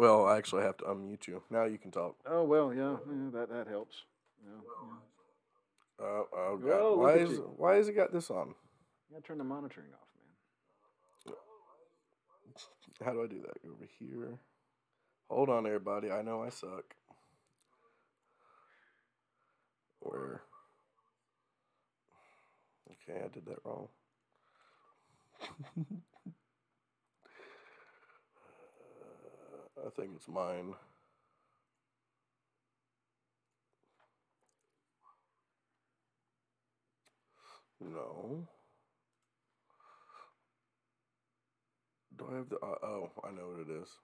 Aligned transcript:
Well, 0.00 0.24
I 0.24 0.38
actually 0.38 0.62
have 0.62 0.78
to 0.78 0.84
unmute 0.84 1.26
you. 1.26 1.42
Now 1.50 1.64
you 1.64 1.76
can 1.76 1.90
talk. 1.90 2.16
Oh 2.24 2.42
well, 2.42 2.72
yeah, 2.72 2.96
yeah 3.06 3.30
that 3.34 3.50
that 3.50 3.66
helps. 3.68 4.04
Yeah, 4.42 4.54
yeah. 6.00 6.06
Oh, 6.06 6.26
oh 6.32 6.56
God! 6.56 6.96
Why 6.96 7.16
is 7.16 7.32
you. 7.32 7.52
why 7.58 7.74
has 7.76 7.86
he 7.86 7.92
got 7.92 8.10
this 8.10 8.30
on? 8.30 8.48
You 8.48 8.54
gotta 9.12 9.22
turn 9.26 9.36
the 9.36 9.44
monitoring 9.44 9.88
off, 9.92 10.08
man. 11.26 11.34
How 13.04 13.12
do 13.12 13.22
I 13.22 13.26
do 13.26 13.42
that? 13.42 13.62
Go 13.62 13.72
over 13.74 13.86
here. 13.98 14.38
Hold 15.28 15.50
on, 15.50 15.66
everybody. 15.66 16.10
I 16.10 16.22
know 16.22 16.42
I 16.42 16.48
suck. 16.48 16.94
Where? 19.98 20.40
Okay, 22.90 23.20
I 23.22 23.28
did 23.28 23.44
that 23.44 23.58
wrong. 23.66 23.88
I 29.86 29.88
think 29.90 30.10
it's 30.14 30.28
mine. 30.28 30.74
No. 37.80 38.46
Do 42.16 42.26
I 42.30 42.36
have 42.36 42.48
the? 42.50 42.56
Uh, 42.56 42.74
oh, 42.82 43.10
I 43.24 43.30
know 43.30 43.48
what 43.48 43.60
it 43.66 43.70
is. 43.82 43.96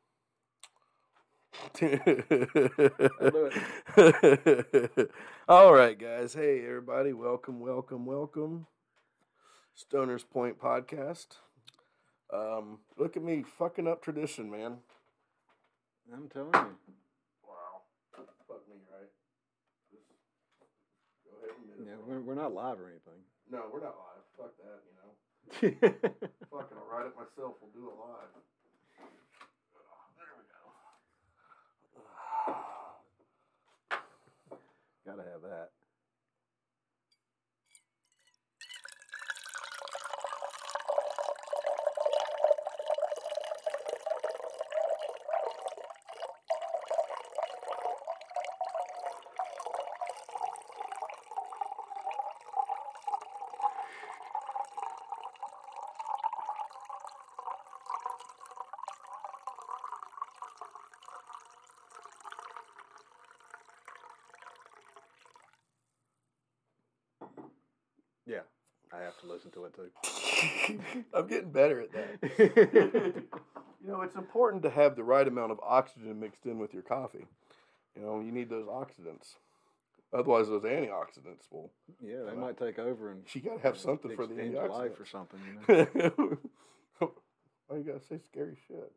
All 5.48 5.74
right, 5.74 5.98
guys. 5.98 6.32
Hey, 6.32 6.64
everybody. 6.66 7.12
Welcome, 7.12 7.60
welcome, 7.60 8.06
welcome. 8.06 8.66
Stoner's 9.74 10.24
Point 10.24 10.58
podcast. 10.58 11.26
Um, 12.32 12.78
look 12.96 13.16
at 13.16 13.22
me 13.22 13.44
fucking 13.58 13.86
up 13.86 14.02
tradition, 14.02 14.50
man. 14.50 14.78
I'm 16.12 16.28
telling 16.28 16.54
you. 16.54 16.76
Wow. 17.42 17.82
Fuck 18.46 18.62
me, 18.68 18.76
right? 18.92 19.10
Just 19.90 20.06
go 21.26 21.34
ahead 21.42 21.50
and 21.78 21.86
Yeah, 21.86 21.98
we're, 22.06 22.20
we're 22.20 22.34
not 22.38 22.54
live 22.54 22.78
or 22.80 22.88
anything. 22.88 23.20
No, 23.50 23.62
we're 23.72 23.82
not 23.82 23.96
live. 23.98 24.22
Fuck 24.38 24.54
that, 24.62 24.80
you 24.86 24.94
know. 24.98 25.10
Fucking, 26.50 26.78
I'll 26.78 26.90
write 26.90 27.06
it 27.06 27.16
myself. 27.16 27.54
We'll 27.60 27.74
do 27.74 27.90
it 27.90 27.96
live. 27.98 28.32
There 30.16 30.34
we 30.38 30.44
go. 30.46 30.62
Gotta 35.06 35.28
have 35.30 35.42
that. 35.42 35.70
Yeah, 68.26 68.40
I 68.92 68.98
have 69.02 69.18
to 69.20 69.26
listen 69.28 69.50
to 69.52 69.66
it 69.66 69.74
too. 69.74 70.80
I'm 71.14 71.26
getting 71.26 71.50
better 71.50 71.80
at 71.80 71.92
that. 71.92 73.24
You 73.84 73.92
know, 73.92 74.02
it's 74.02 74.16
important 74.16 74.64
to 74.64 74.70
have 74.70 74.96
the 74.96 75.04
right 75.04 75.28
amount 75.28 75.52
of 75.52 75.60
oxygen 75.62 76.18
mixed 76.18 76.44
in 76.44 76.58
with 76.58 76.74
your 76.74 76.82
coffee. 76.82 77.24
You 77.94 78.02
know, 78.02 78.18
you 78.18 78.32
need 78.32 78.50
those 78.50 78.66
oxidants. 78.66 79.36
Otherwise, 80.12 80.48
those 80.48 80.64
antioxidants 80.64 81.50
will. 81.52 81.70
yeah, 82.02 82.24
they 82.26 82.32
uh, 82.32 82.34
might 82.34 82.58
take 82.58 82.80
over 82.80 83.12
and 83.12 83.22
You 83.32 83.42
gotta 83.42 83.60
have 83.60 83.78
something 83.78 84.16
for 84.16 84.26
the 84.26 84.34
extend 84.34 84.52
your 84.54 84.68
life 84.68 84.98
or 84.98 85.06
something. 85.06 85.38
You 85.68 85.90
know? 85.94 86.38
Why 87.68 87.76
you 87.76 87.84
gotta 87.84 88.00
say 88.00 88.18
scary 88.24 88.56
shit? 88.66 88.92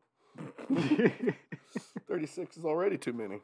36 2.08 2.58
is 2.58 2.66
already 2.66 2.98
too 2.98 3.14
many. 3.14 3.42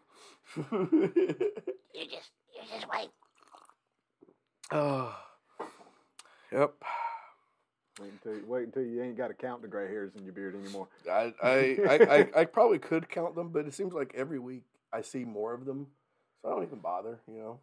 You 0.71 2.05
just, 2.05 2.31
you 2.53 2.61
just 2.73 2.87
wait. 2.91 3.09
oh, 4.71 5.15
yep. 6.51 6.73
Wait 7.99 8.11
until 8.23 8.47
wait 8.47 8.65
until 8.65 8.83
you 8.83 9.01
ain't 9.01 9.17
got 9.17 9.27
to 9.29 9.33
count 9.33 9.61
the 9.61 9.67
gray 9.67 9.87
hairs 9.87 10.11
in 10.15 10.23
your 10.23 10.33
beard 10.33 10.55
anymore. 10.55 10.87
I, 11.09 11.33
I, 11.41 11.77
I, 11.87 11.93
I, 12.17 12.41
I 12.41 12.45
probably 12.45 12.79
could 12.79 13.09
count 13.09 13.35
them, 13.35 13.49
but 13.49 13.65
it 13.65 13.73
seems 13.73 13.93
like 13.93 14.13
every 14.15 14.39
week 14.39 14.63
I 14.93 15.01
see 15.01 15.25
more 15.25 15.53
of 15.53 15.65
them, 15.65 15.87
so 16.41 16.49
I 16.49 16.51
don't 16.51 16.63
even 16.63 16.79
bother. 16.79 17.19
You 17.27 17.37
know. 17.37 17.59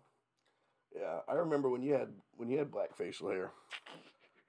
Yeah, 0.94 1.20
I 1.28 1.34
remember 1.34 1.70
when 1.70 1.82
you 1.82 1.94
had 1.94 2.08
when 2.36 2.48
you 2.48 2.58
had 2.58 2.70
black 2.70 2.96
facial 2.96 3.30
hair. 3.30 3.50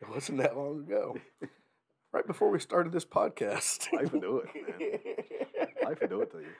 It 0.02 0.10
wasn't 0.10 0.40
that 0.40 0.58
long 0.58 0.80
ago. 0.80 1.18
Right 2.12 2.28
before 2.28 2.52
we 2.52 2.60
started 2.60 2.94
this 2.94 3.06
podcast. 3.06 3.92
Life 3.92 4.14
will 4.14 4.20
do 4.20 4.38
it, 4.38 4.50
man. 4.54 5.00
Life 5.84 6.00
will 6.00 6.08
do 6.08 6.22
it 6.22 6.32
to 6.32 6.38
you. 6.42 6.54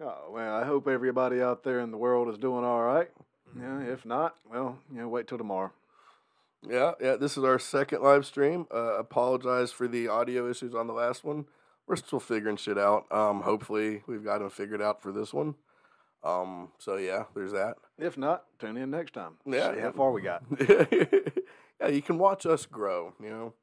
Oh 0.00 0.32
well, 0.32 0.56
I 0.56 0.64
hope 0.64 0.88
everybody 0.88 1.40
out 1.40 1.62
there 1.62 1.78
in 1.78 1.92
the 1.92 1.96
world 1.96 2.28
is 2.28 2.36
doing 2.36 2.64
all 2.64 2.82
right. 2.82 3.08
Mm-hmm. 3.56 3.86
Yeah, 3.86 3.92
if 3.92 4.04
not, 4.04 4.34
well, 4.50 4.76
you 4.92 4.98
know, 4.98 5.08
wait 5.08 5.28
till 5.28 5.38
tomorrow. 5.38 5.70
Yeah, 6.68 6.92
yeah. 7.00 7.16
This 7.16 7.36
is 7.36 7.44
our 7.44 7.58
second 7.58 8.02
live 8.02 8.24
stream. 8.24 8.66
Uh, 8.72 8.98
apologize 8.98 9.72
for 9.72 9.88
the 9.88 10.08
audio 10.08 10.48
issues 10.48 10.74
on 10.74 10.86
the 10.86 10.92
last 10.92 11.24
one. 11.24 11.46
We're 11.86 11.96
still 11.96 12.20
figuring 12.20 12.56
shit 12.56 12.78
out. 12.78 13.04
Um, 13.10 13.42
hopefully 13.42 14.02
we've 14.06 14.24
got 14.24 14.38
them 14.38 14.50
figured 14.50 14.80
out 14.80 15.02
for 15.02 15.12
this 15.12 15.34
one. 15.34 15.56
Um, 16.22 16.70
so 16.78 16.96
yeah, 16.96 17.24
there's 17.34 17.52
that. 17.52 17.76
If 17.98 18.16
not, 18.16 18.44
tune 18.60 18.76
in 18.76 18.90
next 18.90 19.14
time. 19.14 19.34
Yeah, 19.44 19.74
See 19.74 19.80
how 19.80 19.92
far 19.92 20.12
we 20.12 20.22
got. 20.22 20.44
yeah, 20.60 21.88
you 21.88 22.02
can 22.02 22.18
watch 22.18 22.46
us 22.46 22.66
grow. 22.66 23.14
You 23.20 23.30
know. 23.30 23.54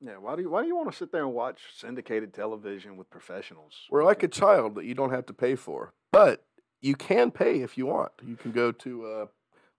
Yeah, 0.00 0.18
why 0.18 0.36
do 0.36 0.42
you 0.42 0.50
why 0.50 0.62
do 0.62 0.68
you 0.68 0.76
want 0.76 0.90
to 0.90 0.96
sit 0.96 1.10
there 1.10 1.24
and 1.24 1.32
watch 1.32 1.60
syndicated 1.74 2.32
television 2.32 2.96
with 2.96 3.10
professionals? 3.10 3.74
We're 3.90 4.04
like 4.04 4.22
a 4.22 4.28
child 4.28 4.76
that 4.76 4.84
you 4.84 4.94
don't 4.94 5.10
have 5.10 5.26
to 5.26 5.32
pay 5.32 5.56
for, 5.56 5.94
but 6.12 6.44
you 6.80 6.94
can 6.94 7.32
pay 7.32 7.62
if 7.62 7.76
you 7.76 7.86
want. 7.86 8.12
You 8.24 8.36
can 8.36 8.52
go 8.52 8.70
to 8.70 9.06
uh, 9.06 9.26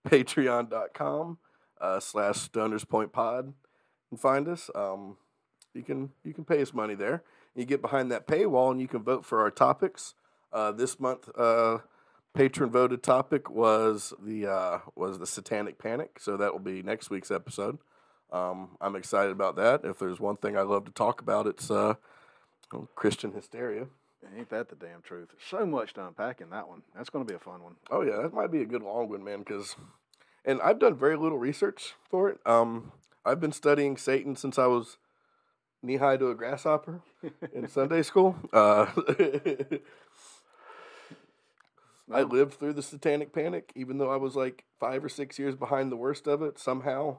patreon.com 0.10 1.38
uh, 1.82 2.00
slash 2.00 2.50
stoners 2.50 2.88
point 2.88 3.12
pod 3.12 3.54
and 4.12 4.20
find 4.20 4.48
us. 4.48 4.70
Um, 4.76 5.18
you 5.74 5.84
can 5.84 6.12
you 6.24 6.34
can 6.34 6.46
pay 6.46 6.62
us 6.62 6.74
money 6.74 6.96
there. 6.96 7.24
You 7.56 7.66
get 7.66 7.82
behind 7.82 8.12
that 8.12 8.28
paywall 8.28 8.72
and 8.72 8.80
you 8.82 8.88
can 8.88 9.04
vote 9.04 9.26
for 9.26 9.42
our 9.42 9.52
topics. 9.52 10.14
Uh, 10.54 10.72
this 10.72 11.00
month, 11.00 11.30
uh, 11.38 11.80
patron 12.34 12.70
voted 12.70 13.04
topic 13.04 13.50
was 13.50 14.14
the 14.24 14.48
uh, 14.48 14.80
was 14.96 15.20
the 15.20 15.28
satanic 15.28 15.78
panic. 15.78 16.20
So 16.20 16.38
that 16.38 16.54
will 16.54 16.60
be 16.60 16.84
next 16.84 17.10
week's 17.10 17.32
episode. 17.32 17.80
Um, 18.32 18.78
I'm 18.82 18.96
excited 18.96 19.32
about 19.32 19.56
that. 19.56 19.86
If 19.86 20.00
there's 20.00 20.20
one 20.20 20.38
thing 20.38 20.58
I 20.58 20.62
love 20.62 20.86
to 20.86 20.92
talk 20.92 21.22
about, 21.22 21.48
it's 21.48 21.72
uh, 21.72 21.96
Christian 22.96 23.32
hysteria. 23.32 23.88
Ain't 24.38 24.50
that 24.50 24.70
the 24.70 24.76
damn 24.76 25.02
truth? 25.02 25.30
So 25.50 25.66
much 25.66 25.94
to 25.94 26.06
unpack 26.06 26.42
in 26.42 26.50
that 26.50 26.68
one. 26.68 26.82
That's 26.96 27.10
going 27.10 27.26
to 27.26 27.32
be 27.32 27.36
a 27.36 27.40
fun 27.40 27.64
one. 27.64 27.76
Oh 27.90 28.02
yeah, 28.02 28.18
that 28.24 28.34
might 28.34 28.52
be 28.52 28.62
a 28.62 28.66
good 28.66 28.84
long 28.84 29.10
one, 29.10 29.24
man. 29.24 29.40
Because, 29.40 29.76
and 30.48 30.60
I've 30.62 30.80
done 30.80 30.96
very 30.96 31.18
little 31.18 31.38
research 31.38 31.94
for 32.10 32.30
it. 32.30 32.40
Um, 32.46 32.94
I've 33.26 33.42
been 33.42 33.52
studying 33.52 33.98
Satan 33.98 34.36
since 34.36 34.58
I 34.58 34.66
was 34.66 34.98
knee 35.84 35.98
high 35.98 36.18
to 36.18 36.30
a 36.30 36.36
grasshopper 36.36 37.02
in 37.54 37.68
Sunday 37.70 38.02
school. 38.02 38.38
Uh, 38.54 38.88
I 42.12 42.24
lived 42.24 42.54
through 42.54 42.74
the 42.74 42.82
Satanic 42.82 43.34
Panic, 43.34 43.74
even 43.76 43.98
though 43.98 44.10
I 44.10 44.16
was 44.16 44.38
like 44.38 44.64
five 44.80 45.04
or 45.04 45.10
six 45.10 45.38
years 45.38 45.56
behind 45.56 45.92
the 45.92 45.98
worst 45.98 46.26
of 46.26 46.42
it. 46.42 46.58
Somehow, 46.58 47.18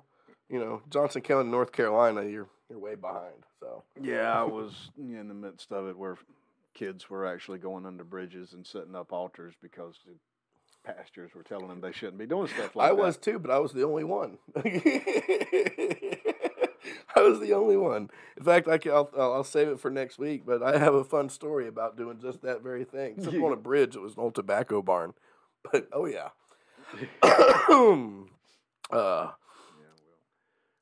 you 0.48 0.58
know, 0.58 0.80
Johnston 0.88 1.20
County, 1.20 1.50
North 1.50 1.72
Carolina, 1.72 2.24
you're 2.24 2.48
you're 2.70 2.78
way 2.78 2.94
behind. 2.94 3.44
So 3.60 3.84
Yeah, 4.00 4.32
I 4.32 4.42
was 4.44 4.90
in 4.98 5.28
the 5.28 5.34
midst 5.34 5.72
of 5.72 5.88
it 5.88 5.98
where 5.98 6.16
kids 6.72 7.10
were 7.10 7.26
actually 7.26 7.58
going 7.58 7.84
under 7.84 8.04
bridges 8.04 8.54
and 8.54 8.66
setting 8.66 8.94
up 8.94 9.12
altars 9.12 9.54
because 9.60 9.96
pastors 10.84 11.34
were 11.34 11.42
telling 11.42 11.68
them 11.68 11.80
they 11.80 11.92
shouldn't 11.92 12.18
be 12.18 12.26
doing 12.26 12.48
stuff 12.48 12.74
like 12.76 12.90
I 12.90 12.94
that. 12.94 13.00
I 13.00 13.04
was 13.04 13.16
too, 13.16 13.38
but 13.38 13.50
I 13.50 13.58
was 13.58 13.72
the 13.72 13.84
only 13.84 14.04
one. 14.04 14.38
I 17.16 17.20
was 17.20 17.40
the 17.40 17.52
only 17.52 17.76
one. 17.76 18.10
In 18.36 18.44
fact, 18.44 18.68
I 18.68 18.78
can, 18.78 18.92
I'll, 18.92 19.10
I'll 19.16 19.44
save 19.44 19.68
it 19.68 19.80
for 19.80 19.90
next 19.90 20.18
week. 20.18 20.44
But 20.46 20.62
I 20.62 20.78
have 20.78 20.94
a 20.94 21.04
fun 21.04 21.28
story 21.28 21.66
about 21.66 21.96
doing 21.96 22.18
just 22.20 22.42
that 22.42 22.62
very 22.62 22.84
thing. 22.84 23.14
Except 23.18 23.34
on 23.36 23.52
a 23.52 23.56
bridge, 23.56 23.96
it 23.96 24.00
was 24.00 24.14
an 24.14 24.20
old 24.20 24.34
tobacco 24.34 24.82
barn. 24.82 25.14
But 25.70 25.88
oh 25.92 26.06
yeah. 26.06 26.28
uh, 28.96 29.30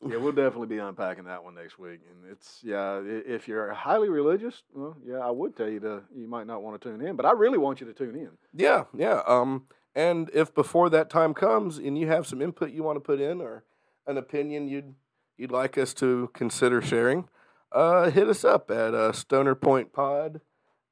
Yeah, 0.07 0.19
we'll 0.19 0.33
definitely 0.33 0.69
be 0.69 0.79
unpacking 0.79 1.25
that 1.25 1.43
one 1.43 1.55
next 1.55 1.79
week. 1.79 2.01
And 2.11 2.31
it's 2.31 2.61
yeah, 2.63 3.01
if 3.05 3.49
you're 3.49 3.73
highly 3.73 4.09
religious, 4.09 4.63
well, 4.73 4.97
yeah, 5.05 5.19
I 5.19 5.31
would 5.31 5.57
tell 5.57 5.69
you 5.69 5.81
to 5.81 6.03
you 6.15 6.29
might 6.29 6.47
not 6.47 6.63
want 6.63 6.81
to 6.81 6.89
tune 6.89 7.01
in, 7.05 7.17
but 7.17 7.27
I 7.27 7.33
really 7.33 7.59
want 7.59 7.81
you 7.81 7.87
to 7.87 7.95
tune 7.95 8.15
in. 8.15 8.31
yeah, 8.55 8.85
yeah. 8.97 9.23
Um, 9.27 9.65
and 9.97 10.31
if 10.35 10.55
before 10.55 10.91
that 10.91 11.11
time 11.11 11.35
comes 11.35 11.79
and 11.79 11.99
you 11.99 12.07
have 12.07 12.27
some 12.27 12.43
input 12.43 12.71
you 12.71 12.85
want 12.85 12.97
to 12.97 13.01
put 13.01 13.21
in 13.21 13.41
or 13.41 13.65
an 14.07 14.19
opinion 14.19 14.69
you'd 14.69 14.95
you'd 15.39 15.51
like 15.51 15.77
us 15.77 15.93
to 15.95 16.31
consider 16.35 16.81
sharing, 16.81 17.29
uh, 17.73 18.11
hit 18.11 18.29
us 18.29 18.45
up 18.45 18.71
at 18.71 18.95
uh, 18.95 19.13
stonerpointpod 19.13 20.41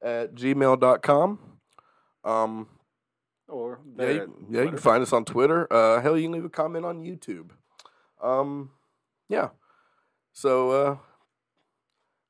at 0.03 0.35
gmail.com. 0.35 1.39
Um, 2.23 2.67
Or 3.47 3.79
yeah, 3.97 4.09
you, 4.09 4.47
yeah, 4.49 4.61
you 4.63 4.69
can 4.69 4.77
find 4.77 5.01
us 5.03 5.13
on 5.13 5.23
Twitter. 5.25 5.71
Uh, 5.71 6.01
hell, 6.01 6.17
you 6.17 6.23
can 6.23 6.31
leave 6.31 6.45
a 6.45 6.49
comment 6.49 6.83
on 6.85 6.99
YouTube. 6.99 7.51
Um, 8.21 8.71
yeah. 9.29 9.49
So, 10.33 10.71
uh, 10.71 10.97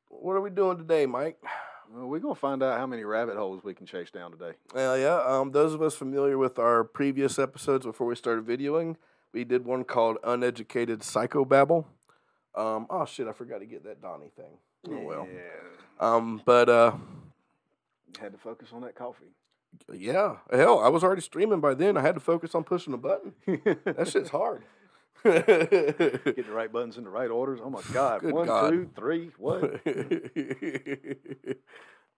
what 0.10 0.34
are 0.34 0.42
we 0.42 0.50
doing 0.50 0.78
today, 0.78 1.06
Mike? 1.06 1.38
Well, 1.96 2.08
we're 2.08 2.20
gonna 2.20 2.36
find 2.36 2.62
out 2.62 2.78
how 2.78 2.86
many 2.86 3.06
rabbit 3.06 3.38
holes 3.38 3.64
we 3.64 3.74
can 3.74 3.86
chase 3.86 4.12
down 4.12 4.32
today. 4.32 4.52
Well, 4.74 4.98
yeah. 4.98 5.22
Um, 5.26 5.52
those 5.52 5.74
of 5.74 5.82
us 5.82 5.96
familiar 5.96 6.38
with 6.38 6.60
our 6.60 6.84
previous 6.84 7.40
episodes 7.40 7.86
before 7.86 8.06
we 8.08 8.16
started 8.16 8.46
videoing, 8.46 8.98
we 9.32 9.46
did 9.46 9.64
one 9.64 9.86
called 9.86 10.18
"Uneducated 10.22 11.00
Psychobabble." 11.00 11.86
Um, 12.54 12.88
oh 12.90 13.06
shit, 13.06 13.28
I 13.30 13.32
forgot 13.32 13.60
to 13.60 13.66
get 13.66 13.86
that 13.86 14.02
Donnie 14.02 14.32
thing. 14.36 14.58
Oh 14.90 15.04
well. 15.06 15.26
Yeah. 15.34 15.42
Um, 16.00 16.42
but 16.44 16.68
uh, 16.68 16.96
Had 18.20 18.34
to 18.34 18.38
focus 18.38 18.70
on 18.74 18.82
that 18.82 18.96
coffee. 18.96 19.32
yeah, 19.94 20.38
hell, 20.52 20.80
I 20.80 20.90
was 20.90 21.02
already 21.02 21.22
streaming 21.22 21.62
by 21.62 21.76
then. 21.76 21.96
I 21.96 22.02
had 22.02 22.16
to 22.16 22.22
focus 22.22 22.54
on 22.56 22.66
pushing 22.66 22.92
the 22.92 22.98
button. 22.98 23.34
That 23.86 24.10
shit's 24.10 24.30
hard. 24.30 24.64
Getting 26.26 26.44
the 26.46 26.52
right 26.52 26.72
buttons 26.72 26.98
in 26.98 27.04
the 27.04 27.10
right 27.10 27.30
orders. 27.30 27.60
Oh 27.64 27.70
my 27.70 27.82
God! 27.92 28.22
Good 28.22 28.34
One, 28.34 28.48
God. 28.48 28.70
two, 28.70 28.90
three. 28.96 29.32
What? 29.38 29.82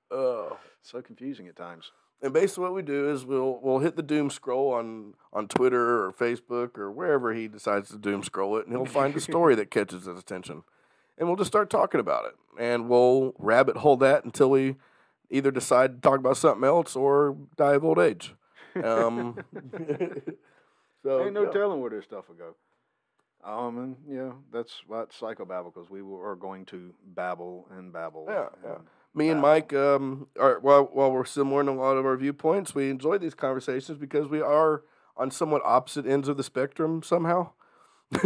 Oh. 0.09 0.57
so 0.81 1.01
confusing 1.01 1.49
at 1.49 1.57
times. 1.57 1.91
And 2.21 2.33
basically, 2.33 2.63
what 2.63 2.73
we 2.73 2.81
do 2.81 3.09
is 3.09 3.25
we'll 3.25 3.59
we'll 3.61 3.79
hit 3.79 3.95
the 3.97 4.01
doom 4.01 4.29
scroll 4.29 4.71
on 4.73 5.13
on 5.33 5.47
Twitter 5.49 6.05
or 6.05 6.13
Facebook 6.13 6.77
or 6.77 6.89
wherever 6.91 7.33
he 7.33 7.47
decides 7.49 7.89
to 7.89 7.97
doom 7.97 8.23
scroll 8.23 8.57
it, 8.57 8.65
and 8.65 8.75
he'll 8.75 8.85
find 8.85 9.13
a 9.15 9.19
story 9.19 9.53
that 9.55 9.69
catches 9.69 10.05
his 10.05 10.17
attention, 10.17 10.63
and 11.17 11.27
we'll 11.27 11.35
just 11.35 11.49
start 11.51 11.69
talking 11.69 11.99
about 11.99 12.25
it, 12.25 12.35
and 12.57 12.89
we'll 12.89 13.33
rabbit 13.37 13.77
hole 13.77 13.97
that 13.97 14.23
until 14.23 14.49
we 14.49 14.77
either 15.29 15.51
decide 15.51 15.95
to 16.01 16.09
talk 16.09 16.19
about 16.19 16.37
something 16.37 16.63
else 16.63 16.95
or 16.95 17.35
die 17.57 17.73
of 17.73 17.83
old 17.83 17.99
age. 17.99 18.33
Um, 18.81 19.37
so 21.03 21.23
Ain't 21.25 21.33
no 21.33 21.43
yeah. 21.43 21.51
telling 21.51 21.81
where 21.81 21.89
this 21.89 22.05
stuff 22.05 22.29
will 22.29 22.35
go. 22.35 22.55
Um, 23.43 23.77
and 23.77 23.95
yeah, 24.09 24.31
that's 24.51 24.81
what 24.87 25.11
psychobabble 25.11 25.73
because 25.73 25.89
we 25.89 26.01
were 26.01 26.35
going 26.35 26.65
to 26.65 26.93
babble 27.05 27.67
and 27.71 27.93
babble. 27.93 28.25
Yeah, 28.27 28.49
yeah. 28.63 28.75
and 28.75 28.85
Me 29.13 29.29
and. 29.29 29.39
Mike, 29.41 29.73
um, 29.73 30.27
are, 30.39 30.59
while 30.59 30.83
while 30.83 31.11
we're 31.11 31.25
similar 31.25 31.61
in 31.61 31.67
a 31.67 31.75
lot 31.75 31.97
of 31.97 32.05
our 32.05 32.17
viewpoints, 32.17 32.75
we 32.75 32.89
enjoy 32.89 33.17
these 33.17 33.35
conversations 33.35 33.97
because 33.97 34.27
we 34.27 34.41
are 34.41 34.83
on 35.15 35.31
somewhat 35.31 35.61
opposite 35.63 36.05
ends 36.05 36.27
of 36.27 36.37
the 36.37 36.43
spectrum 36.43 37.01
somehow. 37.03 37.51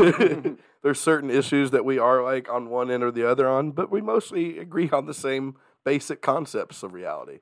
There's 0.84 1.00
certain 1.00 1.30
issues 1.30 1.72
that 1.72 1.86
we 1.86 1.98
are 2.00 2.24
like 2.24 2.50
on 2.50 2.70
one 2.70 2.91
end 2.91 3.03
or 3.03 3.12
the 3.12 3.27
other 3.27 3.48
on, 3.48 3.72
but 3.72 3.91
we 3.91 4.01
mostly 4.01 4.58
agree 4.60 4.89
on 4.91 5.06
the 5.06 5.13
same 5.13 5.56
basic 5.84 6.22
concepts 6.22 6.84
of 6.84 6.94
reality. 6.94 7.39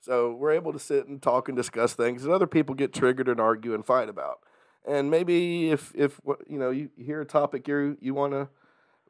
So 0.00 0.32
we're 0.32 0.52
able 0.52 0.72
to 0.72 0.78
sit 0.78 1.08
and 1.08 1.20
talk 1.20 1.48
and 1.48 1.56
discuss 1.56 1.94
things 1.94 2.22
that 2.22 2.32
other 2.32 2.46
people 2.46 2.74
get 2.74 2.92
triggered 2.92 3.28
and 3.28 3.40
argue 3.40 3.74
and 3.74 3.84
fight 3.84 4.08
about. 4.08 4.38
And 4.86 5.10
maybe 5.10 5.70
if 5.70 5.92
if 5.94 6.20
you 6.48 6.58
know 6.58 6.70
you 6.70 6.90
hear 6.96 7.20
a 7.20 7.26
topic 7.26 7.66
you 7.68 7.96
you 8.00 8.14
want 8.14 8.32
to 8.32 8.48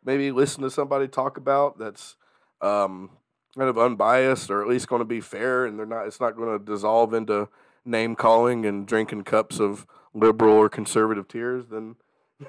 maybe 0.05 0.31
listen 0.31 0.63
to 0.63 0.71
somebody 0.71 1.09
talk 1.09 1.37
about 1.37 1.79
that's 1.79 2.17
um, 2.63 3.11
kind 3.57 3.69
of 3.69 3.79
unbiased 3.79 4.51
or 4.51 4.63
at 4.63 4.69
least 4.69 4.89
going 4.89 5.01
to 5.01 5.05
be 5.05 5.21
fair 5.21 5.67
and 5.67 5.79
they're 5.79 5.87
not 5.87 6.07
it's 6.07 6.21
not 6.21 6.37
going 6.37 6.59
to 6.59 6.65
dissolve 6.65 7.13
into 7.13 7.49
name 7.85 8.15
calling 8.15 8.65
and 8.65 8.87
drinking 8.87 9.25
cups 9.25 9.61
of 9.61 9.87
liberal 10.15 10.55
or 10.55 10.69
conservative 10.69 11.29
tears 11.29 11.67
then 11.71 11.97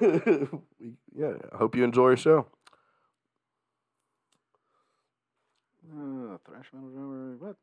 yeah 0.00 1.32
i 1.52 1.56
hope 1.56 1.74
you 1.74 1.84
enjoy 1.84 2.08
your 2.08 2.16
show 2.16 2.46
Uh, 5.90 6.36
thrash 6.44 6.66
metal. 6.72 7.36
What? 7.38 7.56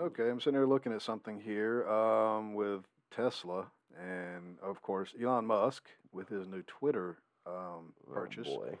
Okay, 0.00 0.30
I'm 0.30 0.40
sitting 0.40 0.58
here 0.58 0.66
looking 0.66 0.92
at 0.92 1.02
something 1.02 1.38
here 1.38 1.86
um, 1.88 2.54
with 2.54 2.80
Tesla 3.10 3.66
and, 3.96 4.58
of 4.62 4.82
course, 4.82 5.12
Elon 5.20 5.46
Musk 5.46 5.84
with 6.12 6.28
his 6.28 6.46
new 6.48 6.62
Twitter 6.62 7.18
um, 7.46 7.92
purchase. 8.12 8.46
oh 8.50 8.56
boy 8.58 8.78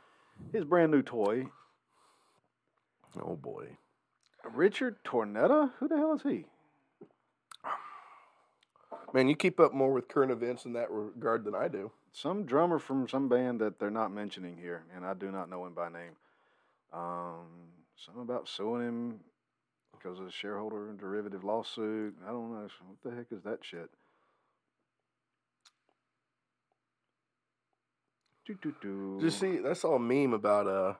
His 0.52 0.64
brand 0.64 0.90
new 0.92 1.02
toy. 1.02 1.46
oh 3.22 3.36
boy 3.36 3.76
Richard 4.54 4.96
Tornetta? 5.04 5.72
Who 5.78 5.88
the 5.88 5.96
hell 5.96 6.14
is 6.14 6.22
he? 6.22 6.44
man 9.14 9.26
you 9.28 9.34
keep 9.34 9.58
up 9.58 9.72
more 9.72 9.92
with 9.92 10.06
current 10.08 10.30
events 10.30 10.64
in 10.66 10.74
that 10.74 10.90
regard 10.90 11.42
than 11.44 11.54
i 11.54 11.66
do 11.66 11.90
Some 12.12 12.44
drummer 12.44 12.78
from 12.78 13.08
some 13.08 13.28
band 13.28 13.60
that 13.60 13.78
they're 13.78 13.90
not 13.90 14.12
mentioning 14.12 14.56
here, 14.56 14.82
and 14.94 15.04
I 15.04 15.14
do 15.14 15.30
not 15.30 15.48
know 15.48 15.64
him 15.66 15.74
by 15.74 15.88
name. 15.88 16.12
Um, 16.92 17.46
something 17.96 18.22
about 18.22 18.48
suing 18.48 18.82
him 18.86 19.20
because 19.92 20.18
of 20.20 20.26
a 20.26 20.30
shareholder 20.30 20.88
and 20.90 20.98
derivative 20.98 21.44
lawsuit. 21.44 22.14
I 22.26 22.30
don't 22.30 22.50
know. 22.52 22.68
What 22.86 23.02
the 23.04 23.16
heck 23.16 23.26
is 23.30 23.42
that 23.44 23.58
shit? 23.62 23.90
Just 29.20 29.40
see, 29.40 29.58
that's 29.58 29.84
all 29.84 29.96
a 29.96 30.00
meme 30.00 30.32
about 30.32 30.66
uh, 30.66 30.94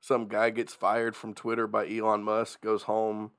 some 0.00 0.28
guy 0.28 0.50
gets 0.50 0.74
fired 0.74 1.16
from 1.16 1.34
Twitter 1.34 1.66
by 1.66 1.88
Elon 1.88 2.22
Musk, 2.22 2.60
goes 2.60 2.84
home, 2.84 3.32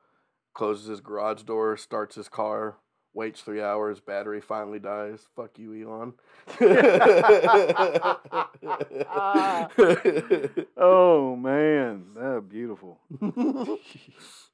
closes 0.53 0.87
his 0.87 1.01
garage 1.01 1.43
door, 1.43 1.77
starts 1.77 2.15
his 2.15 2.29
car, 2.29 2.77
waits 3.13 3.41
three 3.41 3.61
hours, 3.61 3.99
battery 3.99 4.41
finally 4.41 4.79
dies. 4.79 5.27
Fuck 5.35 5.57
you, 5.57 5.73
Elon. 5.73 6.13
Oh 10.77 11.35
man, 11.35 12.05
that 12.15 12.49
beautiful. 12.49 12.99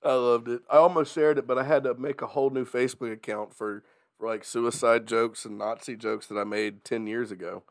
I 0.04 0.14
loved 0.14 0.48
it. 0.48 0.62
I 0.70 0.78
almost 0.78 1.14
shared 1.14 1.38
it, 1.38 1.48
but 1.48 1.58
I 1.58 1.64
had 1.64 1.84
to 1.84 1.94
make 1.96 2.22
a 2.22 2.28
whole 2.28 2.50
new 2.50 2.66
Facebook 2.66 3.12
account 3.12 3.54
for, 3.54 3.84
for 4.18 4.28
like 4.28 4.44
suicide 4.44 5.08
jokes 5.08 5.46
and 5.46 5.58
Nazi 5.58 5.96
jokes 5.96 6.28
that 6.28 6.38
I 6.38 6.44
made 6.44 6.84
ten 6.84 7.08
years 7.08 7.32
ago. 7.32 7.64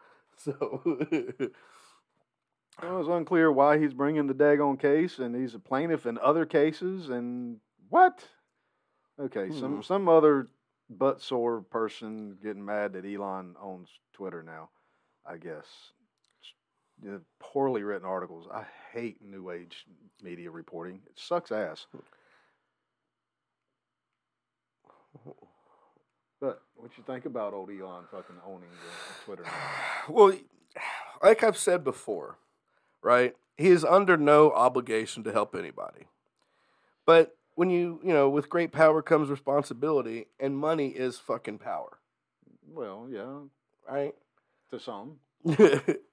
So 0.44 0.98
It 2.82 2.90
was 2.90 3.08
unclear 3.08 3.52
why 3.52 3.78
he's 3.78 3.94
bringing 3.94 4.26
the 4.26 4.34
daggone 4.34 4.78
case, 4.80 5.18
and 5.18 5.34
he's 5.34 5.54
a 5.54 5.60
plaintiff 5.60 6.06
in 6.06 6.18
other 6.18 6.44
cases, 6.44 7.08
and 7.08 7.60
what? 7.88 8.28
Okay, 9.18 9.50
some 9.50 9.76
Hmm. 9.76 9.82
some 9.82 10.08
other 10.08 10.48
butt 10.90 11.20
sore 11.20 11.62
person 11.62 12.36
getting 12.42 12.64
mad 12.64 12.92
that 12.94 13.06
Elon 13.06 13.56
owns 13.60 13.88
Twitter 14.12 14.42
now. 14.42 14.70
I 15.24 15.38
guess. 15.38 15.66
Yeah, 17.02 17.18
poorly 17.40 17.82
written 17.82 18.06
articles. 18.06 18.46
I 18.52 18.64
hate 18.92 19.22
new 19.22 19.50
age 19.50 19.86
media 20.22 20.50
reporting. 20.50 21.00
It 21.06 21.18
sucks 21.18 21.52
ass. 21.52 21.86
What 26.84 26.98
you 26.98 27.04
think 27.06 27.24
about 27.24 27.54
old 27.54 27.70
Elon 27.70 28.04
fucking 28.10 28.36
owning 28.46 28.68
the 28.68 29.24
Twitter? 29.24 29.44
well, 30.08 30.34
like 31.22 31.42
I've 31.42 31.56
said 31.56 31.82
before, 31.82 32.36
right? 33.00 33.34
He 33.56 33.68
is 33.68 33.86
under 33.86 34.18
no 34.18 34.52
obligation 34.52 35.24
to 35.24 35.32
help 35.32 35.54
anybody. 35.54 36.08
But 37.06 37.38
when 37.54 37.70
you, 37.70 38.00
you 38.04 38.12
know, 38.12 38.28
with 38.28 38.50
great 38.50 38.70
power 38.70 39.00
comes 39.00 39.30
responsibility, 39.30 40.26
and 40.38 40.58
money 40.58 40.88
is 40.88 41.18
fucking 41.18 41.56
power, 41.56 42.00
Well, 42.70 43.08
yeah, 43.10 43.38
right? 43.90 44.14
to 44.70 44.78
some. 44.78 45.20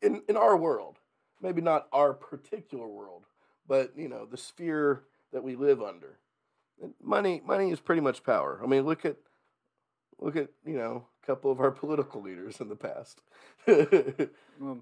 in 0.02 0.22
in 0.30 0.38
our 0.38 0.56
world, 0.56 1.00
maybe 1.42 1.60
not 1.62 1.90
our 1.92 2.14
particular 2.14 2.88
world, 2.88 3.26
but 3.68 3.92
you 3.98 4.08
know, 4.08 4.26
the 4.26 4.38
sphere 4.38 5.04
that 5.34 5.44
we 5.44 5.58
live 5.58 5.82
under. 5.82 6.18
Money 7.04 7.42
money 7.46 7.72
is 7.72 7.82
pretty 7.82 8.02
much 8.02 8.24
power. 8.24 8.62
I 8.64 8.68
mean, 8.68 8.86
look 8.86 9.04
at 9.04 9.18
look 10.22 10.36
at, 10.36 10.50
you 10.66 10.78
know, 10.78 11.06
a 11.24 11.26
couple 11.26 11.52
of 11.52 11.60
our 11.60 11.72
political 11.84 12.22
leaders 12.22 12.60
in 12.62 12.70
the 12.70 12.76
past. 12.76 13.22
Well, 14.60 14.80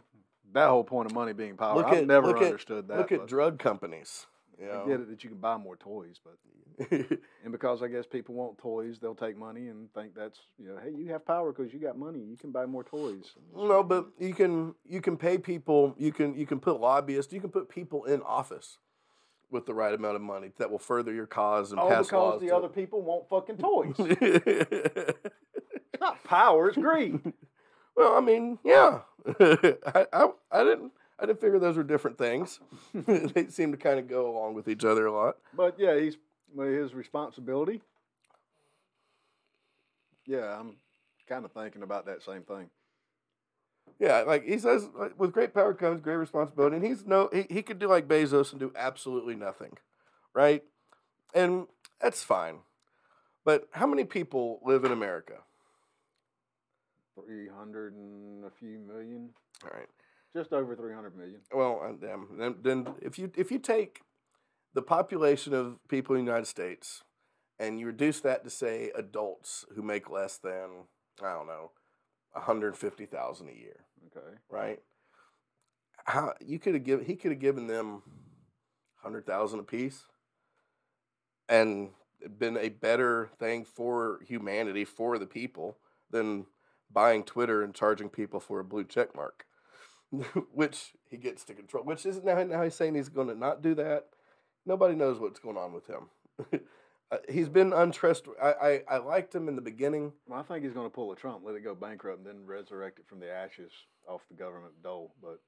that 0.53 0.69
whole 0.69 0.83
point 0.83 1.05
of 1.09 1.13
money 1.15 1.33
being 1.33 1.55
power, 1.57 1.75
Look 1.77 1.87
I've 1.87 1.97
at- 1.99 2.07
never 2.07 2.27
look 2.27 2.37
at- 2.37 2.43
understood 2.43 2.87
that. 2.87 2.97
look 2.97 3.11
at 3.11 3.27
drug 3.27 3.59
companies. 3.59 4.25
You 4.61 4.69
I 4.69 4.85
get 4.85 4.99
it 4.99 5.09
that 5.09 5.23
you 5.23 5.29
can 5.29 5.39
buy 5.39 5.55
more 5.55 5.77
toys, 5.77 6.19
but 6.21 6.35
and 6.91 7.51
because 7.51 7.81
I 7.81 7.87
guess 7.87 8.05
people 8.05 8.35
want 8.35 8.57
toys, 8.57 8.99
they'll 8.99 9.15
take 9.15 9.37
money 9.37 9.67
and 9.67 9.93
think 9.93 10.13
that's 10.15 10.39
you 10.57 10.67
know, 10.67 10.77
hey, 10.83 10.91
you 10.93 11.11
have 11.13 11.25
power 11.25 11.53
because 11.53 11.73
you 11.73 11.79
got 11.79 11.97
money, 11.97 12.19
you 12.19 12.35
can 12.35 12.51
buy 12.51 12.65
more 12.65 12.83
toys. 12.83 13.31
No, 13.55 13.83
but 13.83 14.07
you 14.19 14.33
can 14.33 14.75
you 14.85 14.99
can 15.01 15.15
pay 15.15 15.37
people. 15.37 15.95
You 15.97 16.11
can 16.11 16.35
you 16.35 16.45
can 16.45 16.59
put 16.59 16.79
lobbyists. 16.81 17.31
You 17.31 17.39
can 17.39 17.51
put 17.51 17.69
people 17.69 18.03
in 18.03 18.21
office 18.21 18.79
with 19.51 19.65
the 19.65 19.73
right 19.73 19.93
amount 19.93 20.15
of 20.15 20.21
money 20.21 20.51
that 20.57 20.69
will 20.69 20.79
further 20.79 21.13
your 21.13 21.25
cause 21.25 21.71
and 21.71 21.79
all 21.79 21.89
pass 21.89 22.07
because 22.07 22.33
laws. 22.33 22.41
the 22.41 22.47
to- 22.47 22.55
other 22.55 22.69
people 22.69 23.01
want 23.01 23.27
fucking 23.29 23.57
toys. 23.67 23.95
it's 23.99 25.99
not 25.99 26.23
power, 26.23 26.69
it's 26.69 26.77
greed. 26.77 27.19
well, 27.95 28.15
I 28.15 28.21
mean, 28.21 28.59
yeah, 28.63 28.99
I, 29.39 30.05
I 30.13 30.27
I 30.51 30.63
didn't 30.63 30.91
I 31.19 31.25
didn't 31.25 31.41
figure 31.41 31.59
those 31.59 31.77
were 31.77 31.83
different 31.83 32.17
things. 32.17 32.59
they 32.93 33.47
seem 33.47 33.71
to 33.71 33.77
kind 33.77 33.99
of 33.99 34.07
go 34.07 34.29
along 34.29 34.53
with 34.53 34.67
each 34.67 34.85
other 34.85 35.05
a 35.05 35.11
lot. 35.11 35.37
But 35.53 35.79
yeah, 35.79 35.99
he's 35.99 36.17
well, 36.53 36.67
his 36.67 36.93
responsibility. 36.93 37.81
Yeah, 40.25 40.59
I'm 40.59 40.75
kind 41.27 41.43
of 41.43 41.51
thinking 41.51 41.83
about 41.83 42.05
that 42.05 42.21
same 42.21 42.43
thing. 42.43 42.69
Yeah, 43.99 44.23
like 44.27 44.45
he 44.45 44.57
says, 44.59 44.87
with 45.17 45.31
great 45.31 45.53
power 45.53 45.73
comes 45.73 46.01
great 46.01 46.15
responsibility, 46.15 46.77
and 46.77 46.85
he's 46.85 47.05
no 47.05 47.29
he, 47.33 47.45
he 47.49 47.61
could 47.61 47.79
do 47.79 47.87
like 47.87 48.07
Bezos 48.07 48.51
and 48.51 48.59
do 48.59 48.71
absolutely 48.75 49.35
nothing, 49.35 49.77
right? 50.33 50.63
And 51.33 51.67
that's 52.01 52.23
fine. 52.23 52.59
But 53.45 53.67
how 53.71 53.87
many 53.87 54.03
people 54.03 54.59
live 54.63 54.85
in 54.85 54.91
America? 54.91 55.39
Three 57.15 57.47
hundred 57.49 57.93
and 57.95 58.45
a 58.45 58.49
few 58.49 58.79
million, 58.79 59.29
All 59.63 59.71
right. 59.73 59.87
just 60.35 60.53
over 60.53 60.75
three 60.75 60.93
hundred 60.93 61.17
million. 61.17 61.41
Well, 61.53 61.81
uh. 61.83 61.93
Then, 62.37 62.55
then 62.61 62.87
if 63.01 63.19
you 63.19 63.31
if 63.35 63.51
you 63.51 63.59
take 63.59 64.01
the 64.73 64.81
population 64.81 65.53
of 65.53 65.79
people 65.87 66.15
in 66.15 66.23
the 66.23 66.29
United 66.29 66.45
States 66.47 67.03
and 67.59 67.79
you 67.79 67.87
reduce 67.87 68.21
that 68.21 68.43
to 68.43 68.49
say 68.49 68.91
adults 68.95 69.65
who 69.75 69.81
make 69.81 70.09
less 70.09 70.37
than 70.37 70.85
I 71.21 71.33
don't 71.33 71.47
know, 71.47 71.71
one 72.31 72.43
hundred 72.43 72.77
fifty 72.77 73.05
thousand 73.05 73.49
a 73.49 73.53
year, 73.53 73.85
Okay. 74.07 74.35
right? 74.49 74.79
How 76.05 76.33
you 76.45 76.59
could 76.59 76.73
have 76.73 76.83
given 76.83 77.05
he 77.05 77.15
could 77.15 77.31
have 77.31 77.39
given 77.39 77.67
them 77.67 78.03
hundred 78.97 79.25
thousand 79.25 79.59
a 79.59 79.63
piece, 79.63 80.03
and 81.47 81.89
been 82.37 82.57
a 82.57 82.69
better 82.69 83.29
thing 83.39 83.63
for 83.65 84.19
humanity 84.27 84.85
for 84.85 85.17
the 85.17 85.25
people 85.25 85.77
than 86.09 86.45
buying 86.91 87.23
Twitter 87.23 87.63
and 87.63 87.73
charging 87.73 88.09
people 88.09 88.39
for 88.39 88.59
a 88.59 88.63
blue 88.63 88.83
check 88.83 89.15
mark, 89.15 89.45
which 90.51 90.93
he 91.09 91.17
gets 91.17 91.43
to 91.45 91.53
control. 91.53 91.83
Which 91.83 92.05
isn't 92.05 92.25
now, 92.25 92.43
now 92.43 92.63
he's 92.63 92.75
saying 92.75 92.95
he's 92.95 93.09
going 93.09 93.27
to 93.27 93.35
not 93.35 93.61
do 93.61 93.75
that. 93.75 94.07
Nobody 94.65 94.95
knows 94.95 95.19
what's 95.19 95.39
going 95.39 95.57
on 95.57 95.73
with 95.73 95.87
him. 95.87 96.09
Uh, 97.11 97.17
he's 97.27 97.49
been 97.49 97.73
untrustworthy. 97.73 98.39
I, 98.39 98.51
I, 98.51 98.81
I 98.87 98.97
liked 98.97 99.33
him 99.33 99.47
in 99.47 99.55
the 99.55 99.61
beginning. 99.61 100.13
Well, 100.27 100.39
I 100.39 100.43
think 100.43 100.63
he's 100.63 100.73
going 100.73 100.85
to 100.85 100.91
pull 100.91 101.11
a 101.11 101.15
Trump, 101.15 101.41
let 101.43 101.55
it 101.55 101.63
go 101.63 101.73
bankrupt, 101.73 102.19
and 102.19 102.27
then 102.27 102.45
resurrect 102.45 102.99
it 102.99 103.07
from 103.07 103.19
the 103.19 103.31
ashes 103.31 103.71
off 104.07 104.21
the 104.29 104.35
government 104.35 104.73
dole. 104.83 105.15
But 105.21 105.39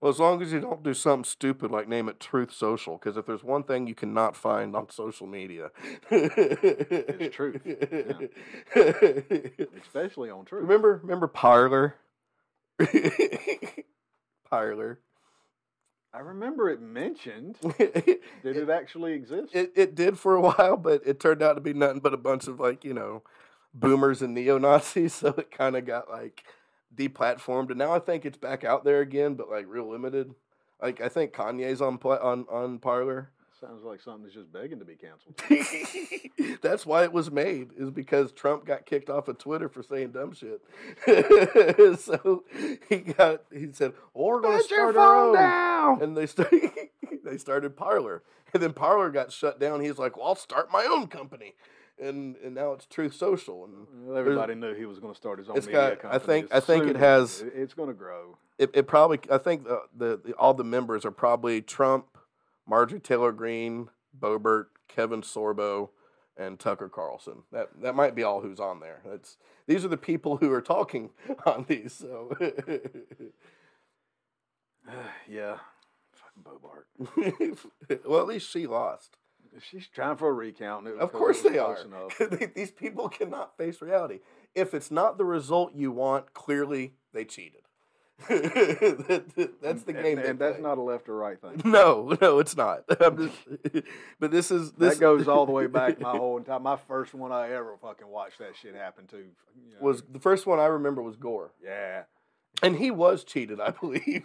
Well, 0.00 0.10
as 0.10 0.18
long 0.18 0.40
as 0.40 0.52
you 0.52 0.60
don't 0.60 0.82
do 0.82 0.94
something 0.94 1.24
stupid 1.24 1.70
like 1.70 1.86
name 1.86 2.08
it 2.08 2.18
Truth 2.18 2.52
Social, 2.52 2.96
because 2.96 3.18
if 3.18 3.26
there's 3.26 3.44
one 3.44 3.62
thing 3.64 3.86
you 3.86 3.94
cannot 3.94 4.36
find 4.36 4.74
on 4.74 4.88
social 4.88 5.26
media, 5.26 5.70
it's 6.10 7.36
truth, 7.36 7.60
especially 9.84 10.30
on 10.30 10.46
truth. 10.46 10.62
remember, 10.62 11.00
remember 11.02 11.26
Parler, 11.26 11.96
Parler. 14.50 15.00
I 16.12 16.18
remember 16.20 16.68
it 16.68 16.80
mentioned. 16.80 17.56
it, 17.78 18.22
Did 18.42 18.56
it 18.56 18.68
actually 18.68 19.12
exist? 19.12 19.54
it 19.54 19.72
it 19.76 19.94
did 19.94 20.18
for 20.18 20.34
a 20.34 20.40
while, 20.50 20.76
but 20.76 21.02
it 21.06 21.20
turned 21.20 21.42
out 21.42 21.54
to 21.54 21.60
be 21.60 21.72
nothing 21.72 22.00
but 22.00 22.14
a 22.14 22.18
bunch 22.18 22.46
of 22.48 22.58
like 22.60 22.84
you 22.84 22.94
know, 22.94 23.22
boomers 23.74 24.22
and 24.22 24.34
neo 24.34 24.58
Nazis. 24.58 25.14
So 25.20 25.28
it 25.38 25.50
kind 25.50 25.76
of 25.76 25.86
got 25.86 26.10
like 26.10 26.44
deplatformed, 26.94 27.70
and 27.70 27.78
now 27.78 27.92
I 27.92 28.00
think 28.00 28.24
it's 28.26 28.38
back 28.38 28.64
out 28.64 28.84
there 28.84 29.00
again, 29.00 29.34
but 29.34 29.50
like 29.50 29.66
real 29.68 29.88
limited. 29.90 30.34
Like 30.82 31.00
I 31.00 31.08
think 31.08 31.32
Kanye's 31.32 31.80
on 31.80 31.96
on 31.98 32.46
on 32.50 32.78
Parler. 32.78 33.30
Sounds 33.60 33.84
like 33.84 34.00
something 34.00 34.22
that's 34.22 34.34
just 34.34 34.50
begging 34.52 34.78
to 34.78 34.84
be 34.86 34.94
canceled. 34.96 35.34
That's 36.62 36.86
why 36.86 37.04
it 37.04 37.12
was 37.12 37.30
made, 37.30 37.70
is 37.76 37.90
because 37.90 38.32
Trump 38.32 38.64
got 38.64 38.86
kicked 38.86 39.10
off 39.10 39.28
of 39.28 39.36
Twitter 39.36 39.68
for 39.68 39.82
saying 39.82 40.12
dumb 40.12 40.32
shit. 40.32 40.62
so 42.00 42.44
he 42.88 42.96
got 42.98 43.42
he 43.52 43.68
said, 43.72 43.92
"Well, 44.14 44.26
we're 44.28 44.40
going 44.40 44.58
to 44.58 44.64
start 44.64 44.96
our 44.96 45.04
phone 45.24 45.28
own." 45.28 45.34
down. 45.34 46.02
And 46.02 46.16
they 46.16 46.26
started 46.26 46.70
they 47.24 47.36
started 47.36 47.76
Parler, 47.76 48.22
and 48.54 48.62
then 48.62 48.72
Parler 48.72 49.10
got 49.10 49.30
shut 49.32 49.60
down. 49.60 49.80
He's 49.80 49.98
like, 49.98 50.16
"Well, 50.16 50.28
I'll 50.28 50.34
start 50.36 50.70
my 50.72 50.84
own 50.90 51.08
company," 51.08 51.54
and 52.02 52.36
and 52.36 52.54
now 52.54 52.72
it's 52.72 52.86
Truth 52.86 53.14
Social, 53.14 53.64
and 53.66 54.06
Well, 54.08 54.16
everybody 54.16 54.54
knew 54.54 54.74
he 54.74 54.86
was 54.86 54.98
going 54.98 55.12
to 55.12 55.16
start 55.18 55.38
his 55.38 55.48
own 55.50 55.56
It's 55.58 55.66
media 55.66 55.98
got- 56.02 56.14
I 56.14 56.18
think- 56.18 56.50
as 56.50 56.62
I 56.62 56.66
think 56.66 56.84
it 56.84 56.92
soon 56.92 56.94
has- 56.96 57.44
It's 57.54 57.74
going 57.74 57.88
to 57.88 57.94
grow. 57.94 58.38
it, 58.58 58.70
it 58.74 58.86
probably 58.86 59.20
I 59.30 59.38
think 59.38 59.64
the, 59.64 59.82
the, 59.96 60.20
the 60.24 60.32
all 60.34 60.54
the 60.54 60.64
members 60.64 61.04
are 61.04 61.10
probably 61.10 61.60
Trump, 61.62 62.06
Marjorie 62.70 63.00
Taylor 63.00 63.32
Greene, 63.32 63.88
Boebert, 64.16 64.66
Kevin 64.86 65.22
Sorbo, 65.22 65.88
and 66.36 66.58
Tucker 66.58 66.88
Carlson. 66.88 67.42
That 67.50 67.68
that 67.82 67.96
might 67.96 68.14
be 68.14 68.22
all 68.22 68.40
who's 68.40 68.60
on 68.60 68.78
there. 68.78 69.02
That's 69.04 69.36
these 69.66 69.84
are 69.84 69.88
the 69.88 69.96
people 69.96 70.36
who 70.36 70.52
are 70.52 70.62
talking 70.62 71.10
on 71.46 71.66
these. 71.68 71.92
So 71.92 72.30
yeah. 75.28 75.56
Fucking 76.12 76.44
Boebert. 76.44 78.04
well, 78.06 78.20
at 78.20 78.28
least 78.28 78.48
she 78.48 78.68
lost. 78.68 79.16
She's 79.68 79.88
trying 79.88 80.16
for 80.16 80.28
a 80.28 80.32
recount. 80.32 80.86
Of 80.86 81.12
course 81.12 81.42
they 81.42 81.58
are. 81.58 81.76
these 82.54 82.70
people 82.70 83.08
cannot 83.08 83.56
face 83.56 83.82
reality. 83.82 84.20
If 84.54 84.74
it's 84.74 84.92
not 84.92 85.18
the 85.18 85.24
result 85.24 85.74
you 85.74 85.90
want, 85.90 86.34
clearly 86.34 86.94
they 87.12 87.24
cheated. 87.24 87.59
That- 88.28 89.50
that's 89.62 89.82
the 89.82 89.92
And- 89.94 90.02
game. 90.02 90.18
And, 90.18 90.38
they 90.38 90.46
that's 90.50 90.60
not 90.60 90.78
a 90.78 90.82
left 90.82 91.08
or 91.08 91.16
right 91.16 91.40
thing. 91.40 91.60
No, 91.70 92.16
no, 92.20 92.38
it's 92.38 92.56
not. 92.56 92.84
Just, 93.00 93.84
but 94.18 94.30
this 94.30 94.50
is 94.50 94.72
this 94.72 94.94
that 94.94 95.00
goes 95.00 95.28
all 95.28 95.46
the 95.46 95.52
way 95.52 95.66
back 95.66 96.00
my 96.00 96.10
whole 96.10 96.36
entire. 96.36 96.58
My 96.60 96.76
first 96.88 97.14
one 97.14 97.32
I 97.32 97.50
ever 97.52 97.76
fucking 97.80 98.08
watched 98.08 98.38
that 98.38 98.56
shit 98.56 98.74
happen 98.74 99.06
to. 99.08 99.16
you 99.16 99.24
know. 99.24 99.76
was 99.80 100.02
the 100.10 100.18
first 100.20 100.46
one 100.46 100.58
I 100.58 100.66
remember 100.66 101.02
was 101.02 101.16
Gore, 101.16 101.52
yeah. 101.62 102.02
and 102.62 102.76
he 102.76 102.90
was 102.90 103.24
cheated, 103.24 103.60
I 103.60 103.70
believe. 103.70 104.24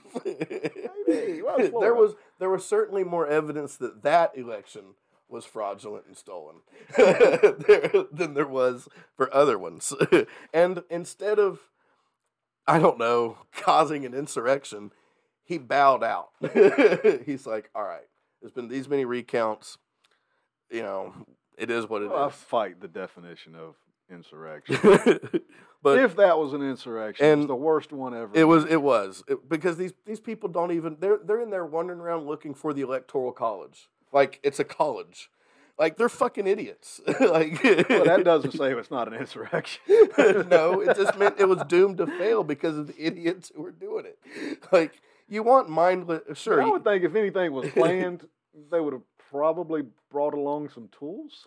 Maybe. 1.08 1.41
Well, 1.41 1.79
there 1.79 1.93
was 1.93 2.15
there 2.39 2.49
was 2.49 2.65
certainly 2.65 3.03
more 3.03 3.27
evidence 3.27 3.77
that 3.77 4.03
that 4.03 4.38
election 4.38 4.95
was 5.27 5.43
fraudulent 5.45 6.05
and 6.08 6.15
stolen 6.15 6.58
there, 6.97 8.05
than 8.12 8.36
there 8.36 8.47
was 8.47 8.88
for 9.17 9.34
other 9.34 9.58
ones. 9.58 9.91
and 10.53 10.84
instead 10.89 11.39
of, 11.39 11.60
I 12.67 12.80
don't 12.80 12.97
know, 12.97 13.38
causing 13.54 14.06
an 14.06 14.13
insurrection, 14.13 14.91
he 15.43 15.58
bowed 15.58 16.04
out. 16.04 16.30
He's 17.25 17.45
like, 17.45 17.69
all 17.75 17.84
right, 17.84 18.08
there's 18.41 18.51
been 18.54 18.67
these 18.67 18.89
many 18.89 19.06
recounts. 19.06 19.78
You 20.71 20.82
know, 20.82 21.13
it 21.58 21.69
is 21.69 21.88
what 21.88 22.01
it 22.01 22.06
is. 22.06 22.12
Well, 22.12 22.23
I 22.25 22.30
fight 22.32 22.82
the 22.82 22.88
definition 22.88 23.56
of 23.56 23.75
insurrection. 24.10 24.78
but 25.84 25.99
if 25.99 26.15
that 26.15 26.38
was 26.39 26.54
an 26.54 26.62
insurrection, 26.67 27.25
and 27.25 27.41
it's 27.43 27.47
the 27.47 27.56
worst 27.56 27.91
one 27.91 28.15
ever. 28.15 28.32
it 28.34 28.45
was 28.45 28.65
it 28.65 28.82
was 28.82 29.23
It- 29.28 29.47
because 29.47 29.78
these 29.78 29.93
these 30.06 30.19
people 30.19 30.49
don't 30.49 30.71
even 30.71 30.97
they're 30.99 31.19
they're 31.23 31.41
in 31.41 31.51
there 31.51 31.65
wandering 31.65 31.99
around 31.99 32.25
looking 32.25 32.54
for 32.56 32.73
the 32.73 32.82
electoral 32.82 33.32
college 33.32 33.89
like 34.12 34.39
it's 34.43 34.60
a 34.60 34.63
college 34.63 35.30
like 35.77 35.97
they're 35.97 36.09
fucking 36.09 36.47
idiots 36.47 37.01
like 37.19 37.63
Well, 37.63 38.05
that 38.05 38.21
doesn't 38.23 38.51
say 38.57 38.73
it's 38.73 38.91
not 38.91 39.07
an 39.07 39.13
insurrection. 39.15 39.81
no 40.47 40.81
it 40.81 40.95
just 40.95 41.17
meant 41.17 41.35
it 41.39 41.47
was 41.47 41.61
doomed 41.67 41.97
to 41.97 42.07
fail 42.07 42.43
because 42.43 42.77
of 42.77 42.88
the 42.88 42.95
idiots 42.97 43.51
who 43.55 43.61
were 43.61 43.71
doing 43.71 44.05
it 44.05 44.63
like 44.71 45.01
you 45.27 45.43
want 45.43 45.69
mindless 45.69 46.38
sure 46.38 46.61
I 46.61 46.69
would 46.69 46.83
think 46.83 47.03
if 47.03 47.15
anything 47.15 47.51
was 47.51 47.69
planned, 47.71 48.27
they 48.71 48.79
would 48.79 48.93
have 48.93 49.01
probably 49.29 49.83
brought 50.09 50.33
along 50.33 50.69
some 50.69 50.89
tools. 50.97 51.45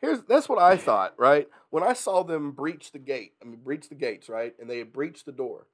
Here's 0.00 0.22
that's 0.22 0.48
what 0.48 0.60
I 0.60 0.76
thought, 0.76 1.14
right? 1.18 1.48
When 1.70 1.82
I 1.82 1.94
saw 1.94 2.22
them 2.22 2.52
breach 2.52 2.92
the 2.92 2.98
gate, 2.98 3.32
I 3.40 3.46
mean 3.46 3.60
breach 3.62 3.88
the 3.88 3.94
gates, 3.94 4.28
right? 4.28 4.54
And 4.60 4.68
they 4.68 4.78
had 4.78 4.92
breached 4.92 5.24
the 5.24 5.32
door. 5.32 5.66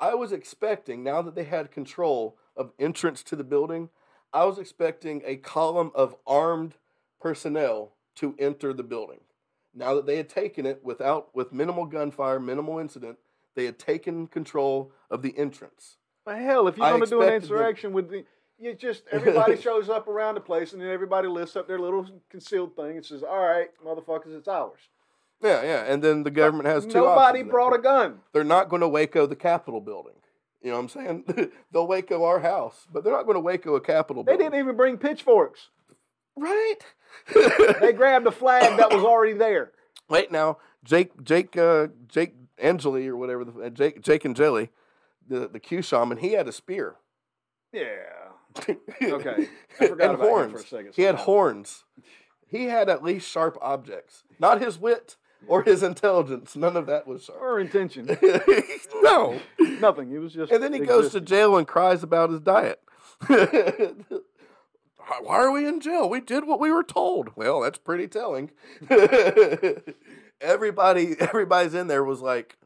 I 0.00 0.14
was 0.14 0.32
expecting, 0.32 1.02
now 1.02 1.22
that 1.22 1.34
they 1.34 1.44
had 1.44 1.72
control 1.72 2.36
of 2.56 2.72
entrance 2.78 3.22
to 3.24 3.36
the 3.36 3.44
building, 3.44 3.88
I 4.32 4.44
was 4.44 4.58
expecting 4.58 5.22
a 5.24 5.36
column 5.36 5.90
of 5.94 6.14
armed 6.26 6.74
personnel 7.20 7.92
to 8.16 8.34
enter 8.38 8.72
the 8.72 8.82
building. 8.82 9.20
Now 9.74 9.94
that 9.94 10.06
they 10.06 10.16
had 10.16 10.28
taken 10.28 10.66
it 10.66 10.80
without 10.82 11.34
with 11.34 11.52
minimal 11.52 11.86
gunfire, 11.86 12.40
minimal 12.40 12.78
incident, 12.78 13.18
they 13.54 13.64
had 13.64 13.78
taken 13.78 14.26
control 14.26 14.92
of 15.10 15.22
the 15.22 15.36
entrance. 15.38 15.96
Well, 16.26 16.36
hell, 16.36 16.68
if 16.68 16.76
you're 16.76 16.88
going 16.88 17.00
to 17.02 17.06
do 17.06 17.20
an 17.20 17.26
them- 17.26 17.34
insurrection 17.42 17.92
with 17.92 18.10
the, 18.10 18.24
you 18.58 18.74
just 18.74 19.04
everybody 19.12 19.56
shows 19.60 19.88
up 19.88 20.08
around 20.08 20.34
the 20.34 20.40
place 20.40 20.72
and 20.72 20.82
then 20.82 20.88
everybody 20.90 21.28
lifts 21.28 21.54
up 21.56 21.68
their 21.68 21.78
little 21.78 22.06
concealed 22.28 22.74
thing 22.76 22.96
and 22.96 23.04
says, 23.06 23.22
"All 23.22 23.38
right, 23.38 23.68
motherfuckers, 23.84 24.36
it's 24.36 24.48
ours." 24.48 24.80
Yeah, 25.42 25.62
yeah. 25.62 25.84
And 25.84 26.02
then 26.02 26.24
the 26.24 26.30
government 26.32 26.66
has 26.66 26.84
two 26.84 26.94
Nobody 26.94 27.42
brought 27.44 27.72
a 27.72 27.78
gun. 27.78 28.18
they're 28.32 28.42
not 28.42 28.68
going 28.68 28.80
to 28.82 28.88
Waco 28.88 29.26
the 29.26 29.36
Capitol 29.36 29.80
building. 29.80 30.14
You 30.60 30.70
know 30.70 30.76
what 30.80 30.82
I'm 30.82 30.88
saying? 30.88 31.52
They'll 31.72 31.86
Waco 31.86 32.24
our 32.24 32.40
house, 32.40 32.88
but 32.92 33.04
they're 33.04 33.12
not 33.12 33.26
going 33.26 33.36
to 33.36 33.40
Waco 33.40 33.76
a 33.76 33.80
Capitol 33.80 34.24
building. 34.24 34.38
They 34.38 34.42
building. 34.44 34.58
didn't 34.58 34.64
even 34.66 34.76
bring 34.76 34.96
pitchforks. 34.96 35.68
right? 36.36 36.78
They 37.80 37.92
grabbed 37.92 38.26
a 38.26 38.32
flag 38.32 38.78
that 38.78 38.92
was 38.92 39.04
already 39.04 39.34
there. 39.34 39.72
Wait 40.08 40.32
now, 40.32 40.58
Jake, 40.84 41.22
Jake, 41.22 41.56
uh, 41.56 41.88
Jake 42.08 42.34
Angeli 42.58 43.06
or 43.08 43.16
whatever, 43.16 43.44
the, 43.44 43.60
uh, 43.60 43.68
Jake, 43.68 44.00
Jake 44.00 44.24
and 44.24 44.34
Jelly, 44.34 44.70
the 45.26 45.48
the 45.48 45.60
Q 45.60 45.82
shaman, 45.82 46.18
he 46.18 46.32
had 46.32 46.48
a 46.48 46.52
spear. 46.52 46.96
Yeah. 47.72 47.84
Okay. 49.00 49.48
I 49.80 49.86
forgot 49.86 50.10
and 50.10 50.14
about 50.14 50.20
horns. 50.20 50.52
for 50.52 50.58
a 50.58 50.62
second. 50.62 50.92
He 50.96 51.02
had 51.02 51.14
horns. 51.14 51.84
He 52.48 52.64
had 52.64 52.88
at 52.88 53.04
least 53.04 53.30
sharp 53.30 53.56
objects, 53.60 54.24
not 54.40 54.60
his 54.60 54.78
wit 54.78 55.16
or 55.46 55.62
his 55.62 55.82
intelligence. 55.82 56.56
None 56.56 56.76
of 56.76 56.86
that 56.86 57.06
was 57.06 57.24
sharp. 57.24 57.40
Or 57.40 57.60
intention. 57.60 58.06
no. 59.02 59.40
Nothing. 59.80 60.10
It 60.12 60.18
was 60.18 60.32
just. 60.32 60.50
And 60.50 60.62
then 60.62 60.72
he 60.72 60.80
goes 60.80 61.12
to 61.12 61.20
jail 61.20 61.56
and 61.56 61.66
cries 61.66 62.02
about 62.02 62.30
his 62.30 62.40
diet. 62.40 62.80
Why 65.22 65.36
are 65.36 65.50
we 65.50 65.66
in 65.66 65.80
jail? 65.80 66.08
We 66.08 66.20
did 66.20 66.46
what 66.46 66.60
we 66.60 66.70
were 66.70 66.84
told. 66.84 67.30
Well, 67.36 67.60
that's 67.60 67.78
pretty 67.78 68.08
telling. 68.08 68.50
everybody, 70.40 71.16
everybody's 71.20 71.74
in 71.74 71.86
there 71.86 72.04
was 72.04 72.20
like, 72.20 72.56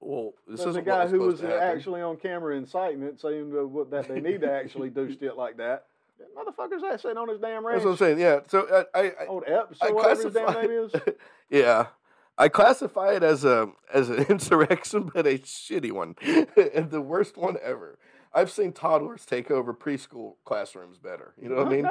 Well, 0.00 0.32
this 0.46 0.64
is 0.64 0.74
the 0.74 0.82
guy 0.82 1.06
who 1.06 1.20
was 1.20 1.42
actually 1.42 2.02
on 2.02 2.16
camera 2.16 2.56
inciting 2.56 3.02
it, 3.02 3.20
saying 3.20 3.50
that 3.50 3.86
that 3.90 4.08
they 4.08 4.20
need 4.20 4.40
to 4.42 4.52
actually 4.52 4.90
do 4.90 5.14
shit 5.18 5.36
like 5.36 5.56
that. 5.58 5.86
That 6.18 6.34
motherfucker's 6.36 6.82
that 6.82 7.00
sitting 7.00 7.16
on 7.16 7.28
his 7.28 7.40
damn 7.40 7.66
ranch. 7.66 7.82
That's 7.82 7.84
what 7.84 7.90
I'm 7.92 7.96
saying. 7.96 8.20
Yeah. 8.20 8.40
So 8.48 8.62
uh, 8.62 8.84
I, 8.94 9.12
I, 9.20 9.26
Old 9.26 9.44
Epps 9.46 9.78
I 9.80 9.88
or 9.88 9.94
whatever 9.94 10.22
his 10.24 10.32
damn 10.32 10.52
name 10.52 10.70
is. 10.70 10.92
yeah, 11.50 11.86
I 12.38 12.48
classify 12.48 13.12
it 13.14 13.22
as 13.22 13.44
a 13.44 13.70
as 13.92 14.08
an 14.08 14.24
insurrection, 14.28 15.10
but 15.12 15.26
a 15.26 15.38
shitty 15.38 15.92
one, 15.92 16.16
and 16.56 16.90
the 16.90 17.00
worst 17.00 17.36
one 17.36 17.56
ever. 17.62 17.98
I've 18.34 18.50
seen 18.50 18.72
toddlers 18.72 19.26
take 19.26 19.50
over 19.50 19.74
preschool 19.74 20.36
classrooms 20.44 20.98
better. 20.98 21.34
You 21.40 21.50
know 21.50 21.56
what 21.56 21.66
I 21.66 21.70
mean? 21.70 21.84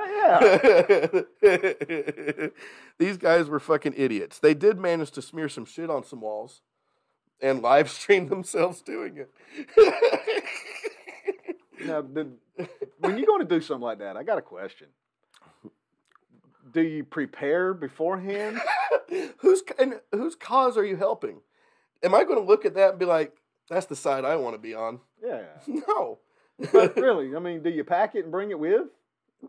yeah. 1.41 2.47
These 2.97 3.17
guys 3.17 3.47
were 3.47 3.59
fucking 3.59 3.93
idiots. 3.95 4.39
They 4.39 4.53
did 4.55 4.79
manage 4.79 5.11
to 5.11 5.21
smear 5.21 5.49
some 5.49 5.65
shit 5.65 5.89
on 5.89 6.03
some 6.03 6.21
walls 6.21 6.61
and 7.41 7.61
live 7.61 7.89
stream 7.89 8.27
themselves 8.29 8.81
doing 8.81 9.17
it. 9.17 9.31
Now, 11.85 12.01
did, 12.01 12.33
when 12.99 13.17
you're 13.17 13.25
going 13.27 13.41
to 13.41 13.47
do 13.47 13.61
something 13.61 13.83
like 13.83 13.99
that, 13.99 14.17
I 14.17 14.23
got 14.23 14.37
a 14.37 14.41
question. 14.41 14.87
Do 16.71 16.81
you 16.81 17.03
prepare 17.03 17.73
beforehand? 17.73 18.61
whose 19.39 19.63
and 19.77 19.99
whose 20.11 20.35
cause 20.35 20.77
are 20.77 20.85
you 20.85 20.95
helping? 20.95 21.41
Am 22.03 22.15
I 22.15 22.23
going 22.23 22.39
to 22.39 22.45
look 22.45 22.65
at 22.65 22.75
that 22.75 22.91
and 22.91 22.99
be 22.99 23.05
like, 23.05 23.35
"That's 23.69 23.87
the 23.87 23.95
side 23.95 24.25
I 24.25 24.35
want 24.37 24.55
to 24.55 24.61
be 24.61 24.73
on"? 24.73 24.99
Yeah. 25.23 25.43
No. 25.67 26.19
But 26.71 26.95
really, 26.97 27.35
I 27.35 27.39
mean, 27.39 27.63
do 27.63 27.69
you 27.69 27.83
pack 27.83 28.15
it 28.15 28.23
and 28.23 28.31
bring 28.31 28.51
it 28.51 28.59
with? 28.59 28.87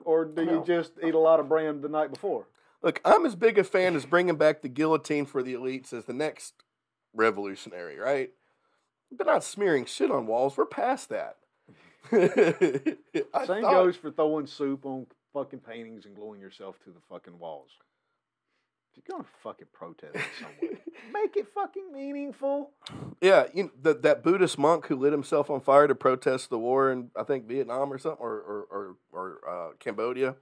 Or 0.04 0.24
do 0.24 0.44
No. 0.44 0.52
you 0.52 0.64
just 0.66 0.92
eat 1.06 1.14
a 1.14 1.18
lot 1.18 1.38
of 1.40 1.48
bran 1.48 1.80
the 1.82 1.88
night 1.88 2.10
before? 2.12 2.46
Look, 2.82 3.00
I'm 3.04 3.26
as 3.26 3.34
big 3.36 3.58
a 3.58 3.64
fan 3.64 3.94
as 3.94 4.06
bringing 4.06 4.36
back 4.36 4.62
the 4.62 4.68
guillotine 4.68 5.26
for 5.26 5.42
the 5.42 5.54
elites 5.54 5.92
as 5.92 6.06
the 6.06 6.12
next 6.14 6.54
revolutionary, 7.14 7.98
right? 7.98 8.30
But 9.10 9.26
not 9.26 9.44
smearing 9.44 9.84
shit 9.84 10.10
on 10.10 10.26
walls. 10.26 10.56
We're 10.56 10.64
past 10.66 11.10
that. 11.10 11.36
Same 12.10 12.96
thought- 13.14 13.60
goes 13.62 13.96
for 13.96 14.10
throwing 14.10 14.46
soup 14.46 14.84
on 14.86 15.06
fucking 15.32 15.60
paintings 15.60 16.06
and 16.06 16.14
gluing 16.16 16.40
yourself 16.40 16.76
to 16.84 16.90
the 16.90 17.00
fucking 17.08 17.38
walls. 17.38 17.70
If 18.94 19.02
you're 19.08 19.16
gonna 19.16 19.28
fucking 19.42 19.68
protest 19.72 20.14
it 20.16 20.22
somewhere, 20.38 20.78
make 21.12 21.36
it 21.36 21.46
fucking 21.54 21.92
meaningful. 21.92 22.70
Yeah, 23.22 23.46
you 23.54 23.70
that 23.82 24.02
that 24.02 24.24
Buddhist 24.24 24.58
monk 24.58 24.86
who 24.88 24.96
lit 24.96 25.12
himself 25.12 25.48
on 25.48 25.60
fire 25.60 25.86
to 25.86 25.94
protest 25.94 26.50
the 26.50 26.58
war 26.58 26.90
in 26.90 27.10
I 27.16 27.22
think 27.22 27.46
Vietnam 27.46 27.92
or 27.92 27.98
something 27.98 28.20
or 28.20 28.32
or 28.32 28.66
or, 28.70 28.96
or 29.12 29.48
uh, 29.48 29.72
Cambodia. 29.78 30.34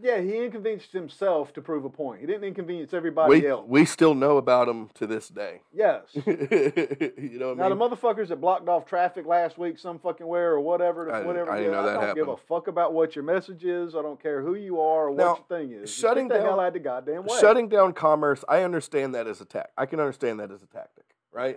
Yeah, 0.00 0.20
he 0.20 0.44
inconvenienced 0.44 0.92
himself 0.92 1.52
to 1.54 1.60
prove 1.62 1.84
a 1.84 1.90
point. 1.90 2.20
He 2.20 2.26
didn't 2.26 2.44
inconvenience 2.44 2.94
everybody 2.94 3.40
We 3.40 3.46
else. 3.48 3.64
we 3.68 3.84
still 3.84 4.14
know 4.14 4.36
about 4.36 4.68
him 4.68 4.90
to 4.94 5.06
this 5.08 5.28
day. 5.28 5.62
yes. 5.72 6.02
you 6.14 7.38
know 7.38 7.48
what 7.48 7.58
Now 7.58 7.66
I 7.66 7.68
the 7.68 7.76
motherfuckers 7.76 8.28
that 8.28 8.40
blocked 8.40 8.68
off 8.68 8.86
traffic 8.86 9.26
last 9.26 9.58
week, 9.58 9.78
some 9.78 9.98
fucking 9.98 10.26
where 10.26 10.52
or 10.52 10.60
whatever, 10.60 11.12
I 11.12 11.22
whatever. 11.22 11.50
I 11.50 11.58
didn't 11.58 11.72
know 11.72 11.86
that 11.86 11.96
I 11.98 12.06
don't 12.06 12.14
give 12.14 12.28
a 12.28 12.36
fuck 12.36 12.68
about 12.68 12.92
what 12.92 13.16
your 13.16 13.24
message 13.24 13.64
is. 13.64 13.96
I 13.96 14.02
don't 14.02 14.20
care 14.22 14.42
who 14.42 14.54
you 14.54 14.80
are 14.80 15.06
or 15.08 15.10
what 15.10 15.38
your 15.50 15.58
thing 15.58 15.72
is. 15.72 15.92
Shutting 15.92 16.28
the 16.28 16.34
down- 16.34 16.44
hell 16.44 16.60
out 16.60 16.68
of 16.68 16.72
the 16.74 16.80
goddamn 16.80 17.24
way. 17.24 17.38
Shutting 17.40 17.68
down 17.68 17.92
commerce, 17.92 18.44
I 18.48 18.62
understand 18.62 19.14
that 19.16 19.26
as 19.26 19.40
a 19.40 19.44
tac. 19.44 19.70
I 19.76 19.86
can 19.86 19.98
understand 19.98 20.38
that 20.40 20.52
as 20.52 20.62
a 20.62 20.66
tactic, 20.66 21.04
right? 21.32 21.56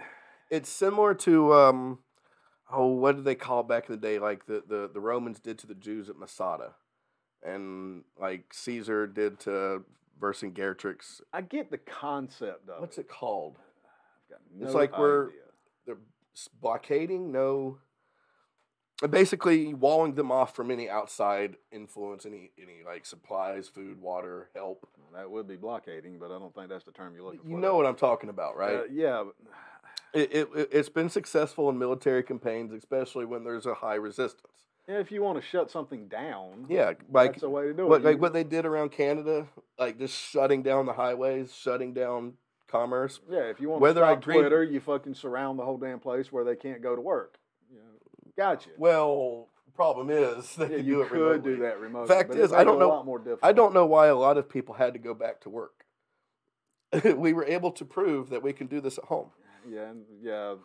It's 0.52 0.70
similar 0.70 1.14
to 1.16 1.54
um, 1.54 2.00
oh, 2.72 2.88
what 2.88 3.16
did 3.16 3.24
they 3.26 3.36
call 3.36 3.64
back 3.64 3.88
in 3.90 3.96
the 3.96 4.02
day? 4.02 4.20
Like 4.20 4.46
the, 4.46 4.62
the, 4.68 4.90
the 4.94 5.00
Romans 5.00 5.40
did 5.40 5.58
to 5.60 5.68
the 5.68 5.74
Jews 5.74 6.10
at 6.10 6.18
Masada, 6.18 6.74
and 7.42 8.04
like 8.20 8.54
Caesar 8.54 9.08
did 9.08 9.40
to 9.42 9.84
Vercingetorix. 10.20 11.22
I 11.34 11.42
get 11.42 11.72
the 11.72 11.78
concept 11.78 12.70
of 12.70 12.82
What's 12.82 12.98
it. 12.98 13.02
it 13.02 13.08
called? 13.10 13.58
I've 14.30 14.30
got 14.38 14.66
It's 14.66 14.74
no 14.74 14.78
like 14.78 14.98
we're- 15.00 15.32
They're 15.86 15.98
blockading, 16.62 17.32
no. 17.32 17.78
Basically, 19.10 19.74
walling 19.74 20.14
them 20.14 20.32
off 20.32 20.56
from 20.56 20.70
any 20.70 20.88
outside 20.88 21.56
influence, 21.72 22.24
any 22.28 22.52
any 22.62 22.84
like 22.86 23.04
supplies, 23.08 23.68
food, 23.68 24.00
water, 24.00 24.50
help. 24.54 24.88
That 25.16 25.32
would 25.32 25.48
be 25.48 25.56
blockading, 25.56 26.20
but 26.20 26.28
I 26.28 26.38
don't 26.38 26.54
think 26.54 26.70
that's 26.70 26.84
the 26.84 26.92
term 26.92 27.16
you're 27.16 27.24
looking 27.24 27.40
for. 27.40 27.48
You 27.48 27.58
know 27.58 27.76
what 27.76 27.88
I'm 27.88 27.96
talking 27.96 28.30
about, 28.30 28.56
right? 28.58 28.76
Uh, 28.76 28.84
yeah. 28.92 29.24
but- 29.26 29.52
It, 30.14 30.34
it, 30.34 30.50
it- 30.56 30.70
it's 30.72 30.90
been 30.90 31.10
successful 31.10 31.70
in 31.70 31.78
military 31.78 32.24
campaigns, 32.24 32.72
especially 32.74 33.26
when 33.26 33.44
there's 33.44 33.66
a 33.66 33.74
high 33.76 33.96
resistance. 33.96 34.66
yeah, 34.88 34.98
if 35.00 35.12
you 35.12 35.22
want 35.22 35.42
to 35.42 35.48
shut 35.48 35.72
something 35.72 36.08
down, 36.08 36.66
Yeah, 36.70 36.94
like 37.10 37.30
that's 37.32 37.42
the 37.42 37.50
way 37.50 37.64
to 37.68 37.74
do 37.74 37.88
what 37.88 38.02
it. 38.02 38.06
like 38.06 38.20
what 38.22 38.34
they 38.34 38.44
did 38.44 38.66
around 38.66 38.92
Canada, 38.92 39.48
like 39.80 39.98
just 40.00 40.14
shutting 40.18 40.64
down 40.64 40.86
the 40.86 40.94
highways, 40.94 41.54
shutting 41.56 41.94
down 41.94 42.34
commerce. 42.68 43.20
Yeah, 43.30 43.44
if 43.44 43.60
you 43.62 43.70
want 43.70 43.82
Whether 43.82 44.02
to 44.02 44.06
I 44.08 44.12
stop 44.14 44.24
agree- 44.24 44.36
Twitter, 44.40 44.64
you 44.64 44.80
fucking 44.82 45.14
surround 45.16 45.60
the 45.60 45.64
whole 45.66 45.78
damn 45.78 46.00
place 46.00 46.32
where 46.32 46.44
they 46.44 46.56
can't 46.56 46.82
go 46.82 46.96
to 46.96 47.02
work. 47.02 47.38
You 47.72 47.78
know, 47.80 48.32
gotcha. 48.38 48.70
Well, 48.78 49.48
problem 49.76 50.10
is 50.10 50.56
they 50.58 50.64
yeah, 50.70 50.78
can 50.78 50.86
you 50.86 50.94
do 50.96 51.02
it 51.04 51.10
could 51.10 51.20
remotely. 51.20 51.52
do 51.56 51.62
that 51.62 51.80
remotely. 51.80 52.08
Fact 52.14 52.36
is, 52.36 52.52
I 52.52 52.64
don't 52.66 52.80
know- 52.80 52.88
A 52.88 52.96
lot 52.96 53.06
more. 53.06 53.22
I 53.42 53.54
don't 53.54 53.74
know 53.74 53.86
why 53.86 54.08
a 54.08 54.16
lot 54.16 54.38
of 54.38 54.50
people 54.50 54.76
had 54.76 54.92
to 54.94 55.00
go 55.00 55.14
back 55.14 55.40
to 55.42 55.50
work. 55.50 55.86
we 57.16 57.32
were 57.32 57.46
able 57.46 57.72
to 57.72 57.86
prove 57.86 58.30
that 58.32 58.44
we 58.44 58.52
can 58.52 58.68
do 58.68 58.82
this 58.82 58.98
at 58.98 59.06
home. 59.06 59.30
Yeah, 59.70 59.92
yeah, 60.22 60.56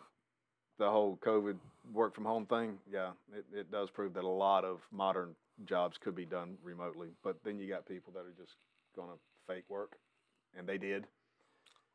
the 0.79 0.89
whole 0.89 1.17
COVID 1.25 1.57
work 1.93 2.15
from 2.15 2.25
home 2.25 2.45
thing. 2.45 2.77
Yeah, 2.91 3.11
it, 3.35 3.45
it 3.53 3.71
does 3.71 3.89
prove 3.89 4.13
that 4.13 4.23
a 4.23 4.27
lot 4.27 4.63
of 4.65 4.79
modern 4.91 5.35
jobs 5.65 5.97
could 5.97 6.15
be 6.15 6.25
done 6.25 6.57
remotely. 6.63 7.09
But 7.23 7.37
then 7.43 7.59
you 7.59 7.67
got 7.67 7.85
people 7.85 8.13
that 8.13 8.21
are 8.21 8.33
just 8.37 8.55
gonna 8.95 9.13
fake 9.47 9.65
work, 9.69 9.97
and 10.57 10.67
they 10.67 10.77
did. 10.77 11.05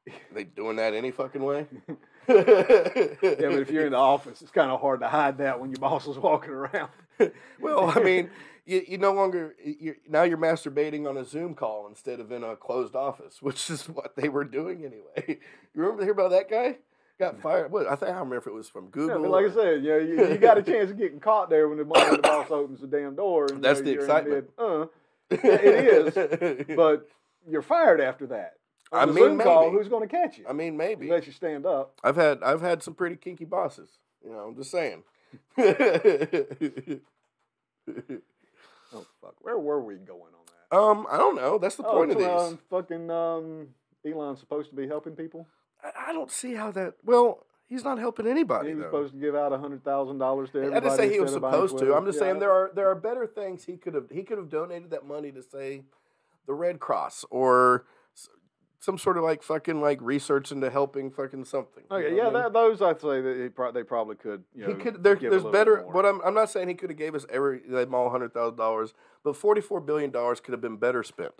They 0.34 0.44
doing 0.44 0.76
that 0.76 0.94
any 0.94 1.10
fucking 1.12 1.42
way? 1.42 1.66
Yeah, 2.28 3.48
but 3.48 3.60
if 3.60 3.70
you're 3.70 3.86
in 3.86 3.92
the 3.92 3.98
office, 3.98 4.42
it's 4.42 4.50
kind 4.52 4.70
of 4.70 4.80
hard 4.80 5.00
to 5.00 5.08
hide 5.08 5.38
that 5.38 5.58
when 5.58 5.70
your 5.70 5.78
boss 5.78 6.06
is 6.06 6.16
walking 6.16 6.50
around. 6.52 6.90
well, 7.60 7.92
I 7.96 8.00
mean, 8.00 8.30
you, 8.64 8.84
you 8.86 8.98
no 8.98 9.12
longer 9.12 9.56
you're 9.64 9.96
now 10.08 10.22
you're 10.22 10.38
masturbating 10.38 11.08
on 11.08 11.16
a 11.16 11.24
Zoom 11.24 11.54
call 11.54 11.88
instead 11.88 12.20
of 12.20 12.30
in 12.30 12.44
a 12.44 12.54
closed 12.56 12.94
office, 12.94 13.42
which 13.42 13.68
is 13.70 13.88
what 13.88 14.14
they 14.16 14.28
were 14.28 14.44
doing 14.44 14.84
anyway. 14.84 15.40
You 15.74 15.82
remember 15.82 16.04
hear 16.04 16.12
about 16.12 16.30
that 16.30 16.48
guy? 16.48 16.78
Got 17.20 17.40
fired. 17.40 17.70
What 17.70 17.86
I 17.86 17.94
think 17.94 18.10
I 18.10 18.14
remember 18.14 18.36
if 18.38 18.46
it 18.46 18.52
was 18.54 18.68
from 18.68 18.86
Yeah, 18.86 18.90
Google. 18.92 19.22
but 19.22 19.30
like 19.30 19.50
I 19.50 19.54
said, 19.54 19.84
you, 19.84 19.90
know, 19.90 19.98
you, 19.98 20.28
you 20.32 20.38
got 20.38 20.58
a 20.58 20.62
chance 20.62 20.90
of 20.90 20.98
getting 20.98 21.20
caught 21.20 21.50
there 21.50 21.68
when 21.68 21.78
the, 21.78 21.84
when 21.84 22.10
the 22.12 22.18
boss 22.18 22.50
opens 22.50 22.80
the 22.80 22.86
damn 22.86 23.14
door. 23.14 23.44
And, 23.46 23.56
you 23.56 23.62
That's 23.62 23.80
know, 23.80 23.84
the 23.84 23.92
excitement. 23.92 24.50
mid- 24.58 24.66
uh, 24.66 24.86
it 25.30 26.16
is, 26.18 26.66
but 26.76 27.08
you're 27.48 27.62
fired 27.62 28.00
after 28.00 28.26
that. 28.28 28.54
On 28.92 28.98
I 29.00 29.06
mean, 29.06 29.14
Zoom 29.24 29.38
call, 29.40 29.64
maybe. 29.70 29.76
who's 29.78 29.88
going 29.88 30.06
to 30.06 30.14
catch 30.14 30.36
you? 30.38 30.44
I 30.48 30.52
mean, 30.52 30.76
maybe 30.76 31.08
Let 31.08 31.26
you 31.26 31.32
stand 31.32 31.64
up. 31.64 31.98
I've 32.04 32.16
had 32.16 32.42
I've 32.42 32.60
had 32.60 32.82
some 32.82 32.94
pretty 32.94 33.16
kinky 33.16 33.44
bosses. 33.46 33.88
You 34.24 34.32
know, 34.32 34.40
I'm 34.40 34.54
just 34.56 34.70
saying. 34.70 35.02
Oh 38.94 39.06
fuck, 39.22 39.34
where 39.40 39.58
were 39.58 39.80
we 39.82 39.94
going 39.94 40.20
on 40.20 40.44
that? 40.70 40.76
um, 40.76 41.06
I 41.10 41.16
don't 41.16 41.34
know. 41.36 41.56
That's 41.58 41.76
the 41.76 41.84
oh, 41.86 41.92
point 41.96 42.10
of 42.10 42.18
these. 42.18 42.26
um, 42.26 42.58
fucking 42.68 43.10
um, 43.10 43.68
Elon's 44.06 44.38
supposed 44.40 44.68
to 44.68 44.76
be 44.76 44.86
helping 44.86 45.16
people. 45.16 45.46
I, 46.08 46.12
don't 46.12 46.30
see 46.30 46.54
how 46.54 46.70
that. 46.72 46.94
Well, 47.04 47.44
he's 47.68 47.84
not 47.84 47.98
helping 47.98 48.26
anybody. 48.26 48.68
he 48.68 48.74
was 48.74 48.82
though. 48.84 48.88
supposed 48.88 49.14
to 49.14 49.20
give 49.20 49.34
out 49.34 49.52
hundred 49.58 49.84
thousand 49.84 50.18
dollars 50.18 50.50
to 50.50 50.58
everybody. 50.58 50.76
I 50.76 50.80
didn't 50.88 50.96
say 50.96 51.12
he 51.12 51.20
was 51.20 51.32
instead 51.32 51.36
of 51.36 51.42
buying 51.42 51.68
supposed 51.68 51.78
to. 51.84 51.94
I'm 51.94 52.04
just 52.06 52.16
Yeah, 52.18 52.26
saying 52.26 52.38
there 52.40 52.52
are 52.52 52.70
there 52.74 52.88
are 52.90 52.94
better 52.94 53.26
things 53.26 53.64
he 53.64 53.76
could 53.76 53.94
have 53.94 54.10
he 54.10 54.22
could 54.22 54.38
have 54.38 54.48
donated 54.48 54.90
that 54.90 55.06
money 55.06 55.32
to 55.32 55.42
say 55.42 55.82
the 56.46 56.54
Red 56.54 56.78
Cross 56.80 57.24
or 57.30 57.84
some 58.78 58.98
sort 58.98 59.16
of 59.16 59.22
like 59.22 59.42
fucking 59.44 59.80
like 59.80 59.98
research 60.00 60.50
into 60.50 60.68
helping 60.68 61.10
fucking 61.10 61.44
something. 61.44 61.84
you 61.90 61.96
Okay, 61.96 62.10
know 62.10 62.16
yeah, 62.16 62.22
I 62.22 62.24
mean? 62.26 62.32
that, 62.34 62.52
those 62.52 62.82
I'd 62.82 63.00
say 63.00 63.20
that 63.20 63.40
he 63.40 63.48
pro- 63.48 63.70
they 63.70 63.84
probably 63.84 64.16
could. 64.16 64.42
You 64.54 64.66
know, 64.66 64.74
he 64.74 64.82
could. 64.82 65.02
There, 65.04 65.14
there's 65.16 65.44
better. 65.44 65.84
But 65.92 66.04
I'm 66.04 66.20
I'm 66.22 66.34
not 66.34 66.50
saying 66.50 66.66
he 66.68 66.74
could 66.74 66.90
have 66.90 66.98
gave 66.98 67.14
us 67.14 67.24
every 67.30 67.60
them 67.60 67.94
all 67.94 68.10
hundred 68.10 68.34
thousand 68.34 68.56
dollars, 68.56 68.92
but 69.22 69.36
forty 69.36 69.60
four 69.60 69.80
billion 69.80 70.10
dollars 70.10 70.40
could 70.40 70.52
have 70.52 70.60
been 70.60 70.76
better 70.78 71.02
spent. 71.04 71.32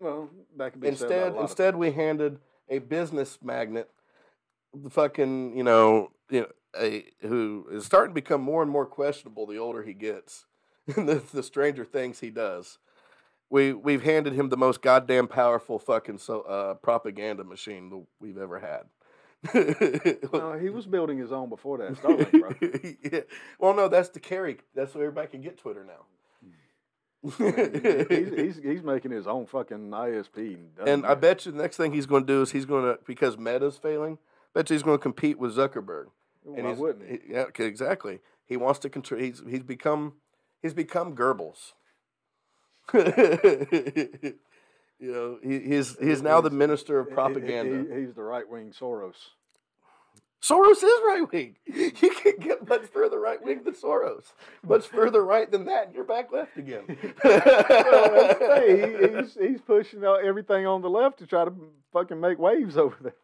well, 0.00 0.28
that 0.58 0.72
could 0.72 0.82
be 0.82 0.88
Instead, 0.88 1.10
a 1.10 1.34
lot 1.34 1.36
of 1.36 1.40
instead 1.42 1.76
we 1.76 1.92
handed 1.92 2.38
a 2.68 2.78
business 2.78 3.38
magnate, 3.42 3.88
the 4.74 4.90
fucking 4.90 5.56
you 5.56 5.62
know, 5.62 6.10
you 6.30 6.40
know, 6.42 6.48
a 6.78 7.04
who 7.20 7.66
is 7.70 7.84
starting 7.84 8.10
to 8.10 8.20
become 8.20 8.40
more 8.40 8.62
and 8.62 8.70
more 8.70 8.86
questionable 8.86 9.46
the 9.46 9.58
older 9.58 9.82
he 9.82 9.94
gets, 9.94 10.46
and 10.96 11.08
the, 11.08 11.22
the 11.32 11.42
stranger 11.42 11.84
things 11.84 12.20
he 12.20 12.30
does. 12.30 12.78
We 13.50 13.72
we've 13.72 14.02
handed 14.02 14.32
him 14.34 14.48
the 14.48 14.56
most 14.56 14.82
goddamn 14.82 15.28
powerful 15.28 15.78
fucking 15.78 16.18
so 16.18 16.42
uh, 16.42 16.74
propaganda 16.74 17.44
machine 17.44 18.06
we've 18.20 18.38
ever 18.38 18.58
had. 18.58 18.84
No, 20.32 20.58
he 20.58 20.70
was 20.70 20.86
building 20.86 21.18
his 21.18 21.32
own 21.32 21.48
before 21.48 21.78
that. 21.78 21.94
Starlink, 21.94 22.30
bro. 22.30 22.90
yeah. 23.12 23.20
Well, 23.58 23.74
no, 23.74 23.88
that's 23.88 24.08
the 24.08 24.20
carry. 24.20 24.58
That's 24.74 24.94
where 24.94 25.04
everybody 25.04 25.28
can 25.28 25.42
get 25.42 25.58
Twitter 25.58 25.84
now. 25.84 26.06
He's, 27.24 27.38
he's 28.08 28.60
he's 28.62 28.82
making 28.82 29.10
his 29.10 29.26
own 29.26 29.46
fucking 29.46 29.90
ISP. 29.90 30.58
And 30.86 31.06
I 31.06 31.14
bet 31.14 31.46
you 31.46 31.52
the 31.52 31.58
next 31.62 31.76
thing 31.76 31.92
he's 31.92 32.06
going 32.06 32.26
to 32.26 32.32
do 32.32 32.42
is 32.42 32.50
he's 32.52 32.64
going 32.66 32.84
to 32.84 32.98
because 33.06 33.36
Meta's 33.38 33.76
failing. 33.78 34.18
Bet 34.54 34.70
you 34.70 34.74
he's 34.74 34.82
going 34.82 34.98
to 34.98 35.02
compete 35.02 35.38
with 35.38 35.56
Zuckerberg. 35.56 36.06
And 36.56 36.64
Why 36.66 36.72
wouldn't 36.72 37.08
he? 37.10 37.18
yeah, 37.32 37.44
exactly. 37.58 38.20
He 38.46 38.56
wants 38.56 38.78
to 38.80 38.90
control. 38.90 39.20
He's 39.20 39.42
he's 39.48 39.62
become 39.62 40.14
he's 40.62 40.74
become 40.74 41.16
Goebbels. 41.16 41.72
you 42.92 44.34
know, 45.00 45.38
he, 45.42 45.58
he's 45.60 45.96
he's 45.98 46.22
now 46.22 46.40
the 46.40 46.50
minister 46.50 46.98
of 46.98 47.06
He- 47.06 47.10
he- 47.10 47.14
propaganda. 47.14 47.94
he- 47.94 48.00
he's 48.02 48.14
the 48.14 48.22
right 48.22 48.48
wing 48.48 48.72
Soros. 48.78 49.14
Soros 50.44 50.76
is 50.76 50.82
right 50.82 51.26
wing. 51.32 51.56
You 51.66 52.10
can't 52.10 52.38
get 52.38 52.68
much 52.68 52.82
further 52.82 53.18
right 53.18 53.42
wing 53.42 53.62
than 53.64 53.72
Soros. 53.72 54.32
Much 54.62 54.86
further 54.86 55.24
right 55.24 55.50
than 55.50 55.64
that, 55.64 55.86
and 55.86 55.94
you're 55.94 56.04
back 56.04 56.30
left 56.30 56.58
again. 56.58 56.82
well, 57.24 58.36
hey, 58.38 58.98
he, 58.98 59.16
he's, 59.16 59.34
he's 59.40 59.60
pushing 59.62 60.04
out 60.04 60.22
everything 60.22 60.66
on 60.66 60.82
the 60.82 60.90
left 60.90 61.18
to 61.20 61.26
try 61.26 61.46
to 61.46 61.52
fucking 61.92 62.20
make 62.20 62.38
waves 62.38 62.76
over 62.76 62.96
there. 63.00 63.14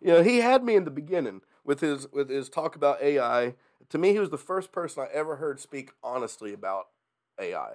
You 0.00 0.08
know, 0.14 0.22
he 0.22 0.38
had 0.38 0.64
me 0.64 0.74
in 0.74 0.84
the 0.84 0.90
beginning 0.90 1.42
with 1.62 1.80
his 1.80 2.10
with 2.10 2.30
his 2.30 2.48
talk 2.48 2.74
about 2.74 3.02
AI. 3.02 3.54
To 3.90 3.98
me, 3.98 4.12
he 4.12 4.18
was 4.18 4.30
the 4.30 4.38
first 4.38 4.72
person 4.72 5.02
I 5.02 5.14
ever 5.14 5.36
heard 5.36 5.60
speak 5.60 5.90
honestly 6.02 6.54
about 6.54 6.86
AI. 7.38 7.74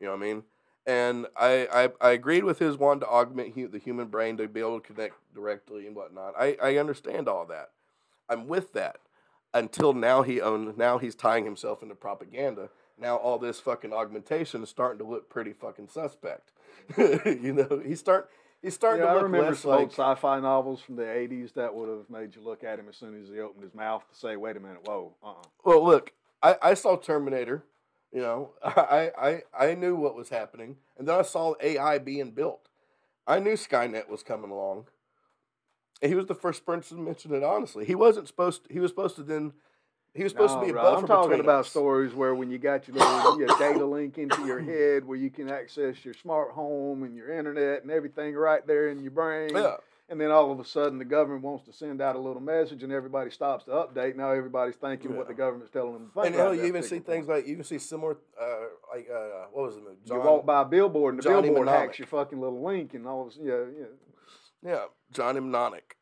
You 0.00 0.06
know 0.06 0.12
what 0.12 0.18
I 0.18 0.26
mean? 0.26 0.42
And 0.84 1.26
I, 1.36 1.68
I, 1.72 2.08
I 2.08 2.10
agreed 2.10 2.42
with 2.42 2.58
his 2.58 2.76
one 2.76 2.98
to 3.00 3.06
augment 3.06 3.54
hu- 3.54 3.68
the 3.68 3.78
human 3.78 4.08
brain 4.08 4.36
to 4.38 4.48
be 4.48 4.58
able 4.58 4.80
to 4.80 4.86
connect 4.86 5.14
directly 5.32 5.86
and 5.86 5.94
whatnot. 5.94 6.34
I, 6.36 6.56
I 6.60 6.76
understand 6.78 7.28
all 7.28 7.46
that. 7.46 7.70
I'm 8.28 8.46
with 8.48 8.72
that. 8.72 8.96
Until 9.54 9.92
now, 9.92 10.22
he 10.22 10.40
owned. 10.40 10.76
Now 10.78 10.98
he's 10.98 11.14
tying 11.14 11.44
himself 11.44 11.82
into 11.82 11.94
propaganda. 11.94 12.70
Now 12.98 13.16
all 13.16 13.38
this 13.38 13.60
fucking 13.60 13.92
augmentation 13.92 14.62
is 14.62 14.68
starting 14.68 14.98
to 14.98 15.04
look 15.04 15.28
pretty 15.28 15.52
fucking 15.52 15.88
suspect. 15.88 16.52
you 16.96 17.52
know, 17.52 17.82
he's 17.84 18.00
start 18.00 18.30
he's 18.62 18.74
starting 18.74 19.00
Yeah, 19.00 19.06
to 19.06 19.10
I 19.12 19.14
look 19.14 19.24
remember 19.24 19.54
some 19.54 19.70
like 19.72 19.80
old 19.80 19.90
sci-fi 19.92 20.40
novels 20.40 20.80
from 20.80 20.96
the 20.96 21.02
'80s 21.02 21.52
that 21.54 21.74
would 21.74 21.88
have 21.88 22.08
made 22.08 22.34
you 22.34 22.42
look 22.42 22.64
at 22.64 22.78
him 22.78 22.88
as 22.88 22.96
soon 22.96 23.20
as 23.20 23.28
he 23.28 23.40
opened 23.40 23.64
his 23.64 23.74
mouth 23.74 24.08
to 24.08 24.16
say, 24.18 24.36
"Wait 24.36 24.56
a 24.56 24.60
minute, 24.60 24.86
whoa, 24.86 25.14
uh-uh." 25.22 25.42
Well, 25.64 25.84
look, 25.84 26.12
I, 26.42 26.56
I 26.62 26.74
saw 26.74 26.96
Terminator. 26.96 27.64
You 28.12 28.20
know, 28.20 28.50
I, 28.64 29.10
I 29.18 29.42
I 29.58 29.74
knew 29.74 29.96
what 29.96 30.14
was 30.14 30.28
happening, 30.30 30.76
and 30.98 31.06
then 31.08 31.18
I 31.18 31.22
saw 31.22 31.54
AI 31.60 31.98
being 31.98 32.30
built. 32.30 32.68
I 33.26 33.38
knew 33.38 33.52
Skynet 33.54 34.08
was 34.08 34.22
coming 34.22 34.50
along. 34.50 34.86
He 36.02 36.14
was 36.14 36.26
the 36.26 36.34
first 36.34 36.66
person 36.66 36.96
to 36.98 37.02
mention 37.02 37.32
it. 37.34 37.42
Honestly, 37.44 37.84
he 37.84 37.94
wasn't 37.94 38.26
supposed. 38.26 38.66
To, 38.66 38.72
he 38.72 38.80
was 38.80 38.90
supposed 38.90 39.16
to 39.16 39.22
then. 39.22 39.52
He 40.14 40.22
was 40.22 40.32
supposed 40.32 40.54
No, 40.56 40.60
to 40.60 40.64
be 40.66 40.70
a 40.70 40.72
bro, 40.74 40.82
buffer 40.82 40.98
I'm 41.00 41.06
talking 41.06 41.40
about 41.40 41.60
us. 41.60 41.70
stories 41.70 42.12
where 42.12 42.34
when 42.34 42.50
you 42.50 42.58
got 42.58 42.86
your 42.86 42.98
little 42.98 43.38
your 43.38 43.48
data 43.58 43.86
link 43.86 44.18
into 44.18 44.44
your 44.44 44.60
head, 44.72 45.06
where 45.06 45.16
you 45.16 45.30
can 45.30 45.48
access 45.48 46.04
your 46.04 46.12
smart 46.12 46.50
home 46.50 47.02
and 47.02 47.16
your 47.16 47.32
internet 47.32 47.80
and 47.82 47.90
everything 47.90 48.34
right 48.34 48.66
there 48.66 48.90
in 48.90 49.00
your 49.00 49.10
brain. 49.12 49.56
Yeah, 49.56 49.76
And 50.10 50.20
then 50.20 50.30
all 50.30 50.52
of 50.52 50.60
a 50.60 50.66
sudden, 50.66 50.98
the 50.98 51.06
government 51.06 51.42
wants 51.42 51.64
to 51.64 51.72
send 51.72 52.02
out 52.02 52.14
a 52.14 52.18
little 52.18 52.42
message, 52.42 52.82
and 52.82 52.92
everybody 52.92 53.30
stops 53.30 53.64
to 53.64 53.70
update. 53.70 54.14
Now 54.16 54.32
everybody's 54.32 54.76
thinking 54.76 55.16
what 55.16 55.28
the 55.28 55.34
government's 55.34 55.72
telling 55.72 55.94
them 55.94 56.08
to 56.08 56.12
think. 56.12 56.26
and 56.26 56.34
hell, 56.34 56.54
you 56.54 56.64
even 56.66 56.82
see 56.82 56.96
particular 57.00 57.16
things 57.16 57.28
like 57.28 57.46
you 57.46 57.54
can 57.54 57.64
see 57.64 57.78
similar, 57.78 58.18
uh, 58.38 58.44
like 58.92 59.08
uh, 59.10 59.46
what 59.52 59.64
was 59.68 59.76
the 59.76 59.80
movie? 59.80 59.96
you 60.04 60.16
walk 60.20 60.44
by 60.44 60.60
a 60.60 60.64
billboard, 60.66 61.14
and 61.14 61.22
the 61.22 61.26
Johnny 61.26 61.48
billboard 61.48 61.64
Mnemonic. 61.68 61.86
hacks 61.88 61.98
your 62.00 62.08
fucking 62.08 62.38
little 62.38 62.62
link, 62.62 62.92
and 62.92 63.06
all 63.06 63.22
of 63.22 63.28
a 63.28 63.30
sudden, 63.30 63.46
yeah, 63.48 63.54
yeah. 63.80 63.86
Yeah, 64.64 64.84
Johnny 65.12 65.40
Mnemonic. 65.40 65.96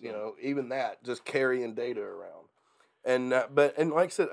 You 0.00 0.12
know, 0.12 0.34
even 0.40 0.70
that, 0.70 1.04
just 1.04 1.24
carrying 1.24 1.74
data 1.74 2.00
around, 2.00 2.46
and 3.04 3.32
uh, 3.34 3.46
but 3.52 3.76
and 3.76 3.90
like 3.90 4.06
I 4.06 4.08
said, 4.08 4.28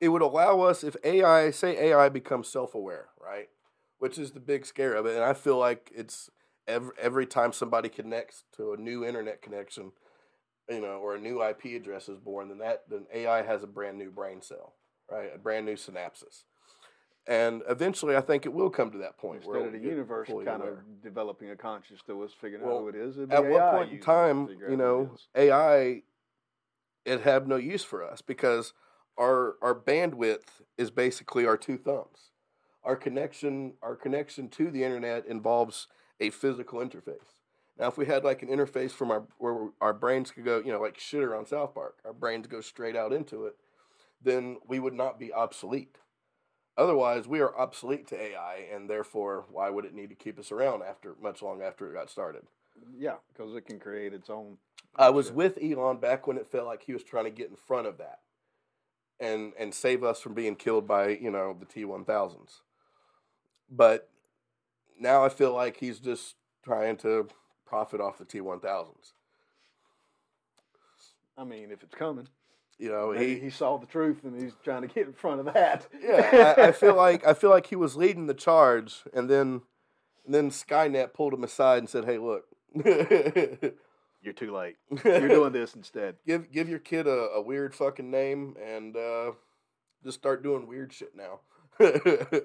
it 0.00 0.08
would 0.08 0.22
allow 0.22 0.60
us 0.60 0.82
if 0.82 0.96
AI 1.04 1.50
say 1.50 1.90
AI 1.90 2.08
becomes 2.08 2.48
self 2.48 2.74
aware, 2.74 3.08
right? 3.22 3.48
Which 3.98 4.18
is 4.18 4.32
the 4.32 4.40
big 4.40 4.66
scare 4.66 4.94
of 4.94 5.06
it, 5.06 5.14
and 5.14 5.24
I 5.24 5.34
feel 5.34 5.58
like 5.58 5.90
it's 5.94 6.30
every 6.66 6.92
every 6.98 7.26
time 7.26 7.52
somebody 7.52 7.88
connects 7.88 8.44
to 8.56 8.72
a 8.72 8.76
new 8.76 9.04
internet 9.04 9.42
connection, 9.42 9.92
you 10.68 10.80
know, 10.80 10.98
or 10.98 11.14
a 11.14 11.20
new 11.20 11.42
IP 11.42 11.66
address 11.76 12.08
is 12.08 12.18
born, 12.18 12.48
then 12.48 12.58
that 12.58 12.84
then 12.88 13.06
AI 13.12 13.42
has 13.42 13.62
a 13.62 13.66
brand 13.66 13.98
new 13.98 14.10
brain 14.10 14.40
cell, 14.40 14.74
right? 15.10 15.30
A 15.34 15.38
brand 15.38 15.66
new 15.66 15.76
synapses. 15.76 16.44
And 17.30 17.62
eventually, 17.68 18.16
I 18.16 18.22
think 18.22 18.44
it 18.44 18.52
will 18.52 18.70
come 18.70 18.90
to 18.90 18.98
that 18.98 19.16
point 19.16 19.46
where 19.46 19.60
Instead 19.60 19.74
of 19.76 19.80
the 19.80 19.88
universe 19.88 20.26
kind 20.28 20.48
aware. 20.48 20.72
of 20.72 21.00
developing 21.00 21.50
a 21.50 21.56
conscience 21.56 22.00
to 22.08 22.24
us, 22.24 22.32
figuring 22.32 22.64
Well, 22.64 22.78
out 22.78 22.80
who 22.80 22.88
it 22.88 22.96
is. 22.96 23.16
it'd 23.18 23.32
at 23.32 23.44
what 23.44 23.62
AI 23.62 23.70
point 23.70 23.90
in 23.92 23.96
using 23.96 23.98
it 23.98 24.00
to 24.00 24.04
time, 24.04 24.48
you 24.68 24.76
know. 24.76 25.10
AI 25.36 26.02
it 27.04 27.20
have 27.20 27.46
no 27.46 27.54
use 27.54 27.84
for 27.84 28.02
us 28.04 28.20
because 28.20 28.72
our 29.16 29.54
our 29.62 29.76
bandwidth 29.76 30.60
is 30.76 30.90
basically 30.90 31.46
our 31.46 31.56
two 31.56 31.78
thumbs. 31.78 32.32
Our 32.82 32.96
connection 32.96 33.74
our 33.80 33.94
connection 33.94 34.48
to 34.48 34.68
the 34.68 34.82
internet 34.82 35.24
involves 35.24 35.86
a 36.18 36.30
physical 36.30 36.80
interface. 36.80 37.36
Now, 37.78 37.86
if 37.86 37.96
we 37.96 38.06
had 38.06 38.24
like 38.24 38.42
an 38.42 38.48
interface 38.48 38.90
from 38.90 39.12
our 39.12 39.22
where 39.38 39.68
our 39.80 39.94
brains 39.94 40.32
could 40.32 40.44
go, 40.44 40.58
you 40.58 40.72
know, 40.72 40.80
like 40.80 40.98
shitter 40.98 41.38
on 41.38 41.46
South 41.46 41.74
Park, 41.74 41.98
our 42.04 42.12
brains 42.12 42.48
go 42.48 42.60
straight 42.60 42.96
out 42.96 43.12
into 43.12 43.46
it, 43.46 43.54
then 44.20 44.56
we 44.66 44.80
would 44.80 44.94
not 44.94 45.16
be 45.20 45.32
obsolete. 45.32 45.96
Otherwise, 46.80 47.28
we 47.28 47.40
are 47.40 47.54
obsolete 47.58 48.06
to 48.06 48.18
AI, 48.18 48.64
and 48.72 48.88
therefore, 48.88 49.44
why 49.52 49.68
would 49.68 49.84
it 49.84 49.92
need 49.92 50.08
to 50.08 50.14
keep 50.14 50.38
us 50.38 50.50
around 50.50 50.82
after 50.82 51.14
much 51.20 51.42
long 51.42 51.60
after 51.60 51.90
it 51.90 51.92
got 51.92 52.08
started? 52.08 52.40
Yeah, 52.98 53.16
because 53.28 53.54
it 53.54 53.66
can 53.66 53.78
create 53.78 54.14
its 54.14 54.30
own. 54.30 54.56
I 54.96 55.10
was 55.10 55.30
with 55.30 55.58
Elon 55.62 55.98
back 55.98 56.26
when 56.26 56.38
it 56.38 56.48
felt 56.48 56.66
like 56.66 56.82
he 56.84 56.94
was 56.94 57.04
trying 57.04 57.24
to 57.24 57.30
get 57.30 57.50
in 57.50 57.56
front 57.56 57.86
of 57.86 57.98
that, 57.98 58.20
and 59.20 59.52
and 59.58 59.74
save 59.74 60.02
us 60.02 60.22
from 60.22 60.32
being 60.32 60.56
killed 60.56 60.88
by 60.88 61.08
you 61.08 61.30
know 61.30 61.54
the 61.60 61.66
T 61.66 61.84
one 61.84 62.06
thousands. 62.06 62.62
But 63.70 64.08
now 64.98 65.22
I 65.22 65.28
feel 65.28 65.52
like 65.52 65.76
he's 65.76 65.98
just 65.98 66.36
trying 66.64 66.96
to 66.98 67.28
profit 67.66 68.00
off 68.00 68.16
the 68.16 68.24
T 68.24 68.40
one 68.40 68.60
thousands. 68.60 69.12
I 71.36 71.44
mean, 71.44 71.72
if 71.72 71.82
it's 71.82 71.94
coming, 71.94 72.28
You 72.80 72.88
know 72.88 73.12
he. 73.12 73.38
he 73.38 73.50
saw 73.50 73.76
the 73.76 73.86
truth 73.86 74.24
and 74.24 74.40
he's 74.40 74.54
trying 74.64 74.80
to 74.80 74.88
get 74.88 75.06
in 75.06 75.12
front 75.12 75.40
of 75.40 75.52
that. 75.52 75.86
Yeah, 76.02 76.54
I, 76.56 76.68
I 76.68 76.72
feel 76.72 76.96
like 76.96 77.26
I 77.26 77.34
feel 77.34 77.50
like 77.50 77.66
he 77.66 77.76
was 77.76 77.94
leading 77.94 78.26
the 78.26 78.32
charge, 78.32 79.04
and 79.12 79.28
then, 79.28 79.60
and 80.24 80.34
then 80.34 80.50
Skynet 80.50 81.12
pulled 81.12 81.34
him 81.34 81.44
aside 81.44 81.80
and 81.80 81.90
said, 81.90 82.06
"Hey, 82.06 82.16
look, 82.16 82.46
you're 84.22 84.32
too 84.34 84.54
late. 84.54 84.76
You're 85.04 85.28
doing 85.28 85.52
this 85.52 85.74
instead. 85.74 86.16
give 86.26 86.50
give 86.50 86.70
your 86.70 86.78
kid 86.78 87.06
a, 87.06 87.28
a 87.34 87.42
weird 87.42 87.74
fucking 87.74 88.10
name 88.10 88.56
and 88.64 88.96
uh, 88.96 89.32
just 90.02 90.18
start 90.18 90.42
doing 90.42 90.66
weird 90.66 90.92
shit 90.92 91.14
now. 91.14 91.40
you 91.80 92.40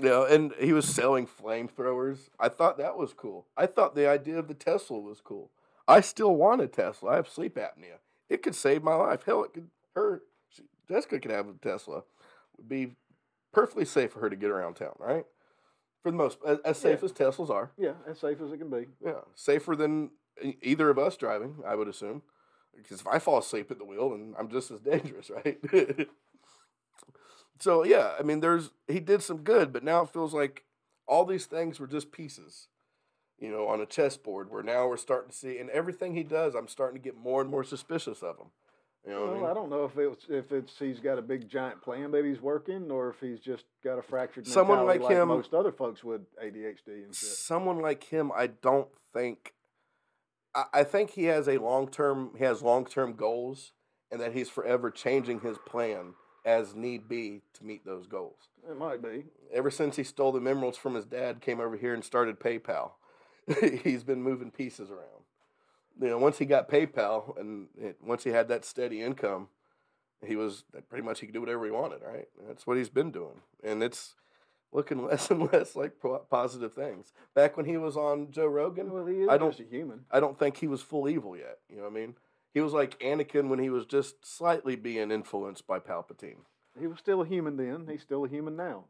know, 0.00 0.24
and 0.24 0.52
he 0.58 0.72
was 0.72 0.86
selling 0.86 1.26
flamethrowers. 1.26 2.30
I 2.38 2.48
thought 2.48 2.78
that 2.78 2.96
was 2.96 3.12
cool. 3.12 3.46
I 3.56 3.66
thought 3.66 3.94
the 3.94 4.08
idea 4.08 4.38
of 4.38 4.48
the 4.48 4.54
Tesla 4.54 4.98
was 4.98 5.20
cool. 5.20 5.50
I 5.88 6.00
still 6.00 6.34
want 6.34 6.60
a 6.60 6.68
Tesla. 6.68 7.12
I 7.12 7.16
have 7.16 7.28
sleep 7.28 7.56
apnea. 7.56 7.98
It 8.28 8.42
could 8.42 8.54
save 8.54 8.82
my 8.82 8.94
life. 8.94 9.24
Hell, 9.24 9.44
it 9.44 9.52
could. 9.52 9.68
Her 9.94 10.22
she, 10.48 10.62
Jessica 10.88 11.18
could 11.20 11.30
have 11.30 11.48
a 11.48 11.52
Tesla. 11.54 12.02
Would 12.56 12.68
be 12.68 12.92
perfectly 13.52 13.84
safe 13.84 14.12
for 14.12 14.20
her 14.20 14.30
to 14.30 14.36
get 14.36 14.50
around 14.50 14.74
town, 14.74 14.94
right? 14.98 15.26
For 16.02 16.10
the 16.10 16.16
most, 16.16 16.38
as, 16.46 16.58
as 16.64 16.78
safe 16.78 17.00
Yeah. 17.00 17.04
as 17.06 17.12
Teslas 17.12 17.50
are. 17.50 17.70
Yeah, 17.78 17.92
as 18.08 18.18
safe 18.18 18.40
as 18.40 18.50
it 18.52 18.58
can 18.58 18.70
be. 18.70 18.86
Yeah, 19.04 19.20
safer 19.34 19.76
than 19.76 20.10
either 20.62 20.90
of 20.90 20.98
us 20.98 21.16
driving, 21.16 21.56
I 21.66 21.74
would 21.76 21.88
assume. 21.88 22.22
Because 22.74 23.00
if 23.00 23.06
I 23.06 23.18
fall 23.18 23.38
asleep 23.38 23.70
at 23.70 23.78
the 23.78 23.84
wheel, 23.84 24.10
then 24.10 24.34
I'm 24.38 24.48
just 24.48 24.70
as 24.70 24.80
dangerous, 24.92 25.30
right? 25.30 25.58
so 27.60 27.84
yeah, 27.84 28.12
I 28.18 28.22
mean, 28.22 28.40
there's 28.40 28.70
he 28.88 28.98
did 29.00 29.22
some 29.22 29.38
good, 29.38 29.72
but 29.72 29.84
now 29.84 30.02
it 30.02 30.10
feels 30.10 30.34
like 30.34 30.64
all 31.06 31.24
these 31.24 31.46
things 31.46 31.78
were 31.78 31.86
just 31.86 32.10
pieces, 32.12 32.68
you 33.42 33.50
know, 33.50 33.66
on 33.66 33.80
a 33.80 33.86
chessboard. 33.86 34.50
Where 34.50 34.62
now 34.62 34.86
we're 34.86 34.96
starting 34.96 35.30
to 35.32 35.36
see, 35.36 35.58
and 35.58 35.68
everything 35.70 36.14
he 36.14 36.22
does, 36.22 36.54
I'm 36.54 36.68
starting 36.68 37.00
to 37.00 37.04
get 37.04 37.16
more 37.16 37.40
and 37.42 37.50
more 37.50 37.64
suspicious 37.64 38.22
of 38.22 38.38
him. 38.38 38.46
You 39.04 39.12
know, 39.12 39.20
what 39.22 39.26
I 39.26 39.32
Well, 39.32 39.40
mean? 39.40 39.50
I 39.50 39.54
don't 39.54 39.70
know 39.70 39.84
if 39.84 39.98
it's 39.98 40.26
if 40.28 40.52
it's 40.52 40.78
he's 40.78 41.00
got 41.00 41.18
a 41.18 41.22
big 41.22 41.48
giant 41.48 41.82
plan 41.82 42.12
that 42.12 42.24
he's 42.24 42.40
working, 42.40 42.90
or 42.90 43.10
if 43.10 43.16
he's 43.20 43.40
just 43.40 43.64
got 43.82 43.98
a 43.98 44.02
fractured 44.02 44.46
Someone 44.46 44.78
mentality 44.78 45.04
like 45.04 45.12
him- 45.16 45.28
most 45.28 45.52
other 45.52 45.72
folks 45.72 46.04
with 46.04 46.20
ADHD 46.40 47.04
and 47.04 47.14
shit. 47.14 47.28
someone 47.30 47.80
like 47.80 48.04
him, 48.04 48.30
I 48.34 48.46
don't 48.46 48.88
think. 49.12 49.54
I, 50.54 50.64
I 50.72 50.84
think 50.84 51.10
he 51.10 51.24
has 51.24 51.48
a 51.48 51.58
long 51.58 51.88
term. 51.88 52.30
He 52.38 52.44
has 52.44 52.62
long 52.62 52.86
term 52.86 53.14
goals, 53.14 53.72
and 54.12 54.20
that 54.20 54.34
he's 54.34 54.48
forever 54.48 54.88
changing 54.90 55.40
his 55.40 55.58
plan 55.66 56.14
as 56.44 56.74
need 56.76 57.08
be 57.08 57.40
to 57.54 57.64
meet 57.64 57.84
those 57.84 58.06
goals. 58.06 58.48
It 58.68 58.76
might 58.78 59.02
be. 59.02 59.24
Ever 59.52 59.70
since 59.70 59.96
he 59.96 60.04
stole 60.04 60.30
the 60.32 60.40
emeralds 60.48 60.76
from 60.78 60.94
his 60.94 61.04
dad, 61.06 61.40
came 61.40 61.60
over 61.60 61.76
here 61.76 61.94
and 61.94 62.04
started 62.04 62.38
PayPal. 62.40 62.92
he's 63.84 64.04
been 64.04 64.22
moving 64.22 64.50
pieces 64.50 64.90
around. 64.90 65.24
You 66.00 66.08
know, 66.08 66.18
once 66.18 66.38
he 66.38 66.46
got 66.46 66.70
PayPal, 66.70 67.38
and 67.38 67.68
it, 67.78 67.98
once 68.02 68.24
he 68.24 68.30
had 68.30 68.48
that 68.48 68.64
steady 68.64 69.02
income, 69.02 69.48
he 70.24 70.36
was 70.36 70.64
pretty 70.88 71.04
much 71.04 71.20
he 71.20 71.26
could 71.26 71.34
do 71.34 71.40
whatever 71.40 71.64
he 71.64 71.70
wanted. 71.70 72.00
Right, 72.06 72.28
that's 72.46 72.66
what 72.66 72.76
he's 72.76 72.88
been 72.88 73.10
doing, 73.10 73.40
and 73.62 73.82
it's 73.82 74.14
looking 74.72 75.04
less 75.06 75.30
and 75.30 75.52
less 75.52 75.76
like 75.76 76.00
po- 76.00 76.24
positive 76.30 76.72
things. 76.72 77.12
Back 77.34 77.56
when 77.56 77.66
he 77.66 77.76
was 77.76 77.96
on 77.96 78.30
Joe 78.30 78.46
Rogan, 78.46 78.90
Well, 78.90 79.06
he 79.06 79.16
is 79.22 79.28
I 79.28 79.36
don't- 79.36 79.58
a 79.58 79.64
human. 79.64 80.04
I 80.10 80.18
don't 80.20 80.38
think 80.38 80.56
he 80.56 80.66
was 80.66 80.80
full 80.82 81.08
evil 81.08 81.36
yet. 81.36 81.58
You 81.68 81.76
know 81.76 81.82
what 81.82 81.92
I 81.92 81.94
mean? 81.94 82.14
He 82.54 82.60
was 82.60 82.72
like 82.72 82.98
Anakin 83.00 83.48
when 83.48 83.58
he 83.58 83.70
was 83.70 83.86
just 83.86 84.24
slightly 84.26 84.76
being 84.76 85.10
influenced 85.10 85.66
by 85.66 85.78
Palpatine. 85.78 86.36
He 86.78 86.86
was 86.86 86.98
still 86.98 87.20
a 87.22 87.26
human 87.26 87.56
then. 87.56 87.86
He's 87.90 88.02
still 88.02 88.24
a 88.24 88.28
human 88.28 88.56
now. 88.56 88.84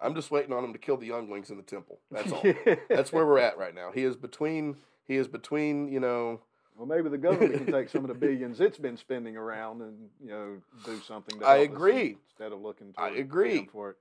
I'm 0.00 0.14
just 0.14 0.30
waiting 0.30 0.52
on 0.52 0.64
him 0.64 0.72
to 0.72 0.78
kill 0.78 0.96
the 0.96 1.06
younglings 1.06 1.50
in 1.50 1.56
the 1.56 1.62
temple. 1.62 1.98
That's 2.10 2.32
all. 2.32 2.42
That's 2.88 3.12
where 3.12 3.26
we're 3.26 3.38
at 3.38 3.58
right 3.58 3.74
now. 3.74 3.90
He 3.92 4.04
is 4.04 4.16
between. 4.16 4.76
He 5.06 5.16
is 5.16 5.28
between. 5.28 5.88
You 5.88 6.00
know. 6.00 6.40
Well, 6.76 6.86
maybe 6.86 7.08
the 7.08 7.18
government 7.18 7.54
can 7.54 7.72
take 7.72 7.88
some 7.88 8.04
of 8.04 8.08
the 8.08 8.14
billions 8.14 8.60
it's 8.60 8.78
been 8.78 8.96
spending 8.96 9.36
around 9.36 9.82
and 9.82 9.96
you 10.22 10.30
know 10.30 10.56
do 10.84 11.00
something. 11.00 11.40
To 11.40 11.46
I 11.46 11.56
agree. 11.58 12.18
instead 12.30 12.52
of 12.52 12.60
looking. 12.60 12.94
I 12.96 13.08
agree. 13.10 13.68
for 13.72 13.90
it. 13.90 13.96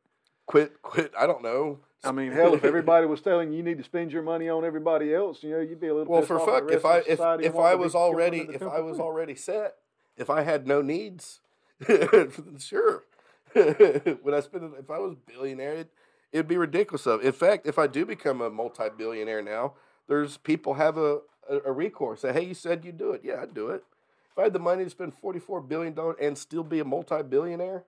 quit, 0.45 0.81
quit. 0.83 1.12
I 1.17 1.25
don't 1.25 1.41
know. 1.41 1.79
I 2.03 2.12
mean, 2.12 2.31
hell, 2.31 2.53
if 2.53 2.63
everybody 2.63 3.07
was 3.07 3.21
telling 3.21 3.51
you 3.51 3.57
you 3.57 3.63
need 3.63 3.79
to 3.79 3.83
spend 3.83 4.12
your 4.12 4.21
money 4.21 4.47
on 4.49 4.63
everybody 4.63 5.13
else, 5.13 5.41
you 5.41 5.49
know, 5.49 5.60
you'd 5.60 5.81
be 5.81 5.88
a 5.88 5.95
little 5.95 6.13
well, 6.13 6.21
for 6.21 6.39
fuck, 6.39 6.71
if 6.71 6.86
I 6.86 6.99
if 6.99 7.19
if 7.19 7.55
I 7.55 7.73
was 7.73 7.95
already 7.95 8.47
if 8.53 8.62
I 8.62 8.79
was 8.79 8.99
already 8.99 9.36
set, 9.36 9.75
if 10.15 10.29
I 10.29 10.43
had 10.43 10.67
no 10.67 10.81
needs, 10.81 11.41
sure. 12.60 13.03
Would 14.24 14.34
I 14.34 14.39
spend 14.41 14.74
if 14.80 14.89
I 14.89 15.00
was 15.00 15.15
billionaire? 15.26 15.74
It, 15.74 15.91
it'd 16.32 16.48
be 16.48 16.58
ridiculous. 16.58 17.06
Of 17.06 17.24
in 17.24 17.32
fact, 17.32 17.67
if 17.67 17.80
I 17.80 17.88
do 17.88 18.06
become 18.06 18.41
a 18.41 18.50
multi-billionaire 18.50 19.41
now, 19.41 19.74
there's 20.08 20.38
people 20.38 20.76
have 20.76 20.98
a, 20.98 21.20
a, 21.50 21.60
a 21.65 21.72
recourse. 21.72 22.22
Say, 22.22 22.34
hey, 22.34 22.46
you 22.46 22.54
said 22.54 22.86
you'd 22.86 22.98
do 22.98 23.12
it. 23.12 23.22
Yeah, 23.24 23.41
I'd 23.41 23.54
do 23.54 23.70
it. 23.70 23.84
If 24.32 24.38
I 24.39 24.43
had 24.43 24.54
the 24.54 24.60
money 24.60 24.84
to 24.84 24.89
spend 24.89 25.13
forty-four 25.15 25.62
billion 25.62 25.93
dollars 25.93 26.17
and 26.22 26.38
still 26.38 26.63
be 26.63 26.80
a 26.80 26.86
multi-billionaire, 26.86 27.84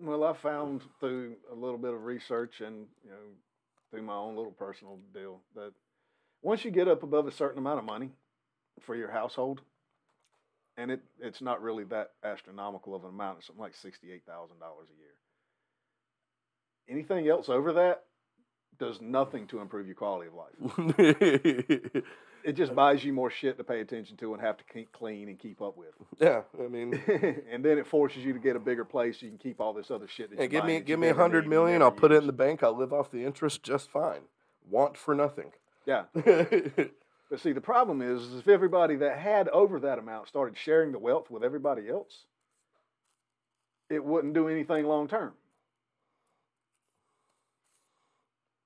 Well, 0.00 0.24
I 0.24 0.34
found 0.34 0.82
through 1.00 1.36
a 1.50 1.54
little 1.54 1.78
bit 1.78 1.94
of 1.94 2.04
research 2.04 2.60
and 2.60 2.86
you 3.04 3.10
know 3.10 3.16
through 3.90 4.02
my 4.02 4.14
own 4.14 4.36
little 4.36 4.52
personal 4.52 4.98
deal 5.14 5.40
that 5.54 5.72
once 6.42 6.64
you 6.64 6.70
get 6.70 6.88
up 6.88 7.02
above 7.02 7.26
a 7.26 7.32
certain 7.32 7.58
amount 7.58 7.78
of 7.78 7.84
money 7.84 8.10
for 8.80 8.94
your 8.94 9.10
household, 9.10 9.62
and 10.78 10.90
it 10.90 11.00
it's 11.20 11.42
not 11.42 11.62
really 11.62 11.84
that 11.84 12.12
astronomical 12.24 12.94
of 12.94 13.04
an 13.04 13.10
amount, 13.10 13.38
it's 13.38 13.48
something 13.48 13.62
like 13.62 13.74
sixty 13.74 14.10
eight 14.10 14.22
thousand 14.26 14.58
dollars 14.58 14.86
a 14.90 14.98
year. 14.98 15.10
Anything 16.88 17.28
else 17.28 17.50
over 17.50 17.74
that 17.74 18.04
does 18.78 19.00
nothing 19.02 19.46
to 19.48 19.60
improve 19.60 19.86
your 19.86 19.96
quality 19.96 20.30
of 20.30 20.34
life. 20.34 22.04
It 22.44 22.56
just 22.56 22.74
buys 22.74 23.04
you 23.04 23.12
more 23.12 23.30
shit 23.30 23.58
to 23.58 23.64
pay 23.64 23.80
attention 23.80 24.16
to 24.18 24.32
and 24.32 24.42
have 24.42 24.56
to 24.58 24.64
keep 24.72 24.92
clean 24.92 25.28
and 25.28 25.38
keep 25.38 25.60
up 25.60 25.76
with. 25.76 25.92
yeah. 26.18 26.42
I 26.58 26.68
mean, 26.68 26.94
and 27.52 27.64
then 27.64 27.78
it 27.78 27.86
forces 27.86 28.24
you 28.24 28.32
to 28.32 28.38
get 28.38 28.56
a 28.56 28.60
bigger 28.60 28.84
place 28.84 29.20
so 29.20 29.26
you 29.26 29.32
can 29.32 29.38
keep 29.38 29.60
all 29.60 29.72
this 29.72 29.90
other 29.90 30.08
shit 30.08 30.30
that 30.30 30.40
you 30.40 30.48
give 30.48 30.64
me 30.64 30.80
give 30.80 30.98
me 30.98 31.08
a 31.08 31.14
hundred 31.14 31.40
and 31.40 31.50
million. 31.50 31.82
I'll 31.82 31.90
put 31.90 32.12
it 32.12 32.16
in 32.16 32.26
the 32.26 32.32
bank. 32.32 32.62
I'll 32.62 32.76
live 32.76 32.92
off 32.92 33.10
the 33.10 33.24
interest 33.24 33.62
just 33.62 33.90
fine. 33.90 34.22
Want 34.68 34.96
for 34.96 35.14
nothing. 35.14 35.52
Yeah. 35.84 36.04
But 37.30 37.40
see, 37.40 37.52
the 37.52 37.60
problem 37.60 38.00
is, 38.00 38.22
is 38.22 38.40
if 38.40 38.48
everybody 38.48 38.96
that 38.96 39.18
had 39.18 39.48
over 39.48 39.80
that 39.80 39.98
amount 39.98 40.28
started 40.28 40.56
sharing 40.56 40.92
the 40.92 40.98
wealth 40.98 41.30
with 41.30 41.44
everybody 41.44 41.88
else, 41.88 42.24
it 43.90 44.02
wouldn't 44.02 44.34
do 44.34 44.48
anything 44.48 44.86
long 44.86 45.08
term. 45.08 45.32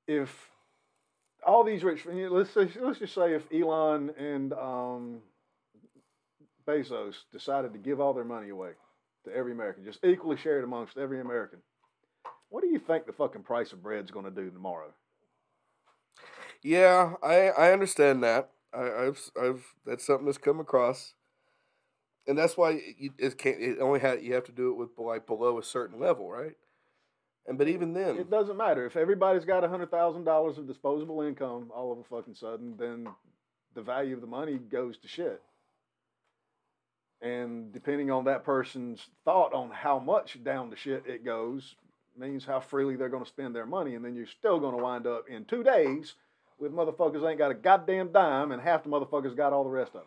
If 0.07 0.51
all 1.45 1.65
these 1.65 1.83
rich, 1.83 2.07
let's 2.07 2.55
let's 2.55 2.99
just 2.99 3.15
say 3.15 3.35
if 3.35 3.43
Elon 3.53 4.11
and 4.17 4.53
um, 4.53 5.19
Bezos 6.67 7.15
decided 7.33 7.73
to 7.73 7.79
give 7.79 8.01
all 8.01 8.15
their 8.15 8.25
money 8.25 8.51
away 8.51 8.73
to 9.25 9.35
every 9.35 9.53
American, 9.53 9.85
just 9.85 10.05
equally 10.05 10.37
shared 10.37 10.65
amongst 10.65 10.99
every 10.99 11.21
American, 11.21 11.61
what 12.49 12.63
do 12.63 12.69
you 12.69 12.79
think 12.79 13.07
the 13.07 13.13
fucking 13.13 13.43
price 13.43 13.73
of 13.73 13.83
bread's 13.83 14.11
going 14.11 14.25
to 14.25 14.31
do 14.31 14.51
tomorrow? 14.51 14.93
Yeah, 16.63 17.15
I 17.23 17.49
I 17.49 17.73
understand 17.73 18.23
that. 18.23 18.51
I, 18.73 19.07
I've 19.07 19.31
I've 19.41 19.75
that's 19.85 20.07
something 20.07 20.27
that's 20.27 20.39
come 20.39 20.61
across, 20.61 21.15
and 22.27 22.39
that's 22.39 22.57
why 22.57 22.81
you, 22.99 23.11
it 23.19 23.37
can't. 23.37 23.61
It 23.61 23.81
only 23.81 24.01
had 24.01 24.23
you 24.23 24.35
have 24.35 24.45
to 24.45 24.53
do 24.53 24.71
it 24.71 24.77
with 24.77 24.91
like 24.97 25.27
below 25.27 25.59
a 25.59 25.63
certain 25.63 25.99
level, 25.99 26.31
right? 26.31 26.57
And 27.47 27.59
but 27.59 27.67
even 27.69 27.93
then, 27.93 28.17
It 28.19 28.31
doesn't 28.31 28.57
matter 28.57 28.87
if 28.87 28.97
everybody's 28.97 29.45
got 29.45 29.69
hundred 29.69 29.91
thousand 29.91 30.25
dollars 30.25 30.59
of 30.59 30.67
disposable 30.69 31.23
income 31.23 31.73
all 31.75 31.93
of 31.93 31.99
a 31.99 32.05
fucking 32.05 32.35
sudden, 32.35 32.77
then 32.79 33.09
the 33.75 33.83
value 33.83 34.15
of 34.15 34.21
the 34.21 34.27
money 34.27 34.59
goes 34.59 34.97
to 34.99 35.09
shit. 35.09 35.43
And 37.21 37.73
depending 37.73 38.11
on 38.11 38.25
that 38.25 38.45
person's 38.45 39.07
thought 39.25 39.53
on 39.53 39.71
how 39.71 39.99
much 39.99 40.43
down 40.43 40.71
the 40.71 40.77
shit 40.77 41.05
it 41.07 41.25
goes, 41.25 41.77
means 42.17 42.45
how 42.45 42.61
freely 42.61 42.97
they're 42.97 43.09
going 43.09 43.25
to 43.25 43.29
spend 43.29 43.55
their 43.55 43.67
money, 43.67 43.95
and 43.95 44.05
then 44.05 44.15
you're 44.15 44.27
still 44.27 44.61
going 44.61 44.77
to 44.77 44.83
wind 44.83 45.07
up 45.07 45.29
in 45.29 45.45
two 45.45 45.63
days 45.63 46.15
with 46.63 46.73
motherfuckers 46.73 47.29
ain't 47.29 47.39
got 47.39 47.51
a 47.51 47.55
goddamn 47.55 48.13
dime, 48.13 48.53
and 48.53 48.63
half 48.63 48.85
the 48.85 48.89
motherfuckers 48.89 49.37
got 49.37 49.53
all 49.53 49.65
the 49.65 49.71
rest 49.71 49.93
of 49.95 50.03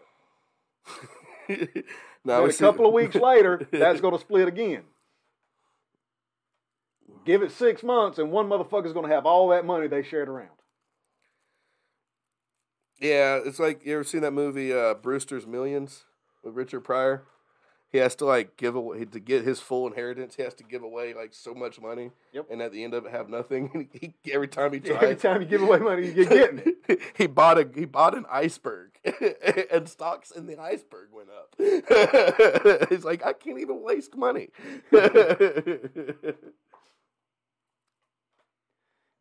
it. 1.50 1.86
now 2.26 2.46
a 2.46 2.54
couple 2.54 2.88
of 2.88 2.94
weeks 2.94 3.16
later, 3.16 3.68
that's 3.72 4.00
going 4.00 4.14
to 4.14 4.20
split 4.20 4.48
again. 4.48 4.84
Give 7.26 7.44
it 7.44 7.52
six 7.52 7.84
months, 7.84 8.18
and 8.20 8.32
one 8.32 8.48
motherfucker's 8.48 8.94
going 8.94 9.08
to 9.08 9.14
have 9.14 9.26
all 9.26 9.50
that 9.50 9.66
money 9.66 9.88
they 9.88 10.02
shared 10.02 10.30
around. 10.30 10.50
Yeah, 13.00 13.42
it's 13.44 13.60
like 13.60 13.86
you 13.86 13.96
ever 13.96 14.06
seen 14.06 14.22
that 14.22 14.32
movie 14.32 14.72
uh, 14.72 14.94
Brewster's 14.94 15.46
Millions 15.46 16.06
with 16.42 16.56
Richard 16.56 16.82
Pryor? 16.82 17.24
He 17.96 18.02
has 18.02 18.14
to 18.16 18.26
like 18.26 18.58
give 18.58 18.76
away 18.76 19.06
to 19.06 19.20
get 19.22 19.46
his 19.46 19.62
full 19.62 19.88
inheritance. 19.88 20.36
He 20.36 20.44
has 20.44 20.54
to 20.56 20.66
give 20.66 20.84
away 20.84 21.14
like 21.14 21.34
so 21.34 21.54
much 21.54 21.80
money, 21.80 22.12
Yep. 22.34 22.48
and 22.52 22.62
at 22.62 22.74
the 22.74 22.84
end 22.84 22.94
of 22.94 23.06
it, 23.06 23.12
have 23.14 23.30
nothing. 23.30 23.88
he, 23.94 24.14
every 24.34 24.50
time 24.50 24.74
he 24.74 24.82
Every 24.92 25.16
time 25.16 25.42
you 25.42 25.48
give 25.48 25.62
away 25.62 25.78
money, 25.80 26.12
you're 26.12 26.26
getting 26.26 26.76
it. 26.90 27.00
he 27.18 27.26
bought 27.26 27.58
a 27.58 27.70
he 27.74 27.86
bought 27.86 28.14
an 28.14 28.26
iceberg, 28.30 29.00
and 29.72 29.88
stocks 29.88 30.30
in 30.32 30.46
the 30.46 30.60
iceberg 30.60 31.08
went 31.14 31.30
up. 31.30 32.90
He's 32.90 33.06
like, 33.06 33.26
I 33.26 33.32
can't 33.32 33.60
even 33.60 33.82
waste 33.82 34.14
money. 34.18 34.50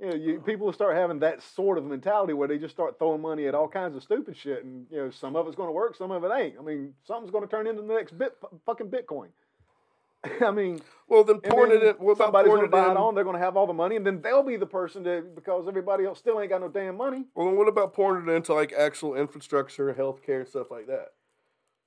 You 0.00 0.10
know, 0.10 0.16
you, 0.16 0.36
uh-huh. 0.36 0.44
people 0.44 0.66
will 0.66 0.72
start 0.72 0.96
having 0.96 1.20
that 1.20 1.40
sort 1.42 1.78
of 1.78 1.84
mentality 1.84 2.32
where 2.32 2.48
they 2.48 2.58
just 2.58 2.74
start 2.74 2.98
throwing 2.98 3.20
money 3.20 3.46
at 3.46 3.54
all 3.54 3.68
kinds 3.68 3.96
of 3.96 4.02
stupid 4.02 4.36
shit, 4.36 4.64
and 4.64 4.86
you 4.90 4.98
know, 4.98 5.10
some 5.10 5.36
of 5.36 5.46
it's 5.46 5.56
going 5.56 5.68
to 5.68 5.72
work, 5.72 5.96
some 5.96 6.10
of 6.10 6.24
it 6.24 6.30
ain't. 6.34 6.56
I 6.58 6.62
mean, 6.62 6.94
something's 7.06 7.30
going 7.30 7.44
to 7.44 7.50
turn 7.50 7.66
into 7.66 7.82
the 7.82 7.94
next 7.94 8.18
bit 8.18 8.36
fucking 8.66 8.88
Bitcoin. 8.88 9.28
I 10.44 10.50
mean, 10.50 10.80
well, 11.08 11.24
then 11.24 11.40
pouring 11.40 11.70
then 11.70 11.82
it 11.82 11.96
in. 12.00 12.04
What 12.04 12.16
somebody's 12.16 12.50
going 12.50 12.62
to 12.62 12.68
buy 12.68 12.90
it 12.90 12.96
on. 12.96 13.14
They're 13.14 13.24
going 13.24 13.36
to 13.36 13.42
have 13.42 13.56
all 13.56 13.66
the 13.66 13.72
money, 13.72 13.96
and 13.96 14.06
then 14.06 14.20
they'll 14.22 14.42
be 14.42 14.56
the 14.56 14.66
person 14.66 15.02
that 15.04 15.34
because 15.34 15.68
everybody 15.68 16.04
else 16.04 16.18
still 16.18 16.40
ain't 16.40 16.50
got 16.50 16.60
no 16.60 16.68
damn 16.68 16.96
money. 16.96 17.24
Well, 17.34 17.46
then 17.46 17.56
what 17.56 17.68
about 17.68 17.92
pouring 17.94 18.28
it 18.28 18.32
into 18.32 18.54
like 18.54 18.72
actual 18.72 19.14
infrastructure, 19.14 19.92
healthcare, 19.94 20.40
and 20.40 20.48
stuff 20.48 20.70
like 20.70 20.86
that? 20.86 21.08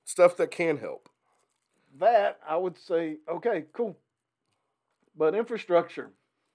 Stuff 0.04 0.36
that 0.36 0.50
can 0.50 0.78
help. 0.78 1.08
That 1.98 2.38
I 2.48 2.56
would 2.56 2.78
say, 2.78 3.16
okay, 3.28 3.64
cool. 3.72 3.96
But 5.16 5.34
infrastructure, 5.34 6.10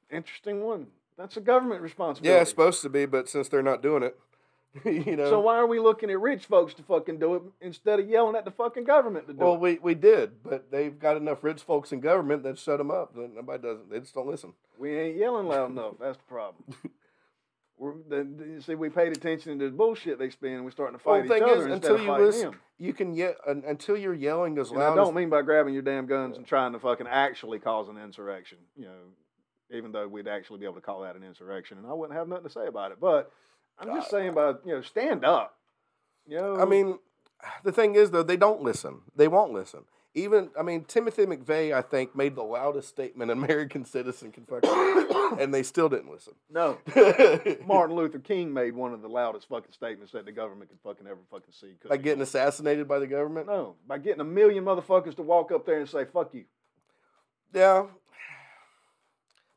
interesting 0.09 0.61
one. 0.61 0.87
That's 1.17 1.37
a 1.37 1.41
government 1.41 1.81
responsibility. 1.81 2.35
Yeah, 2.35 2.41
it's 2.41 2.49
supposed 2.49 2.81
to 2.81 2.89
be, 2.89 3.05
but 3.05 3.29
since 3.29 3.49
they're 3.49 3.61
not 3.61 3.81
doing 3.81 4.03
it, 4.03 4.17
you 4.85 5.15
know. 5.15 5.29
So 5.29 5.39
why 5.39 5.57
are 5.57 5.67
we 5.67 5.79
looking 5.79 6.09
at 6.09 6.19
rich 6.19 6.45
folks 6.45 6.73
to 6.75 6.83
fucking 6.83 7.19
do 7.19 7.35
it 7.35 7.41
instead 7.61 7.99
of 7.99 8.09
yelling 8.09 8.35
at 8.35 8.45
the 8.45 8.51
fucking 8.51 8.85
government 8.85 9.27
to 9.27 9.33
do 9.33 9.39
well, 9.39 9.49
it? 9.49 9.51
Well, 9.51 9.59
we 9.59 9.79
we 9.81 9.95
did, 9.95 10.43
but 10.43 10.71
they've 10.71 10.97
got 10.97 11.17
enough 11.17 11.43
rich 11.43 11.61
folks 11.61 11.91
in 11.91 11.99
government 11.99 12.43
that 12.43 12.57
shut 12.57 12.79
them 12.79 12.89
up. 12.91 13.15
Nobody 13.15 13.61
doesn't. 13.61 13.89
They 13.89 13.99
just 13.99 14.15
don't 14.15 14.27
listen. 14.27 14.53
We 14.79 14.97
ain't 14.97 15.17
yelling 15.17 15.47
loud 15.47 15.71
enough. 15.71 15.93
That's 15.99 16.17
the 16.17 16.23
problem. 16.23 16.63
We're, 17.77 17.93
the, 18.07 18.45
you 18.45 18.61
see, 18.61 18.75
we 18.75 18.89
paid 18.89 19.17
attention 19.17 19.57
to 19.59 19.65
the 19.65 19.75
bullshit 19.75 20.19
they 20.19 20.29
spend. 20.29 20.53
and 20.53 20.65
We're 20.65 20.71
starting 20.71 20.97
to 20.97 21.03
Well, 21.05 21.19
fight 21.19 21.27
the 21.27 21.35
each 21.35 21.41
thing 21.41 21.49
other 21.51 21.67
is, 21.67 21.73
instead 21.73 21.91
until 21.91 21.95
of 21.95 22.07
fighting 22.07 22.25
listen, 22.27 22.51
them. 22.51 22.59
you 22.77 22.93
can 22.93 23.13
yet 23.15 23.35
un, 23.47 23.63
until 23.65 23.97
you're 23.97 24.13
yelling 24.13 24.57
as 24.59 24.69
And 24.71 24.81
I 24.81 24.95
don't 24.95 25.09
as, 25.09 25.13
mean 25.13 25.29
by 25.29 25.41
grabbing 25.41 25.73
your 25.73 25.81
damn 25.81 26.05
guns 26.05 26.37
and 26.37 26.45
trying 26.45 26.73
to 26.73 26.79
fucking 26.79 27.07
actually 27.07 27.59
cause 27.59 27.89
an 27.89 27.97
insurrection. 27.97 28.59
You 28.77 28.85
know, 28.85 28.91
even 29.73 29.91
though 29.91 30.07
we'd 30.07 30.27
actually 30.27 30.59
be 30.59 30.65
able 30.65 30.75
to 30.75 30.81
call 30.81 31.01
that 31.01 31.15
an 31.15 31.23
insurrection, 31.23 31.77
and 31.77 31.87
I 31.87 31.93
wouldn't 31.93 32.17
have 32.17 32.27
nothing 32.27 32.45
to 32.45 32.49
say 32.49 32.67
about 32.67 32.91
it. 32.91 32.99
But 32.99 33.31
I'm 33.79 33.87
just 33.95 34.07
uh, 34.07 34.11
saying 34.11 34.29
about 34.29 34.61
you 34.65 34.73
know, 34.73 34.81
stand 34.81 35.25
up. 35.25 35.57
You 36.27 36.37
know, 36.37 36.57
I 36.57 36.65
mean, 36.65 36.99
the 37.63 37.71
thing 37.71 37.95
is 37.95 38.11
though, 38.11 38.23
they 38.23 38.37
don't 38.37 38.61
listen. 38.61 39.01
They 39.15 39.27
won't 39.27 39.53
listen. 39.53 39.81
Even 40.15 40.51
I 40.57 40.61
mean, 40.61 40.83
Timothy 40.83 41.25
McVeigh, 41.25 41.73
I 41.73 41.81
think, 41.81 42.15
made 42.15 42.35
the 42.35 42.43
loudest 42.43 42.87
statement 42.87 43.31
an 43.31 43.37
American 43.43 43.83
citizen 43.85 44.31
can 44.31 44.45
fucking, 44.45 45.39
and 45.39 45.51
they 45.51 45.63
still 45.63 45.89
didn't 45.89 46.11
listen. 46.11 46.33
no. 46.51 46.77
Martin 47.65 47.95
Luther 47.95 48.19
King 48.19 48.53
made 48.53 48.75
one 48.75 48.93
of 48.93 49.01
the 49.01 49.07
loudest 49.07 49.49
fucking 49.49 49.71
statements 49.71 50.13
that 50.13 50.25
the 50.25 50.31
government 50.31 50.69
could 50.69 50.79
fucking 50.83 51.07
ever 51.07 51.19
fucking 51.31 51.51
see. 51.51 51.73
By 51.89 51.97
he 51.97 52.03
getting 52.03 52.21
assassinated 52.21 52.87
by 52.87 52.99
the 52.99 53.07
government. 53.07 53.47
no, 53.47 53.75
by 53.87 53.97
getting 53.97 54.21
a 54.21 54.25
million 54.25 54.63
motherfuckers 54.63 55.15
to 55.15 55.23
walk 55.23 55.51
up 55.51 55.65
there 55.65 55.79
and 55.79 55.89
say 55.89 56.05
"fuck 56.05 56.31
you." 56.33 56.45
Yeah. 57.53 57.87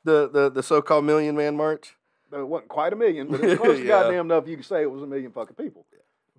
The 0.07 0.28
the 0.28 0.48
the 0.50 0.62
so-called 0.62 1.04
Million 1.04 1.36
Man 1.36 1.57
March. 1.57 1.96
It 2.32 2.46
wasn't 2.46 2.68
quite 2.68 2.92
a 2.92 2.96
million, 2.96 3.26
but 3.28 3.42
it's 3.42 3.61
close 3.61 3.80
Yeah. 3.80 3.88
goddamn 3.88 4.26
enough 4.30 4.46
you 4.46 4.57
could 4.57 4.64
say 4.64 4.82
it 4.82 4.90
was 4.90 5.02
a 5.02 5.07
million 5.07 5.32
fucking 5.32 5.57
people. 5.57 5.84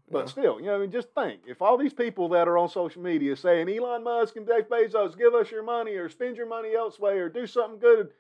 But 0.10 0.20
Yeah. 0.20 0.26
still, 0.26 0.60
you 0.62 0.68
know, 0.68 0.76
I 0.76 0.80
mean, 0.80 0.90
just 0.92 1.10
think 1.14 1.42
if 1.48 1.62
all 1.62 1.78
these 1.78 1.94
people 1.94 2.30
that 2.30 2.48
are 2.48 2.58
on 2.58 2.70
social 2.70 3.02
media 3.02 3.36
saying 3.36 3.68
Elon 3.70 4.06
Musk 4.06 4.38
and 4.38 4.48
Dave 4.48 4.70
Bezos, 4.70 5.18
give 5.18 5.34
us 5.34 5.52
your 5.52 5.64
money 5.64 5.96
or 5.96 6.08
spend 6.08 6.38
your 6.38 6.46
money 6.46 6.76
elsewhere 6.76 7.26
or 7.26 7.30
do 7.30 7.46
something 7.46 7.78
good, 7.80 8.12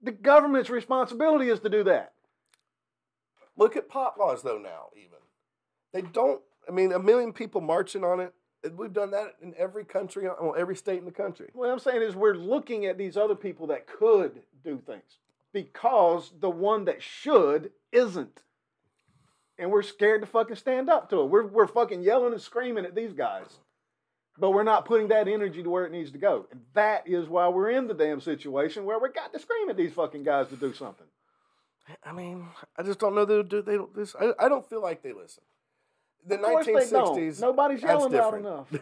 the 0.00 0.12
government's 0.12 0.70
responsibility 0.70 1.48
is 1.50 1.58
to 1.60 1.68
do 1.68 1.82
that. 1.84 2.12
Look 3.56 3.74
at 3.74 3.88
pop 3.88 4.18
laws 4.18 4.42
though 4.42 4.58
now. 4.58 4.90
Even 4.96 5.18
they 5.92 6.02
don't. 6.02 6.40
I 6.68 6.70
mean, 6.70 6.92
a 6.92 6.98
million 7.00 7.32
people 7.32 7.60
marching 7.60 8.04
on 8.04 8.20
it. 8.20 8.32
We've 8.74 8.92
done 8.92 9.12
that 9.12 9.36
in 9.42 9.54
every 9.58 9.84
country, 9.84 10.28
uh, 10.28 10.34
well, 10.40 10.54
every 10.58 10.76
state 10.76 10.98
in 10.98 11.04
the 11.06 11.12
country. 11.12 11.50
What 11.54 11.70
I'm 11.70 11.78
saying 11.78 12.02
is 12.02 12.16
we're 12.16 12.34
looking 12.34 12.86
at 12.86 12.98
these 12.98 13.16
other 13.16 13.34
people 13.36 13.68
that 13.68 13.86
could 13.86 14.42
do 14.64 14.78
things 14.86 15.18
because 15.52 16.32
the 16.40 16.50
one 16.50 16.86
that 16.86 17.02
should 17.02 17.72
isn't. 17.92 18.42
And 19.58 19.70
we're 19.70 19.82
scared 19.82 20.22
to 20.22 20.26
fucking 20.26 20.56
stand 20.56 20.90
up 20.90 21.10
to 21.10 21.20
it. 21.20 21.26
We're, 21.26 21.46
we're 21.46 21.66
fucking 21.68 22.02
yelling 22.02 22.32
and 22.32 22.42
screaming 22.42 22.84
at 22.86 22.94
these 22.94 23.12
guys 23.14 23.58
But 24.38 24.50
we're 24.52 24.64
not 24.64 24.84
putting 24.84 25.08
that 25.08 25.28
energy 25.28 25.62
to 25.62 25.70
where 25.70 25.86
it 25.86 25.92
needs 25.92 26.10
to 26.12 26.18
go. 26.18 26.46
And 26.50 26.62
that 26.74 27.08
is 27.08 27.28
why 27.28 27.48
we're 27.48 27.70
in 27.70 27.86
the 27.86 27.94
damn 27.94 28.20
situation 28.20 28.84
where 28.84 28.98
we 28.98 29.10
got 29.10 29.32
to 29.32 29.38
scream 29.38 29.70
at 29.70 29.76
these 29.76 29.92
fucking 29.94 30.24
guys 30.24 30.48
to 30.48 30.56
do 30.56 30.74
something. 30.74 31.06
I 32.04 32.12
mean, 32.12 32.46
I 32.76 32.82
just 32.82 32.98
don't 33.00 33.14
know 33.14 33.24
they 33.24 33.42
do. 33.42 33.62
They 33.62 33.76
don't. 33.76 33.94
This. 33.94 34.16
I, 34.20 34.32
I 34.38 34.48
don't 34.48 34.68
feel 34.68 34.82
like 34.82 35.02
they 35.02 35.12
listen. 35.12 35.44
The 36.26 36.34
Of 36.36 36.42
course 36.42 36.66
they 36.66 36.72
nineteen 36.72 36.88
sixties. 36.88 37.40
Nobody's 37.40 37.82
yelling 37.82 38.12
loud 38.12 38.34
enough. 38.34 38.72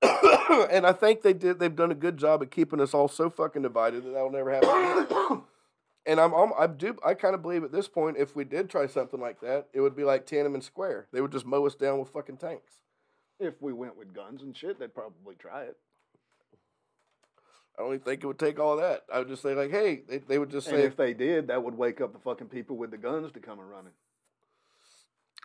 and 0.70 0.86
I 0.86 0.92
think 0.92 1.22
they 1.22 1.32
did. 1.32 1.58
They've 1.58 1.74
done 1.74 1.90
a 1.90 1.96
good 1.96 2.16
job 2.16 2.42
at 2.42 2.50
keeping 2.50 2.80
us 2.80 2.94
all 2.94 3.08
so 3.08 3.30
fucking 3.30 3.62
divided 3.62 4.04
that 4.04 4.10
that'll 4.10 4.30
never 4.30 4.52
happen. 4.52 5.42
and 6.06 6.20
I'm, 6.20 6.32
I'm 6.32 6.52
I 6.58 6.66
do 6.66 6.96
I 7.04 7.14
kind 7.14 7.34
of 7.34 7.42
believe 7.42 7.64
at 7.64 7.72
this 7.72 7.88
point, 7.88 8.16
if 8.16 8.36
we 8.36 8.44
did 8.44 8.70
try 8.70 8.86
something 8.86 9.20
like 9.20 9.40
that, 9.40 9.68
it 9.72 9.80
would 9.80 9.96
be 9.96 10.04
like 10.04 10.26
Tiananmen 10.26 10.62
Square. 10.62 11.08
They 11.12 11.20
would 11.20 11.32
just 11.32 11.46
mow 11.46 11.66
us 11.66 11.74
down 11.74 11.98
with 11.98 12.10
fucking 12.10 12.36
tanks. 12.36 12.74
If 13.40 13.60
we 13.60 13.72
went 13.72 13.96
with 13.96 14.12
guns 14.12 14.42
and 14.42 14.56
shit, 14.56 14.78
they'd 14.78 14.94
probably 14.94 15.36
try 15.38 15.62
it. 15.62 15.76
I 17.78 17.82
don't 17.82 17.94
even 17.94 18.00
think 18.04 18.24
it 18.24 18.26
would 18.26 18.40
take 18.40 18.58
all 18.58 18.76
that. 18.78 19.04
I 19.12 19.20
would 19.20 19.28
just 19.28 19.42
say 19.42 19.54
like, 19.54 19.70
hey, 19.70 20.02
they, 20.08 20.18
they 20.18 20.38
would 20.38 20.50
just 20.50 20.66
And 20.66 20.78
say, 20.78 20.82
if 20.84 20.96
they 20.96 21.14
did, 21.14 21.46
that 21.46 21.62
would 21.62 21.78
wake 21.78 22.00
up 22.00 22.12
the 22.12 22.18
fucking 22.18 22.48
people 22.48 22.76
with 22.76 22.90
the 22.90 22.98
guns 22.98 23.30
to 23.32 23.40
come 23.40 23.60
and 23.60 23.70
running. 23.70 23.92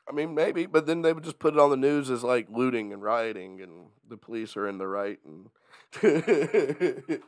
I 0.08 0.12
mean, 0.12 0.36
maybe, 0.36 0.66
but 0.66 0.86
then 0.86 1.02
they 1.02 1.14
would 1.14 1.24
just 1.24 1.40
put 1.40 1.54
it 1.54 1.60
on 1.60 1.70
the 1.70 1.78
news 1.78 2.10
as 2.10 2.24
like 2.24 2.48
looting 2.50 2.92
and 2.92 3.02
rioting, 3.02 3.62
and 3.62 3.88
the 4.08 4.18
police 4.18 4.58
are 4.58 4.68
in 4.68 4.78
the 4.78 4.88
right. 4.88 5.20
And 5.26 5.50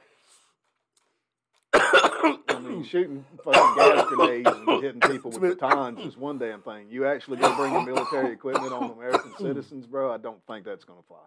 I 1.74 2.60
mean, 2.60 2.84
shooting 2.84 3.26
fucking 3.44 3.76
gas 3.76 4.06
grenades 4.10 4.50
and 4.50 4.84
hitting 4.84 5.02
people 5.02 5.32
with 5.32 5.60
batons 5.60 6.06
is 6.06 6.18
one 6.18 6.38
damn 6.38 6.62
thing. 6.62 6.88
You 6.90 7.06
actually 7.06 7.38
go 7.38 7.56
bringing 7.56 7.86
military 7.86 8.34
equipment 8.34 8.74
on 8.74 8.92
American 8.92 9.34
citizens, 9.40 9.86
bro. 9.86 10.12
I 10.12 10.18
don't 10.18 10.46
think 10.48 10.66
that's 10.66 10.84
gonna 10.84 11.02
fly. 11.08 11.18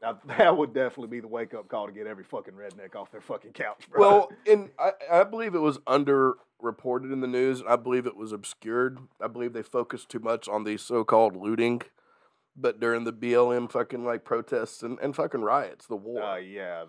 That, 0.00 0.18
that 0.38 0.56
would 0.56 0.74
definitely 0.74 1.08
be 1.08 1.20
the 1.20 1.28
wake 1.28 1.54
up 1.54 1.68
call 1.68 1.86
to 1.86 1.92
get 1.92 2.06
every 2.06 2.24
fucking 2.24 2.54
redneck 2.54 2.94
off 2.94 3.10
their 3.10 3.22
fucking 3.22 3.52
couch, 3.52 3.88
bro. 3.90 4.00
well, 4.00 4.32
and 4.46 4.70
I, 4.78 4.92
I 5.10 5.24
believe 5.24 5.54
it 5.54 5.60
was 5.60 5.78
underreported 6.68 7.12
in 7.12 7.20
the 7.20 7.26
news. 7.26 7.62
I 7.68 7.76
believe 7.76 8.06
it 8.06 8.16
was 8.16 8.32
obscured. 8.32 8.98
I 9.22 9.28
believe 9.28 9.52
they 9.52 9.62
focused 9.62 10.08
too 10.08 10.18
much 10.20 10.48
on 10.48 10.64
the 10.64 10.76
so-called 10.76 11.36
looting, 11.36 11.82
but 12.56 12.80
during 12.80 13.04
the 13.04 13.12
BLM 13.12 13.70
fucking 13.70 14.04
like 14.04 14.24
protests 14.24 14.82
and, 14.82 14.98
and 15.00 15.14
fucking 15.14 15.42
riots, 15.42 15.86
the 15.86 15.96
war, 15.96 16.22
uh, 16.22 16.36
yeah, 16.36 16.84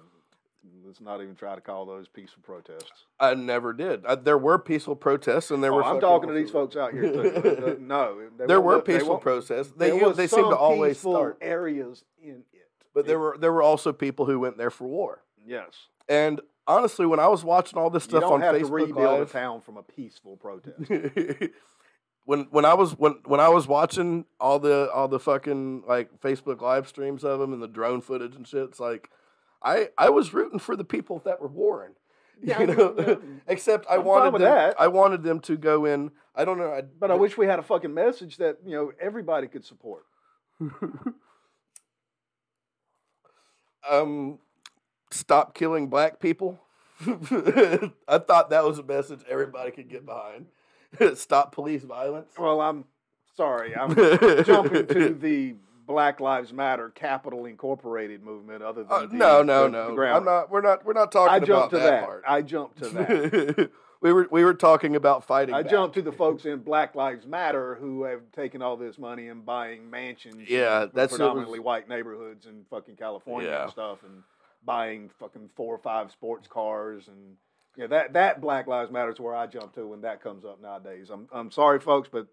let's 0.85 1.01
not 1.01 1.21
even 1.21 1.35
try 1.35 1.55
to 1.55 1.61
call 1.61 1.85
those 1.85 2.07
peaceful 2.07 2.41
protests. 2.43 3.05
I 3.19 3.33
never 3.35 3.73
did. 3.73 4.05
I, 4.05 4.15
there 4.15 4.37
were 4.37 4.59
peaceful 4.59 4.95
protests, 4.95 5.51
and 5.51 5.63
there 5.63 5.73
Oh, 5.73 5.77
were. 5.77 5.83
I'm 5.83 5.99
talking 5.99 6.29
to 6.29 6.35
these 6.35 6.51
folks 6.51 6.75
out 6.75 6.93
here 6.93 7.03
too. 7.11 7.19
Uh, 7.69 7.75
no, 7.79 8.21
There 8.37 8.61
were 8.61 8.75
let- 8.77 8.85
they 8.85 8.93
peaceful 8.97 9.17
protests. 9.17 9.73
They 9.77 9.95
you- 9.95 10.13
they 10.13 10.27
seem 10.27 10.49
to 10.49 10.55
always 10.55 10.99
start. 10.99 11.37
areas 11.41 12.03
in 12.21 12.43
it. 12.53 12.65
But 12.93 13.05
there 13.05 13.19
were 13.19 13.37
there 13.39 13.53
were 13.53 13.61
also 13.61 13.93
people 13.93 14.25
who 14.25 14.39
went 14.39 14.57
there 14.57 14.71
for 14.71 14.87
war. 14.87 15.21
Yes. 15.45 15.69
And 16.09 16.41
honestly, 16.69 17.05
when 17.05 17.19
I 17.19 17.27
was 17.27 17.43
watching 17.43 17.77
all 17.77 17.89
this 17.89 18.05
stuff 18.05 18.21
don't 18.21 18.33
on 18.33 18.41
have 18.41 18.55
to 18.55 18.61
Facebook 18.61 18.87
rebuild 18.87 19.21
a 19.21 19.25
town 19.25 19.59
from 19.59 19.75
a 19.75 19.83
peaceful 19.83 20.37
protest. 20.37 20.89
when 22.25 22.43
when 22.51 22.63
I 22.63 22.75
was 22.75 22.91
when 22.91 23.15
when 23.25 23.39
I 23.41 23.49
was 23.49 23.67
watching 23.67 24.25
all 24.39 24.59
the 24.59 24.89
all 24.93 25.07
the 25.09 25.19
fucking 25.19 25.83
like 25.87 26.21
Facebook 26.21 26.61
live 26.61 26.87
streams 26.87 27.23
of 27.25 27.39
them 27.39 27.51
and 27.51 27.61
the 27.61 27.67
drone 27.67 28.01
footage 28.01 28.35
and 28.35 28.47
shit, 28.47 28.63
it's 28.63 28.79
like 28.79 29.09
I 29.63 29.89
I 29.97 30.09
was 30.11 30.33
rooting 30.33 30.59
for 30.59 30.75
the 30.77 30.85
people 30.85 31.19
that 31.25 31.41
were 31.41 31.49
warring. 31.49 31.95
Yeah, 32.41 32.61
you 32.61 32.67
know, 32.67 32.95
yeah. 32.97 33.15
except 33.49 33.85
I 33.89 33.95
I'm 33.95 34.05
wanted 34.05 34.35
them, 34.35 34.41
that. 34.43 34.79
I 34.79 34.87
wanted 34.87 35.23
them 35.23 35.41
to 35.41 35.57
go 35.57 35.83
in. 35.83 36.11
I 36.33 36.45
don't 36.45 36.57
know. 36.57 36.71
I, 36.71 36.83
But 36.83 37.11
I 37.11 37.15
wish 37.15 37.37
we 37.37 37.47
had 37.47 37.59
a 37.59 37.63
fucking 37.63 37.93
message 37.93 38.37
that 38.37 38.59
you 38.65 38.77
know 38.77 38.93
everybody 38.97 39.47
could 39.49 39.65
support. 39.65 40.05
um, 43.91 44.39
stop 45.11 45.53
killing 45.53 45.87
black 45.87 46.19
people. 46.19 46.59
I 47.05 48.17
thought 48.17 48.49
that 48.49 48.63
was 48.65 48.79
a 48.79 48.83
message 48.83 49.21
everybody 49.29 49.71
could 49.71 49.89
get 49.89 50.05
behind. 50.05 50.47
stop 51.17 51.53
police 51.53 51.83
violence. 51.83 52.31
Well, 52.37 52.59
I'm 52.61 52.85
sorry, 53.37 53.75
I'm 53.75 53.95
jumping 54.43 54.87
to 54.87 55.13
the 55.13 55.55
Black 55.87 56.19
Lives 56.19 56.51
Matter 56.53 56.89
Capital 56.89 57.45
Incorporated 57.45 58.21
movement. 58.23 58.61
Other 58.63 58.83
than 58.83 58.91
Uh, 58.91 59.05
the, 59.05 59.15
no, 59.15 59.43
no, 59.43 59.63
the- 59.63 59.69
no. 59.69 59.95
the. 59.95 60.01
I'm 60.13 60.25
not. 60.25 60.49
We're 60.51 60.61
not. 60.61 60.85
We're 60.85 60.93
not 60.93 61.11
talking 61.11 61.33
I 61.33 61.37
about 61.37 61.47
jumped 61.47 61.71
to 61.71 61.77
that, 61.77 61.89
that. 61.89 62.05
part. 62.05 62.23
I 62.27 62.41
jumped 62.41 62.77
to 62.79 62.89
that. 62.89 63.69
we 64.01 64.11
were 64.13 64.27
we 64.31 64.43
were 64.43 64.53
talking 64.53 64.95
about 64.95 65.23
fighting. 65.23 65.55
I 65.55 65.61
back. 65.63 65.71
jumped 65.71 65.95
to 65.95 66.01
the 66.01 66.11
folks 66.11 66.45
in 66.45 66.59
Black 66.59 66.95
Lives 66.95 67.25
Matter 67.25 67.75
who 67.75 68.03
have 68.03 68.21
taken 68.35 68.61
all 68.61 68.77
this 68.77 68.97
money 68.99 69.29
and 69.29 69.45
buying 69.45 69.89
mansions. 69.89 70.49
Yeah, 70.49 70.83
in 70.83 70.89
that's- 70.93 71.11
predominantly 71.11 71.59
was- 71.59 71.65
white 71.65 71.87
neighborhoods 71.89 72.45
in 72.45 72.65
fucking 72.69 72.95
California 72.97 73.49
Yeah. 73.49 73.63
and 73.63 73.71
stuff, 73.71 74.03
and 74.03 74.21
buying 74.65 75.09
fucking 75.19 75.49
four 75.55 75.73
or 75.73 75.79
five 75.79 76.11
sports 76.11 76.47
cars 76.47 77.07
and 77.07 77.35
yeah, 77.77 77.87
that 77.87 78.13
that 78.13 78.41
Black 78.41 78.67
Lives 78.67 78.91
Matter 78.91 79.11
is 79.11 79.19
where 79.19 79.35
I 79.35 79.47
jump 79.47 79.73
to 79.75 79.87
when 79.87 80.01
that 80.01 80.21
comes 80.21 80.43
up 80.43 80.61
nowadays. 80.61 81.09
I'm 81.09 81.27
I'm 81.31 81.51
sorry, 81.51 81.79
folks, 81.79 82.09
but 82.11 82.27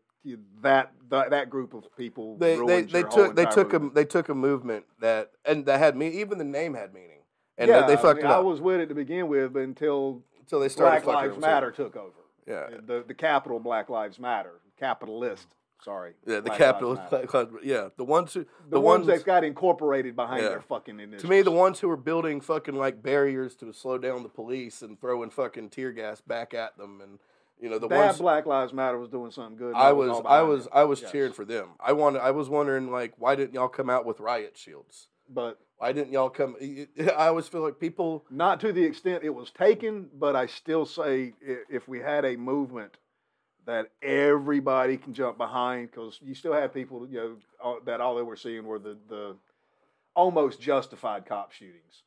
that 0.62 0.92
that, 1.08 1.30
that 1.30 1.50
group 1.50 1.72
of 1.74 1.84
people 1.96 2.36
They 2.38 2.56
they, 2.56 2.82
they 2.82 3.02
took 3.04 3.36
they 3.36 3.44
took 3.46 3.72
a 3.72 3.78
movement. 3.78 3.94
they 3.94 4.04
took 4.04 4.28
a 4.28 4.34
movement 4.34 4.84
that 5.00 5.30
and 5.44 5.66
that 5.66 5.78
had 5.78 5.96
me 5.96 6.08
even 6.08 6.38
the 6.38 6.44
name 6.44 6.74
had 6.74 6.92
meaning 6.92 7.20
and 7.58 7.68
yeah, 7.68 7.82
they, 7.82 7.88
they 7.88 7.92
I 7.92 8.02
fucked 8.02 8.16
mean, 8.16 8.26
it 8.26 8.30
up 8.32 8.38
I 8.38 8.40
was 8.40 8.60
with 8.60 8.80
it 8.80 8.88
to 8.88 8.94
begin 8.94 9.28
with 9.28 9.56
until 9.56 10.22
until 10.40 10.60
they 10.60 10.68
started 10.68 11.04
Black 11.04 11.28
Lives 11.28 11.38
Matter 11.38 11.70
took 11.70 11.96
over. 11.96 12.12
Yeah, 12.46 12.66
The 12.84 13.04
the 13.06 13.14
capital 13.14 13.60
Black 13.60 13.88
Lives 13.88 14.18
Matter, 14.18 14.60
capitalist. 14.78 15.46
Sorry. 15.84 16.14
yeah, 16.26 16.40
the 16.40 16.50
capital. 16.50 16.94
Lives 16.94 17.12
Matter. 17.12 17.26
Black 17.26 17.34
Lives- 17.52 17.64
Yeah, 17.64 17.88
the 17.96 18.04
ones 18.04 18.34
who 18.34 18.46
the, 18.68 18.80
ones, 18.80 19.06
that 19.06 19.24
got 19.24 19.44
incorporated 19.44 20.16
behind 20.16 20.42
Yeah. 20.42 20.48
their 20.50 20.60
fucking 20.60 20.94
initiatives. 20.98 21.22
To 21.22 21.28
me, 21.28 21.42
the 21.42 21.50
ones 21.52 21.80
who 21.80 21.88
were 21.88 21.96
building 21.96 22.40
fucking 22.40 22.74
like 22.74 23.02
barriers 23.02 23.54
to 23.56 23.72
slow 23.72 23.98
down 23.98 24.22
the 24.22 24.28
police 24.28 24.82
and 24.82 25.00
throwing 25.00 25.30
fucking 25.30 25.70
tear 25.70 25.92
gas 25.92 26.20
back 26.20 26.54
at 26.54 26.76
them, 26.76 27.00
and 27.00 27.18
you 27.60 27.68
know 27.70 27.78
the 27.78 27.88
that 27.88 28.06
ones 28.06 28.18
Black 28.18 28.46
Lives 28.46 28.72
Matter 28.72 28.98
was 28.98 29.08
doing 29.08 29.30
something 29.30 29.56
good. 29.56 29.74
I 29.74 29.92
was 29.92 30.20
I 30.26 30.42
was. 30.42 30.68
I 30.72 30.84
was 30.84 31.00
Yes. 31.02 31.12
cheering 31.12 31.32
for 31.32 31.44
them. 31.44 31.68
I 31.80 31.92
wanted 31.92 32.20
I 32.20 32.30
was 32.32 32.48
wondering 32.48 32.90
like 32.90 33.14
why 33.18 33.34
didn't 33.36 33.54
y'all 33.54 33.68
come 33.68 33.88
out 33.90 34.04
with 34.04 34.20
riot 34.20 34.56
shields? 34.58 35.08
but 35.28 35.58
Why 35.78 35.92
didn't 35.92 36.12
y'all 36.12 36.30
come? 36.30 36.56
I 37.16 37.26
always 37.28 37.48
feel 37.48 37.60
like 37.62 37.78
people. 37.80 38.24
not 38.30 38.60
to 38.60 38.72
the 38.72 38.84
extent 38.84 39.24
it 39.24 39.34
was 39.34 39.50
taken. 39.50 40.08
But 40.14 40.36
I 40.36 40.46
still 40.46 40.86
say 40.86 41.34
if 41.68 41.86
we 41.88 41.98
had 42.00 42.24
a 42.24 42.36
movement 42.36 42.96
that 43.66 43.90
everybody 44.02 44.96
can 44.96 45.12
jump 45.12 45.38
behind, 45.38 45.90
because 45.90 46.18
you 46.22 46.34
still 46.34 46.52
have 46.52 46.72
people 46.72 47.06
you 47.08 47.18
know 47.18 47.36
uh, 47.62 47.74
that 47.84 48.00
all 48.00 48.16
they 48.16 48.22
were 48.22 48.36
seeing 48.36 48.64
were 48.64 48.78
the 48.78 48.96
the 49.08 49.36
almost 50.14 50.60
justified 50.60 51.26
cop 51.26 51.52
shootings. 51.52 52.02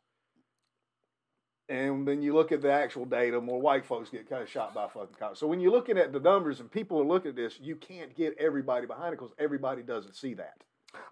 And 1.70 2.08
then 2.08 2.24
you 2.24 2.34
look 2.34 2.52
at 2.52 2.64
the 2.64 2.72
actual 2.72 3.06
data, 3.06 3.40
more 3.40 3.62
white 3.62 3.86
folks 3.86 4.10
get 4.10 4.28
kind 4.28 4.42
of 4.42 4.50
shot 4.50 4.74
by 4.74 4.88
fucking 4.88 5.16
cops. 5.20 5.40
So 5.40 5.46
when 5.46 5.60
you're 5.60 5.72
looking 5.72 6.00
at 6.00 6.12
the 6.12 6.20
numbers 6.20 6.60
and 6.60 6.72
people 6.72 7.00
are 7.00 7.06
looking 7.06 7.30
at 7.30 7.36
this, 7.36 7.60
you 7.62 7.76
can't 7.76 8.16
get 8.16 8.36
everybody 8.40 8.88
behind 8.88 9.14
it 9.14 9.20
because 9.20 9.36
everybody 9.38 9.84
doesn't 9.84 10.16
see 10.16 10.34
that. 10.34 10.64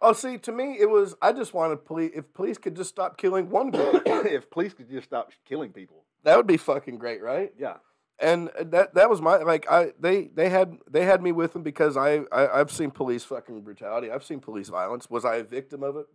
Oh, 0.02 0.14
see, 0.14 0.40
to 0.40 0.52
me, 0.52 0.78
it 0.80 0.90
was 0.90 1.16
I 1.22 1.32
just 1.32 1.54
wanted 1.54 1.86
police. 1.86 2.12
If 2.16 2.34
police 2.34 2.58
could 2.58 2.76
just 2.76 2.90
stop 2.90 3.18
killing 3.18 3.52
one 3.52 3.70
guy, 3.72 4.02
if 4.06 4.50
police 4.50 4.74
could 4.74 4.90
just 4.90 5.08
stop 5.08 5.32
killing 5.46 5.72
people, 5.72 6.04
that 6.24 6.36
would 6.36 6.48
be 6.48 6.58
fucking 6.58 6.98
great, 6.98 7.22
right? 7.22 7.54
yeah. 7.58 7.76
And 8.20 8.50
that 8.60 8.96
that 8.96 9.10
was 9.12 9.22
my 9.22 9.38
like 9.38 9.70
I 9.70 9.92
they 10.00 10.30
they 10.34 10.50
had 10.50 10.78
they 10.90 11.06
had 11.06 11.22
me 11.22 11.32
with 11.32 11.54
them 11.54 11.62
because 11.62 11.96
I, 11.96 12.22
I 12.32 12.60
I've 12.60 12.72
seen 12.72 12.90
police 12.90 13.24
fucking 13.24 13.62
brutality. 13.62 14.10
I've 14.12 14.24
seen 14.24 14.40
police 14.40 14.70
violence. 14.70 15.08
Was 15.10 15.24
I 15.24 15.36
a 15.36 15.44
victim 15.44 15.84
of 15.84 15.98
it? 15.98 16.08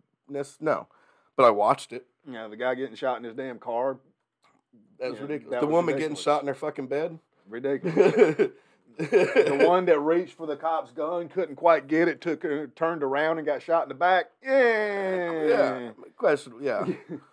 No, 0.59 0.87
but 1.37 1.43
I 1.45 1.49
watched 1.49 1.93
it. 1.93 2.05
Yeah, 2.29 2.47
the 2.49 2.57
guy 2.57 2.75
getting 2.75 2.95
shot 2.95 3.17
in 3.19 3.23
his 3.23 3.35
damn 3.35 3.57
car, 3.59 3.97
That 4.99 5.11
was 5.11 5.17
Yeah, 5.19 5.21
ridiculous. 5.23 5.51
that 5.51 5.59
the 5.61 5.67
was 5.67 5.73
woman 5.73 5.95
ridiculous. 5.95 6.19
getting 6.19 6.23
shot 6.23 6.41
in 6.41 6.47
her 6.47 6.53
fucking 6.55 6.87
bed. 6.87 7.19
ridiculous. 7.49 8.51
the 8.97 9.65
one 9.67 9.85
that 9.85 9.99
reached 9.99 10.33
for 10.37 10.45
the 10.45 10.55
cop's 10.55 10.91
gun 10.91 11.27
couldn't 11.29 11.55
quite 11.55 11.87
get 11.87 12.07
it, 12.07 12.21
took 12.21 12.43
uh, 12.45 12.67
turned 12.75 13.01
around 13.03 13.37
and 13.37 13.47
got 13.47 13.61
shot 13.61 13.83
in 13.83 13.89
the 13.89 13.95
back. 13.95 14.25
Yeah. 14.43 15.47
yeah, 15.47 15.89
question. 16.17 16.53
Yeah, 16.61 16.85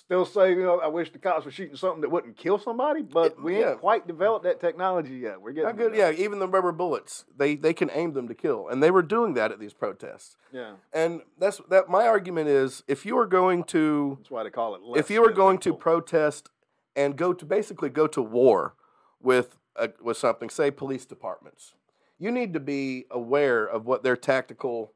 still 0.00 0.24
say, 0.24 0.50
you 0.50 0.62
know, 0.62 0.80
I 0.80 0.88
wish 0.88 1.12
the 1.12 1.18
cops 1.18 1.44
were 1.44 1.50
shooting 1.50 1.76
something 1.76 2.00
that 2.00 2.10
wouldn't 2.10 2.36
kill 2.36 2.58
somebody, 2.58 3.02
but 3.02 3.40
we 3.42 3.56
ain't 3.56 3.64
Yeah. 3.66 3.74
quite 3.74 4.06
developed 4.06 4.44
that 4.44 4.58
technology 4.60 5.16
yet. 5.16 5.40
We're 5.40 5.52
getting 5.52 5.76
good. 5.76 5.94
Yeah, 5.94 6.10
even 6.10 6.38
the 6.38 6.48
rubber 6.48 6.72
bullets, 6.72 7.24
they 7.36 7.54
they 7.54 7.72
can 7.74 7.90
aim 7.92 8.12
them 8.14 8.26
to 8.28 8.34
kill, 8.34 8.68
and 8.68 8.82
they 8.82 8.90
were 8.90 9.02
doing 9.02 9.34
that 9.34 9.52
at 9.52 9.60
these 9.60 9.74
protests. 9.74 10.36
Yeah. 10.52 10.72
And 10.92 11.20
that's 11.38 11.60
that. 11.68 11.88
My 11.88 12.06
argument 12.06 12.48
is, 12.48 12.82
if 12.88 13.04
you 13.06 13.16
are 13.18 13.26
going 13.26 13.64
to 13.64 14.16
That's 14.20 14.30
why 14.30 14.42
they 14.42 14.50
call 14.50 14.74
it. 14.74 14.80
if 14.98 15.10
you 15.10 15.24
less 15.24 15.34
going 15.36 15.58
to 15.58 15.74
protest 15.74 16.50
and 16.96 17.16
go 17.16 17.32
to 17.32 17.44
basically 17.44 17.88
go 17.90 18.06
to 18.08 18.22
war 18.22 18.74
with 19.20 19.58
a, 19.76 19.90
with 20.02 20.16
something, 20.16 20.48
say 20.50 20.70
police 20.70 21.04
departments, 21.06 21.74
you 22.18 22.30
need 22.30 22.52
to 22.54 22.60
be 22.60 23.04
aware 23.10 23.64
of 23.64 23.86
what 23.86 24.02
their 24.02 24.16
tactical, 24.16 24.92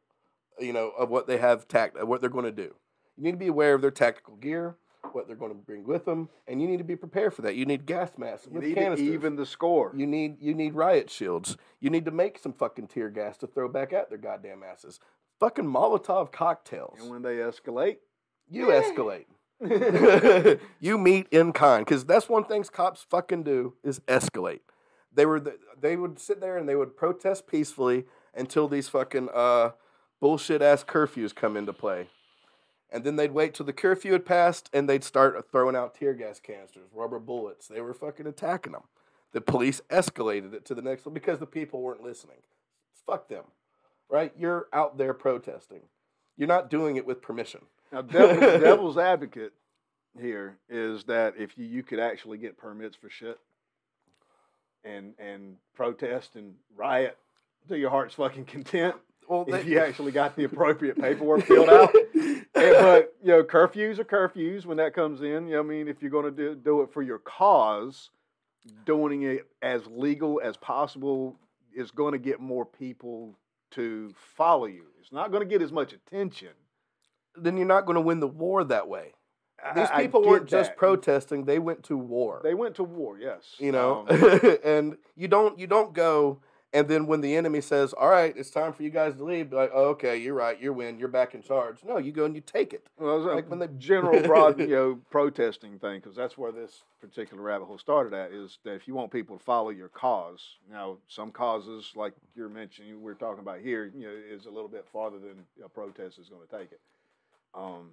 you 0.58 0.72
know, 0.72 0.90
of 0.98 1.10
what 1.10 1.26
they 1.26 1.36
have 1.38 1.68
tact, 1.68 2.02
what 2.04 2.20
they're 2.20 2.30
going 2.30 2.44
to 2.46 2.50
do. 2.52 2.74
You 3.16 3.22
need 3.22 3.32
to 3.32 3.36
be 3.38 3.46
aware 3.46 3.74
of 3.74 3.80
their 3.82 3.92
tactical 3.92 4.34
gear, 4.36 4.76
what 5.14 5.26
they're 5.26 5.36
going 5.36 5.52
to 5.52 5.58
bring 5.58 5.84
with 5.84 6.04
them, 6.04 6.28
and 6.46 6.60
you 6.60 6.68
need 6.68 6.78
to 6.78 6.84
be 6.84 6.96
prepared 6.96 7.34
for 7.34 7.42
that. 7.42 7.54
You 7.54 7.64
need 7.66 7.86
gas 7.86 8.10
masks 8.18 8.46
you 8.46 8.54
with 8.54 8.64
need 8.64 8.74
to 8.74 8.80
canisters. 8.80 9.08
even 9.08 9.36
the 9.36 9.46
score. 9.46 9.92
You 9.96 10.06
need 10.06 10.36
you 10.40 10.54
need 10.54 10.74
riot 10.74 11.10
shields. 11.10 11.56
You 11.80 11.90
need 11.90 12.04
to 12.06 12.10
make 12.10 12.38
some 12.38 12.52
fucking 12.52 12.88
tear 12.88 13.10
gas 13.10 13.36
to 13.38 13.46
throw 13.46 13.68
back 13.68 13.92
at 13.92 14.08
their 14.08 14.18
goddamn 14.18 14.62
asses. 14.62 15.00
fucking 15.40 15.64
Molotov 15.64 16.32
cocktails. 16.32 16.98
And 17.00 17.10
when 17.10 17.22
they 17.22 17.36
escalate, 17.36 17.98
You 18.50 18.66
escalate. 18.66 19.26
you 20.80 20.98
meet 20.98 21.28
in 21.30 21.52
kind 21.52 21.84
because 21.84 22.04
that's 22.04 22.28
one 22.28 22.44
thing 22.44 22.64
cops 22.64 23.06
fucking 23.08 23.44
do 23.44 23.74
is 23.82 24.00
escalate. 24.00 24.60
They 25.12 25.26
were 25.26 25.40
the, 25.40 25.58
they 25.80 25.96
would 25.96 26.18
sit 26.18 26.40
there 26.40 26.56
and 26.58 26.68
they 26.68 26.74
would 26.74 26.96
protest 26.96 27.46
peacefully 27.46 28.04
until 28.34 28.66
these 28.68 28.88
fucking 28.88 29.28
uh, 29.32 29.70
bullshit 30.20 30.60
ass 30.60 30.82
curfews 30.84 31.34
come 31.34 31.56
into 31.56 31.72
play, 31.72 32.08
and 32.94 33.02
then 33.02 33.16
they'd 33.16 33.32
wait 33.32 33.54
till 33.54 33.66
the 33.66 33.72
curfew 33.72 34.12
had 34.12 34.24
passed 34.24 34.70
and 34.72 34.88
they'd 34.88 35.02
start 35.02 35.50
throwing 35.50 35.74
out 35.74 35.96
tear 35.96 36.14
gas 36.14 36.38
canisters, 36.38 36.88
rubber 36.94 37.18
bullets. 37.18 37.66
They 37.66 37.80
were 37.80 37.92
fucking 37.92 38.28
attacking 38.28 38.72
them. 38.72 38.84
The 39.32 39.40
police 39.40 39.82
escalated 39.90 40.54
it 40.54 40.64
to 40.66 40.76
the 40.76 40.80
next 40.82 41.00
level 41.00 41.12
because 41.12 41.40
the 41.40 41.46
people 41.46 41.82
weren't 41.82 42.04
listening. 42.04 42.36
Fuck 43.04 43.28
them, 43.28 43.42
right? 44.08 44.32
You're 44.38 44.68
out 44.72 44.96
there 44.96 45.12
protesting. 45.12 45.80
You're 46.36 46.46
not 46.46 46.70
doing 46.70 46.94
it 46.94 47.04
with 47.04 47.20
permission. 47.20 47.62
Now, 47.90 48.02
devil's, 48.02 48.60
devil's 48.62 48.98
advocate 48.98 49.54
here 50.20 50.58
is 50.68 51.02
that 51.04 51.34
if 51.36 51.58
you, 51.58 51.64
you 51.64 51.82
could 51.82 51.98
actually 51.98 52.38
get 52.38 52.56
permits 52.56 52.94
for 52.94 53.10
shit 53.10 53.40
and 54.84 55.14
and 55.18 55.56
protest 55.74 56.36
and 56.36 56.54
riot 56.76 57.18
to 57.68 57.76
your 57.76 57.90
heart's 57.90 58.14
fucking 58.14 58.44
content, 58.44 58.94
Well, 59.28 59.46
if 59.48 59.66
you 59.66 59.80
actually 59.80 60.12
got 60.12 60.36
the 60.36 60.44
appropriate 60.44 61.00
paperwork 61.00 61.42
filled 61.46 61.70
out. 61.70 61.92
But 62.72 63.14
you 63.22 63.28
know, 63.28 63.42
curfews 63.42 63.98
are 63.98 64.04
curfews 64.04 64.64
when 64.66 64.76
that 64.78 64.94
comes 64.94 65.22
in. 65.22 65.46
You 65.48 65.54
know, 65.54 65.60
I 65.60 65.62
mean, 65.62 65.88
if 65.88 66.02
you're 66.02 66.10
going 66.10 66.24
to 66.24 66.30
do 66.30 66.54
do 66.54 66.82
it 66.82 66.92
for 66.92 67.02
your 67.02 67.18
cause, 67.18 68.10
doing 68.86 69.22
it 69.22 69.46
as 69.62 69.86
legal 69.86 70.40
as 70.42 70.56
possible 70.56 71.36
is 71.74 71.90
going 71.90 72.12
to 72.12 72.18
get 72.18 72.40
more 72.40 72.64
people 72.64 73.36
to 73.72 74.14
follow 74.36 74.66
you. 74.66 74.84
It's 75.00 75.12
not 75.12 75.30
going 75.30 75.42
to 75.42 75.48
get 75.48 75.60
as 75.62 75.72
much 75.72 75.92
attention. 75.92 76.50
then 77.36 77.56
you're 77.56 77.66
not 77.66 77.84
going 77.84 77.96
to 77.96 78.00
win 78.00 78.20
the 78.20 78.28
war 78.28 78.62
that 78.64 78.88
way. 78.88 79.12
These 79.74 79.88
I 79.90 80.02
people 80.02 80.22
weren't 80.22 80.46
just 80.46 80.76
protesting; 80.76 81.44
they 81.46 81.58
went 81.58 81.84
to 81.84 81.96
war. 81.96 82.40
They 82.44 82.54
went 82.54 82.74
to 82.76 82.84
war, 82.84 83.18
yes. 83.18 83.54
you 83.58 83.72
know, 83.72 84.04
Um, 84.08 84.58
and 84.64 84.96
you 85.16 85.26
don't 85.26 85.58
you 85.58 85.66
don't 85.66 85.94
go 85.94 86.40
and 86.74 86.88
then 86.88 87.06
when 87.06 87.20
the 87.20 87.36
enemy 87.36 87.60
says, 87.60 87.92
"All 87.94 88.08
right, 88.10 88.36
it's 88.36 88.50
time 88.50 88.72
for 88.72 88.82
you 88.82 88.90
guys 88.90 89.14
to 89.14 89.24
leave," 89.24 89.50
be 89.50 89.56
like, 89.56 89.70
oh, 89.72 89.90
"Okay, 89.90 90.16
you're 90.16 90.34
right, 90.34 90.60
you're 90.60 90.72
win, 90.72 90.98
you're 90.98 91.08
back 91.08 91.34
in 91.34 91.40
charge." 91.40 91.78
No, 91.84 91.98
you 91.98 92.10
go 92.10 92.24
and 92.24 92.34
you 92.34 92.40
take 92.40 92.74
it. 92.74 92.84
well, 92.98 93.16
it's 93.18 93.26
a 93.26 93.34
Like 93.34 93.48
when 93.48 93.60
the 93.60 93.68
general 93.78 94.20
broad, 94.20 94.58
you 94.58 94.66
know, 94.66 95.00
protesting 95.10 95.78
thing, 95.78 96.00
because 96.00 96.16
that's 96.16 96.36
where 96.36 96.50
this 96.50 96.82
particular 97.00 97.42
rabbit 97.42 97.66
hole 97.66 97.78
started 97.78 98.12
at. 98.12 98.32
Is 98.32 98.58
that 98.64 98.74
if 98.74 98.88
you 98.88 98.94
want 98.94 99.12
people 99.12 99.38
to 99.38 99.44
follow 99.44 99.70
your 99.70 99.88
cause, 99.88 100.56
now 100.70 100.98
some 101.06 101.30
causes, 101.30 101.92
like 101.94 102.12
you're 102.34 102.48
mentioning, 102.48 103.00
we're 103.00 103.14
talking 103.14 103.40
about 103.40 103.60
here, 103.60 103.92
you 103.96 104.06
know, 104.06 104.12
is 104.12 104.46
a 104.46 104.50
little 104.50 104.68
bit 104.68 104.84
farther 104.92 105.18
than 105.20 105.44
a 105.64 105.68
protest 105.68 106.18
is 106.18 106.28
going 106.28 106.42
to 106.46 106.58
take 106.58 106.72
it. 106.72 106.80
Um, 107.54 107.90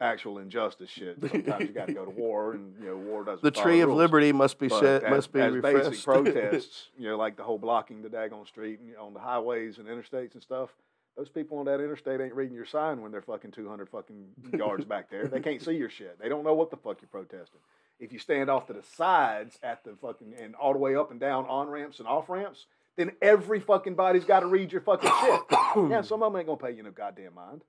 actual 0.00 0.38
injustice 0.38 0.90
shit. 0.90 1.18
Sometimes 1.30 1.68
you 1.68 1.74
got 1.74 1.86
to 1.86 1.94
go 1.94 2.04
to 2.04 2.10
war, 2.10 2.52
and 2.52 2.74
you 2.80 2.88
know, 2.88 2.96
war 2.96 3.24
doesn't. 3.24 3.42
The 3.42 3.50
tree 3.50 3.80
of 3.80 3.88
rules. 3.88 3.98
liberty 3.98 4.32
must 4.32 4.58
be 4.58 4.66
as, 4.66 5.02
must 5.08 5.32
be 5.32 5.40
as 5.40 5.54
refreshed. 5.54 5.90
basic 5.90 6.04
protests, 6.04 6.88
you 6.98 7.08
know, 7.08 7.16
like 7.16 7.36
the 7.36 7.42
whole 7.42 7.58
blocking 7.58 8.02
the 8.02 8.08
daggone 8.08 8.46
street 8.46 8.80
and, 8.80 8.96
on 8.96 9.14
the 9.14 9.20
highways 9.20 9.78
and 9.78 9.86
interstates 9.86 10.34
and 10.34 10.42
stuff. 10.42 10.70
Those 11.16 11.28
people 11.28 11.58
on 11.58 11.66
that 11.66 11.80
interstate 11.80 12.20
ain't 12.20 12.34
reading 12.34 12.54
your 12.54 12.64
sign 12.64 13.02
when 13.02 13.12
they're 13.12 13.22
fucking 13.22 13.52
two 13.52 13.68
hundred 13.68 13.88
fucking 13.90 14.26
yards 14.58 14.84
back 14.84 15.10
there. 15.10 15.26
They 15.26 15.40
can't 15.40 15.62
see 15.62 15.72
your 15.72 15.90
shit. 15.90 16.18
They 16.20 16.28
don't 16.28 16.44
know 16.44 16.54
what 16.54 16.70
the 16.70 16.76
fuck 16.76 16.98
you're 17.00 17.08
protesting. 17.08 17.60
If 18.00 18.12
you 18.12 18.18
stand 18.18 18.50
off 18.50 18.66
to 18.66 18.72
the 18.72 18.82
sides 18.82 19.58
at 19.62 19.84
the 19.84 19.94
fucking 20.00 20.34
and 20.40 20.54
all 20.54 20.72
the 20.72 20.78
way 20.78 20.96
up 20.96 21.10
and 21.10 21.20
down 21.20 21.46
on 21.46 21.68
ramps 21.68 22.00
and 22.00 22.08
off 22.08 22.28
ramps, 22.28 22.66
then 22.96 23.12
every 23.20 23.60
fucking 23.60 23.94
body's 23.94 24.24
got 24.24 24.40
to 24.40 24.46
read 24.46 24.72
your 24.72 24.80
fucking 24.80 25.10
shit. 25.20 25.40
yeah, 25.90 26.00
some 26.02 26.22
of 26.22 26.32
them 26.32 26.38
ain't 26.38 26.46
gonna 26.46 26.56
pay 26.56 26.72
you 26.72 26.82
no 26.82 26.90
goddamn 26.90 27.34
mind, 27.34 27.62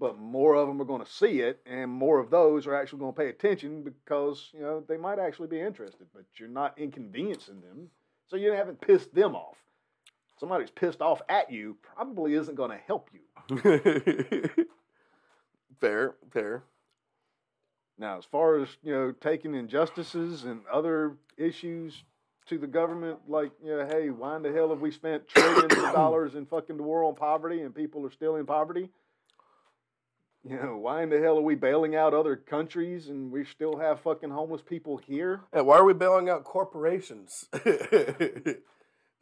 but 0.00 0.18
more 0.18 0.54
of 0.54 0.66
them 0.66 0.80
are 0.80 0.86
gonna 0.86 1.06
see 1.06 1.40
it, 1.40 1.60
and 1.66 1.90
more 1.90 2.18
of 2.18 2.30
those 2.30 2.66
are 2.66 2.74
actually 2.74 3.00
gonna 3.00 3.12
pay 3.12 3.28
attention 3.28 3.82
because 3.82 4.48
you 4.54 4.60
know 4.60 4.82
they 4.88 4.96
might 4.96 5.18
actually 5.18 5.48
be 5.48 5.60
interested. 5.60 6.06
But 6.14 6.24
you're 6.36 6.48
not 6.48 6.76
inconveniencing 6.78 7.60
them, 7.60 7.90
so 8.26 8.36
you 8.36 8.52
haven't 8.52 8.80
pissed 8.80 9.14
them 9.14 9.36
off. 9.36 9.58
Somebody 10.38 10.64
who's 10.64 10.70
pissed 10.70 11.02
off 11.02 11.20
at 11.28 11.52
you 11.52 11.76
probably 11.82 12.32
isn't 12.34 12.54
gonna 12.54 12.80
help 12.86 13.10
you. 13.12 14.48
fair, 15.80 16.14
fair. 16.32 16.64
Now, 17.98 18.16
as 18.16 18.24
far 18.24 18.58
as 18.58 18.68
you 18.82 18.92
know, 18.92 19.12
taking 19.12 19.54
injustices 19.54 20.44
and 20.44 20.62
other 20.72 21.18
issues 21.36 22.04
to 22.46 22.56
the 22.56 22.66
government, 22.66 23.18
like 23.28 23.52
you 23.62 23.76
know, 23.76 23.86
hey, 23.86 24.08
why 24.08 24.36
in 24.36 24.42
the 24.42 24.50
hell 24.50 24.70
have 24.70 24.80
we 24.80 24.90
spent 24.90 25.28
trillions 25.28 25.74
of 25.74 25.92
dollars 25.92 26.36
in 26.36 26.46
fucking 26.46 26.78
the 26.78 26.82
war 26.82 27.04
on 27.04 27.14
poverty 27.14 27.60
and 27.60 27.74
people 27.74 28.06
are 28.06 28.10
still 28.10 28.36
in 28.36 28.46
poverty? 28.46 28.88
You 30.42 30.56
know, 30.56 30.76
why 30.78 31.02
in 31.02 31.10
the 31.10 31.20
hell 31.20 31.36
are 31.38 31.42
we 31.42 31.54
bailing 31.54 31.94
out 31.94 32.14
other 32.14 32.34
countries 32.34 33.08
and 33.08 33.30
we 33.30 33.44
still 33.44 33.76
have 33.78 34.00
fucking 34.00 34.30
homeless 34.30 34.62
people 34.62 34.96
here? 34.96 35.42
Yeah, 35.54 35.60
why 35.60 35.76
are 35.76 35.84
we 35.84 35.92
bailing 35.92 36.30
out 36.30 36.44
corporations? 36.44 37.46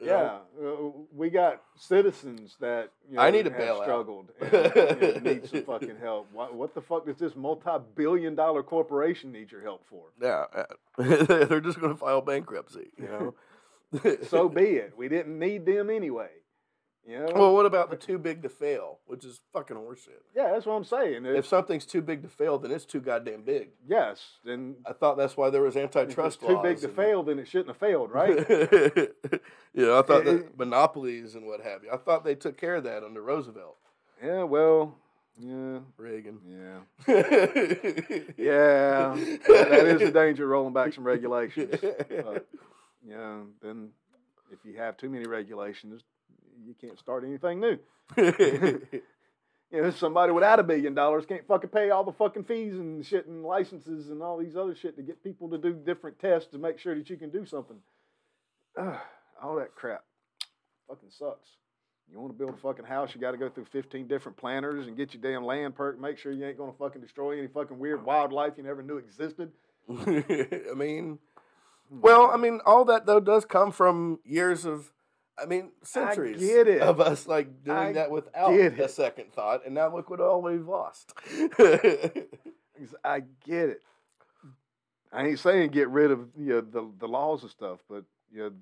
Yeah, 0.00 0.38
uh, 0.62 0.90
we 1.12 1.28
got 1.28 1.60
citizens 1.76 2.56
that 2.60 2.92
you 3.10 3.16
know, 3.16 3.22
I 3.22 3.30
need 3.30 3.48
a 3.48 3.50
have 3.50 3.60
bailout. 3.60 3.82
struggled 3.82 4.30
and 4.40 5.24
need 5.24 5.48
some 5.48 5.62
fucking 5.66 5.96
help. 6.00 6.28
What, 6.32 6.54
what 6.54 6.74
the 6.74 6.80
fuck 6.80 7.06
does 7.06 7.18
this 7.18 7.34
multi-billion-dollar 7.34 8.62
corporation 8.62 9.32
need 9.32 9.50
your 9.50 9.62
help 9.62 9.84
for? 9.88 10.04
Yeah, 10.22 10.44
uh, 10.54 10.64
they're 11.46 11.60
just 11.60 11.80
going 11.80 11.92
to 11.92 11.98
file 11.98 12.20
bankruptcy. 12.20 12.92
You 12.96 13.34
know. 14.02 14.18
so 14.28 14.48
be 14.48 14.76
it. 14.76 14.94
We 14.96 15.08
didn't 15.08 15.36
need 15.36 15.66
them 15.66 15.90
anyway. 15.90 16.30
You 17.08 17.20
know? 17.20 17.32
well, 17.34 17.54
what 17.54 17.64
about 17.64 17.88
the 17.88 17.96
too 17.96 18.18
big 18.18 18.42
to 18.42 18.50
fail, 18.50 18.98
which 19.06 19.24
is 19.24 19.40
fucking 19.54 19.76
horseshit? 19.76 20.20
yeah, 20.36 20.50
that's 20.52 20.66
what 20.66 20.74
I'm 20.74 20.84
saying. 20.84 21.24
If 21.24 21.36
If, 21.36 21.46
something's 21.46 21.86
too 21.86 22.02
big 22.02 22.20
to 22.22 22.28
fail, 22.28 22.58
then 22.58 22.70
it's 22.70 22.84
too 22.84 23.00
goddamn 23.00 23.42
big. 23.42 23.70
yes, 23.88 24.20
then 24.44 24.76
I 24.84 24.92
thought 24.92 25.16
that's 25.16 25.34
why 25.34 25.48
there 25.48 25.62
was 25.62 25.74
if 25.74 25.84
it's 25.84 25.96
antitrust 25.96 26.40
too 26.40 26.60
big 26.62 26.78
to 26.80 26.88
fail, 26.88 27.22
then 27.22 27.38
it 27.38 27.48
shouldn't 27.48 27.68
have 27.68 27.78
failed, 27.78 28.10
right? 28.12 28.36
yeah, 29.74 29.98
I 29.98 30.02
thought 30.02 30.24
that 30.26 30.58
monopolies 30.58 31.34
and 31.34 31.46
what 31.46 31.62
have 31.62 31.82
you. 31.82 31.90
I 31.90 31.96
thought 31.96 32.24
they 32.24 32.34
took 32.34 32.58
care 32.58 32.74
of 32.74 32.84
that 32.84 33.02
under 33.02 33.22
Roosevelt, 33.22 33.78
yeah, 34.22 34.42
well, 34.42 34.94
yeah, 35.38 35.78
Reagan. 35.96 36.40
yeah, 36.46 36.80
yeah. 38.36 39.14
that, 39.48 39.86
is 39.86 40.00
the 40.00 40.10
danger 40.12 40.44
of 40.44 40.50
rolling 40.50 40.74
back 40.74 40.92
some 40.92 41.04
regulations. 41.04 41.74
But, 41.80 42.46
know, 43.16 43.46
then 43.62 43.90
if 44.52 44.58
you 44.64 44.76
have 44.76 44.96
too 44.96 45.08
many 45.08 45.26
regulations, 45.26 46.02
you 46.68 46.74
can't 46.80 46.98
start 46.98 47.24
anything 47.24 47.60
new. 47.60 47.78
You 49.70 49.82
know, 49.82 49.90
somebody 49.90 50.32
without 50.32 50.60
a 50.60 50.62
billion 50.62 50.94
dollars 50.94 51.26
can't 51.26 51.46
fucking 51.46 51.68
pay 51.68 51.90
all 51.90 52.02
the 52.02 52.12
fucking 52.12 52.44
fees 52.44 52.74
and 52.74 53.04
shit 53.04 53.26
and 53.26 53.44
licenses 53.44 54.08
and 54.08 54.22
all 54.22 54.38
these 54.38 54.56
other 54.56 54.74
shit 54.74 54.96
to 54.96 55.02
get 55.02 55.22
people 55.22 55.50
to 55.50 55.58
do 55.58 55.74
different 55.74 56.18
tests 56.18 56.50
to 56.52 56.58
make 56.58 56.78
sure 56.78 56.94
that 56.94 57.10
you 57.10 57.18
can 57.18 57.30
do 57.30 57.44
something. 57.44 57.76
Ugh, 58.78 58.96
all 59.42 59.56
that 59.56 59.74
crap 59.74 60.04
fucking 60.88 61.10
sucks. 61.10 61.50
You 62.10 62.18
want 62.18 62.32
to 62.32 62.38
build 62.38 62.54
a 62.54 62.62
fucking 62.62 62.86
house, 62.86 63.14
you 63.14 63.20
got 63.20 63.32
to 63.32 63.36
go 63.36 63.50
through 63.50 63.66
15 63.66 64.08
different 64.08 64.38
planners 64.38 64.86
and 64.86 64.96
get 64.96 65.12
your 65.12 65.20
damn 65.20 65.44
land 65.44 65.76
perk, 65.76 66.00
make 66.00 66.16
sure 66.16 66.32
you 66.32 66.46
ain't 66.46 66.56
going 66.56 66.72
to 66.72 66.78
fucking 66.78 67.02
destroy 67.02 67.38
any 67.38 67.48
fucking 67.48 67.78
weird 67.78 68.02
wildlife 68.02 68.54
you 68.56 68.62
never 68.62 68.82
knew 68.82 68.96
existed. 68.96 69.52
I 69.90 70.72
mean, 70.74 71.18
well, 71.90 72.30
I 72.30 72.38
mean, 72.38 72.60
all 72.64 72.86
that 72.86 73.04
though 73.04 73.20
does 73.20 73.44
come 73.44 73.70
from 73.70 74.20
years 74.24 74.64
of, 74.64 74.92
I 75.40 75.46
mean, 75.46 75.70
centuries 75.82 76.42
it. 76.42 76.80
of 76.80 77.00
us 77.00 77.26
like 77.26 77.64
doing 77.64 77.76
I 77.76 77.92
that 77.92 78.10
without 78.10 78.52
a 78.52 78.88
second 78.88 79.32
thought, 79.32 79.64
and 79.64 79.74
now 79.74 79.94
look 79.94 80.10
what 80.10 80.20
all 80.20 80.42
we've 80.42 80.66
lost. 80.66 81.12
I 83.04 83.22
get 83.44 83.68
it. 83.70 83.82
I 85.12 85.26
ain't 85.26 85.38
saying 85.38 85.70
get 85.70 85.88
rid 85.88 86.10
of 86.10 86.28
you 86.36 86.54
know, 86.54 86.60
the 86.60 86.90
the 86.98 87.08
laws 87.08 87.42
and 87.42 87.50
stuff, 87.50 87.80
but 87.88 88.04
you 88.32 88.40
know, 88.40 88.52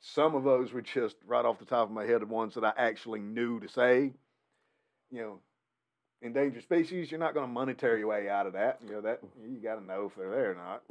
some 0.00 0.34
of 0.34 0.44
those 0.44 0.72
were 0.72 0.82
just 0.82 1.16
right 1.26 1.44
off 1.44 1.58
the 1.58 1.64
top 1.64 1.88
of 1.88 1.94
my 1.94 2.04
head 2.04 2.22
the 2.22 2.26
ones 2.26 2.54
that 2.54 2.64
I 2.64 2.72
actually 2.76 3.20
knew 3.20 3.60
to 3.60 3.68
say. 3.68 4.12
You 5.10 5.20
know, 5.22 5.40
endangered 6.22 6.62
species, 6.62 7.10
you're 7.10 7.20
not 7.20 7.34
going 7.34 7.46
to 7.46 7.52
monetary 7.52 8.00
your 8.00 8.08
way 8.08 8.28
out 8.28 8.46
of 8.46 8.52
that. 8.54 8.78
You 8.84 8.94
know 8.94 9.00
that 9.02 9.20
hmm. 9.20 9.54
you 9.54 9.60
got 9.60 9.76
to 9.76 9.84
know 9.84 10.06
if 10.06 10.16
they're 10.16 10.30
there 10.30 10.50
or 10.50 10.54
not. 10.54 10.82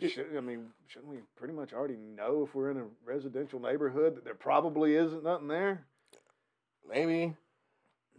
Should, 0.10 0.36
I 0.36 0.40
mean, 0.40 0.66
shouldn't 0.86 1.10
we 1.10 1.18
pretty 1.36 1.54
much 1.54 1.72
already 1.72 1.96
know 1.96 2.44
if 2.46 2.54
we're 2.54 2.70
in 2.70 2.78
a 2.78 2.84
residential 3.04 3.60
neighborhood 3.60 4.16
that 4.16 4.24
there 4.24 4.34
probably 4.34 4.94
isn't 4.96 5.24
nothing 5.24 5.48
there? 5.48 5.84
Maybe. 6.88 7.34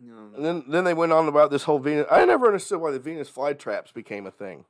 You 0.03 0.13
know, 0.13 0.29
And 0.35 0.45
then 0.45 0.63
then 0.67 0.83
they 0.83 0.93
went 0.93 1.13
on 1.13 1.27
about 1.27 1.51
this 1.51 1.63
whole 1.63 1.79
Venus. 1.79 2.05
I 2.11 2.25
never 2.25 2.47
understood 2.47 2.81
why 2.81 2.91
the 2.91 2.99
Venus 2.99 3.29
flytraps 3.29 3.93
became 3.93 4.27
a 4.27 4.31
thing. 4.31 4.65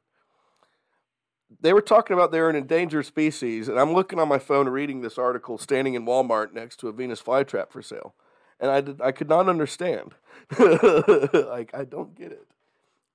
They 1.62 1.74
were 1.74 1.82
talking 1.82 2.14
about 2.14 2.32
they're 2.32 2.50
an 2.50 2.56
endangered 2.56 3.06
species, 3.06 3.68
and 3.68 3.80
I'm 3.80 3.94
looking 3.94 4.20
on 4.20 4.28
my 4.28 4.40
phone 4.40 4.68
reading 4.70 5.02
this 5.02 5.18
article, 5.18 5.58
standing 5.58 5.94
in 5.94 6.06
Walmart 6.06 6.54
next 6.54 6.80
to 6.80 6.90
a 6.90 6.92
Venus 6.92 7.22
flytrap 7.22 7.72
for 7.72 7.82
sale, 7.82 8.14
and 8.60 8.72
I 8.72 8.82
did 8.82 9.02
I 9.02 9.12
could 9.12 9.30
not 9.30 9.50
understand. 9.50 10.14
like 10.60 11.72
I 11.74 11.86
don't 11.88 12.16
get 12.16 12.32
it. 12.32 12.48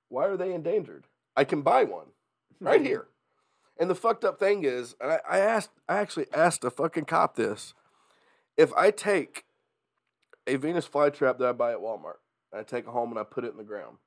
Why 0.09 0.27
are 0.27 0.37
they 0.37 0.53
endangered? 0.53 1.05
I 1.35 1.43
can 1.43 1.61
buy 1.61 1.83
one 1.83 2.07
hmm. 2.59 2.67
right 2.67 2.81
here. 2.81 3.07
And 3.79 3.89
the 3.89 3.95
fucked 3.95 4.23
up 4.23 4.37
thing 4.37 4.63
is, 4.63 4.95
and 5.01 5.13
I, 5.13 5.19
I 5.27 5.39
asked, 5.39 5.71
I 5.89 5.97
actually 5.97 6.27
asked 6.33 6.63
a 6.63 6.69
fucking 6.69 7.05
cop 7.05 7.35
this: 7.35 7.73
if 8.57 8.73
I 8.73 8.91
take 8.91 9.45
a 10.47 10.55
Venus 10.55 10.87
flytrap 10.87 11.37
that 11.37 11.47
I 11.47 11.51
buy 11.51 11.71
at 11.71 11.79
Walmart. 11.79 12.17
I 12.53 12.63
take 12.63 12.85
it 12.85 12.91
home 12.91 13.11
and 13.11 13.19
I 13.19 13.23
put 13.23 13.45
it 13.45 13.51
in 13.51 13.57
the 13.57 13.63
ground. 13.63 13.97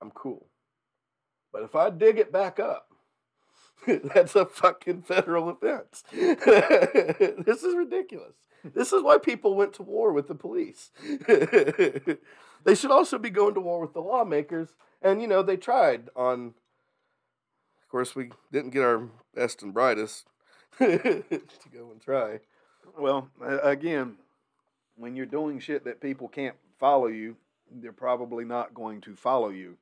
I'm 0.00 0.10
cool. 0.10 0.46
But 1.52 1.62
if 1.62 1.74
I 1.74 1.90
dig 1.90 2.18
it 2.18 2.32
back 2.32 2.58
up, 2.58 2.88
that's 3.86 4.34
a 4.34 4.46
fucking 4.46 5.02
federal 5.02 5.48
offense. 5.48 6.04
this 6.12 7.62
is 7.62 7.74
ridiculous. 7.74 8.34
This 8.64 8.92
is 8.92 9.02
why 9.02 9.18
people 9.18 9.54
went 9.54 9.74
to 9.74 9.82
war 9.82 10.12
with 10.12 10.28
the 10.28 10.34
police. 10.34 10.90
they 12.64 12.74
should 12.74 12.90
also 12.90 13.18
be 13.18 13.30
going 13.30 13.54
to 13.54 13.60
war 13.60 13.80
with 13.80 13.92
the 13.92 14.00
lawmakers. 14.00 14.74
And, 15.02 15.20
you 15.20 15.28
know, 15.28 15.42
they 15.42 15.56
tried 15.56 16.08
on, 16.16 16.54
of 17.82 17.88
course, 17.88 18.16
we 18.16 18.30
didn't 18.52 18.70
get 18.70 18.82
our 18.82 19.08
best 19.34 19.62
and 19.62 19.72
brightest 19.72 20.26
to 20.78 21.24
go 21.72 21.90
and 21.90 22.00
try. 22.00 22.40
Well, 22.98 23.28
again, 23.62 24.16
when 24.96 25.16
you're 25.16 25.26
doing 25.26 25.60
shit 25.60 25.84
that 25.84 26.00
people 26.00 26.28
can't 26.28 26.56
follow 26.78 27.06
you, 27.06 27.36
they're 27.70 27.92
probably 27.92 28.44
not 28.44 28.74
going 28.74 29.00
to 29.02 29.14
follow 29.14 29.50
you. 29.50 29.76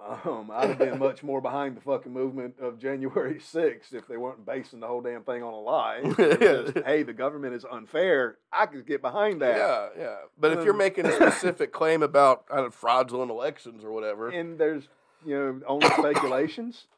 Um, 0.00 0.48
I'd 0.54 0.68
have 0.68 0.78
been 0.78 0.98
much 1.00 1.24
more 1.24 1.40
behind 1.40 1.76
the 1.76 1.80
fucking 1.80 2.12
movement 2.12 2.54
of 2.60 2.78
January 2.78 3.34
6th 3.52 3.92
if 3.92 4.06
they 4.06 4.16
weren't 4.16 4.46
basing 4.46 4.78
the 4.80 4.86
whole 4.86 5.00
damn 5.00 5.24
thing 5.24 5.42
on 5.42 5.52
a 5.52 5.58
lie. 5.60 6.02
Just, 6.16 6.78
hey, 6.86 7.02
the 7.02 7.12
government 7.12 7.54
is 7.54 7.64
unfair. 7.68 8.38
I 8.52 8.66
could 8.66 8.86
get 8.86 9.02
behind 9.02 9.42
that. 9.42 9.56
Yeah, 9.56 9.88
yeah. 9.98 10.16
But 10.38 10.52
if 10.52 10.62
you're 10.64 10.72
Um, 10.74 10.78
making 10.78 11.06
a 11.06 11.12
specific 11.16 11.72
claim 11.72 12.02
about 12.04 12.44
I 12.50 12.56
don't 12.56 12.64
know, 12.66 12.70
fraudulent 12.70 13.30
elections 13.32 13.82
or 13.84 13.90
whatever, 13.90 14.28
And 14.28 14.56
there's, 14.56 14.88
you 15.26 15.36
know, 15.36 15.60
only 15.66 15.88
speculations. 15.88 16.86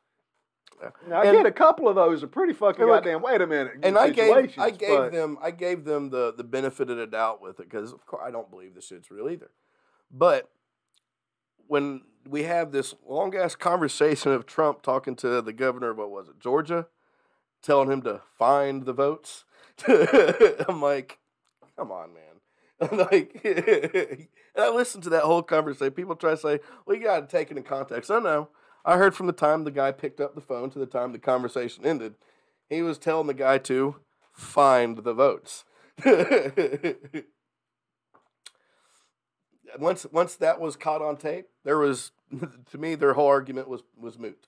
Now, 1.07 1.21
I 1.21 1.25
And- 1.27 1.37
get 1.37 1.45
a 1.47 1.53
couple 1.53 1.91
of 1.91 1.95
those 1.95 2.23
are 2.23 2.27
pretty 2.27 2.55
fucking 2.55 2.83
look, 2.87 3.05
goddamn. 3.05 3.21
Wait 3.21 3.43
a 3.43 3.47
minute. 3.47 3.75
and 3.83 3.99
I 3.99 4.09
gave 4.09 4.59
I 4.59 4.71
gave 4.71 4.97
but- 4.97 5.13
them 5.13 5.37
I 5.43 5.51
gave 5.51 5.85
them 5.85 6.09
the 6.09 6.33
the 6.35 6.45
benefit 6.45 6.89
of 6.89 6.97
the 6.97 7.07
doubt 7.07 7.43
with 7.43 7.61
it 7.61 7.69
because 7.69 7.93
of 7.93 8.07
course 8.07 8.23
I 8.27 8.31
don't 8.31 8.49
believe 8.51 8.75
the 8.75 8.81
shit's 8.81 9.11
real 9.11 9.29
either. 9.29 9.51
But 10.11 10.49
when 11.67 12.01
we 12.29 12.45
have 12.45 12.73
this 12.73 12.95
long 13.07 13.35
ass 13.35 13.55
conversation 13.55 14.33
of 14.33 14.47
Trump 14.47 14.83
talking 14.83 15.17
to 15.17 15.41
the 15.43 15.53
governor 15.53 15.91
of 15.91 15.99
what 15.99 16.11
was 16.11 16.29
it 16.29 16.39
Georgia, 16.41 16.87
telling 17.63 17.91
him 17.91 18.03
to 18.03 18.21
find 18.39 18.85
the 18.85 18.93
votes, 18.93 19.45
I'm 19.89 20.81
like, 20.81 21.19
come 21.77 21.91
on, 21.91 22.13
man. 22.15 22.23
I'm 22.81 22.99
like, 23.11 23.41
and 23.45 24.29
I 24.57 24.71
listened 24.71 25.05
to 25.05 25.11
that 25.11 25.25
whole 25.25 25.43
conversation. 25.43 25.93
People 25.93 26.17
try 26.17 26.31
to 26.31 26.37
say, 26.37 26.61
well, 26.87 26.97
you 26.97 27.03
got 27.03 27.21
to 27.21 27.37
take 27.37 27.51
it 27.51 27.57
in 27.57 27.63
context. 27.63 28.11
I 28.11 28.19
know. 28.19 28.49
I 28.85 28.97
heard 28.97 29.15
from 29.15 29.27
the 29.27 29.33
time 29.33 29.65
the 29.65 29.71
guy 29.71 29.93
picked 29.93 30.21
up 30.21 30.35
the 30.35 30.41
phone 30.41 30.71
to 30.71 30.79
the 30.79 30.87
time 30.87 31.13
the 31.13 31.19
conversation 31.19 31.85
ended, 31.85 32.15
he 32.69 32.81
was 32.81 32.99
telling 32.99 33.27
the 33.27 33.35
guy 33.35 33.59
to 33.59 33.97
find 34.33 34.99
the 34.99 35.13
votes. 35.13 35.65
Once 39.79 40.07
once 40.13 40.35
that 40.37 40.61
was 40.61 40.77
caught 40.77 41.03
on 41.03 41.17
tape, 41.17 41.49
there 41.65 41.79
was 41.79 42.13
to 42.71 42.79
me 42.79 42.95
their 42.95 43.15
whole 43.15 43.29
argument 43.29 43.69
was 43.69 43.83
was 43.97 44.19
moot. 44.19 44.47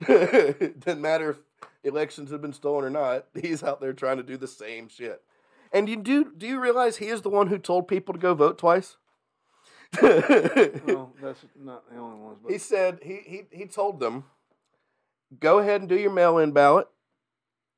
it 0.00 0.80
Didn't 0.84 1.00
matter 1.00 1.30
if 1.30 1.38
elections 1.84 2.30
had 2.30 2.42
been 2.42 2.52
stolen 2.52 2.84
or 2.84 2.90
not. 2.90 3.26
He's 3.40 3.62
out 3.62 3.80
there 3.80 3.92
trying 3.92 4.18
to 4.18 4.22
do 4.22 4.36
the 4.36 4.48
same 4.48 4.88
shit. 4.88 5.22
And 5.72 5.88
you 5.88 5.96
do 5.96 6.32
do 6.36 6.46
you 6.46 6.60
realize 6.60 6.96
he 6.96 7.08
is 7.08 7.22
the 7.22 7.30
one 7.30 7.48
who 7.48 7.58
told 7.58 7.88
people 7.88 8.12
to 8.12 8.20
go 8.20 8.34
vote 8.34 8.58
twice? 8.58 8.96
Well, 10.00 11.12
that's 11.20 11.44
not 11.58 11.90
the 11.90 11.98
only 11.98 12.18
ones. 12.18 12.38
But 12.42 12.52
he 12.52 12.58
said 12.58 13.00
he, 13.02 13.20
he 13.24 13.42
he 13.50 13.66
told 13.66 14.00
them, 14.00 14.24
go 15.38 15.58
ahead 15.58 15.80
and 15.80 15.88
do 15.88 15.98
your 15.98 16.10
mail-in 16.10 16.52
ballot, 16.52 16.88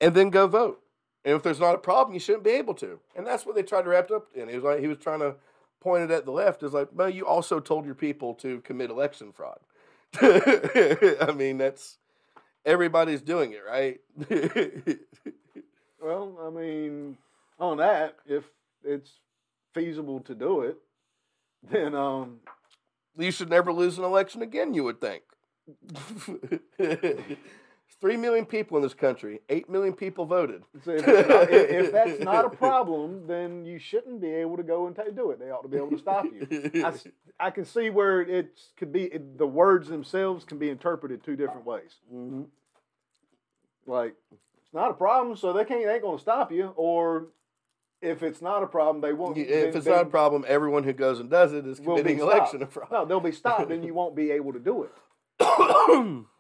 and 0.01 0.14
then 0.14 0.30
go 0.30 0.47
vote. 0.47 0.80
And 1.24 1.34
if 1.34 1.42
there's 1.42 1.61
not 1.61 1.74
a 1.74 1.78
problem, 1.78 2.14
you 2.14 2.20
shouldn't 2.20 2.45
be 2.45 2.51
able 2.51 2.74
to. 2.74 3.01
And 3.16 3.26
that's 3.26 3.47
what 3.47 3.55
they 3.55 3.62
tried 3.62 3.82
to 3.82 3.88
wrap 3.88 4.07
it 4.07 4.12
up 4.12 4.28
in. 4.34 4.49
He 4.49 4.55
was 4.57 4.64
like 4.64 4.80
he 4.80 4.88
was 4.88 4.99
trying 4.99 5.20
to 5.20 5.36
point 5.85 6.03
it 6.03 6.11
at 6.11 6.24
the 6.24 6.32
left. 6.32 6.64
Is 6.64 6.72
like, 6.72 6.89
well, 6.93 7.09
you 7.11 7.26
also 7.26 7.61
told 7.61 7.87
your 7.87 7.95
people 7.95 8.35
to 8.37 8.61
commit 8.62 8.91
election 8.91 9.32
fraud. 9.32 9.61
I 10.20 11.32
mean, 11.37 11.59
that's 11.59 11.99
everybody's 12.64 13.22
doing 13.22 13.53
it, 13.53 13.62
right? 13.64 14.01
Well, 16.05 16.37
I 16.47 16.51
mean, 16.51 17.16
on 17.59 17.78
that, 17.78 18.16
if 18.26 18.45
it's 18.85 19.11
feasible 19.72 20.20
to 20.20 20.35
do 20.35 20.61
it, 20.61 20.76
then 21.70 21.95
um, 21.95 22.41
you 23.16 23.30
should 23.30 23.49
never 23.49 23.72
lose 23.72 23.97
an 23.97 24.05
election 24.05 24.43
again. 24.43 24.74
You 24.74 24.85
would 24.85 25.01
think. 25.01 25.22
Three 28.05 28.19
million 28.19 28.45
people 28.45 28.77
in 28.77 28.83
this 28.83 28.93
country. 28.93 29.41
Eight 29.49 29.71
million 29.71 29.95
people 29.95 30.27
voted. 30.27 30.63
so 30.85 30.91
if, 30.91 31.09
it's 31.09 31.27
not, 31.27 31.51
if, 31.51 31.71
if 31.71 31.93
that's 31.93 32.21
not 32.21 32.45
a 32.45 32.51
problem, 32.65 33.27
then 33.27 33.65
you 33.65 33.79
shouldn't 33.79 34.21
be 34.21 34.29
able 34.29 34.59
to 34.59 34.63
go 34.63 34.87
and 34.87 34.95
ta 34.95 35.05
do 35.05 35.31
it. 35.31 35.39
They 35.39 35.51
ought 35.51 35.63
to 35.63 35.69
be 35.69 35.79
able 35.79 35.89
to 35.93 35.99
stop 35.99 36.27
you. 36.27 36.85
I 37.41 37.49
can 37.49 37.65
see 37.65 37.89
where 37.89 38.21
it 38.21 38.61
could 38.77 38.93
be 38.93 39.05
it, 39.05 39.39
the 39.39 39.47
words 39.47 39.89
themselves 39.89 40.45
can 40.45 40.59
be 40.59 40.69
interpreted 40.69 41.25
two 41.25 41.35
different 41.35 41.65
ways. 41.65 41.95
Mhm. 42.15 42.49
Like 43.87 44.15
it's 44.31 44.75
not 44.75 44.91
a 44.91 44.95
problem, 44.95 45.35
so 45.35 45.55
they 45.55 45.65
can't 45.65 45.87
they 45.87 45.95
ain't 45.95 46.03
gonna 46.03 46.19
stop 46.19 46.53
you. 46.53 46.75
Or 46.77 47.29
if 48.03 48.23
it's 48.23 48.43
not 48.43 48.63
a 48.63 48.67
problem, 48.67 49.01
they 49.01 49.15
won't. 49.15 49.39
If 49.39 49.49
then- 49.49 49.77
it's 49.79 49.87
not 49.87 50.03
a 50.03 50.11
problem, 50.11 50.45
everyone 50.47 50.85
who 50.85 50.93
goes 50.93 51.21
and 51.21 51.31
does 51.31 51.55
it 51.55 51.67
is 51.67 51.81
committing 51.81 52.19
election 52.19 52.67
fraud. 52.67 52.93
No, 52.93 53.07
they'll 53.07 53.19
be 53.19 53.33
stopped, 53.33 53.71
and 53.71 53.83
you 53.87 53.95
won't 53.95 54.15
be 54.15 54.31
able 54.31 54.53
to 54.53 54.61
do 54.61 54.83
it. 54.83 56.25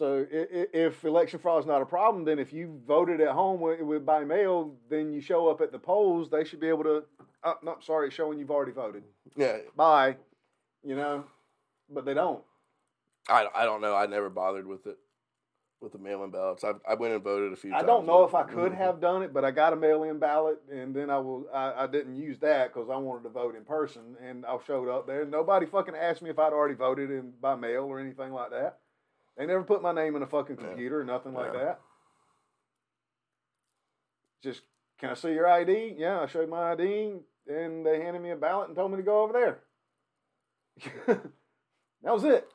So 0.00 0.26
if 0.30 1.04
election 1.04 1.40
fraud 1.40 1.60
is 1.60 1.66
not 1.66 1.82
a 1.82 1.84
problem, 1.84 2.24
then 2.24 2.38
if 2.38 2.54
you 2.54 2.80
voted 2.86 3.20
at 3.20 3.32
home 3.32 3.60
with, 3.60 3.82
with 3.82 4.06
by 4.06 4.24
mail, 4.24 4.74
then 4.88 5.12
you 5.12 5.20
show 5.20 5.48
up 5.48 5.60
at 5.60 5.72
the 5.72 5.78
polls. 5.78 6.30
They 6.30 6.42
should 6.42 6.58
be 6.58 6.68
able 6.68 6.84
to. 6.84 7.04
Uh, 7.44 7.52
no, 7.62 7.76
sorry, 7.82 8.10
showing 8.10 8.38
you've 8.38 8.50
already 8.50 8.72
voted. 8.72 9.02
yeah, 9.36 9.58
Bye. 9.76 10.16
You 10.82 10.96
know, 10.96 11.24
but 11.90 12.06
they 12.06 12.14
don't. 12.14 12.42
I, 13.28 13.46
I 13.54 13.66
don't 13.66 13.82
know. 13.82 13.94
I 13.94 14.06
never 14.06 14.30
bothered 14.30 14.66
with 14.66 14.86
it, 14.86 14.96
with 15.82 15.92
the 15.92 15.98
mail-in 15.98 16.30
ballots. 16.30 16.64
I, 16.64 16.72
I 16.88 16.94
went 16.94 17.12
and 17.12 17.22
voted 17.22 17.52
a 17.52 17.56
few 17.56 17.74
I 17.74 17.82
don't 17.82 18.06
know 18.06 18.24
if 18.24 18.34
I 18.34 18.44
could 18.44 18.72
Mhm. 18.72 18.78
have 18.78 19.02
done 19.02 19.22
it, 19.22 19.34
but 19.34 19.44
I 19.44 19.50
got 19.50 19.74
a 19.74 19.76
mail-in 19.76 20.18
ballot, 20.18 20.62
and 20.72 20.96
then 20.96 21.10
I 21.10 21.18
will. 21.18 21.44
I, 21.52 21.84
I 21.84 21.86
didn't 21.86 22.16
use 22.16 22.38
that 22.38 22.72
because 22.72 22.88
I 22.88 22.96
wanted 22.96 23.24
to 23.24 23.28
vote 23.28 23.54
in 23.54 23.64
person, 23.66 24.16
and 24.18 24.46
I 24.46 24.56
showed 24.66 24.88
up 24.88 25.06
there. 25.06 25.26
Nobody 25.26 25.66
fucking 25.66 25.94
asked 25.94 26.22
me 26.22 26.30
if 26.30 26.38
I'd 26.38 26.54
already 26.54 26.72
voted 26.74 27.10
in 27.10 27.34
by 27.38 27.54
mail 27.54 27.82
or 27.84 28.00
anything 28.00 28.32
like 28.32 28.48
that. 28.52 28.78
They 29.40 29.46
never 29.46 29.62
put 29.62 29.80
my 29.80 29.92
name 29.92 30.16
in 30.16 30.22
a 30.22 30.26
fucking 30.26 30.58
Yeah. 30.60 30.66
computer 30.66 31.00
or 31.00 31.04
nothing 31.04 31.32
like 31.32 31.54
Yeah. 31.54 31.58
that. 31.60 31.80
Just 34.42 34.64
can 34.98 35.08
I 35.08 35.14
see 35.14 35.32
your 35.32 35.46
ID? 35.46 35.94
Yeah, 35.96 36.20
I 36.20 36.26
showed 36.26 36.50
my 36.50 36.72
ID, 36.72 37.24
and 37.46 37.86
they 37.86 38.02
handed 38.02 38.20
me 38.20 38.32
a 38.32 38.36
ballot 38.36 38.68
and 38.68 38.76
told 38.76 38.90
me 38.90 38.98
to 38.98 39.02
go 39.02 39.22
over 39.22 39.32
there. 39.32 39.62
that 42.02 42.12
was 42.12 42.24
it. 42.24 42.52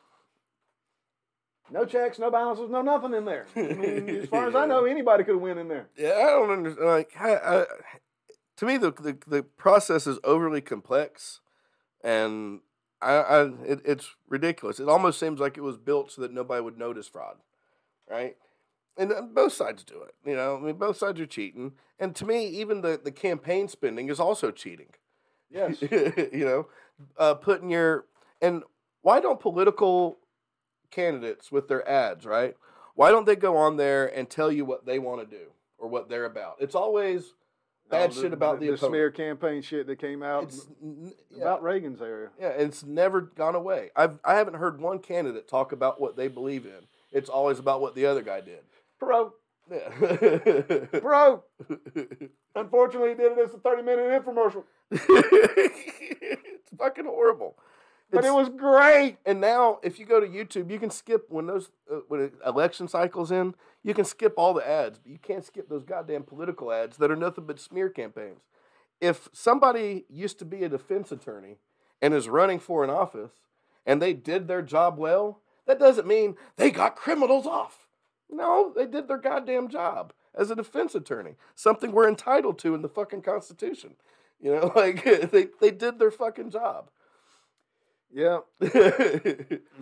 No 1.72 1.86
checks, 1.86 2.20
no 2.20 2.30
balances, 2.30 2.70
no 2.70 2.84
nothing 2.84 3.16
in 3.16 3.26
there. 3.26 3.48
I 3.56 3.62
mean, 3.62 4.10
as 4.22 4.30
far 4.30 4.48
as 4.48 4.54
I 4.54 4.68
know, 4.68 4.86
anybody 4.86 5.24
could 5.24 5.38
win 5.38 5.58
in 5.58 5.68
there. 5.68 5.90
Yeah, 5.98 6.12
I 6.12 6.30
don't 6.30 6.52
understand. 6.52 6.88
Like, 6.88 7.20
I, 7.20 7.36
I, 7.36 7.66
to 8.58 8.66
me, 8.68 8.78
the, 8.78 8.92
the 8.92 9.18
the 9.26 9.42
process 9.42 10.06
is 10.06 10.20
overly 10.24 10.62
complex, 10.62 11.40
and 12.04 12.62
I, 13.02 13.14
I 13.14 13.42
it, 13.66 13.82
it's 13.86 14.16
ridiculous. 14.28 14.80
It 14.80 14.90
almost 14.90 15.20
seems 15.20 15.40
like 15.40 15.58
it 15.58 15.62
was 15.62 15.78
built 15.78 16.12
so 16.12 16.22
that 16.22 16.34
nobody 16.34 16.62
would 16.62 16.78
notice 16.78 17.08
fraud, 17.08 17.38
right? 18.10 18.36
And 18.98 19.12
uh, 19.12 19.22
both 19.22 19.54
sides 19.54 19.84
do 19.84 20.02
it. 20.02 20.16
You 20.26 20.36
know, 20.36 20.58
I 20.58 20.60
mean, 20.60 20.76
both 20.76 20.98
sides 20.98 21.20
are 21.20 21.26
cheating. 21.26 21.74
And 22.00 22.16
to 22.16 22.26
me, 22.26 22.48
even 22.48 22.82
the, 22.82 23.00
the 23.02 23.12
campaign 23.12 23.68
spending 23.68 24.10
is 24.10 24.20
also 24.20 24.52
cheating. 24.52 24.90
Yes. 25.50 25.82
you 25.82 26.46
know, 26.46 26.68
uh, 27.18 27.36
putting 27.36 27.70
your 27.70 28.06
and 28.42 28.64
why 29.02 29.20
don't 29.20 29.40
political 29.40 30.18
candidates 30.92 31.52
with 31.52 31.68
their 31.68 31.88
ads, 31.88 32.26
right? 32.26 32.56
Why 32.96 33.12
don't 33.12 33.26
they 33.26 33.36
go 33.36 33.58
on 33.58 33.78
there 33.78 34.08
and 34.08 34.30
tell 34.30 34.52
you 34.52 34.66
what 34.66 34.86
they 34.86 35.00
want 35.00 35.22
to 35.22 35.38
do 35.38 35.46
or 35.78 35.88
what 35.90 36.10
they're 36.10 36.26
about? 36.26 36.56
It's 36.60 36.76
always 36.76 37.34
bad 37.90 38.12
Oh, 38.12 38.22
shit 38.22 38.34
about 38.34 38.60
the, 38.60 38.68
the, 38.68 38.74
opponent. 38.74 38.92
smear 38.92 39.12
campaign 39.12 39.62
shit 39.62 39.88
that 39.88 39.98
came 40.00 40.24
out 40.24 40.54
n- 40.82 41.14
yeah, 41.32 41.42
about 41.44 41.64
Reagan's 41.64 42.02
era. 42.02 42.30
yeah, 42.40 42.50
it's 42.50 42.84
never 42.84 43.22
gone 43.22 43.56
away. 43.56 43.92
I've 43.96 44.20
I 44.24 44.36
haven't 44.36 44.56
heard 44.56 44.80
one 44.82 45.00
candidate 45.00 45.48
talk 45.48 45.72
about 45.72 46.00
what 46.02 46.16
they 46.18 46.28
believe 46.28 46.66
in. 46.66 46.88
It's 47.12 47.30
always 47.30 47.60
about 47.60 47.82
what 47.82 47.96
the 47.96 48.06
other 48.06 48.22
guy 48.22 48.42
did. 48.42 48.60
Bro, 49.00 49.34
Yeah. 49.72 49.90
bro. 51.00 51.44
Unfortunately, 52.56 53.10
he 53.10 53.16
did 53.16 53.34
it 53.34 53.40
as 53.40 53.54
a 53.54 53.58
thirty-minute 53.58 54.24
infomercial, 54.26 54.64
it's 54.92 56.70
fucking 56.78 57.06
horrible. 57.06 57.58
But 58.12 58.26
it 58.26 58.34
was 58.34 58.50
great. 58.50 59.18
And 59.26 59.42
now, 59.42 59.80
if 59.84 60.00
you 60.00 60.06
go 60.06 60.20
to 60.20 60.28
YouTube, 60.28 60.72
you 60.72 60.80
can 60.80 60.90
skip 60.90 61.26
when 61.30 61.48
those 61.48 61.70
uh, 61.92 62.00
when 62.08 62.32
election 62.46 62.88
cycles 62.88 63.32
in. 63.32 63.56
You 63.84 63.94
can 63.94 64.06
skip 64.06 64.34
all 64.38 64.54
the 64.54 64.68
ads, 64.68 64.98
but 64.98 65.12
you 65.12 65.20
can't 65.20 65.46
skip 65.46 65.70
those 65.70 65.84
goddamn 65.84 66.24
political 66.24 66.72
ads 66.72 66.98
that 66.98 67.12
are 67.12 67.16
nothing 67.16 67.46
but 67.46 67.60
smear 67.60 67.90
campaigns. 67.90 68.42
If 69.00 69.30
somebody 69.32 70.06
used 70.10 70.40
to 70.40 70.46
be 70.46 70.64
a 70.64 70.70
defense 70.70 71.12
attorney 71.12 71.58
and 72.02 72.14
is 72.14 72.28
running 72.28 72.60
for 72.60 72.84
an 72.84 72.90
office 72.90 73.34
and 73.86 74.02
they 74.02 74.14
did 74.14 74.48
their 74.48 74.62
job 74.62 74.98
well, 74.98 75.42
that 75.68 75.80
doesn't 75.80 76.08
mean 76.08 76.36
they 76.56 76.72
got 76.72 76.96
criminals 76.96 77.46
off. 77.46 77.88
No, 78.30 78.74
they 78.76 78.88
did 78.88 79.08
their 79.08 79.18
goddamn 79.18 79.68
job. 79.70 80.14
as 80.34 80.52
a 80.52 80.56
defense 80.56 80.96
attorney, 80.96 81.36
something 81.54 81.92
we're 81.92 82.10
entitled 82.10 82.60
to 82.60 82.76
in 82.76 82.82
the 82.82 82.90
fucking 82.90 83.22
Constitution. 83.22 83.96
You 84.42 84.56
know, 84.56 84.72
like 84.76 85.04
they 85.32 85.48
they 85.62 85.72
did 85.72 86.00
their 86.00 86.12
fucking 86.12 86.52
job. 86.52 86.90
Yeah. 88.14 88.40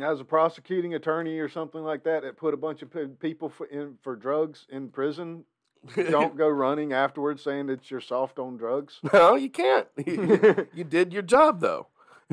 As 0.02 0.20
a 0.20 0.26
prosecuting 0.26 0.96
attorney 0.96 1.40
or 1.40 1.50
something 1.50 1.82
like 1.82 2.04
that, 2.04 2.24
that 2.24 2.38
put 2.38 2.54
a 2.54 2.58
bunch 2.58 2.82
of 2.82 2.92
people 3.20 3.50
for, 3.50 3.66
in 3.68 3.98
for 4.02 4.16
drugs 4.16 4.66
in 4.70 4.90
prison. 4.90 5.46
Don't 5.96 6.38
go 6.38 6.48
running 6.48 6.94
afterwards 6.94 7.44
saying 7.44 7.68
that 7.68 7.92
you're 7.92 8.02
soft 8.02 8.40
on 8.40 8.58
drugs. 8.58 9.00
no, 9.12 9.36
you 9.36 9.50
can't. 9.50 9.88
You, 10.74 10.84
did 10.84 11.14
your 11.14 11.22
job 11.22 11.60
though. 11.60 11.88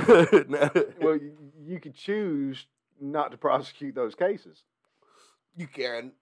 well, 0.06 1.16
you, 1.16 1.36
you 1.64 1.80
could 1.80 1.94
choose 1.94 2.66
not 3.00 3.32
to 3.32 3.36
prosecute 3.36 3.94
those 3.94 4.14
cases. 4.14 4.62
You 5.56 5.66
can. 5.66 6.12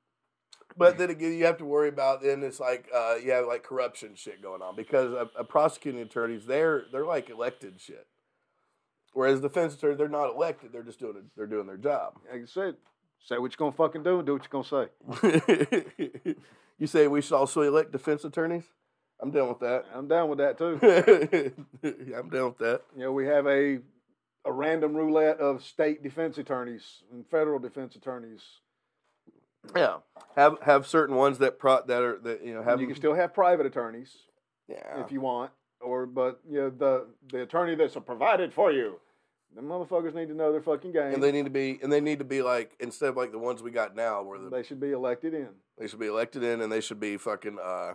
But 0.77 0.99
then 0.99 1.11
again, 1.11 1.33
you 1.33 1.45
have 1.47 1.59
to 1.59 1.65
worry 1.65 1.89
about 1.89 2.23
then 2.23 2.43
it's 2.43 2.61
like 2.61 2.89
uh, 2.95 3.17
you 3.23 3.33
have 3.33 3.47
like 3.47 3.63
corruption 3.63 4.15
shit 4.15 4.43
going 4.43 4.63
on 4.63 4.77
because 4.77 5.13
a, 5.13 5.29
a 5.39 5.45
prosecuting 5.45 6.01
attorneys 6.01 6.47
they're 6.47 6.85
they're 6.93 7.07
like 7.07 7.31
elected 7.31 7.81
shit, 7.81 8.07
whereas 9.19 9.41
defense 9.41 9.75
attorneys 9.75 9.99
they're 9.99 10.09
not 10.09 10.33
elected 10.33 10.73
they're 10.73 10.85
just 10.85 11.01
doing 11.01 11.17
it, 11.17 11.25
they're 11.37 11.47
doing 11.47 11.67
their 11.67 11.77
job. 11.77 12.15
Like 12.31 12.43
I 12.43 12.47
said, 12.47 12.77
say 13.19 13.37
what 13.39 13.51
you're 13.51 13.57
gonna 13.59 13.73
fucking 13.73 14.05
do 14.05 14.19
and 14.19 14.27
do 14.27 14.35
what 14.35 14.47
you're 14.47 14.63
gonna 14.63 14.89
say. 16.07 16.35
you 16.79 16.87
say 16.87 17.09
we 17.09 17.21
should 17.21 17.35
also 17.35 17.63
elect 17.63 17.91
defense 17.91 18.25
attorneys? 18.25 18.65
I'm 19.21 19.33
down 19.33 19.49
with 19.49 19.59
that. 19.59 19.87
I'm 19.93 20.07
down 20.07 20.29
with 20.29 20.39
that 20.39 20.57
too. 20.57 20.79
Yeah, 21.83 22.21
I'm 22.21 22.31
down 22.31 22.45
with 22.47 22.59
that. 22.59 22.83
You 22.97 23.05
know, 23.05 23.13
we 23.13 23.27
have 23.27 23.47
a 23.49 23.81
a 24.45 24.53
random 24.53 24.95
roulette 24.95 25.39
of 25.41 25.65
state 25.65 26.03
defense 26.03 26.39
attorneys 26.39 27.03
and 27.13 27.27
federal 27.29 27.59
defense 27.59 27.97
attorneys. 27.97 28.43
Yeah, 29.75 29.97
have 30.37 30.59
have 30.63 30.87
certain 30.87 31.17
ones 31.17 31.39
that 31.39 31.59
pro 31.59 31.83
that 31.85 32.03
are 32.03 32.19
that 32.23 32.45
you 32.45 32.55
know 32.55 32.63
have 32.63 32.81
you 32.81 32.87
can 32.87 32.95
still 32.95 33.15
have 33.15 33.35
private 33.35 33.67
attorneys 33.67 34.17
yeah 34.69 35.03
if 35.05 35.11
you 35.11 35.21
want, 35.21 35.51
or 35.81 36.07
but 36.07 36.41
you 36.49 36.59
know 36.59 36.71
the 36.71 37.07
the 37.33 37.43
attorney 37.43 37.75
that's 37.75 37.97
provided 38.07 38.55
for 38.55 38.71
you. 38.71 39.01
The 39.55 39.63
motherfuckers 39.63 40.15
need 40.15 40.29
to 40.29 40.35
know 40.35 40.53
their 40.53 40.63
fucking 40.63 40.93
game. 40.93 41.15
and 41.15 41.23
they 41.23 41.33
need 41.33 41.45
to 41.45 41.51
be 41.51 41.79
and 41.83 41.93
they 41.93 42.01
need 42.01 42.19
to 42.19 42.25
be 42.25 42.43
like 42.43 42.77
instead 42.81 43.09
of 43.09 43.17
like 43.17 43.33
the 43.33 43.39
ones 43.39 43.63
we 43.63 43.71
got 43.71 43.97
now 43.97 44.23
where 44.23 44.39
the 44.39 44.51
they 44.51 44.63
should 44.63 44.81
be 44.81 44.93
elected 44.93 45.35
in. 45.35 45.49
They 45.79 45.87
should 45.87 46.01
be 46.01 46.07
elected 46.07 46.43
in, 46.43 46.61
and 46.61 46.71
they 46.71 46.81
should 46.81 47.01
be 47.01 47.17
fucking. 47.17 47.59
Uh, 47.63 47.95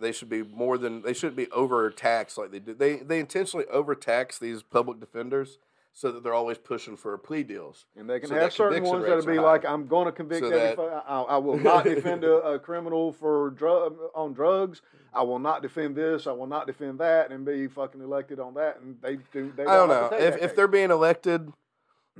they 0.00 0.10
should 0.12 0.28
be 0.28 0.42
more 0.42 0.76
than 0.76 1.02
they 1.02 1.12
shouldn't 1.12 1.36
be 1.36 1.50
overtaxed 1.50 2.36
like 2.38 2.50
they 2.50 2.58
do. 2.58 2.74
They 2.74 2.96
they 2.96 3.20
intentionally 3.20 3.66
overtax 3.66 4.38
these 4.38 4.62
public 4.62 4.98
defenders 5.00 5.58
so 5.92 6.12
that 6.12 6.22
they're 6.22 6.34
always 6.34 6.58
pushing 6.58 6.96
for 6.96 7.16
plea 7.18 7.42
deals. 7.42 7.86
And 7.96 8.08
they 8.08 8.20
can 8.20 8.28
So 8.28 8.34
have 8.34 8.44
that 8.44 8.52
certain 8.52 8.84
ones 8.84 9.04
that'll 9.04 9.26
be 9.26 9.38
like, 9.40 9.64
I'm 9.64 9.86
going 9.88 10.06
to 10.06 10.12
convict 10.12 10.40
So 10.44 10.50
that- 10.50 10.78
I, 10.78 11.22
I 11.22 11.36
will 11.38 11.58
not 11.58 11.84
defend 11.84 12.22
a, 12.24 12.34
a 12.36 12.58
criminal 12.58 13.12
for 13.12 13.50
drug 13.50 13.96
on 14.14 14.32
drugs. 14.32 14.80
I 15.12 15.22
will 15.22 15.38
not 15.40 15.62
defend 15.62 15.96
this. 15.96 16.26
I 16.26 16.32
will 16.32 16.46
not 16.46 16.66
defend 16.66 17.00
that, 17.00 17.32
and 17.32 17.44
be 17.44 17.66
fucking 17.66 18.00
elected 18.00 18.38
on 18.38 18.54
that. 18.54 18.80
And 18.80 18.96
they 19.02 19.16
do. 19.32 19.52
They 19.56 19.64
I 19.64 19.74
don't 19.74 19.88
know 19.88 20.10
if 20.12 20.34
if 20.36 20.40
case. 20.40 20.52
they're 20.52 20.68
being 20.68 20.90
elected, 20.90 21.50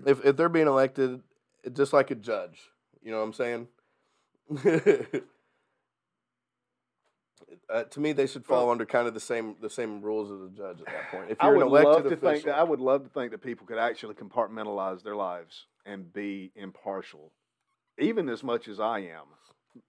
if 0.06 0.24
if 0.24 0.36
they're 0.36 0.48
being 0.48 0.66
elected, 0.66 1.20
just 1.72 1.92
like 1.92 2.10
a 2.10 2.14
judge. 2.14 2.70
You 3.02 3.12
know 3.12 3.18
what 3.18 3.24
I'm 3.24 3.32
saying? 3.34 3.68
uh, 7.70 7.84
to 7.84 8.00
me, 8.00 8.12
they 8.12 8.26
should 8.26 8.44
fall 8.44 8.64
Well- 8.64 8.70
under 8.72 8.84
kind 8.86 9.06
of 9.08 9.14
the 9.14 9.20
same 9.20 9.56
the 9.60 9.70
same 9.70 10.00
rules 10.02 10.30
as 10.30 10.40
a 10.40 10.50
judge 10.56 10.80
at 10.80 10.86
that 10.86 11.10
point. 11.10 11.30
If 11.30 11.38
you're 11.42 11.52
would 11.56 11.62
an 11.62 11.68
elected 11.68 11.92
love 11.92 12.02
to 12.02 12.08
official, 12.08 12.30
think 12.30 12.44
that 12.44 12.58
I 12.58 12.62
would 12.62 12.80
love 12.80 13.04
to 13.04 13.08
think 13.10 13.30
that 13.32 13.38
people 13.42 13.66
could 13.66 13.78
actually 13.78 14.14
compartmentalize 14.14 15.02
their 15.02 15.16
lives 15.16 15.66
and 15.86 16.12
be 16.12 16.52
impartial, 16.54 17.32
even 17.98 18.28
as 18.28 18.42
much 18.42 18.68
as 18.68 18.78
I 18.80 19.00
am. 19.00 19.26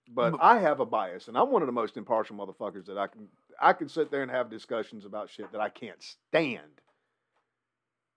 But 0.07 0.31
But- 0.31 0.41
I 0.43 0.59
have 0.59 0.79
a 0.79 0.85
bias, 0.85 1.27
and 1.27 1.37
I'm 1.37 1.51
one 1.51 1.61
of 1.61 1.65
the 1.67 1.71
most 1.73 1.97
impartial 1.97 2.35
motherfuckers 2.35 2.85
that 2.85 2.97
I 2.97 3.07
can. 3.07 3.27
I 3.61 3.73
can 3.73 3.89
sit 3.89 4.09
there 4.11 4.21
and 4.21 4.31
have 4.31 4.49
discussions 4.49 5.03
about 5.05 5.29
shit 5.29 5.51
that 5.51 5.59
I 5.61 5.69
can't 5.69 6.01
stand, 6.01 6.81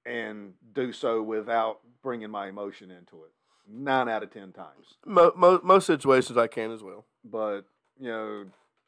and 0.05 0.55
do 0.73 0.93
so 0.93 1.23
without 1.23 1.81
bringing 2.03 2.31
my 2.31 2.49
emotion 2.49 2.91
into 2.91 3.25
it. 3.25 3.31
Nine 3.69 4.09
out 4.09 4.23
of 4.23 4.31
ten 4.31 4.53
times. 4.53 4.95
mo- 5.07 5.33
mo- 5.37 5.61
most 5.63 5.87
situations 5.87 6.37
I 6.37 6.49
can 6.49 6.71
as 6.73 6.83
well. 6.83 7.07
But 7.25 7.63
you 7.99 8.09
know, 8.09 8.45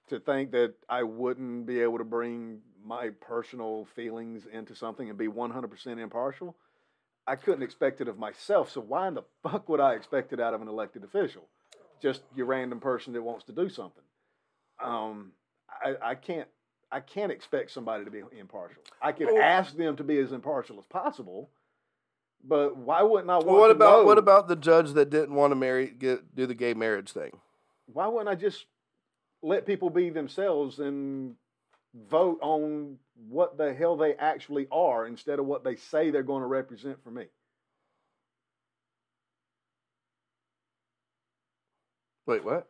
to 0.09 0.21
think 0.21 0.51
that 0.53 0.75
I 0.89 1.03
wouldn't 1.03 1.67
be 1.67 1.81
able 1.81 1.99
to 1.99 2.05
bring 2.05 2.61
my 2.85 3.11
personal 3.21 3.87
feelings 3.97 4.47
into 4.53 4.75
something 4.75 5.09
and 5.09 5.17
be 5.19 5.29
100% 5.29 5.87
impartial, 5.99 6.55
I 7.27 7.37
couldn't 7.37 7.63
expect 7.63 8.01
it 8.03 8.09
of 8.09 8.19
myself. 8.19 8.71
So 8.71 8.81
why 8.83 9.09
in 9.09 9.15
the 9.15 9.23
fuck 9.43 9.69
would 9.69 9.81
I 9.81 9.95
expect 9.95 10.33
it 10.33 10.41
out 10.41 10.53
of 10.55 10.61
an 10.61 10.69
elected 10.69 11.05
official? 11.05 11.49
Just 12.03 12.23
your 12.35 12.47
random 12.47 12.81
person 12.81 13.13
that 13.15 13.23
wants 13.23 13.45
to 13.47 13.53
do 13.53 13.69
something. 13.71 14.03
Um, 14.83 15.33
I, 15.71 15.95
I 16.11 16.15
can't. 16.15 16.49
I 16.93 17.01
can't 17.01 17.33
expect 17.33 17.73
somebody 17.73 18.05
to 18.05 18.11
be 18.11 18.23
impartial. 18.39 18.81
I 19.03 19.11
can 19.13 19.27
Well- 19.27 19.43
ask 19.43 19.75
them 19.75 19.97
to 19.97 20.05
be 20.05 20.19
as 20.19 20.31
impartial 20.33 20.79
as 20.79 20.85
possible, 20.87 21.51
but 22.45 22.77
why 22.77 23.03
wouldn't 23.03 23.31
I 23.31 23.37
want 23.37 23.47
Well, 23.47 23.57
what 23.61 23.67
to 23.69 23.73
about 23.73 24.01
know? 24.01 24.05
what 24.05 24.19
about 24.19 24.47
the 24.47 24.55
judge 24.55 24.93
that 24.93 25.11
didn't 25.11 25.35
want 25.35 25.51
to 25.51 25.57
marry 25.57 25.89
get 25.89 26.37
do 26.37 26.47
the 26.47 26.55
gay 26.55 26.75
marriage 26.75 27.11
thing? 27.11 27.33
why 27.87 28.07
wouldn't 28.07 28.29
I 28.29 28.35
just 28.35 28.67
let 29.45 29.67
people 29.67 29.91
be 29.91 30.11
themselves 30.11 30.79
and 30.79 31.35
vote 32.09 32.39
on 32.41 32.97
what 33.29 33.57
the 33.57 33.73
hell 33.73 33.97
they 33.97 34.15
actually 34.15 34.67
are 34.73 35.07
instead 35.07 35.39
of 35.39 35.47
what 35.47 35.63
they 35.63 35.77
say 35.77 36.11
they're 36.11 36.23
going 36.23 36.41
to 36.41 36.47
represent 36.47 37.03
for 37.05 37.11
me? 37.11 37.27
Wait, 42.27 42.45
what? 42.45 42.69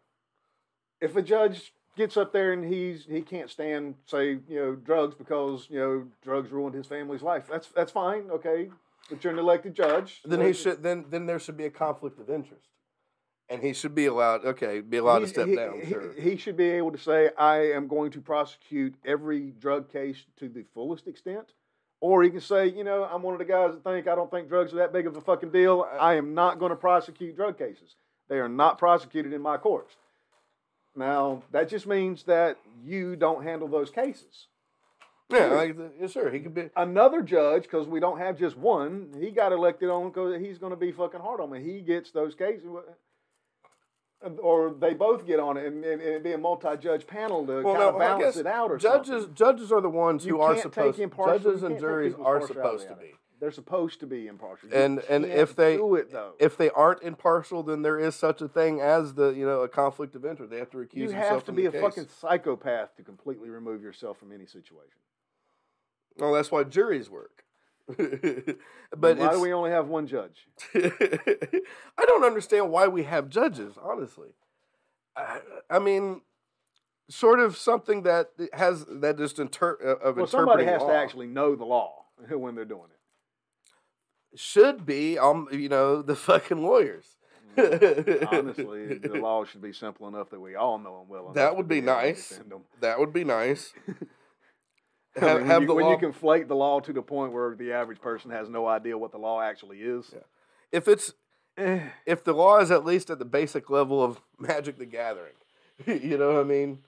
If 1.01 1.17
a 1.17 1.23
judge 1.23 1.73
gets 1.97 2.17
up 2.17 2.33
there 2.33 2.53
and 2.53 2.65
he's 2.65 3.05
he 3.05 3.23
can't 3.23 3.49
stand 3.49 3.95
say 4.07 4.31
you 4.49 4.59
know 4.59 4.75
drugs 4.75 5.15
because 5.15 5.69
you 5.71 5.79
know 5.79 6.05
drugs 6.23 6.51
ruined 6.51 6.75
his 6.75 6.87
family's 6.87 7.23
life, 7.23 7.45
that's 7.49 7.69
that's 7.69 7.93
fine, 7.93 8.31
okay. 8.31 8.71
But 9.09 9.23
you're 9.23 9.33
an 9.33 9.39
elected 9.39 9.75
judge. 9.75 10.23
Then 10.25 10.41
he 10.41 10.53
should 10.53 10.83
then 10.83 11.05
then 11.09 11.27
there 11.27 11.39
should 11.39 11.57
be 11.57 11.67
a 11.67 11.71
conflict 11.71 12.19
of 12.19 12.31
interest, 12.31 12.67
and 13.55 13.63
he 13.63 13.73
should 13.73 13.95
be 13.95 14.07
allowed. 14.07 14.45
Okay, 14.45 14.81
be 14.81 14.99
allowed 14.99 15.21
to 15.21 15.29
step 15.29 15.47
he, 15.49 15.57
down. 15.57 15.81
he- 15.81 15.87
Sure. 15.91 16.13
he 16.13 16.37
should 16.37 16.57
be 16.57 16.69
able 16.71 16.93
to 16.93 16.99
say, 16.99 17.31
I 17.39 17.71
am 17.73 17.89
going 17.89 18.11
to 18.13 18.21
prosecute 18.21 18.95
every 19.05 19.51
drug 19.61 19.91
case 19.91 20.25
to 20.39 20.49
the 20.49 20.65
fullest 20.75 21.07
extent. 21.07 21.53
Or 22.01 22.23
he 22.23 22.29
can 22.31 22.41
say, 22.41 22.67
you 22.67 22.85
know, 22.85 23.05
I'm 23.05 23.23
one 23.23 23.33
of 23.35 23.39
the 23.39 23.47
guys 23.47 23.73
that 23.73 23.83
think 23.83 24.07
I 24.09 24.15
don't 24.15 24.31
think 24.31 24.49
drugs 24.49 24.75
are 24.75 24.77
that 24.77 24.93
big 24.93 25.07
of 25.07 25.17
a 25.17 25.21
fucking 25.23 25.53
deal. 25.53 25.89
I 25.99 26.15
am 26.15 26.35
not 26.35 26.59
going 26.59 26.71
to 26.71 26.77
prosecute 26.77 27.35
drug 27.37 27.57
cases. 27.57 27.95
They 28.29 28.39
are 28.39 28.49
not 28.49 28.79
prosecuted 28.79 29.33
in 29.33 29.41
my 29.41 29.57
courts. 29.57 29.95
Now, 30.97 31.43
that 31.51 31.69
just 31.69 31.87
means 31.87 32.25
that 32.25 32.59
you 32.85 33.17
don't 33.17 33.43
handle 33.43 33.69
those 33.69 33.91
cases. 33.91 34.49
yeah, 35.31 35.47
like, 35.47 35.77
the- 35.77 35.91
yeah, 35.99 36.07
sure. 36.07 36.31
He 36.31 36.41
could 36.41 36.55
be. 36.55 36.69
Another 36.77 37.23
judge, 37.23 37.63
because 37.63 37.87
we 37.87 38.01
don't 38.01 38.19
have 38.19 38.39
just 38.39 38.57
one, 38.59 39.15
he 39.19 39.31
got 39.31 39.53
elected 39.53 39.89
on 39.89 40.09
because 40.11 40.41
he's 40.41 40.59
going 40.59 40.71
to 40.71 40.77
be 40.77 40.93
fucking 40.93 41.21
hard 41.21 41.41
on 41.41 41.51
me. 41.51 41.63
He 41.63 41.81
gets 41.81 42.11
those 42.11 42.35
cases, 42.35 42.65
or 44.43 44.73
they 44.75 44.95
both 44.95 45.27
get 45.27 45.39
on 45.41 45.57
it, 45.57 45.67
and, 45.67 45.85
and 45.85 46.01
it'd 46.03 46.23
be 46.23 46.33
a 46.33 46.39
multi-judge 46.39 47.07
panel 47.07 47.47
to 47.47 47.63
Well, 47.63 47.75
kind 47.75 47.79
no, 47.79 47.89
of 47.91 47.99
balance 47.99 48.37
it 48.37 48.47
out. 48.47 48.71
Or 48.71 48.77
Judges 48.79 49.09
something. 49.25 49.35
judges 49.35 49.73
are 49.73 49.81
the 49.81 49.91
ones 49.91 50.25
You 50.25 50.37
who 50.37 50.41
are 50.43 50.55
can't 50.55 50.73
take 50.73 50.95
supposed. 50.97 51.43
Judges 51.45 51.63
and 51.63 51.79
juries 51.79 52.15
are 52.23 52.41
supposed 52.47 52.87
to 52.87 52.93
out 52.93 52.99
of 52.99 53.03
it. 53.05 53.13
be. 53.13 53.15
They're 53.41 53.51
supposed 53.51 54.01
to 54.01 54.07
be 54.07 54.27
impartial. 54.27 54.71
You 54.71 54.77
And 54.77 54.99
and 55.01 55.25
if 55.27 55.55
they 55.55 55.77
do 55.77 55.97
it 55.97 56.11
though, 56.11 56.33
if 56.39 56.57
they 56.57 56.71
aren't 56.71 57.03
impartial, 57.03 57.63
then 57.63 57.83
there 57.83 57.99
is 57.99 58.15
such 58.15 58.41
a 58.41 58.49
thing 58.49 58.81
as 58.81 59.15
the 59.15 59.31
you 59.31 59.45
know 59.45 59.61
a 59.61 59.69
conflict 59.69 60.15
of 60.15 60.25
interest. 60.25 60.51
They 60.51 60.59
have 60.59 60.71
to 60.71 60.79
recuse 60.79 60.95
you 60.97 61.11
have 61.11 61.45
to 61.45 61.53
be 61.53 61.67
a 61.67 61.71
case. 61.73 61.81
fucking 61.83 62.07
psychopath 62.09 62.97
to 62.97 63.03
completely 63.03 63.51
remove 63.51 63.83
yourself 63.83 64.19
from 64.19 64.33
any 64.33 64.47
situation. 64.47 64.99
Well, 66.17 66.33
that's 66.33 66.51
why 66.51 66.63
juries 66.65 67.11
work. 67.11 67.44
but 68.97 69.19
why 69.19 69.33
do 69.33 69.41
we 69.41 69.53
only 69.53 69.71
have 69.71 69.89
one 69.89 70.07
judge? 70.07 70.47
I 70.75 72.05
don't 72.07 72.25
understand 72.25 72.71
why 72.71 72.89
we 72.89 73.03
have 73.03 73.29
judges. 73.29 73.75
Honestly, 73.83 74.31
I, 75.17 75.41
I 75.69 75.79
mean, 75.79 76.23
sort 77.11 77.41
of 77.41 77.57
something 77.57 78.03
that 78.05 78.31
has 78.55 78.87
that 78.87 79.19
just 79.19 79.39
inter 79.39 79.77
uh, 79.85 80.09
of 80.09 80.17
Well, 80.17 80.27
somebody 80.27 80.65
has 80.65 80.81
law 80.81 80.89
to 80.89 80.95
actually 80.95 81.27
know 81.27 81.55
the 81.55 81.65
law 81.65 82.07
when 82.31 82.55
they're 82.55 82.65
doing 82.65 82.89
it. 82.91 84.39
should 84.39 84.87
be 84.87 85.19
um 85.19 85.49
you 85.53 85.69
know 85.69 86.01
the 86.01 86.17
fucking 86.17 86.63
lawyers. 86.63 87.17
Honestly, 87.57 88.99
the 88.99 89.19
law 89.21 89.45
should 89.45 89.63
be 89.63 89.73
simple 89.73 90.09
enough 90.09 90.31
that 90.31 90.41
we 90.41 90.57
all 90.57 90.79
know 90.79 90.99
them 91.01 91.09
well. 91.09 91.23
enough 91.25 91.35
That 91.35 91.57
would 91.57 91.69
be 91.69 91.81
to 91.81 91.87
nice. 91.87 92.41
that 92.81 92.99
would 92.99 93.13
be 93.13 93.25
nice. 93.25 93.73
I 95.21 95.35
mean, 95.35 95.47
have 95.47 95.49
when, 95.49 95.61
you, 95.63 95.67
the 95.67 95.75
when 95.75 95.85
law, 95.85 95.91
you 95.93 95.99
conflate 95.99 96.49
the 96.49 96.57
law 96.57 96.81
to 96.81 96.93
the 96.93 97.03
point 97.03 97.33
where 97.33 97.55
the 97.55 97.73
average 97.73 98.01
person 98.01 98.31
has 98.31 98.49
no 98.49 98.67
idea 98.67 98.99
what 98.99 99.13
the 99.13 99.19
law 99.19 99.41
actually 99.41 99.79
is. 99.79 100.15
if 100.73 100.89
it's 100.89 101.13
eh, 101.57 101.81
if 102.07 102.25
the 102.25 102.33
law 102.33 102.59
is 102.59 102.71
at 102.71 102.85
least 102.85 103.11
at 103.11 103.19
the 103.19 103.25
basic 103.25 103.71
level 103.71 104.03
of 104.03 104.21
Magic 104.39 104.79
the 104.79 104.87
Gathering, 104.87 105.35
you 105.87 106.19
know 106.19 106.35
what 106.35 106.41
I 106.41 106.45
mean? 106.45 106.81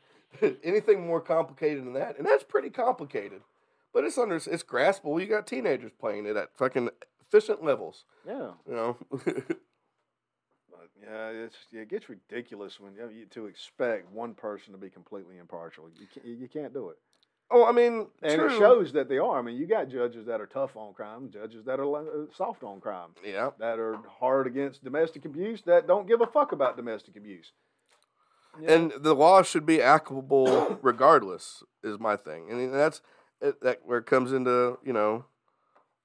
Anything 0.62 1.07
more 1.07 1.20
complicated 1.20 1.85
than 1.85 1.95
that, 1.95 2.18
and 2.18 2.27
that's 2.27 2.45
pretty 2.45 2.70
complicated, 2.70 3.43
but 3.93 4.05
it's 4.05 4.18
under 4.18 4.37
it's 4.37 4.62
graspable. 4.62 5.20
You 5.20 5.27
got 5.27 5.47
teenagers 5.47 5.93
playing 5.99 6.27
it 6.27 6.37
at 6.37 6.55
fucking 6.57 6.91
efficient 7.20 7.64
levels, 7.64 8.05
yeah. 8.27 8.51
you 8.68 8.74
know. 8.74 8.97
Yeah, 11.03 11.29
it's 11.29 11.57
it 11.72 11.89
gets 11.89 12.09
ridiculous 12.09 12.81
when 12.81 12.95
you, 12.95 13.01
know, 13.01 13.09
you 13.09 13.27
to 13.27 13.47
expect 13.47 14.11
one 14.11 14.35
person 14.35 14.72
to 14.72 14.79
be 14.79 14.91
completely 14.91 15.39
impartial. 15.39 15.89
You 15.99 16.07
can't, 16.12 16.27
you 16.27 16.49
can't 16.49 16.74
do 16.74 16.89
it. 16.91 16.99
Oh, 17.51 17.64
I 17.64 17.70
mean, 17.72 18.09
And 18.22 18.34
true. 18.40 18.47
it 18.55 18.59
shows 18.59 18.92
that 18.94 19.09
they 19.09 19.18
are. 19.18 19.38
I 19.38 19.42
mean, 19.42 19.57
you 19.57 19.66
got 19.66 19.88
judges 19.88 20.26
that 20.26 20.40
are 20.40 20.47
tough 20.47 20.76
on 20.76 20.92
crime, 20.94 21.30
judges 21.32 21.64
that 21.66 21.78
are 21.78 21.97
uh, 21.97 22.26
soft 22.34 22.64
on 22.64 22.80
crime, 22.80 23.11
Yeah. 23.24 23.51
that 23.61 23.78
are 23.78 23.99
hard 24.18 24.47
against 24.49 24.82
domestic 24.82 25.24
abuse, 25.24 25.62
that 25.62 25.86
don't 25.86 26.09
give 26.09 26.20
a 26.20 26.26
fuck 26.26 26.51
about 26.53 26.76
domestic 26.76 27.16
abuse. 27.16 27.53
Yeah. 28.61 28.72
And 28.72 28.92
the 28.99 29.14
law 29.14 29.42
should 29.42 29.64
be 29.66 29.80
applicable 29.80 30.78
regardless, 30.82 31.62
is 31.84 32.01
my 32.01 32.16
thing. 32.16 32.51
And 32.51 32.72
that's 32.74 33.01
that 33.40 33.80
where 33.84 33.99
it 33.99 34.07
comes 34.07 34.32
into, 34.32 34.78
you 34.84 34.92
know, 34.92 35.26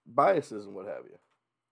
biases 0.06 0.66
and 0.66 0.76
what 0.76 0.86
have 0.86 1.06
you. 1.06 1.18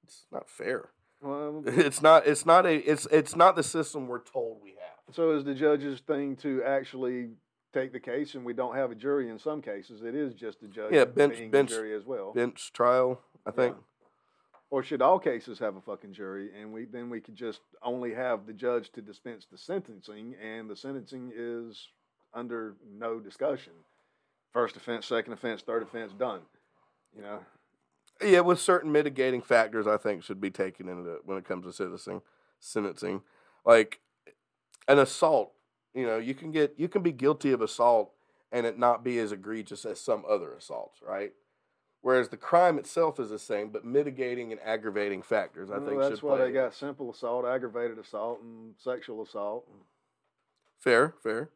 It's 0.03 0.25
not 0.31 0.49
fair. 0.49 0.89
Well, 1.21 1.61
It's 1.67 2.01
not 2.01 2.25
it's 2.25 2.45
not 2.45 2.65
a 2.65 2.75
it's 2.89 3.05
it's 3.11 3.35
not 3.35 3.55
the 3.55 3.63
system 3.63 4.07
we're 4.07 4.23
told 4.23 4.61
we 4.63 4.69
have. 4.79 5.13
so 5.13 5.31
is 5.35 5.43
the 5.43 5.53
judge's 5.53 5.99
thing 5.99 6.37
to 6.37 6.63
actually 6.63 7.31
take 7.73 7.91
the 7.91 7.99
case, 7.99 8.35
and 8.35 8.43
we 8.45 8.53
don't 8.53 8.75
have 8.75 8.91
a 8.91 8.95
jury 8.95 9.29
in 9.29 9.37
some 9.39 9.61
cases. 9.61 10.01
It 10.03 10.15
is 10.15 10.33
just 10.33 10.63
a 10.63 10.67
judge 10.67 10.93
Yeah, 10.93 11.05
bench- 11.05 11.51
bench- 11.51 11.69
jury 11.69 11.93
as 11.93 12.05
well. 12.05 12.33
Bench 12.33 12.71
trial, 12.73 13.21
I 13.45 13.51
think. 13.51 13.77
Or 14.71 14.83
should 14.83 15.01
all 15.01 15.17
cases 15.19 15.57
have 15.59 15.75
a 15.75 15.81
fucking 15.81 16.13
jury, 16.13 16.51
and 16.55 16.71
we 16.71 16.85
then 16.85 17.09
we 17.09 17.21
could 17.21 17.35
just 17.35 17.61
only 17.81 18.13
have 18.13 18.45
the 18.45 18.53
judge 18.53 18.91
to 18.91 19.01
dispense 19.01 19.47
the 19.51 19.57
sentencing, 19.57 20.35
and 20.35 20.69
the 20.69 20.75
sentencing 20.75 21.31
is 21.35 21.87
under 22.33 22.75
no 22.87 23.19
discussion. 23.19 23.73
First 24.53 24.75
offense, 24.75 25.07
second 25.07 25.33
offense, 25.33 25.61
third 25.63 25.81
offense, 25.83 26.13
done. 26.13 26.41
You 27.15 27.23
know, 27.23 27.39
Yeah, 28.21 28.41
with 28.41 28.59
certain 28.59 28.91
mitigating 28.91 29.41
factors, 29.41 29.87
I 29.87 29.97
think 29.97 30.23
should 30.23 30.41
be 30.41 30.51
taken 30.51 30.87
into 30.87 31.19
when 31.23 31.37
it 31.39 31.45
comes 31.45 31.65
to 31.65 31.73
sentencing. 31.73 32.21
Sentencing, 32.59 33.23
like 33.65 34.01
an 34.87 34.99
assault, 34.99 35.53
you 35.93 36.05
know, 36.05 36.17
you 36.17 36.33
can 36.33 36.51
get 36.51 36.75
you 36.77 36.87
can 36.87 37.01
be 37.01 37.11
guilty 37.11 37.51
of 37.51 37.61
assault 37.61 38.11
and 38.51 38.65
it 38.65 38.77
not 38.77 39.03
be 39.03 39.19
as 39.19 39.31
egregious 39.31 39.85
as 39.85 39.99
some 39.99 40.23
other 40.27 40.53
assaults, 40.53 40.99
right? 41.01 41.33
Whereas 42.01 42.29
the 42.29 42.37
crime 42.37 42.79
itself 42.79 43.19
is 43.19 43.29
the 43.29 43.37
same, 43.39 43.69
but 43.69 43.83
mitigating 43.83 44.51
and 44.51 44.61
aggravating 44.61 45.21
factors, 45.21 45.69
I 45.69 45.77
Well, 45.77 45.87
think, 45.89 45.99
that's 45.99 46.23
why 46.23 46.37
they 46.37 46.51
got 46.51 46.73
simple 46.73 47.11
assault, 47.11 47.45
aggravated 47.45 47.99
assault, 47.99 48.41
and 48.41 48.73
sexual 48.77 49.21
assault. 49.21 49.67
fair, 50.79 51.13
fair. 51.21 51.49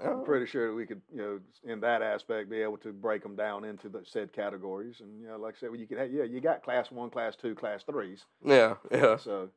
I'm 0.00 0.08
oh. 0.20 0.22
pretty 0.22 0.46
sure 0.46 0.68
that 0.68 0.74
we 0.74 0.84
could, 0.84 1.00
you 1.12 1.18
know, 1.18 1.40
in 1.64 1.80
that 1.80 2.02
aspect, 2.02 2.50
be 2.50 2.60
able 2.60 2.76
to 2.78 2.92
break 2.92 3.22
them 3.22 3.36
down 3.36 3.64
into 3.64 3.88
the 3.88 4.02
said 4.04 4.32
categories. 4.32 4.96
And 5.00 5.20
you 5.20 5.28
know, 5.28 5.36
like 5.38 5.54
I 5.56 5.60
said, 5.60 5.70
well, 5.70 5.78
you 5.78 5.86
could 5.86 5.98
have, 5.98 6.12
yeah, 6.12 6.24
you 6.24 6.40
got 6.40 6.62
class 6.62 6.90
one, 6.90 7.08
class 7.08 7.36
two, 7.36 7.54
class 7.54 7.84
threes. 7.84 8.24
yeah, 8.44 8.74
yeah, 8.90 9.16
So, 9.16 9.48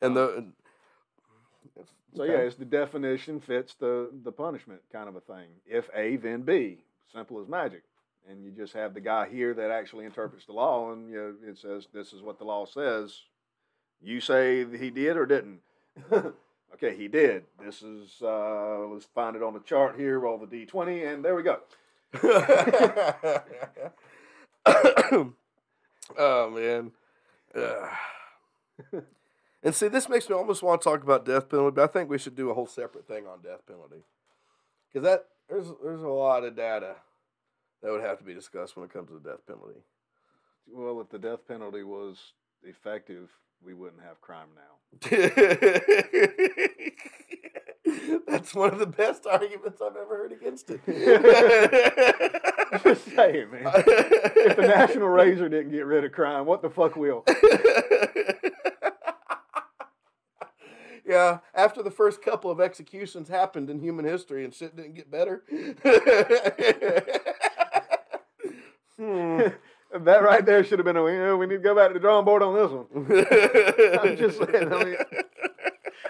and 0.00 0.16
the 0.16 0.46
so 2.14 2.24
yeah, 2.24 2.38
it's 2.38 2.56
the 2.56 2.64
definition 2.64 3.40
fits 3.40 3.74
the 3.74 4.10
the 4.24 4.32
punishment 4.32 4.80
kind 4.92 5.08
of 5.08 5.16
a 5.16 5.20
thing. 5.20 5.46
If 5.66 5.88
A, 5.94 6.16
then 6.16 6.42
B. 6.42 6.78
Simple 7.12 7.40
as 7.40 7.48
magic. 7.48 7.82
And 8.28 8.44
you 8.44 8.50
just 8.50 8.74
have 8.74 8.94
the 8.94 9.00
guy 9.00 9.28
here 9.28 9.54
that 9.54 9.70
actually 9.70 10.04
interprets 10.04 10.44
the 10.44 10.52
law, 10.52 10.92
and 10.92 11.10
you 11.10 11.16
know, 11.16 11.50
it 11.50 11.58
says 11.58 11.88
this 11.92 12.12
is 12.12 12.22
what 12.22 12.38
the 12.38 12.44
law 12.44 12.66
says. 12.66 13.22
You 14.02 14.20
say 14.20 14.64
he 14.78 14.90
did 14.90 15.16
or 15.16 15.26
didn't. 15.26 15.60
okay, 16.12 16.96
he 16.96 17.08
did. 17.08 17.44
This 17.62 17.82
is 17.82 18.22
uh, 18.22 18.86
let's 18.88 19.06
find 19.14 19.36
it 19.36 19.42
on 19.42 19.54
the 19.54 19.60
chart 19.60 19.98
here. 19.98 20.20
Roll 20.20 20.38
the 20.38 20.46
d 20.46 20.66
twenty, 20.66 21.04
and 21.04 21.24
there 21.24 21.34
we 21.34 21.42
go. 21.42 21.60
oh 26.18 26.50
man. 26.50 26.92
Ugh. 27.54 27.88
and 29.62 29.74
see, 29.74 29.88
this 29.88 30.08
makes 30.08 30.28
me 30.28 30.34
almost 30.34 30.62
want 30.62 30.80
to 30.80 30.88
talk 30.88 31.02
about 31.02 31.24
death 31.24 31.48
penalty, 31.48 31.74
but 31.74 31.84
I 31.84 31.92
think 31.92 32.08
we 32.08 32.18
should 32.18 32.34
do 32.34 32.50
a 32.50 32.54
whole 32.54 32.66
separate 32.66 33.06
thing 33.06 33.26
on 33.26 33.42
death 33.42 33.66
penalty 33.66 34.04
because 34.88 35.04
that 35.04 35.26
there's 35.48 35.66
there's 35.82 36.02
a 36.02 36.08
lot 36.08 36.44
of 36.44 36.56
data 36.56 36.96
that 37.82 37.90
would 37.90 38.02
have 38.02 38.18
to 38.18 38.24
be 38.24 38.34
discussed 38.34 38.76
when 38.76 38.84
it 38.84 38.92
comes 38.92 39.08
to 39.08 39.18
the 39.18 39.30
death 39.30 39.46
penalty. 39.46 39.80
Well, 40.72 41.00
if 41.00 41.10
the 41.10 41.18
death 41.18 41.46
penalty 41.48 41.82
was 41.82 42.18
effective, 42.62 43.30
we 43.64 43.74
wouldn't 43.74 44.02
have 44.02 44.20
crime 44.20 44.48
now. 44.54 45.00
That's 48.26 48.54
one 48.54 48.72
of 48.72 48.78
the 48.78 48.86
best 48.86 49.26
arguments 49.26 49.80
I've 49.82 49.96
ever 49.96 50.16
heard 50.16 50.32
against 50.32 50.70
it. 50.70 50.80
Just 52.84 53.04
saying, 53.14 53.50
man. 53.50 53.64
If 53.74 54.56
the 54.56 54.62
National 54.62 55.08
Razor 55.08 55.48
didn't 55.48 55.72
get 55.72 55.86
rid 55.86 56.04
of 56.04 56.12
crime, 56.12 56.46
what 56.46 56.62
the 56.62 56.70
fuck 56.70 56.96
will? 56.96 57.24
Yeah, 61.10 61.38
after 61.54 61.82
the 61.82 61.90
first 61.90 62.22
couple 62.22 62.50
of 62.50 62.60
executions 62.60 63.28
happened 63.28 63.68
in 63.68 63.80
human 63.80 64.04
history 64.04 64.44
and 64.44 64.54
shit 64.54 64.76
didn't 64.76 64.94
get 64.94 65.10
better. 65.10 65.42
Hmm. 68.96 69.40
that 70.04 70.22
right 70.22 70.44
there 70.44 70.62
should 70.62 70.78
have 70.78 70.84
been 70.86 70.96
a. 70.96 71.04
You 71.10 71.18
know, 71.18 71.36
we 71.36 71.46
need 71.46 71.56
to 71.56 71.62
go 71.62 71.74
back 71.74 71.88
to 71.88 71.94
the 71.94 72.00
drawing 72.00 72.24
board 72.24 72.42
on 72.42 72.54
this 72.54 72.70
one. 72.70 72.86
I'm 74.02 74.16
just 74.16 74.38
saying. 74.38 74.72
I 74.72 74.84
mean, 74.84 74.96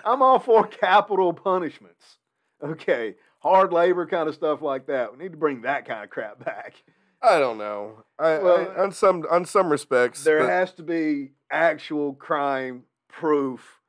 I'm 0.04 0.22
all 0.22 0.38
for 0.38 0.66
capital 0.66 1.32
punishments. 1.32 2.18
Okay, 2.62 3.14
hard 3.38 3.72
labor 3.72 4.06
kind 4.06 4.28
of 4.28 4.34
stuff 4.34 4.60
like 4.60 4.86
that. 4.88 5.12
We 5.12 5.22
need 5.22 5.32
to 5.32 5.38
bring 5.38 5.62
that 5.62 5.86
kind 5.86 6.02
of 6.04 6.10
crap 6.10 6.44
back. 6.44 6.82
I 7.22 7.38
don't 7.38 7.58
know. 7.58 8.04
I, 8.18 8.38
Well, 8.38 8.72
I 8.76 8.82
on 8.82 8.92
some 8.92 9.24
on 9.30 9.44
some 9.44 9.70
respects, 9.70 10.24
There 10.24 10.40
but- 10.40 10.48
has 10.48 10.72
to 10.74 10.82
be 10.82 11.30
actual 11.50 12.14
crime 12.14 12.84
proof, 13.08 13.79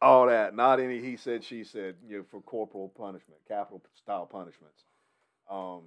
all 0.00 0.26
that. 0.26 0.54
Not 0.54 0.80
any 0.80 1.00
he 1.00 1.16
said, 1.16 1.44
she 1.44 1.64
said. 1.64 1.96
You 2.08 2.18
know, 2.18 2.24
for 2.30 2.40
corporal 2.40 2.92
punishment, 2.96 3.40
capital 3.48 3.82
style 3.96 4.26
punishments. 4.26 4.84
Um, 5.50 5.82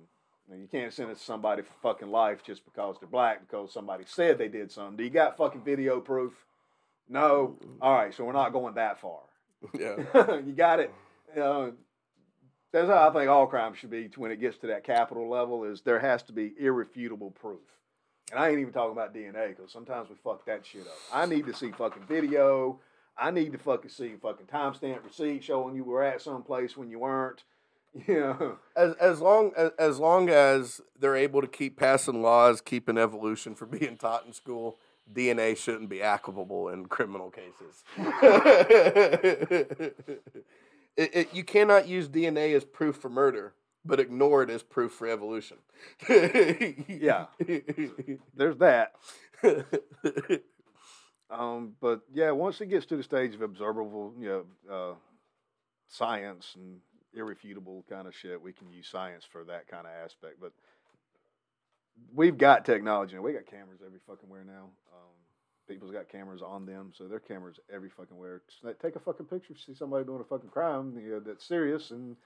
you 0.49 0.68
can't 0.68 0.91
sentence 0.91 1.22
somebody 1.22 1.62
for 1.62 1.74
fucking 1.82 2.09
life 2.09 2.43
just 2.43 2.66
because 2.66 2.97
they're 2.99 3.07
black 3.07 3.47
because 3.47 3.72
somebody 3.72 4.03
said 4.07 4.38
they 4.38 4.47
did 4.47 4.72
something. 4.72 4.97
Do 4.97 5.03
you 5.03 5.09
got 5.09 5.38
fucking 5.38 5.64
video 5.64 6.01
proof? 6.01 6.34
No. 7.07 7.57
All 7.82 7.93
right, 7.93 8.14
so 8.14 8.26
we're 8.26 8.34
not 8.34 8.51
going 8.51 8.76
that 8.76 8.99
far. 8.99 9.20
yeah. 9.80 9.95
you 10.45 10.53
got 10.53 10.80
it. 10.80 10.93
Know, 11.36 11.74
that's 12.74 12.88
how 12.89 13.09
I 13.09 13.14
think 13.14 13.30
all 13.30 13.47
crime 13.47 13.74
should 13.74 13.89
be 13.89 14.09
when 14.18 14.32
it 14.32 14.41
gets 14.41 14.57
to 14.59 14.68
that 14.68 14.84
capital 14.84 15.30
level. 15.30 15.64
Is 15.64 15.82
there 15.82 15.99
has 15.99 16.24
to 16.24 16.34
be 16.34 16.53
irrefutable 16.59 17.32
proof. 17.32 17.62
And 18.32 18.39
I 18.39 18.49
ain't 18.49 18.59
even 18.59 18.74
talking 18.74 18.93
about 18.93 19.14
DNA 19.14 19.49
because 19.49 19.72
sometimes 19.72 20.09
we 20.09 20.16
fuck 20.24 20.45
that 20.45 20.66
shit 20.66 20.82
up. 20.82 20.97
I 21.14 21.26
need 21.26 21.45
to 21.47 21.53
see 21.53 21.72
fucking 21.72 22.03
video. 22.07 22.80
I 23.22 23.30
need 23.30 23.51
to 23.51 23.59
fucking 23.59 23.91
see 23.91 24.15
fucking 24.19 24.47
timestamp 24.47 25.03
receipt 25.03 25.43
showing 25.43 25.76
you 25.76 25.84
were 25.84 26.03
at 26.03 26.22
some 26.22 26.41
place 26.41 26.76
when 26.76 26.89
you 26.89 26.99
weren't. 26.99 27.43
Know, 28.07 28.57
As 28.74 28.93
as 28.95 29.19
long 29.19 29.51
as, 29.57 29.72
as 29.78 29.99
long 29.99 30.30
as 30.30 30.80
they're 30.97 31.17
able 31.17 31.41
to 31.41 31.47
keep 31.47 31.78
passing 31.78 32.22
laws, 32.22 32.61
keeping 32.61 32.97
evolution 32.97 33.53
from 33.53 33.69
being 33.78 33.97
taught 33.97 34.26
in 34.26 34.32
school, 34.32 34.78
DNA 35.13 35.57
shouldn't 35.57 35.89
be 35.89 36.01
applicable 36.01 36.69
in 36.69 36.86
criminal 36.86 37.30
cases. 37.30 37.84
it, 39.76 39.97
it, 40.95 41.34
you 41.34 41.43
cannot 41.43 41.86
use 41.86 42.07
DNA 42.07 42.55
as 42.55 42.63
proof 42.63 42.95
for 42.95 43.09
murder, 43.09 43.55
but 43.84 43.99
ignore 43.99 44.41
it 44.41 44.49
as 44.49 44.63
proof 44.63 44.93
for 44.93 45.07
evolution. 45.07 45.57
Yeah. 46.07 47.26
there's 48.34 48.55
that. 48.59 48.93
Um, 51.32 51.73
but 51.79 52.01
yeah, 52.13 52.32
once 52.32 52.59
it 52.59 52.67
gets 52.67 52.86
to 52.88 52.97
the 52.97 53.03
stage 53.03 53.34
of 53.34 53.41
observable, 53.41 54.13
you 54.19 54.27
know, 54.27 54.45
uh, 54.71 54.95
science 55.88 56.53
and 56.55 56.79
irrefutable 57.13 57.86
kind 57.89 58.07
of 58.07 58.15
shit, 58.15 58.41
we 58.41 58.53
can 58.53 58.69
use 58.71 58.88
science 58.88 59.23
for 59.29 59.43
that 59.45 59.67
kind 59.67 59.88
of 59.88 59.93
aspect. 60.03 60.41
But 60.41 60.51
we've 62.13 62.38
got 62.38 62.65
technology, 62.65 63.15
and 63.15 63.23
we 63.23 63.34
got 63.34 63.45
cameras 63.45 63.79
every 63.86 63.99
fucking 64.07 64.29
where 64.29 64.43
now. 64.43 64.69
Um, 64.93 65.11
people's 65.67 65.91
got 65.91 66.09
cameras 66.09 66.41
on 66.41 66.65
them, 66.65 66.91
so 66.93 67.07
their 67.07 67.19
cameras 67.19 67.59
every 67.73 67.89
fucking 67.89 68.17
where. 68.17 68.41
Take 68.82 68.97
a 68.97 68.99
fucking 68.99 69.27
picture, 69.27 69.53
see 69.55 69.73
somebody 69.73 70.03
doing 70.05 70.21
a 70.21 70.25
fucking 70.25 70.49
crime 70.49 70.99
you 71.01 71.11
know, 71.11 71.19
that's 71.19 71.47
serious, 71.47 71.91
and 71.91 72.17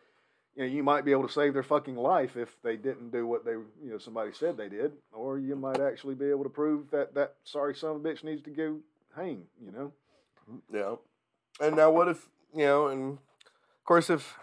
you 0.55 0.63
know 0.63 0.69
you 0.69 0.81
might 0.81 1.05
be 1.05 1.11
able 1.11 1.27
to 1.27 1.33
save 1.33 1.53
their 1.53 1.63
fucking 1.63 1.95
life 1.95 2.37
if 2.37 2.59
they 2.63 2.75
didn't 2.75 3.11
do 3.11 3.27
what 3.27 3.45
they 3.45 3.51
you 3.51 3.91
know 3.91 3.97
somebody 3.99 4.31
said 4.33 4.57
they 4.57 4.69
did, 4.69 4.93
or 5.13 5.37
you 5.37 5.55
might 5.55 5.79
actually 5.79 6.15
be 6.15 6.29
able 6.29 6.43
to 6.43 6.49
prove 6.49 6.89
that 6.91 7.13
that 7.13 7.35
sorry 7.43 7.75
son 7.75 7.91
of 7.91 7.97
a 7.97 7.99
bitch 7.99 8.23
needs 8.23 8.41
to 8.41 8.49
go 8.49 8.79
hang. 9.15 9.43
You 9.63 9.71
know. 9.71 9.91
yeah. 10.71 10.95
And 11.65 11.75
now, 11.75 11.89
what 11.91 12.07
if 12.07 12.27
you 12.53 12.65
know? 12.65 12.87
And 12.87 13.13
of 13.13 13.83
course, 13.85 14.09
if 14.09 14.37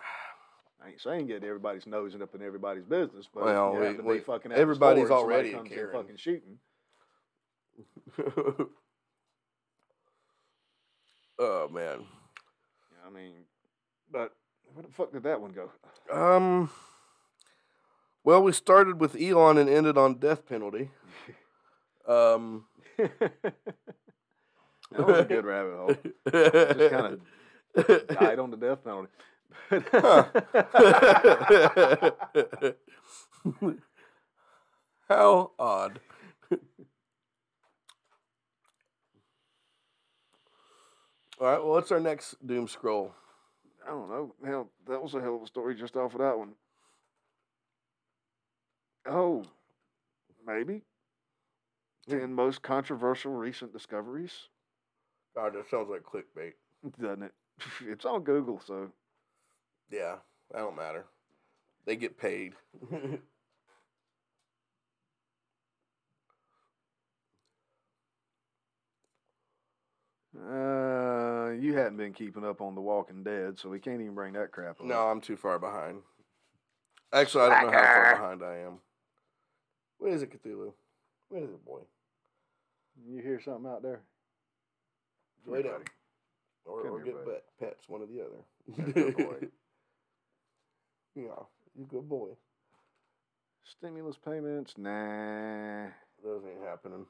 I 0.84 0.88
ain't 0.90 1.00
saying 1.00 1.26
get 1.28 1.44
everybody's 1.44 1.86
nose 1.86 2.14
up 2.20 2.34
in 2.34 2.42
everybody's 2.42 2.84
business, 2.84 3.28
but 3.32 3.44
Well, 3.44 3.74
we- 3.76 3.92
we- 3.98 4.18
fucking 4.20 4.52
everybody's 4.52 5.06
store 5.06 5.18
already 5.18 5.52
comes 5.52 5.70
in 5.70 5.88
fucking 5.92 6.16
shooting. 6.16 6.58
oh 11.38 11.68
man. 11.68 12.04
I 13.06 13.10
mean, 13.10 13.32
but 14.10 14.32
where 14.74 14.84
the 14.84 14.92
fuck 14.92 15.12
did 15.12 15.22
that 15.24 15.40
one 15.40 15.52
go? 15.52 15.70
Um. 16.12 16.70
Well, 18.24 18.42
we 18.42 18.52
started 18.52 19.00
with 19.00 19.16
Elon 19.20 19.58
and 19.58 19.68
ended 19.68 19.98
on 19.98 20.14
death 20.14 20.46
penalty. 20.46 20.90
Um, 22.04 22.64
That 22.98 23.54
was 25.12 25.20
a 25.20 25.24
good 25.24 25.44
rabbit 25.52 25.76
hole. 25.76 25.94
Just 26.32 26.90
kind 26.90 27.20
of 27.86 28.06
died 28.08 28.38
on 28.38 28.50
the 28.50 28.56
death 28.56 28.82
penalty. 28.84 29.08
How 35.08 35.50
odd. 35.58 36.00
All 41.40 41.46
right, 41.48 41.58
well, 41.58 41.70
what's 41.70 41.90
our 41.90 42.00
next 42.00 42.46
doom 42.46 42.68
scroll? 42.68 43.12
I 43.84 43.90
don't 43.90 44.08
know. 44.08 44.34
Hell, 44.44 44.70
that 44.86 45.02
was 45.02 45.14
a 45.14 45.20
hell 45.20 45.36
of 45.36 45.42
a 45.42 45.46
story 45.46 45.74
just 45.74 45.96
off 45.96 46.14
of 46.14 46.20
that 46.20 46.38
one. 46.38 46.52
Oh, 49.06 49.44
maybe. 50.46 50.82
Hmm. 52.08 52.18
Ten 52.18 52.34
most 52.34 52.62
controversial 52.62 53.32
recent 53.32 53.72
discoveries. 53.72 54.48
God, 55.34 55.54
that 55.54 55.68
sounds 55.70 55.88
like 55.88 56.02
clickbait. 56.02 56.52
Doesn't 57.00 57.22
it? 57.24 57.32
It's 57.86 58.04
on 58.04 58.22
Google, 58.22 58.60
so 58.64 58.90
Yeah, 59.90 60.16
that 60.50 60.58
don't 60.58 60.76
matter. 60.76 61.04
They 61.84 61.96
get 61.96 62.18
paid. 62.18 62.54
uh, 70.38 71.50
you 71.58 71.74
hadn't 71.76 71.96
been 71.96 72.12
keeping 72.12 72.44
up 72.44 72.60
on 72.60 72.74
The 72.74 72.80
Walking 72.80 73.22
Dead, 73.22 73.58
so 73.58 73.68
we 73.68 73.78
can't 73.78 74.00
even 74.00 74.14
bring 74.14 74.32
that 74.34 74.52
crap 74.52 74.80
up. 74.80 74.86
no, 74.86 75.08
I'm 75.08 75.20
too 75.20 75.36
far 75.36 75.58
behind. 75.58 76.02
Actually, 77.12 77.44
I 77.44 77.48
don't 77.60 77.70
know 77.70 77.78
how 77.78 77.84
far 77.84 78.14
behind 78.16 78.42
I 78.42 78.56
am. 78.66 78.78
What 79.98 80.12
is 80.12 80.22
it, 80.22 80.30
Cthulhu? 80.32 80.72
What 81.28 81.42
is 81.42 81.50
it, 81.50 81.64
boy? 81.64 81.80
You 83.08 83.20
hear 83.22 83.40
something 83.44 83.70
out 83.70 83.82
there? 83.82 84.00
Here, 85.49 85.62
down. 85.62 85.84
Or, 86.64 86.82
Come 86.82 86.93
or 86.93 86.97
here, 86.99 87.05
get 87.07 87.24
buddy. 87.24 87.30
pet, 87.36 87.45
pets, 87.61 87.88
one 87.88 88.03
or 88.03 88.07
the 88.07 88.20
other. 88.22 88.43
Yeah, 88.76 88.93
good 89.03 89.16
boy. 89.16 89.47
yeah, 91.16 91.45
you 91.76 91.84
good 91.86 92.09
boy. 92.09 92.28
Stimulus 93.64 94.16
payments? 94.24 94.74
Nah. 94.78 95.86
Those 96.24 96.43
ain't 96.47 96.62
happening. 96.64 97.07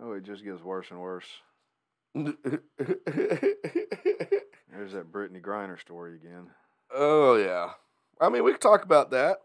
Oh, 0.00 0.12
it 0.12 0.24
just 0.24 0.44
gets 0.44 0.62
worse 0.62 0.86
and 0.90 1.00
worse. 1.00 1.26
There's 2.14 2.34
that 4.92 5.10
Brittney 5.12 5.40
Griner 5.42 5.80
story 5.80 6.16
again. 6.16 6.48
oh 6.94 7.36
yeah. 7.36 7.70
I 8.20 8.28
mean, 8.28 8.44
we 8.44 8.52
could 8.52 8.60
talk 8.60 8.84
about 8.84 9.10
that. 9.10 9.38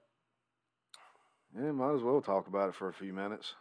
Yeah, 1.55 1.71
might 1.71 1.95
as 1.95 2.01
well 2.01 2.21
talk 2.21 2.47
about 2.47 2.69
it 2.69 2.75
for 2.75 2.89
a 2.89 2.93
few 2.93 3.13
minutes. 3.13 3.53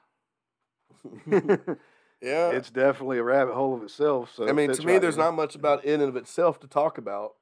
Yeah. 2.22 2.50
it's 2.50 2.70
definitely 2.70 3.18
a 3.18 3.22
rabbit 3.22 3.54
hole 3.54 3.74
of 3.74 3.82
itself. 3.82 4.34
So 4.34 4.46
I 4.46 4.52
mean, 4.52 4.70
to 4.70 4.82
me, 4.84 4.92
right 4.92 5.00
there's 5.00 5.14
in. 5.14 5.20
not 5.20 5.34
much 5.34 5.54
about 5.54 5.84
in 5.84 6.00
and 6.00 6.10
of 6.10 6.16
itself 6.16 6.60
to 6.60 6.66
talk 6.66 6.98
about. 6.98 7.36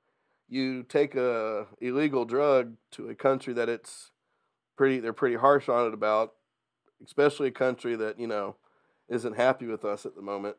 You 0.49 0.85
take 0.85 1.15
a 1.15 1.67
illegal 1.81 2.25
drug 2.25 2.77
to 2.93 3.09
a 3.09 3.15
country 3.15 3.53
that 3.55 3.69
it's 3.69 4.13
pretty, 4.77 5.01
they're 5.01 5.13
pretty 5.13 5.35
harsh 5.35 5.69
on 5.69 5.89
it 5.89 5.95
about, 5.95 6.35
especially 7.05 7.49
a 7.49 7.53
country 7.53 7.97
that 7.97 8.21
you 8.21 8.29
know 8.29 8.57
isn't 9.09 9.37
happy 9.37 9.67
with 9.67 9.85
us 9.85 10.07
at 10.07 10.15
the 10.15 10.23
moment. 10.23 10.57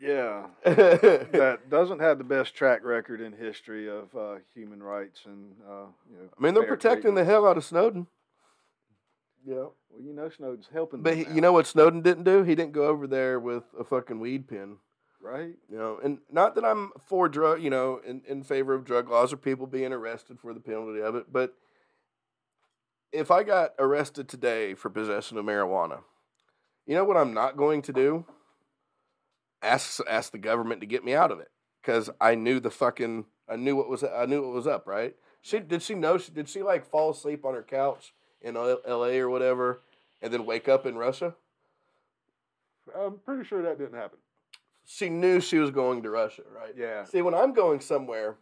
Yeah, 0.00 0.46
that 0.64 1.60
doesn't 1.68 2.00
have 2.00 2.16
the 2.18 2.24
best 2.24 2.54
track 2.54 2.82
record 2.84 3.20
in 3.20 3.32
history 3.32 3.88
of 3.88 4.14
uh, 4.16 4.36
human 4.54 4.82
rights 4.82 5.20
and 5.26 5.52
uh, 5.68 5.86
you 6.10 6.16
know. 6.16 6.28
I 6.38 6.42
mean, 6.42 6.54
they're 6.54 6.66
protecting 6.66 7.14
the 7.14 7.24
hell 7.24 7.46
out 7.46 7.58
of 7.58 7.64
Snowden. 7.64 8.06
Yeah, 9.44 9.66
Well, 9.88 10.02
you 10.02 10.12
know, 10.14 10.28
Snowden's 10.28 10.68
helping. 10.72 11.02
but 11.02 11.16
them 11.16 11.26
he, 11.26 11.34
you 11.34 11.40
know 11.40 11.52
what 11.52 11.66
Snowden 11.66 12.02
didn't 12.02 12.24
do? 12.24 12.42
He 12.42 12.54
didn't 12.54 12.72
go 12.72 12.86
over 12.86 13.06
there 13.06 13.38
with 13.40 13.64
a 13.78 13.84
fucking 13.84 14.20
weed 14.20 14.48
pen. 14.48 14.76
right? 15.20 15.54
You 15.70 15.78
know, 15.78 15.98
and 16.02 16.18
not 16.30 16.54
that 16.54 16.64
I'm 16.64 16.92
for 17.06 17.28
drug, 17.28 17.62
you 17.62 17.70
know, 17.70 18.00
in, 18.06 18.22
in 18.28 18.42
favor 18.42 18.74
of 18.74 18.84
drug 18.84 19.08
laws 19.10 19.32
or 19.32 19.36
people 19.38 19.66
being 19.66 19.92
arrested 19.92 20.38
for 20.40 20.52
the 20.54 20.60
penalty 20.60 21.00
of 21.00 21.14
it, 21.14 21.26
but 21.32 21.54
if 23.12 23.30
I 23.30 23.42
got 23.42 23.72
arrested 23.78 24.28
today 24.28 24.74
for 24.74 24.88
possession 24.88 25.36
of 25.38 25.44
marijuana, 25.44 26.00
you 26.86 26.94
know 26.94 27.04
what 27.04 27.16
I'm 27.16 27.34
not 27.34 27.56
going 27.56 27.82
to 27.82 27.92
do? 27.92 28.24
Ask 29.62 30.00
ask 30.08 30.32
the 30.32 30.38
government 30.38 30.80
to 30.80 30.86
get 30.86 31.04
me 31.04 31.14
out 31.14 31.30
of 31.30 31.40
it 31.40 31.50
because 31.82 32.10
I 32.20 32.34
knew 32.34 32.60
the 32.60 32.70
fucking 32.70 33.26
I 33.48 33.56
knew 33.56 33.76
what 33.76 33.88
was 33.88 34.04
I 34.04 34.26
knew 34.26 34.42
what 34.42 34.54
was 34.54 34.66
up. 34.66 34.86
Right? 34.86 35.14
She 35.42 35.58
did 35.58 35.82
she 35.82 35.94
know 35.94 36.18
she 36.18 36.32
did 36.32 36.48
she 36.48 36.62
like 36.62 36.84
fall 36.84 37.10
asleep 37.10 37.44
on 37.44 37.54
her 37.54 37.62
couch 37.62 38.14
in 38.40 38.56
L- 38.56 38.80
L.A. 38.86 39.18
or 39.20 39.28
whatever, 39.28 39.82
and 40.22 40.32
then 40.32 40.46
wake 40.46 40.68
up 40.68 40.86
in 40.86 40.96
Russia? 40.96 41.34
I'm 42.98 43.18
pretty 43.18 43.44
sure 43.44 43.62
that 43.62 43.78
didn't 43.78 43.98
happen. 43.98 44.18
She 44.86 45.08
knew 45.08 45.40
she 45.40 45.58
was 45.58 45.70
going 45.70 46.02
to 46.02 46.10
Russia, 46.10 46.42
right? 46.52 46.74
Yeah. 46.76 47.04
See, 47.04 47.22
when 47.22 47.34
I'm 47.34 47.52
going 47.52 47.80
somewhere, 47.80 48.36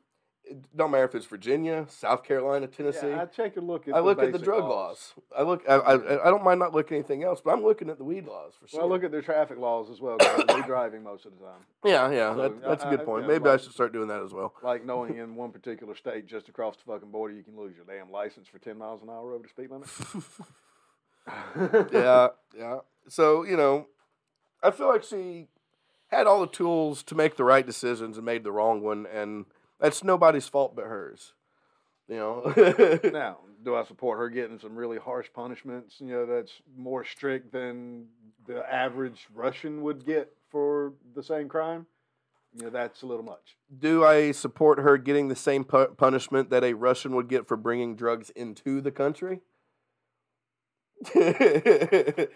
it 0.51 0.77
don't 0.77 0.91
matter 0.91 1.05
if 1.05 1.15
it's 1.15 1.27
Virginia, 1.27 1.87
South 1.89 2.25
Carolina, 2.25 2.67
Tennessee. 2.67 3.09
Yeah, 3.09 3.23
I 3.23 3.27
take 3.27 3.57
a 3.57 3.61
look 3.61 3.87
at. 3.87 3.95
I 3.95 3.99
the 3.99 4.05
look 4.05 4.23
at 4.23 4.33
the 4.33 4.39
drug 4.39 4.65
laws. 4.65 5.15
I 5.37 5.43
look. 5.43 5.63
I, 5.69 5.75
I, 5.75 6.27
I 6.27 6.31
don't 6.31 6.43
mind 6.43 6.59
not 6.61 6.75
looking 6.75 6.97
at 6.97 7.01
anything 7.01 7.23
else, 7.25 7.41
but 7.45 7.53
I'm 7.53 7.63
looking 7.63 7.91
at 7.91 7.99
the 7.99 8.05
weed 8.05 8.27
laws 8.27 8.55
for 8.61 8.67
sure. 8.67 8.81
Well, 8.81 8.89
I 8.89 8.93
look 8.93 9.05
at 9.05 9.11
their 9.11 9.23
traffic 9.23 9.59
laws 9.59 9.91
as 9.91 10.01
well. 10.01 10.17
they're 10.19 10.63
driving 10.63 11.03
most 11.03 11.27
of 11.27 11.33
the 11.39 11.45
time. 11.45 11.61
yeah, 11.85 12.11
yeah. 12.11 12.35
So, 12.35 12.43
That, 12.43 12.63
that's 12.63 12.85
a 12.85 12.91
good 12.91 13.05
point. 13.05 13.25
yeah, 13.25 13.33
Maybe 13.33 13.49
I 13.51 13.57
should 13.59 13.73
start 13.73 13.93
doing 13.93 14.09
that 14.09 14.23
as 14.23 14.33
well. 14.33 14.55
Like 14.63 14.85
knowing 14.87 15.19
in 15.19 15.35
one 15.35 15.51
particular 15.51 15.95
state, 15.95 16.27
just 16.27 16.49
across 16.49 16.77
the 16.77 16.83
fucking 16.91 17.11
border, 17.11 17.35
you 17.35 17.43
can 17.43 17.57
lose 17.57 17.75
your 17.77 17.85
damn 17.85 18.11
license 18.11 18.49
for 18.49 18.59
ten 18.59 18.79
miles 18.79 19.03
an 19.03 19.11
hour 19.11 19.35
over 19.35 19.43
the 19.43 19.49
speed 19.49 19.71
limit. 19.71 19.89
yeah, 21.93 22.29
yeah. 22.57 22.79
So 23.09 23.45
you 23.45 23.57
know, 23.57 23.87
I 24.63 24.71
feel 24.71 24.89
like 24.89 25.03
she 25.03 25.49
had 26.09 26.27
all 26.27 26.41
the 26.41 26.47
tools 26.47 27.03
to 27.05 27.15
make 27.15 27.37
the 27.37 27.45
right 27.45 27.67
decisions 27.67 28.17
and 28.17 28.25
made 28.25 28.45
the 28.45 28.53
wrong 28.53 28.81
one, 28.83 29.07
and 29.07 29.45
that's 29.81 30.03
nobody's 30.05 30.49
fault 30.49 30.75
but 30.77 30.85
hers. 30.87 31.33
You 32.09 32.17
know. 32.17 33.01
Now, 33.13 33.39
do 33.65 33.75
I 33.75 33.85
support 33.85 34.19
her 34.19 34.29
getting 34.31 34.59
some 34.59 34.75
really 34.77 34.99
harsh 34.99 35.27
punishments? 35.35 35.97
You 36.01 36.07
know, 36.07 36.27
that's 36.27 36.53
more 36.77 37.05
strict 37.05 37.53
than 37.53 38.07
the 38.47 38.65
average 38.73 39.27
Russian 39.35 39.83
would 39.83 40.07
get 40.07 40.33
for 40.51 40.95
the 41.15 41.23
same 41.23 41.49
crime. 41.49 41.87
You 42.55 42.65
know, 42.65 42.71
that's 42.71 43.03
a 43.03 43.07
little 43.07 43.25
much. 43.25 43.57
Do 43.79 44.05
I 44.05 44.33
support 44.33 44.79
her 44.79 44.97
getting 44.97 45.29
the 45.29 45.37
same 45.37 45.65
pu- 45.65 45.89
punishment 45.99 46.49
that 46.51 46.65
a 46.65 46.73
Russian 46.73 47.15
would 47.15 47.29
get 47.29 47.47
for 47.47 47.57
bringing 47.59 47.95
drugs 47.95 48.31
into 48.31 48.81
the 48.81 48.91
country? 48.91 49.41
they 51.15 52.29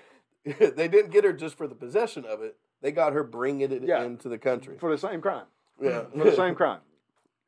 didn't 0.44 1.10
get 1.10 1.24
her 1.24 1.32
just 1.32 1.56
for 1.56 1.66
the 1.66 1.74
possession 1.74 2.24
of 2.24 2.42
it. 2.42 2.56
They 2.82 2.92
got 2.92 3.12
her 3.12 3.22
bringing 3.24 3.70
it 3.72 3.82
Yeah. 3.84 4.02
into 4.04 4.28
the 4.28 4.38
country. 4.38 4.76
For 4.78 4.90
the 4.90 4.98
same 4.98 5.20
crime. 5.20 5.46
Yeah, 5.80 6.04
For 6.16 6.24
the 6.24 6.36
same 6.36 6.54
crime. 6.54 6.80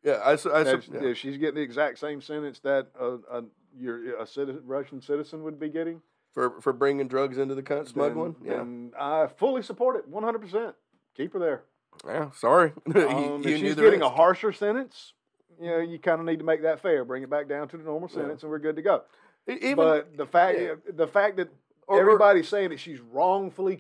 Yeah, 0.05 0.13
I, 0.25 0.33
I, 0.33 0.37
su- 0.37 0.51
That's- 0.51 0.89
yeah. 0.93 1.09
If 1.09 1.19
she's 1.19 1.39
getting 1.39 1.55
the 1.57 1.63
exact 1.63 1.99
same 1.99 2.21
sentence 2.21 2.59
that 2.61 2.89
a, 3.01 3.17
a, 3.39 3.45
your, 3.77 4.19
a 4.21 4.25
citi- 4.25 4.61
Russian 4.65 5.01
citizen 5.01 5.43
would 5.45 5.59
be 5.59 5.69
getting, 5.71 6.03
for 6.33 6.61
for 6.61 6.73
bringing 6.73 7.09
drugs 7.09 7.39
into 7.39 7.55
the 7.55 7.63
country, 7.63 7.87
smuggling. 7.93 8.37
then 8.45 8.93
I 8.99 9.29
fully 9.39 9.63
support 9.63 9.97
it 9.97 10.11
100%. 10.13 10.75
Keep 11.17 11.33
her 11.35 11.39
there. 11.39 11.63
yeah, 12.07 12.13
yeah. 12.13 12.31
Sorry, 12.33 12.73
you, 12.95 13.09
Um, 13.09 13.43
you 13.43 13.51
if 13.55 13.61
she's 13.61 13.75
getting 13.77 14.03
a 14.03 14.09
harsher 14.11 14.53
sentence, 14.53 15.15
you 15.61 15.71
know, 15.71 15.79
you 15.79 15.99
kind 15.99 16.21
of 16.21 16.27
need 16.27 16.41
to 16.41 16.45
make 16.45 16.63
that 16.63 16.81
fair. 16.81 17.05
Bring 17.05 17.23
it 17.23 17.31
back 17.31 17.49
down 17.49 17.69
to 17.69 17.77
the 17.77 17.85
normal 17.85 18.09
Yeah. 18.13 18.17
sentence, 18.21 18.43
and 18.43 18.51
we're 18.51 18.59
good 18.59 18.77
to 18.77 18.83
go. 18.83 19.03
Even 19.47 19.77
but 19.77 20.17
the 20.17 20.27
fact, 20.27 20.59
yeah. 20.61 20.75
the 20.93 21.07
fact 21.07 21.37
that 21.37 21.49
or- 21.87 21.97
or- 21.97 22.01
everybody's 22.01 22.49
saying 22.49 22.71
that 22.71 22.81
she's 22.81 22.99
wrongfully 23.01 23.79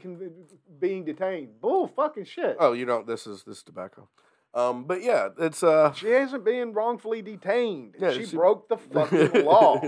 being 0.79 1.05
detained, 1.05 1.61
bull 1.61 1.87
fucking 1.89 2.25
shit. 2.25 2.57
oh, 2.61 2.73
you 2.73 2.85
don't. 2.87 3.07
This 3.07 3.27
is 3.27 3.43
this 3.45 3.59
is 3.59 3.63
tobacco. 3.63 4.09
Um, 4.55 4.85
but 4.85 5.03
yeah, 5.03 5.29
it's 5.39 5.63
uh. 5.63 5.93
She 5.95 6.11
hasn't 6.11 6.45
been 6.45 6.73
wrongfully 6.73 7.23
detained. 7.23 7.97
Yeah, 7.99 8.13
she, 8.13 8.27
she- 8.27 8.37
broke 8.37 8.69
the 8.69 8.77
fucking 8.93 9.45
law. 9.45 9.81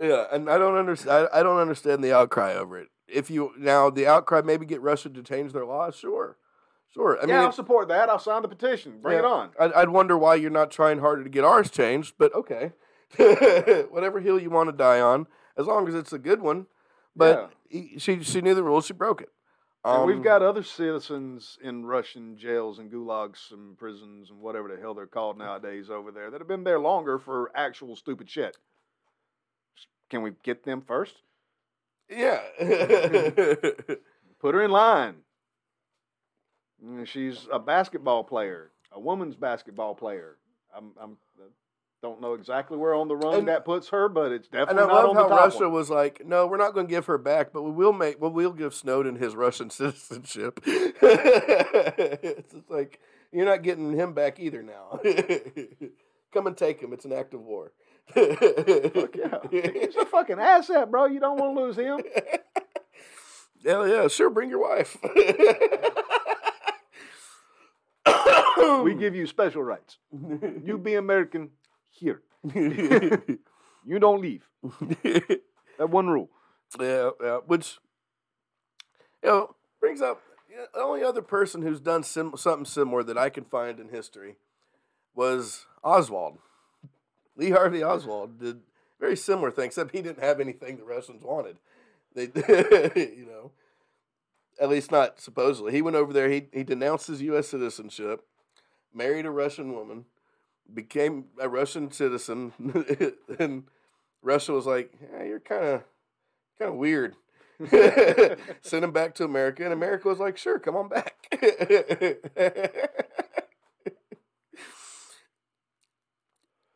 yeah, 0.00 0.24
and 0.32 0.50
I 0.50 0.58
don't 0.58 0.76
understand. 0.76 1.28
I, 1.32 1.40
I 1.40 1.42
don't 1.42 1.58
understand 1.60 2.02
the 2.02 2.12
outcry 2.12 2.54
over 2.54 2.78
it. 2.78 2.88
If 3.08 3.30
you 3.30 3.52
now 3.56 3.88
the 3.88 4.06
outcry 4.06 4.42
maybe 4.42 4.66
get 4.66 4.80
Russia 4.80 5.08
to 5.10 5.22
change 5.22 5.52
their 5.52 5.64
laws, 5.64 5.94
sure, 5.94 6.36
sure. 6.92 7.16
I 7.18 7.20
yeah, 7.22 7.26
mean, 7.26 7.36
I'll 7.46 7.52
support 7.52 7.86
that. 7.88 8.08
I'll 8.08 8.18
sign 8.18 8.42
the 8.42 8.48
petition. 8.48 8.98
Bring 9.00 9.18
it 9.20 9.24
on. 9.24 9.50
I'd, 9.60 9.72
I'd 9.74 9.88
wonder 9.90 10.18
why 10.18 10.34
you're 10.34 10.50
not 10.50 10.72
trying 10.72 10.98
harder 10.98 11.22
to 11.22 11.30
get 11.30 11.44
ours 11.44 11.70
changed, 11.70 12.14
but 12.18 12.34
okay, 12.34 12.72
whatever 13.90 14.18
hill 14.20 14.40
you 14.40 14.50
want 14.50 14.68
to 14.70 14.76
die 14.76 15.00
on, 15.00 15.28
as 15.56 15.66
long 15.66 15.86
as 15.86 15.94
it's 15.94 16.12
a 16.12 16.18
good 16.18 16.40
one. 16.42 16.66
But 17.14 17.52
he- 17.68 17.94
she 17.98 18.22
she 18.24 18.40
knew 18.40 18.54
the 18.56 18.64
rules, 18.64 18.86
she 18.86 18.92
broke 18.92 19.20
it. 19.22 19.28
And 19.86 20.02
Um, 20.02 20.06
we've 20.08 20.22
got 20.22 20.42
other 20.42 20.64
citizens 20.64 21.58
in 21.62 21.86
Russian 21.86 22.36
jails 22.36 22.80
and 22.80 22.90
gulags 22.90 23.52
and 23.52 23.78
prisons 23.78 24.30
and 24.30 24.40
whatever 24.40 24.66
the 24.74 24.80
hell 24.80 24.94
they're 24.94 25.06
called 25.06 25.38
nowadays 25.38 25.90
over 25.90 26.10
there 26.10 26.28
that 26.30 26.40
have 26.40 26.48
been 26.48 26.64
there 26.64 26.80
longer 26.80 27.20
for 27.20 27.52
actual 27.54 27.94
stupid 27.94 28.28
shit. 28.28 28.56
Can 30.10 30.22
we 30.22 30.32
get 30.42 30.64
them 30.64 30.82
first? 30.82 31.14
yeah. 32.10 32.40
Put 34.40 34.54
her 34.54 34.62
in 34.62 34.70
line. 34.72 35.16
Mm, 36.84 37.06
She's 37.06 37.46
a 37.52 37.58
basketball 37.60 38.24
player, 38.24 38.72
a 38.90 38.98
woman's 39.00 39.36
basketball 39.36 39.94
player. 39.94 40.36
I'm, 40.76 40.92
I'm 41.00 41.16
Don't 42.06 42.20
know 42.20 42.34
exactly 42.34 42.76
where 42.78 42.94
on 42.94 43.08
the 43.08 43.16
run 43.16 43.34
And- 43.34 43.48
that 43.48 43.64
puts 43.64 43.88
her, 43.88 44.08
but 44.08 44.30
it's 44.30 44.46
And 44.52 44.60
definitely 44.68 44.84
I 44.84 44.86
not 44.86 44.94
love 44.94 45.08
on 45.10 45.16
how 45.16 45.22
the 45.24 45.28
top 45.30 45.40
Russia 45.40 45.64
one. 45.64 45.72
was 45.72 45.90
like, 45.90 46.24
"No, 46.24 46.46
we're 46.46 46.56
not 46.56 46.72
going 46.72 46.86
to 46.86 46.90
give 46.90 47.06
her 47.06 47.18
back, 47.18 47.52
but 47.52 47.62
we 47.62 47.72
will 47.72 47.92
make, 47.92 48.20
well, 48.20 48.30
we'll 48.30 48.52
give 48.52 48.74
Snowden 48.74 49.16
his 49.16 49.34
Russian 49.34 49.70
citizenship." 49.78 50.60
it's 50.66 52.52
just 52.52 52.70
like 52.70 53.00
you're 53.32 53.44
not 53.44 53.62
getting 53.64 53.92
him 53.92 54.12
back 54.12 54.38
either 54.38 54.62
now. 54.62 55.00
Come 56.32 56.46
and 56.46 56.56
take 56.56 56.80
him. 56.80 56.92
It's 56.92 57.04
an 57.04 57.12
act 57.12 57.34
of 57.34 57.40
war. 57.40 57.72
Fuck 58.14 59.16
yeah. 59.16 59.38
He's 59.50 59.96
a 59.96 60.06
fucking 60.06 60.38
asset, 60.38 60.88
bro. 60.88 61.06
You 61.06 61.18
don't 61.18 61.40
want 61.40 61.56
to 61.56 61.60
lose 61.64 61.76
him. 61.76 62.00
Hell 63.64 63.88
yeah, 63.88 64.06
sure, 64.06 64.30
bring 64.30 64.48
your 64.48 64.60
wife. 64.60 64.96
We 68.84 68.94
give 68.94 69.16
you 69.16 69.26
special 69.26 69.62
rights. 69.64 69.98
You 70.64 70.78
be 70.78 70.94
American 70.94 71.50
here. 71.98 72.22
You 73.86 74.00
don't 74.00 74.20
leave. 74.20 74.48
That 75.78 75.90
one 75.90 76.08
rule. 76.08 76.30
yeah, 76.80 77.10
yeah, 77.22 77.36
which 77.46 77.76
you 79.22 79.28
know 79.28 79.54
brings 79.78 80.00
up 80.00 80.22
you 80.48 80.56
know, 80.56 80.64
the 80.72 80.80
only 80.80 81.02
other 81.02 81.20
person 81.20 81.60
who's 81.60 81.80
done 81.80 82.02
sim- 82.02 82.32
something 82.34 82.64
similar 82.64 83.02
that 83.02 83.18
I 83.18 83.28
can 83.28 83.44
find 83.44 83.78
in 83.78 83.90
history 83.90 84.36
was 85.14 85.66
Oswald. 85.84 86.38
Lee 87.36 87.50
Harvey 87.50 87.84
Oswald 87.84 88.40
did 88.40 88.62
very 88.98 89.16
similar 89.16 89.50
thing, 89.50 89.66
except 89.66 89.94
he 89.94 90.00
didn't 90.00 90.24
have 90.24 90.40
anything 90.40 90.78
the 90.78 90.84
Russians 90.84 91.22
wanted. 91.22 91.58
They, 92.14 92.22
you 92.96 93.26
know, 93.26 93.50
at 94.58 94.70
least 94.70 94.90
not 94.90 95.20
supposedly. 95.20 95.72
He 95.72 95.82
went 95.82 95.96
over 95.98 96.14
there. 96.14 96.30
He 96.30 96.46
he 96.54 96.64
denounced 96.64 97.06
his 97.08 97.20
U.S. 97.20 97.48
citizenship, 97.48 98.24
married 98.94 99.26
a 99.26 99.30
Russian 99.30 99.74
woman, 99.74 100.06
became 100.72 101.26
a 101.40 101.48
Russian 101.48 101.90
citizen, 101.90 102.52
and 103.38 103.64
Russia 104.22 104.52
was 104.52 104.66
like, 104.66 104.92
yeah, 105.00 105.24
"You're 105.24 105.40
kind 105.40 105.64
of 105.64 105.82
kind 106.58 106.70
of 106.72 106.76
weird." 106.76 107.16
Send 108.60 108.84
him 108.84 108.92
back 108.92 109.14
to 109.14 109.24
America, 109.24 109.64
and 109.64 109.72
America 109.72 110.08
was 110.08 110.18
like, 110.18 110.36
"Sure, 110.36 110.58
come 110.58 110.76
on 110.76 110.88
back." 110.88 111.14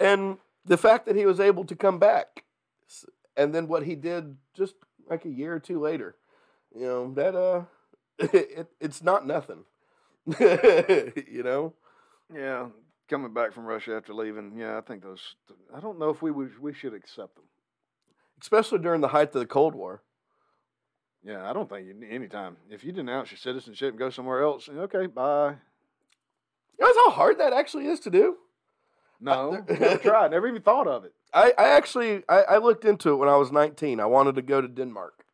and 0.00 0.38
the 0.64 0.78
fact 0.78 1.06
that 1.06 1.16
he 1.16 1.26
was 1.26 1.40
able 1.40 1.64
to 1.64 1.76
come 1.76 1.98
back, 1.98 2.44
and 3.36 3.54
then 3.54 3.68
what 3.68 3.84
he 3.84 3.94
did 3.94 4.36
just 4.54 4.74
like 5.08 5.24
a 5.24 5.30
year 5.30 5.54
or 5.54 5.60
two 5.60 5.80
later, 5.80 6.16
you 6.74 6.86
know 6.86 7.12
that 7.14 7.34
uh, 7.34 7.64
it, 8.18 8.68
it's 8.80 9.02
not 9.02 9.26
nothing. 9.26 9.64
you 10.38 11.42
know, 11.42 11.74
Yeah, 12.32 12.68
coming 13.10 13.34
back 13.34 13.52
from 13.52 13.66
Russia 13.66 13.94
after 13.96 14.14
leaving. 14.14 14.52
Yeah, 14.56 14.78
I 14.78 14.80
think 14.80 15.02
those. 15.02 15.34
I 15.74 15.80
don't 15.80 15.98
know 15.98 16.10
if 16.10 16.22
we 16.22 16.30
would, 16.30 16.58
we 16.60 16.72
should 16.72 16.94
accept 16.94 17.34
them. 17.34 17.44
especially 18.40 18.78
during 18.78 19.00
the 19.00 19.08
height 19.08 19.34
of 19.34 19.40
the 19.40 19.46
Cold 19.46 19.74
War. 19.74 20.02
Yeah, 21.22 21.48
I 21.48 21.52
don't 21.52 21.68
think 21.68 21.86
you, 21.86 22.08
anytime 22.08 22.56
if 22.70 22.84
you 22.84 22.92
denounce 22.92 23.30
your 23.30 23.38
citizenship 23.38 23.90
and 23.90 23.98
go 23.98 24.08
somewhere 24.08 24.42
else, 24.42 24.68
eh, 24.68 24.78
okay, 24.78 25.06
bye. 25.06 25.56
You 26.78 26.86
know 26.86 27.10
how 27.10 27.10
hard 27.10 27.38
that 27.38 27.52
actually 27.52 27.86
is 27.86 28.00
to 28.00 28.10
do. 28.10 28.36
No, 29.20 29.62
never 29.68 29.98
tried, 30.02 30.30
never 30.30 30.48
even 30.48 30.62
thought 30.62 30.86
of 30.86 31.04
it. 31.04 31.12
I, 31.34 31.52
I 31.58 31.68
actually 31.68 32.22
I, 32.28 32.42
I 32.42 32.56
looked 32.58 32.86
into 32.86 33.10
it 33.10 33.16
when 33.16 33.28
I 33.28 33.36
was 33.36 33.52
19. 33.52 34.00
I 34.00 34.06
wanted 34.06 34.36
to 34.36 34.42
go 34.42 34.62
to 34.62 34.68
Denmark. 34.68 35.24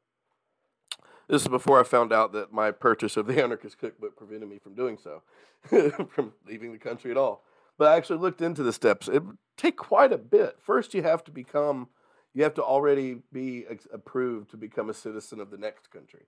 This 1.29 1.43
is 1.43 1.49
before 1.49 1.79
I 1.81 1.83
found 1.85 2.13
out 2.13 2.33
that 2.33 2.53
my 2.53 2.71
purchase 2.71 3.17
of 3.17 3.27
the 3.27 3.43
Anarchist 3.45 3.79
Cookbook 3.79 4.17
prevented 4.17 4.49
me 4.49 4.59
from 4.59 4.75
doing 4.75 4.99
so, 4.99 5.23
from 6.09 6.33
leaving 6.49 6.73
the 6.73 6.79
country 6.79 7.11
at 7.13 7.17
all. 7.17 7.45
But 7.79 7.89
I 7.89 7.97
actually 7.97 8.19
looked 8.21 8.41
into 8.41 8.63
the 8.63 8.73
steps. 8.73 9.09
It 9.09 9.25
would 9.25 9.39
take 9.57 9.77
quite 9.77 10.13
a 10.13 10.19
bit. 10.19 10.57
First, 10.61 10.95
you 10.95 11.03
have 11.03 11.25
to 11.25 11.31
become, 11.31 11.89
you 12.35 12.43
have 12.43 12.55
to 12.55 12.63
already 12.63 13.19
be 13.33 13.67
approved 13.93 14.51
to 14.51 14.57
become 14.57 14.89
a 14.89 14.95
citizen 14.95 15.41
of 15.41 15.51
the 15.51 15.59
next 15.59 15.91
country, 15.91 16.27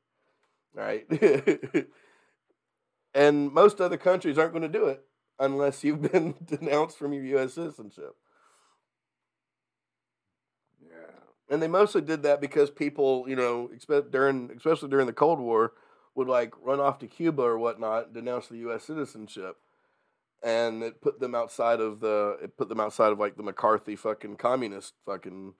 right? 0.75 1.07
and 3.15 3.53
most 3.53 3.81
other 3.81 3.97
countries 3.97 4.39
aren't 4.39 4.53
going 4.53 4.63
to 4.63 4.69
do 4.69 4.87
it 4.87 5.05
unless 5.39 5.85
you've 5.85 6.13
been 6.13 6.35
denounced 6.45 6.99
from 6.99 7.13
your 7.13 7.25
U.S. 7.25 7.55
citizenship. 7.55 8.15
Yeah, 10.83 11.21
and 11.49 11.63
they 11.63 11.69
mostly 11.69 12.01
did 12.01 12.23
that 12.25 12.41
because 12.41 12.71
people, 12.71 13.25
you 13.27 13.37
know, 13.37 13.71
during, 14.11 14.51
especially 14.57 14.89
during 14.89 15.07
the 15.07 15.13
Cold 15.13 15.39
War, 15.39 15.73
would 16.15 16.29
like 16.29 16.53
run 16.61 16.81
off 16.81 16.99
to 16.99 17.07
Cuba 17.07 17.43
or 17.43 17.59
whatnot, 17.59 18.13
denounce 18.13 18.49
the 18.49 18.59
U.S. 18.59 18.85
citizenship, 18.85 19.57
and 20.43 20.83
it 20.83 21.01
put 21.01 21.21
them 21.21 21.35
outside 21.35 21.81
of 21.81 22.01
the, 22.01 22.39
it 22.43 22.57
put 22.57 22.69
them 22.69 22.81
outside 22.81 23.13
of 23.13 23.19
like 23.19 23.37
the 23.37 23.43
McCarthy 23.43 23.97
fucking 23.97 24.37
communist 24.37 24.95
fucking 25.07 25.55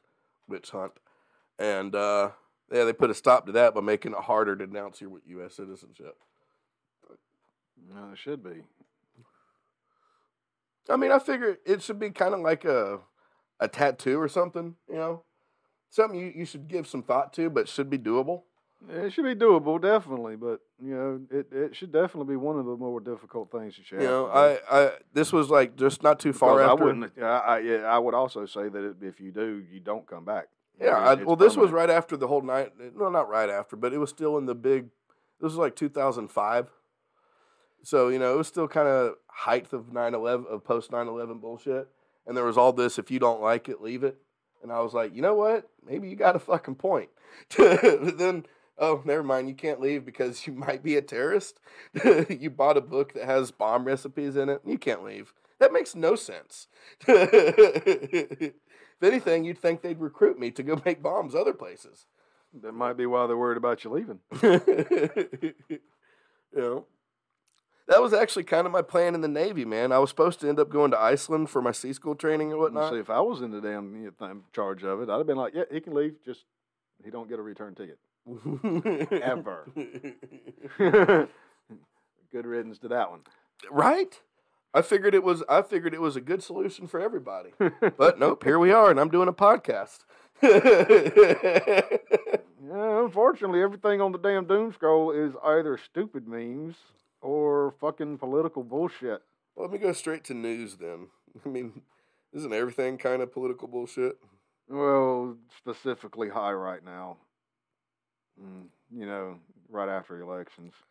witch 0.49 0.71
hunt, 0.71 0.93
and 1.59 1.95
uh, 1.95 2.31
yeah, 2.73 2.85
they 2.85 2.93
put 2.93 3.11
a 3.11 3.15
stop 3.15 3.47
to 3.47 3.53
that 3.53 3.75
by 3.75 3.81
making 3.81 4.13
it 4.13 4.19
harder 4.19 4.57
to 4.57 4.67
denounce 4.67 5.01
your 5.01 5.21
U.S. 5.27 5.55
citizenship. 5.55 6.17
no, 7.89 8.13
it 8.13 8.19
should 8.19 8.43
be. 8.43 8.63
I 10.91 10.97
mean, 10.97 11.13
I 11.13 11.19
figure 11.19 11.59
it 11.67 11.83
should 11.83 11.99
be 11.99 12.11
kind 12.11 12.35
of 12.35 12.41
like 12.41 12.65
a, 12.65 13.01
a 13.61 13.69
tattoo 13.69 14.21
or 14.21 14.29
something, 14.29 14.77
you 14.89 14.97
know, 14.97 15.23
something 15.91 16.19
you, 16.19 16.33
you 16.35 16.45
should 16.45 16.69
give 16.69 16.87
some 16.87 17.03
thought 17.03 17.33
to, 17.35 17.51
but 17.51 17.69
should 17.69 17.91
be 17.91 17.99
doable. 17.99 18.43
It 18.89 19.13
should 19.13 19.25
be 19.25 19.35
doable, 19.35 19.81
definitely, 19.83 20.37
but 20.37 20.61
you 20.83 20.95
know, 20.95 21.21
it, 21.31 21.49
it 21.53 21.75
should 21.75 21.91
definitely 21.93 22.33
be 22.33 22.37
one 22.37 22.59
of 22.59 22.65
the 22.65 22.77
more 22.77 23.01
difficult 23.01 23.51
things 23.51 23.77
that 23.77 23.91
you 23.91 23.99
You 23.99 24.05
know, 24.07 24.27
to. 24.27 24.33
I, 24.33 24.59
I 24.71 24.93
this 25.13 25.33
was 25.33 25.51
like 25.51 25.75
just 25.77 26.03
not 26.03 26.21
too 26.21 26.33
far 26.33 26.55
Because 26.59 26.71
after. 26.71 26.83
I 26.83 26.87
wouldn't. 26.87 27.13
I, 27.21 27.27
I, 27.27 27.59
yeah, 27.59 27.77
I 27.85 27.99
would 27.99 28.15
also 28.15 28.47
say 28.47 28.69
that 28.69 28.97
if 29.03 29.21
you 29.21 29.33
do, 29.33 29.65
you 29.71 29.81
don't 29.81 30.07
come 30.07 30.25
back. 30.25 30.47
yeah, 30.81 30.97
I, 30.97 31.15
well, 31.15 31.35
this 31.35 31.57
was 31.57 31.73
right 31.73 31.91
after 31.91 32.17
the 32.17 32.29
whole 32.29 32.41
night. 32.43 32.73
No, 32.97 33.09
not 33.09 33.29
right 33.29 33.51
after, 33.51 33.75
but 33.75 33.93
it 33.93 33.99
was 33.99 34.11
still 34.11 34.39
in 34.39 34.47
the 34.47 34.55
big. 34.55 34.87
This 35.41 35.51
was 35.51 35.57
like 35.57 35.75
2005. 35.75 36.71
So 37.83 38.09
you 38.09 38.19
know, 38.21 38.33
it 38.35 38.37
was 38.37 38.47
still 38.49 38.69
kind 38.69 38.89
of 38.89 39.15
height 39.27 39.73
of 39.73 39.87
9/11 39.93 40.47
of 40.47 40.65
post 40.65 40.91
9/11 40.93 41.41
bullshit, 41.41 41.89
and 42.27 42.37
there 42.37 42.45
was 42.45 42.57
all 42.57 42.73
this. 42.73 42.99
If 42.99 43.11
you 43.11 43.19
don't 43.19 43.43
like 43.43 43.69
it, 43.69 43.81
leave 43.83 44.05
it. 44.05 44.19
And 44.63 44.73
I 44.73 44.81
was 44.81 44.95
like, 44.95 45.15
you 45.15 45.23
know 45.23 45.35
what? 45.35 45.69
Maybe 45.87 46.09
you 46.09 46.17
got 46.17 46.37
a 46.37 46.41
fucking 46.41 46.77
point. 46.77 47.09
But 47.57 48.19
then, 48.19 48.47
oh, 48.79 49.03
never 49.05 49.23
mind. 49.23 49.49
You 49.49 49.55
can't 49.55 49.81
leave 49.81 50.05
because 50.05 50.47
you 50.47 50.53
might 50.53 50.83
be 50.83 50.97
a 50.97 51.03
terrorist. 51.03 51.61
you 52.29 52.51
bought 52.51 52.77
a 52.77 52.83
book 52.83 53.15
that 53.15 53.25
has 53.25 53.51
bomb 53.51 53.85
recipes 53.85 54.37
in 54.37 54.49
it. 54.49 54.61
You 54.65 54.79
can't 54.79 55.05
leave. 55.05 55.33
That 55.59 55.73
makes 55.73 55.95
no 55.95 56.15
sense. 56.15 56.69
if 57.07 58.53
anything, 59.03 59.45
you'd 59.45 59.59
think 59.59 59.83
they'd 59.83 59.99
recruit 60.01 60.39
me 60.39 60.51
to 60.53 60.63
go 60.63 60.81
make 60.85 61.03
bombs 61.03 61.35
other 61.35 61.53
places. 61.53 62.07
That 62.63 62.73
might 62.73 62.97
be 62.97 63.07
why 63.07 63.27
they're 63.27 63.37
worried 63.37 63.59
about 63.59 63.85
you 63.85 63.91
leaving. 63.91 64.21
you 64.41 65.55
know, 66.55 66.87
that 67.89 68.03
was 68.03 68.13
actually 68.13 68.45
kind 68.45 68.67
of 68.67 68.73
my 68.73 68.83
plan 68.83 69.15
in 69.15 69.23
the 69.23 69.29
Navy, 69.29 69.65
man. 69.65 69.93
I 69.93 69.99
was 69.99 70.11
supposed 70.11 70.41
to 70.41 70.49
end 70.49 70.61
up 70.61 70.69
going 70.69 70.91
to 70.91 70.99
Iceland 70.99 71.51
for 71.51 71.63
my 71.63 71.73
sea 71.73 71.93
school 71.93 72.15
training 72.15 72.53
and 72.53 72.61
whatnot. 72.61 72.93
See, 72.93 72.99
if 72.99 73.11
I 73.11 73.21
was 73.21 73.41
in 73.41 73.51
the 73.51 73.61
damn 73.61 73.97
you 73.97 74.13
know, 74.21 74.37
charge 74.53 74.85
of 74.85 75.01
it, 75.01 75.09
I'd 75.09 75.17
have 75.17 75.27
been 75.27 75.39
like, 75.39 75.55
yeah, 75.55 75.65
he 75.71 75.81
can 75.81 75.95
leave. 75.95 76.17
Just 76.25 76.45
he 77.03 77.11
don't 77.11 77.29
get 77.29 77.39
a 77.39 77.43
return 77.43 77.75
ticket. 77.75 77.99
Ever. 79.23 79.67
Good 82.31 82.47
riddance 82.47 82.79
to 82.81 82.89
that 82.89 83.11
one. 83.11 83.21
right? 83.71 84.21
I 84.75 84.83
figured 84.83 85.15
it 85.15 85.23
was. 85.25 85.43
I 85.49 85.63
figured 85.63 85.95
it 85.95 86.01
was 86.01 86.15
a 86.15 86.21
good 86.21 86.43
solution 86.43 86.87
for 86.87 87.01
everybody. 87.01 87.51
But 87.97 88.19
nope, 88.19 88.45
here 88.45 88.59
we 88.59 88.71
are, 88.71 88.91
and 88.91 89.01
I'm 89.01 89.09
doing 89.09 89.29
a 89.29 89.33
podcast. 89.33 90.01
Yeah, 92.71 93.03
unfortunately, 93.03 93.63
everything 93.63 94.03
on 94.03 94.13
the 94.13 94.19
damn 94.19 94.45
doom 94.47 94.75
scroll 94.75 95.11
is 95.11 95.33
either 95.43 95.79
stupid 95.79 96.29
memes 96.29 96.77
or 97.23 97.73
fucking 97.81 98.19
political 98.19 98.63
bullshit. 98.63 99.23
Let 99.57 99.71
me 99.71 99.79
go 99.79 99.93
straight 99.95 100.25
to 100.25 100.35
news 100.35 100.77
then. 100.77 101.07
I 101.47 101.49
mean, 101.49 101.81
isn't 102.35 102.53
everything 102.53 102.99
kind 102.99 103.23
of 103.23 103.33
political 103.33 103.69
bullshit? 103.69 104.19
Well, 104.69 105.37
specifically 105.57 106.29
high 106.29 106.53
right 106.53 106.85
now. 106.85 107.17
Mm, 108.43 108.67
you 108.95 109.07
know, 109.07 109.39
right 109.69 109.89
after 109.89 110.21
elections. 110.21 110.75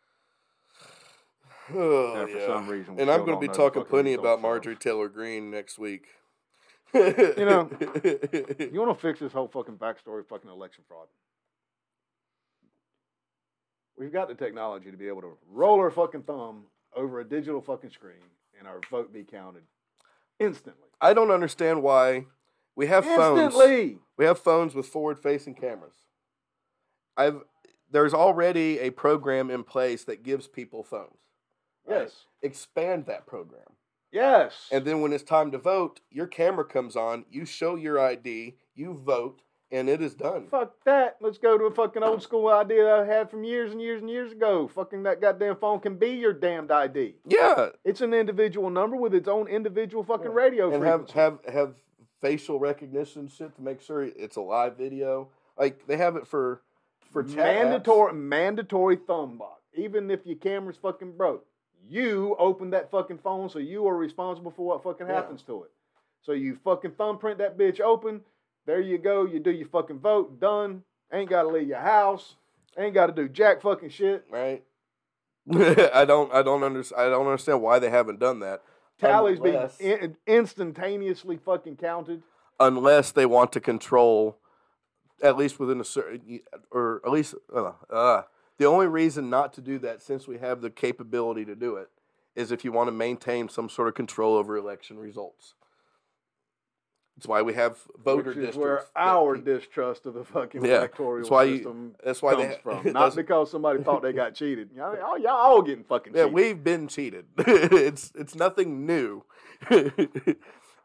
Oh, 1.73 2.13
Yeah, 2.15 2.25
for 2.33 2.39
yeah. 2.39 2.45
some 2.47 2.67
reason. 2.69 2.97
And 2.97 3.11
I'm 3.11 3.25
going 3.25 3.35
to 3.35 3.41
be 3.41 3.47
don't 3.47 3.57
know 3.57 3.63
the 3.65 3.69
talking 3.71 3.83
plenty 3.83 4.13
about. 4.13 4.41
Marjorie 4.41 4.77
Taylor 4.77 5.09
Greene 5.09 5.51
next 5.51 5.77
week. 5.77 6.07
You 6.93 7.35
know, 7.37 7.69
You 8.01 8.79
want 8.79 8.97
to 8.97 9.01
fix 9.01 9.19
this 9.19 9.33
whole 9.33 9.49
fucking 9.49 9.75
backstory 9.75 10.25
fucking 10.25 10.49
election 10.49 10.85
fraud? 10.87 11.07
We've 13.97 14.13
got 14.13 14.29
the 14.29 14.35
technology 14.35 14.91
to 14.91 14.97
be 14.97 15.09
able 15.09 15.21
to 15.23 15.37
roll 15.51 15.79
our 15.79 15.91
fucking 15.91 16.23
thumb 16.23 16.63
over 16.95 17.19
a 17.19 17.27
digital 17.27 17.59
fucking 17.61 17.89
screen 17.89 18.23
and 18.57 18.65
our 18.67 18.79
vote 18.89 19.11
be 19.11 19.23
counted 19.23 19.63
instantly. 20.39 20.87
I 21.01 21.13
don't 21.13 21.31
understand 21.31 21.83
why 21.83 22.27
we 22.75 22.87
have 22.87 23.03
phones. 23.05 23.55
We 24.17 24.25
have 24.25 24.39
phones 24.39 24.73
with 24.73 24.85
forward-facing 24.87 25.55
cameras. 25.55 25.95
I've 27.17 27.41
there's 27.91 28.13
already 28.13 28.79
a 28.79 28.89
program 28.89 29.49
in 29.49 29.63
place 29.63 30.03
that 30.05 30.23
gives 30.23 30.47
people 30.47 30.83
phones. 30.83 31.15
right? 31.85 32.01
Yes. 32.01 32.25
Expand 32.41 33.05
that 33.05 33.25
program. 33.25 33.61
Yes. 34.11 34.67
And 34.71 34.83
then 34.85 35.01
when 35.01 35.13
it's 35.13 35.23
time 35.23 35.51
to 35.51 35.57
vote, 35.57 36.01
your 36.11 36.27
camera 36.27 36.65
comes 36.65 36.95
on, 36.95 37.25
you 37.31 37.45
show 37.45 37.75
your 37.75 37.99
ID, 37.99 38.55
you 38.75 38.93
vote, 38.93 39.41
and 39.71 39.89
it 39.89 40.01
is 40.01 40.13
done. 40.15 40.47
Fuck 40.47 40.73
that. 40.85 41.17
Let's 41.21 41.37
go 41.37 41.57
to 41.57 41.65
a 41.65 41.71
fucking 41.73 42.03
old 42.03 42.21
school 42.23 42.47
idea 42.49 42.93
I 43.01 43.05
had 43.05 43.29
from 43.29 43.43
years 43.43 43.71
and 43.71 43.81
years 43.81 44.01
and 44.01 44.09
years 44.09 44.31
ago. 44.33 44.67
Fucking 44.67 45.03
that 45.03 45.19
goddamn 45.21 45.55
phone 45.57 45.79
can 45.79 45.95
be 45.97 46.09
your 46.11 46.33
damned 46.33 46.71
ID. 46.71 47.15
Yeah, 47.25 47.69
It's 47.85 48.01
an 48.01 48.13
individual 48.13 48.69
number 48.69 48.95
with 48.97 49.13
its 49.13 49.27
own 49.27 49.47
individual 49.47 50.03
fucking 50.03 50.31
Yeah. 50.31 50.37
radio 50.37 50.73
and 50.73 50.83
have 50.83 51.09
frequency. 51.09 51.19
have 51.19 51.53
have 51.53 51.75
facial 52.21 52.59
recognition 52.59 53.27
shit 53.27 53.55
to 53.55 53.61
make 53.61 53.81
sure 53.81 54.03
it's 54.03 54.35
a 54.37 54.41
live 54.41 54.77
video. 54.77 55.29
Like 55.57 55.85
they 55.87 55.97
have 55.97 56.15
it 56.15 56.27
for 56.27 56.61
for 57.23 57.35
mandatory 57.35 58.13
mandatory 58.13 58.95
thumb 58.95 59.37
lock. 59.39 59.61
Even 59.75 60.09
if 60.11 60.25
your 60.25 60.37
camera's 60.37 60.77
fucking 60.77 61.13
broke, 61.17 61.45
you 61.89 62.35
open 62.39 62.71
that 62.71 62.89
fucking 62.91 63.19
phone, 63.19 63.49
so 63.49 63.59
you 63.59 63.87
are 63.87 63.95
responsible 63.95 64.51
for 64.51 64.65
what 64.65 64.83
fucking 64.83 65.07
Yeah. 65.07 65.13
happens 65.13 65.41
to 65.43 65.63
it. 65.63 65.71
So 66.21 66.31
you 66.33 66.57
fucking 66.63 66.91
thumbprint 66.91 67.37
that 67.37 67.57
bitch 67.57 67.79
open. 67.79 68.21
There 68.65 68.81
you 68.81 68.97
go. 68.97 69.25
You 69.25 69.39
do 69.39 69.51
your 69.51 69.67
fucking 69.67 69.99
vote. 69.99 70.39
Done. 70.39 70.83
Ain't 71.13 71.29
got 71.29 71.43
to 71.43 71.49
leave 71.49 71.67
your 71.69 71.79
house. 71.79 72.35
Ain't 72.77 72.93
got 72.93 73.07
to 73.07 73.13
do 73.13 73.29
jack 73.29 73.61
fucking 73.61 73.89
shit. 73.89 74.25
right? 74.29 74.63
I 75.49 76.03
don't 76.05 76.33
I 76.33 76.41
don't 76.41 76.63
understand 76.63 77.01
I 77.01 77.09
don't 77.09 77.25
understand 77.25 77.61
why 77.61 77.79
they 77.79 77.89
haven't 77.89 78.19
done 78.19 78.41
that 78.41 78.61
Tallies 78.99 79.39
Unless- 79.39 79.77
be 79.77 79.85
in, 79.85 80.17
instantaneously 80.27 81.37
fucking 81.37 81.77
counted. 81.77 82.21
unless 82.59 83.11
they 83.13 83.25
want 83.25 83.53
to 83.53 83.61
control 83.61 84.37
at 85.21 85.37
least 85.37 85.59
within 85.59 85.79
a 85.81 85.83
certain 85.85 86.39
or 86.71 87.01
at 87.05 87.11
least 87.11 87.35
uh, 87.55 87.71
uh, 87.89 88.21
the 88.57 88.65
only 88.65 88.87
reason 88.87 89.29
not 89.29 89.53
to 89.53 89.61
do 89.61 89.79
that 89.79 90.01
since 90.01 90.27
we 90.27 90.37
have 90.37 90.61
the 90.61 90.69
capability 90.69 91.45
to 91.45 91.55
do 91.55 91.75
it 91.75 91.89
is 92.35 92.51
if 92.51 92.63
you 92.63 92.71
want 92.71 92.87
to 92.87 92.91
maintain 92.91 93.49
some 93.49 93.67
sort 93.69 93.87
of 93.87 93.95
control 93.95 94.35
over 94.35 94.55
election 94.57 94.97
results. 94.99 95.55
That's 97.15 97.25
why 97.27 97.41
we 97.41 97.55
have 97.55 97.79
voter 98.05 98.17
which 98.29 98.37
is 98.37 98.45
districts. 98.45 98.57
where 98.59 98.83
our 98.95 99.35
keep- 99.37 99.45
distrust 99.45 100.05
of 100.05 100.13
the 100.13 100.23
fucking 100.23 100.63
Yeah, 100.63 100.77
electoral 100.77 101.17
that's 101.17 101.31
why 101.31 101.43
you- 101.45 101.55
system 101.57 101.95
that's 102.03 102.21
why 102.21 102.35
comes 102.35 102.47
they 102.55 102.59
from. 102.61 102.83
Not 102.93 103.15
because 103.15 103.49
somebody 103.49 103.81
thought 103.81 104.03
they 104.03 104.13
got 104.13 104.35
cheated. 104.35 104.69
Y'all, 104.75 104.95
y'all, 104.99 105.17
y'all 105.17 105.31
all 105.31 105.61
getting 105.63 105.83
fucking 105.83 106.13
Yeah, 106.13 106.25
cheated. 106.25 106.33
we've 106.35 106.63
been 106.63 106.87
cheated. 106.87 107.25
it's 107.39 108.11
it's 108.15 108.35
nothing 108.35 108.85
new. 108.85 109.23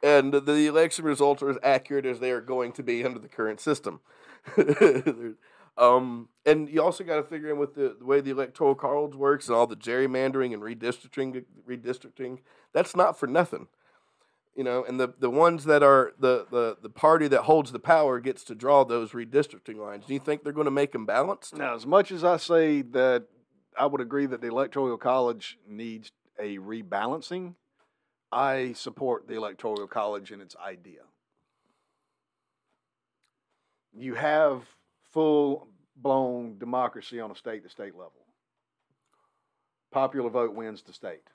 and 0.03 0.33
the 0.33 0.67
election 0.67 1.05
results 1.05 1.43
are 1.43 1.51
as 1.51 1.59
accurate 1.63 2.07
as 2.07 2.19
they 2.19 2.31
are 2.31 2.41
going 2.41 2.73
to 2.73 2.83
be 2.83 3.05
under 3.05 3.19
the 3.19 3.29
current 3.29 3.61
system. 3.61 4.01
um, 5.78 6.28
and 6.44 6.69
you 6.69 6.82
also 6.82 7.05
got 7.05 7.16
to 7.16 7.23
figure 7.23 7.51
in 7.51 7.59
with 7.59 7.74
the, 7.74 7.97
the 7.98 8.05
way 8.05 8.20
the 8.20 8.31
electoral 8.31 8.74
college 8.74 9.14
works 9.14 9.48
and 9.48 9.56
all 9.56 9.66
the 9.66 9.77
gerrymandering 9.77 10.52
and 10.52 10.62
redistricting, 10.62 11.44
redistricting. 11.69 12.39
That's 12.73 12.97
not 12.97 13.19
for 13.19 13.27
nothing, 13.27 13.69
you 14.56 14.64
know. 14.64 14.85
And 14.85 14.98
the, 14.98 15.14
the 15.19 15.31
ones 15.31 15.64
that 15.64 15.82
are 15.82 16.12
the, 16.19 16.47
the 16.51 16.77
the 16.82 16.90
party 16.90 17.28
that 17.28 17.43
holds 17.43 17.73
the 17.73 17.78
power 17.78 18.20
gets 18.20 18.44
to 18.44 18.55
draw 18.55 18.85
those 18.85 19.12
redistricting 19.12 19.77
lines. 19.77 20.06
Do 20.06 20.14
you 20.14 20.20
think 20.20 20.43
they're 20.43 20.52
going 20.52 20.64
to 20.66 20.70
make 20.70 20.93
them 20.93 21.06
balanced? 21.06 21.56
Now, 21.56 21.74
as 21.74 21.86
much 21.86 22.10
as 22.10 22.24
I 22.24 22.36
say 22.36 22.82
that 22.82 23.27
I 23.78 23.86
would 23.86 24.01
agree 24.01 24.27
that 24.27 24.40
the 24.40 24.48
Electoral 24.48 24.97
College 24.98 25.59
needs 25.66 26.10
a 26.39 26.59
rebalancing, 26.59 27.55
I 28.31 28.73
support 28.73 29.28
the 29.28 29.35
Electoral 29.35 29.86
College 29.86 30.31
and 30.31 30.43
its 30.43 30.56
idea. 30.56 31.01
You 33.93 34.14
have 34.14 34.62
full 35.12 35.69
blown 35.97 36.59
democracy 36.59 37.20
on 37.20 37.31
a 37.31 37.36
state 37.36 37.62
to 37.64 37.70
state 37.70 37.94
level. 37.94 38.12
Popular 39.90 40.31
vote 40.31 40.55
wins 40.55 40.82
the 40.82 40.93
state. 40.93 41.28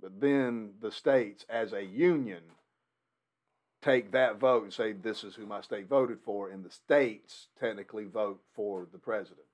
But 0.00 0.20
then 0.20 0.74
the 0.80 0.92
states, 0.92 1.44
as 1.48 1.72
a 1.72 1.82
union, 1.82 2.42
take 3.82 4.12
that 4.12 4.38
vote 4.38 4.64
and 4.64 4.72
say, 4.72 4.92
this 4.92 5.24
is 5.24 5.34
who 5.34 5.46
my 5.46 5.60
state 5.60 5.88
voted 5.88 6.18
for, 6.24 6.50
and 6.50 6.64
the 6.64 6.70
states 6.70 7.48
technically 7.58 8.04
vote 8.04 8.40
for 8.54 8.86
the 8.92 8.98
president. 8.98 9.46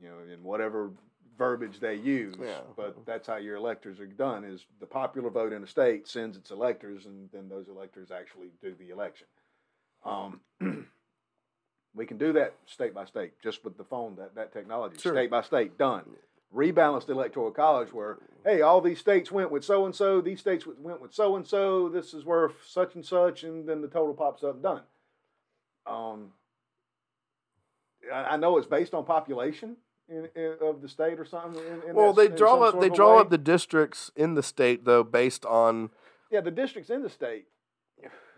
You 0.00 0.08
know, 0.08 0.32
in 0.32 0.42
whatever 0.42 0.92
verbiage 1.36 1.80
they 1.80 1.94
use. 1.96 2.36
Yeah. 2.40 2.60
But 2.76 3.04
that's 3.06 3.26
how 3.26 3.36
your 3.36 3.56
electors 3.56 4.00
are 4.00 4.06
done 4.06 4.44
is 4.44 4.64
the 4.80 4.86
popular 4.86 5.30
vote 5.30 5.52
in 5.52 5.62
a 5.62 5.66
state 5.66 6.06
sends 6.08 6.36
its 6.36 6.50
electors 6.50 7.06
and 7.06 7.28
then 7.32 7.48
those 7.48 7.68
electors 7.68 8.10
actually 8.10 8.48
do 8.62 8.74
the 8.78 8.90
election. 8.90 9.26
Um, 10.04 10.40
we 11.94 12.06
can 12.06 12.18
do 12.18 12.32
that 12.34 12.54
state 12.66 12.94
by 12.94 13.04
state, 13.04 13.32
just 13.42 13.64
with 13.64 13.76
the 13.76 13.84
phone, 13.84 14.16
that, 14.16 14.34
that 14.34 14.52
technology. 14.52 14.98
Sure. 15.00 15.14
State 15.14 15.30
by 15.30 15.42
state, 15.42 15.78
done. 15.78 16.04
Rebalanced 16.54 17.08
electoral 17.08 17.50
college 17.50 17.92
where, 17.92 18.18
hey, 18.44 18.60
all 18.60 18.80
these 18.80 19.00
states 19.00 19.32
went 19.32 19.50
with 19.50 19.64
so 19.64 19.86
and 19.86 19.94
so, 19.94 20.20
these 20.20 20.38
states 20.40 20.64
went 20.66 21.00
with 21.00 21.12
so 21.12 21.36
and 21.36 21.46
so, 21.46 21.88
this 21.88 22.14
is 22.14 22.24
worth 22.24 22.52
such 22.66 22.94
and 22.94 23.04
such, 23.04 23.42
and 23.42 23.68
then 23.68 23.80
the 23.80 23.88
total 23.88 24.14
pops 24.14 24.44
up, 24.44 24.62
done. 24.62 24.82
Um, 25.86 26.30
I, 28.12 28.34
I 28.34 28.36
know 28.36 28.56
it's 28.58 28.66
based 28.66 28.94
on 28.94 29.04
population 29.04 29.76
in, 30.08 30.28
in, 30.36 30.56
of 30.60 30.80
the 30.82 30.88
state 30.88 31.18
or 31.18 31.24
something. 31.24 31.62
In, 31.64 31.90
in 31.90 31.94
Well, 31.94 32.12
that- 32.12 32.30
they 32.30 32.36
draw 32.36 32.62
up 32.62 32.80
they 32.80 32.88
draw 32.88 33.16
way. 33.16 33.20
up 33.22 33.30
the 33.30 33.38
districts 33.38 34.10
in 34.16 34.34
the 34.34 34.42
state 34.42 34.84
though 34.84 35.02
based 35.02 35.44
on 35.46 35.90
yeah 36.30 36.40
the 36.40 36.50
districts 36.50 36.90
in 36.90 37.02
the 37.02 37.10
state. 37.10 37.46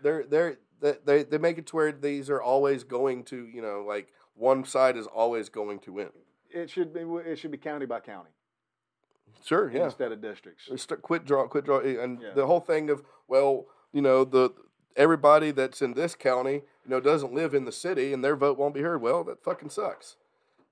they're 0.01 0.23
they're 0.23 0.57
they- 0.81 0.97
they 1.05 1.23
they 1.23 1.37
make 1.37 1.57
it 1.57 1.65
to 1.67 1.75
where 1.75 1.91
these 1.91 2.29
are 2.29 2.41
always 2.41 2.83
going 2.83 3.23
to 3.25 3.47
you 3.47 3.61
know 3.61 3.83
like 3.87 4.11
one 4.35 4.63
side 4.65 4.95
is 4.97 5.07
always 5.07 5.49
going 5.49 5.79
to 5.79 5.93
win. 5.93 6.09
It 6.49 6.69
should 6.69 6.93
be 6.93 7.01
it 7.01 7.37
should 7.39 7.51
be 7.51 7.57
county 7.57 7.85
by 7.85 7.99
county 7.99 8.29
Sure, 9.43 9.69
yeah. 9.71 9.85
instead 9.85 10.11
of 10.11 10.21
districts. 10.21 10.69
Quit 11.01 11.25
draw, 11.25 11.47
quit 11.47 11.65
draw, 11.65 11.77
eh, 11.79 12.01
and 12.01 12.21
Yeah. 12.21 12.33
the 12.33 12.47
whole 12.47 12.59
thing 12.59 12.89
of 12.89 13.03
well, 13.27 13.65
you 13.91 14.01
know 14.01 14.23
the 14.23 14.51
everybody 14.95 15.51
that's 15.51 15.81
in 15.81 15.93
this 15.93 16.15
county, 16.15 16.53
you 16.83 16.89
know, 16.89 16.99
doesn't 16.99 17.31
live 17.33 17.53
in 17.53 17.65
the 17.65 17.71
city, 17.71 18.13
and 18.13 18.23
their 18.23 18.35
vote 18.35 18.57
won't 18.57 18.73
be 18.73 18.81
heard. 18.81 18.99
Well, 19.01 19.23
that 19.25 19.43
fucking 19.43 19.69
sucks. 19.69 20.15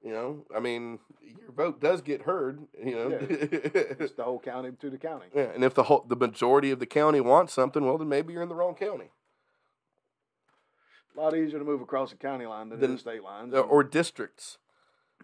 You 0.02 0.12
know, 0.12 0.46
I 0.56 0.60
mean, 0.60 1.00
your 1.22 1.52
vote 1.52 1.80
does 1.80 2.02
get 2.02 2.24
heard. 2.24 2.60
You 2.84 2.96
know, 2.96 3.18
It's 3.22 4.14
the 4.14 4.24
whole 4.24 4.40
county 4.40 4.72
to 4.80 4.90
the 4.90 4.98
county. 4.98 5.26
yeah, 5.34 5.52
and 5.54 5.64
if 5.64 5.74
the 5.74 5.84
whole 5.84 6.06
the 6.08 6.16
majority 6.16 6.72
of 6.72 6.80
the 6.80 6.86
county 6.86 7.22
wants 7.22 7.54
something, 7.54 7.84
well, 7.86 7.98
then 7.98 8.10
maybe 8.10 8.34
you're 8.34 8.44
in 8.44 8.50
the 8.50 8.56
wrong 8.56 8.76
county. 8.76 9.10
A 11.16 11.22
lot 11.22 11.36
easier 11.36 11.60
to 11.60 11.66
move 11.66 11.82
across 11.82 12.12
the 12.12 12.18
county 12.18 12.46
line 12.46 12.70
than 12.70 12.80
Than- 12.80 12.94
the 12.94 12.98
state 12.98 13.24
lines. 13.24 13.54
Or 13.54 13.84
districts. 13.84 14.58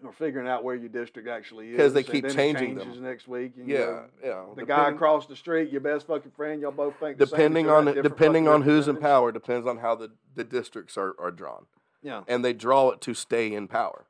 or 0.02 0.12
figuring 0.12 0.48
out 0.48 0.64
where 0.64 0.74
your 0.74 0.88
district 0.88 1.28
actually 1.28 1.68
is. 1.68 1.72
Because 1.76 1.92
they 1.92 2.02
keep 2.02 2.28
changing 2.30 2.74
them. 2.74 3.02
next 3.02 3.28
week. 3.28 3.52
and, 3.56 3.68
Yeah, 3.68 3.78
you 3.78 3.84
know, 3.84 4.04
yeah. 4.24 4.44
The 4.56 4.66
guy 4.66 4.88
across 4.90 5.26
the 5.26 5.36
street, 5.36 5.70
your 5.70 5.80
best 5.82 6.06
fucking 6.06 6.32
friend, 6.32 6.60
y'all 6.60 6.72
both 6.72 6.96
think 6.98 7.18
the 7.18 7.26
same, 7.26 7.36
depending 7.36 7.68
on 7.70 7.84
depending 7.84 8.48
on 8.48 8.62
who's 8.62 8.88
in 8.88 8.96
power 8.96 9.30
depends 9.30 9.66
on 9.66 9.78
how 9.78 9.94
the, 9.94 10.10
the 10.34 10.42
districts 10.44 10.96
are, 10.96 11.14
are 11.20 11.30
drawn 11.30 11.66
Yeah, 12.02 12.22
and 12.26 12.44
they 12.44 12.52
draw 12.52 12.90
it 12.90 13.00
to 13.02 13.14
stay 13.14 13.52
in 13.54 13.68
power 13.68 14.06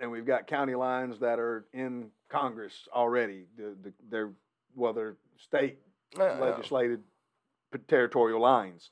and 0.00 0.10
we've 0.10 0.26
got 0.26 0.46
county 0.46 0.74
lines 0.74 1.18
that 1.20 1.38
are 1.38 1.64
in 1.72 2.10
Congress 2.28 2.88
already. 2.92 3.44
The, 3.56 3.74
the, 3.82 3.92
they're 4.10 4.30
well, 4.74 4.92
they're 4.92 5.16
state 5.38 5.78
Yeah, 6.16 6.34
yeah. 6.38 6.44
legislated 6.44 7.00
p- 7.72 7.80
territorial 7.88 8.40
lines. 8.40 8.90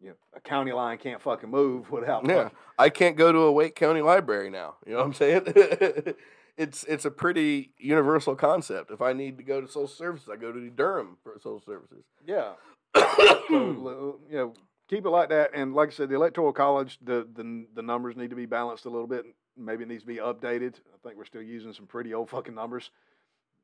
You 0.00 0.08
know, 0.10 0.14
a 0.34 0.40
county 0.40 0.72
line 0.72 0.98
can't 0.98 1.20
fucking 1.20 1.50
move 1.50 1.90
without. 1.96 2.26
yeah 2.26 2.44
fucking- 2.44 2.58
i 2.78 2.88
can't 2.88 3.16
go 3.16 3.30
to 3.32 3.38
a 3.40 3.52
wake 3.52 3.74
county 3.74 4.00
library 4.00 4.48
now 4.50 4.76
you 4.86 4.92
know 4.92 4.98
what 4.98 5.06
i'm 5.06 5.12
saying 5.12 5.42
it's 6.56 6.84
it's 6.84 7.04
a 7.04 7.10
pretty 7.10 7.72
universal 7.78 8.34
concept 8.34 8.90
if 8.90 9.00
i 9.02 9.12
need 9.12 9.36
to 9.38 9.44
go 9.44 9.60
to 9.60 9.66
social 9.68 9.86
services 9.88 10.28
i 10.32 10.36
go 10.36 10.50
to 10.52 10.70
durham 10.70 11.16
for 11.22 11.34
social 11.38 11.60
services 11.60 12.04
yeah. 12.26 12.52
so, 12.96 13.04
uh, 13.48 14.26
you 14.30 14.36
know, 14.36 14.54
keep 14.88 15.04
it 15.06 15.10
like 15.10 15.28
that. 15.28 15.50
And 15.54 15.74
like 15.74 15.90
I 15.90 15.92
said, 15.92 16.08
the 16.08 16.16
electoral 16.16 16.52
college, 16.52 16.98
the, 17.02 17.26
the 17.34 17.66
the 17.74 17.82
numbers 17.82 18.16
need 18.16 18.30
to 18.30 18.36
be 18.36 18.46
balanced 18.46 18.84
a 18.84 18.90
little 18.90 19.06
bit. 19.06 19.24
Maybe 19.56 19.84
it 19.84 19.88
needs 19.88 20.02
to 20.02 20.08
be 20.08 20.16
updated. 20.16 20.74
I 20.92 20.96
think 21.04 21.16
we're 21.16 21.24
still 21.24 21.40
using 21.42 21.72
some 21.72 21.86
pretty 21.86 22.12
old 22.14 22.30
fucking 22.30 22.54
numbers. 22.54 22.90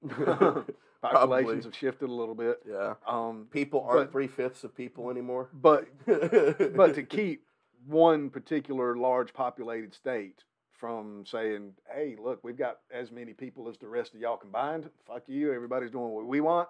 Populations 1.02 1.64
have 1.64 1.76
shifted 1.76 2.08
a 2.08 2.12
little 2.12 2.34
bit. 2.34 2.60
yeah 2.68 2.94
Um, 3.06 3.46
people 3.50 3.84
aren't 3.88 4.10
three-fifths 4.12 4.64
of 4.64 4.74
people 4.76 5.10
anymore 5.10 5.48
but 5.52 5.86
but 6.06 6.94
to 6.94 7.02
keep 7.02 7.44
one 7.86 8.30
particular 8.30 8.96
large 8.96 9.32
populated 9.32 9.94
state 9.94 10.42
from 10.72 11.24
saying, 11.24 11.72
"Hey, 11.90 12.16
look, 12.22 12.40
we've 12.42 12.58
got 12.58 12.78
as 12.92 13.10
many 13.10 13.32
people 13.32 13.68
as 13.68 13.78
the 13.78 13.88
rest 13.88 14.14
of 14.14 14.20
y'all 14.20 14.36
combined. 14.36 14.90
Fuck 15.06 15.22
you. 15.26 15.52
Everybody's 15.52 15.90
doing 15.90 16.10
what 16.10 16.26
we 16.26 16.40
want." 16.40 16.68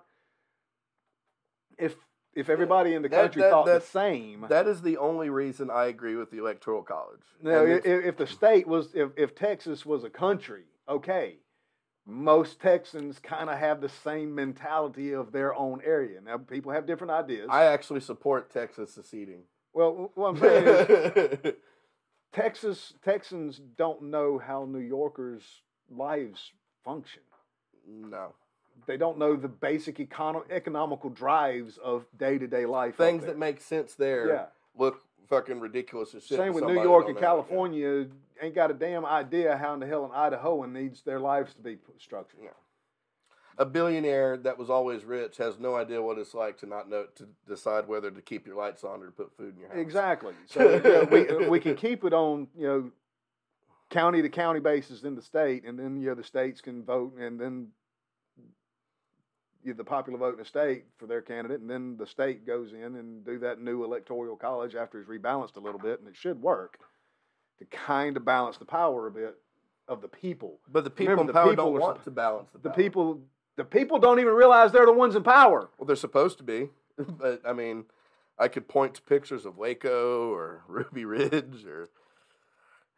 If 1.78 1.96
if 2.34 2.48
everybody 2.50 2.94
in 2.94 3.02
the 3.02 3.08
That- 3.08 3.22
country 3.22 3.42
that- 3.42 3.50
thought 3.50 3.66
the 3.66 3.80
same, 3.80 4.46
that 4.48 4.66
is 4.68 4.82
the 4.82 4.98
only 4.98 5.30
reason 5.30 5.70
i 5.70 5.86
agree 5.86 6.16
with 6.16 6.30
the 6.30 6.36
electoral 6.38 6.82
college 6.82 7.24
now 7.42 7.64
if, 7.64 7.84
if 7.86 8.16
the 8.18 8.26
state 8.26 8.66
was 8.68 8.94
if, 8.94 9.10
if 9.16 9.34
Texas 9.34 9.84
was 9.86 10.04
a 10.04 10.10
country, 10.10 10.64
okay. 10.88 11.38
Most 12.06 12.60
Texans 12.60 13.18
kind 13.18 13.50
of 13.50 13.58
have 13.58 13.80
the 13.80 13.88
same 13.88 14.34
mentality 14.34 15.12
of 15.12 15.32
their 15.32 15.54
own 15.54 15.80
area. 15.84 16.20
Now, 16.20 16.38
people 16.38 16.72
have 16.72 16.86
different 16.86 17.10
ideas. 17.10 17.48
i 17.50 17.64
actually 17.64 18.00
support 18.00 18.50
texas 18.50 18.94
seceding 18.94 19.42
well, 19.76 20.10
what 20.14 20.28
I'm 20.28 20.38
saying 20.38 21.38
is, 21.44 21.52
Texas 22.32 22.94
Texans 23.04 23.60
don't 23.76 24.04
know 24.04 24.38
how 24.38 24.64
New 24.64 24.78
Yorkers' 24.78 25.42
lives 25.90 26.52
function. 26.82 27.20
no 27.86 28.32
they 28.86 28.96
don't 28.96 29.18
know 29.18 29.36
the 29.36 29.48
basic 29.48 29.96
econo- 29.96 30.44
economical 30.50 31.10
drives 31.10 31.78
of 31.78 32.04
day 32.18 32.38
to 32.38 32.46
day 32.46 32.66
life. 32.66 32.96
Things 32.96 33.24
that 33.24 33.38
make 33.38 33.60
sense 33.60 33.94
there 33.94 34.28
yeah. 34.28 34.46
look 34.76 35.02
fucking 35.28 35.60
ridiculous 35.60 36.14
as 36.14 36.24
shit. 36.24 36.38
Same 36.38 36.54
with 36.54 36.64
New 36.64 36.82
York 36.82 37.08
and. 37.08 37.18
California. 37.18 38.06
Ain't 38.40 38.54
got 38.54 38.70
a 38.70 38.74
damn 38.74 39.06
idea 39.06 39.56
how 39.56 39.74
in 39.74 39.80
the 39.80 39.86
hell 39.86 40.04
an 40.04 40.10
Idahoan 40.10 40.72
needs 40.72 41.02
their 41.02 41.18
lives 41.18 41.54
to 41.54 41.62
be 41.62 41.78
structured. 41.98 42.40
Yeah. 42.42 42.50
A 43.58 43.64
billionaire 43.64 44.36
that 44.36 44.58
was 44.58 44.68
always 44.68 45.04
rich 45.04 45.38
has 45.38 45.58
no 45.58 45.74
idea 45.76 46.02
what 46.02 46.18
it's 46.18 46.34
like 46.34 46.58
to 46.58 46.66
not 46.66 46.90
know 46.90 47.06
to 47.14 47.26
decide 47.48 47.88
whether 47.88 48.10
to 48.10 48.20
keep 48.20 48.46
your 48.46 48.56
lights 48.56 48.84
on 48.84 49.00
or 49.00 49.06
to 49.06 49.12
put 49.12 49.34
food 49.34 49.54
in 49.54 49.60
your 49.60 49.70
house. 49.70 49.78
Exactly. 49.78 50.34
So 50.46 50.78
know, 50.78 51.08
we 51.10 51.48
we 51.48 51.60
can 51.60 51.74
keep 51.74 52.04
it 52.04 52.12
on 52.12 52.48
you 52.54 52.66
know 52.66 52.90
county 53.88 54.20
to 54.20 54.28
county 54.28 54.60
basis 54.60 55.02
in 55.02 55.14
the 55.14 55.22
state, 55.22 55.64
and 55.64 55.78
then 55.78 56.00
you 56.00 56.08
know 56.08 56.14
the 56.14 56.24
states 56.24 56.60
can 56.60 56.84
vote, 56.84 57.16
and 57.18 57.40
then 57.40 57.68
the 59.74 59.84
popular 59.84 60.18
vote 60.18 60.34
in 60.34 60.38
the 60.38 60.44
state 60.44 60.84
for 60.98 61.06
their 61.06 61.22
candidate, 61.22 61.60
and 61.60 61.68
then 61.70 61.97
the 61.97 62.06
state 62.06 62.47
goes 62.47 62.72
in 62.72 62.97
and 62.97 63.24
do 63.24 63.38
that 63.40 63.60
new 63.60 63.84
electoral 63.84 64.36
college 64.36 64.74
after 64.74 64.98
it's 65.01 65.09
rebalanced 65.09 65.56
a 65.56 65.60
little 65.60 65.80
bit, 65.80 65.98
and 66.01 66.09
it 66.09 66.16
should 66.16 66.40
work 66.43 66.78
to 67.59 67.64
kind 67.66 68.16
of 68.16 68.24
balance 68.24 68.59
the 68.59 68.64
power 68.64 69.06
a 69.06 69.10
bit 69.10 69.36
of 69.88 70.02
the 70.02 70.09
people. 70.09 70.59
But 70.70 70.84
the 70.84 70.90
people 70.90 71.12
Remember, 71.12 71.22
in 71.22 71.26
the 71.28 71.32
power 71.32 71.51
people 71.51 71.64
don't 71.72 71.80
want 71.80 72.05
to 72.05 72.10
balance 72.10 72.51
the 72.52 72.59
The 72.59 72.68
power. 72.70 72.76
people, 72.76 73.20
the 73.56 73.64
people 73.64 73.98
don't 73.98 74.20
even 74.20 74.34
realize 74.34 74.72
they're 74.72 74.84
the 74.86 74.93
ones 74.93 75.14
in 75.16 75.22
power. 75.22 75.70
Well, 75.78 75.86
they're 75.86 75.97
supposed 75.97 76.38
to 76.38 76.44
be, 76.44 76.70
but 76.98 77.40
I 77.47 77.52
mean, 77.52 77.84
I 78.38 78.48
could 78.48 78.68
point 78.68 78.94
to 78.97 79.02
pictures 79.02 79.47
of 79.47 79.56
Waco 79.56 80.30
or 80.32 80.62
Ruby 80.68 81.05
Ridge 81.05 81.64
or 81.66 81.88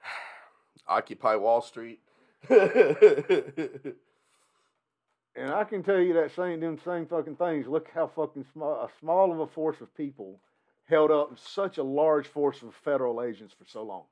Occupy 0.89 1.36
Wall 1.36 1.61
Street. 1.62 2.01
And 5.39 5.52
I 5.52 5.62
can 5.65 5.82
tell 5.85 6.01
you 6.01 6.15
that 6.15 6.35
same 6.35 6.60
them 6.60 6.78
same 6.85 7.06
fucking 7.06 7.36
things. 7.36 7.66
Look 7.69 7.89
how 7.94 8.09
fucking 8.09 8.44
small 8.52 8.73
a 8.85 8.89
small 8.98 9.31
of 9.31 9.39
a 9.40 9.47
force 9.47 9.81
of 9.81 9.94
people 9.97 10.40
held 10.89 11.10
up 11.10 11.39
such 11.39 11.78
a 11.78 11.82
large 11.82 12.27
force 12.27 12.62
of 12.62 12.74
federal 12.74 13.23
agents 13.23 13.55
for 13.56 13.65
so 13.65 13.82
long. 13.85 14.05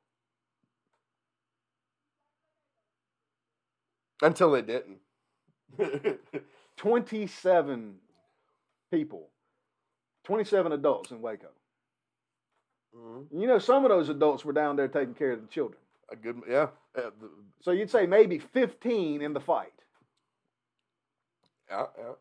Until 4.23 4.53
they 4.53 4.62
didn't. 4.62 4.98
Twenty 6.77 7.27
seven 7.27 7.97
people, 8.93 9.28
twenty 10.24 10.44
seven 10.44 10.73
adults 10.73 11.11
in 11.11 11.20
Waco. 11.23 11.48
Mhm. 12.94 13.27
You 13.32 13.47
know, 13.47 13.59
some 13.59 13.85
of 13.85 13.90
those 13.90 14.09
adults 14.11 14.44
were 14.44 14.53
down 14.53 14.77
there 14.77 14.89
taking 14.89 15.15
care 15.15 15.32
of 15.32 15.40
the 15.43 15.48
children. 15.48 15.81
A 16.11 16.16
good, 16.16 16.43
yeah. 16.48 16.69
Uh, 16.97 17.11
So 17.62 17.73
you'd 17.73 17.90
say 17.90 18.07
maybe 18.07 18.39
fifteen 18.39 19.23
in 19.23 19.32
the 19.32 19.40
fight. 19.40 19.73
Yeah, 21.70 21.86
yeah. 21.98 22.12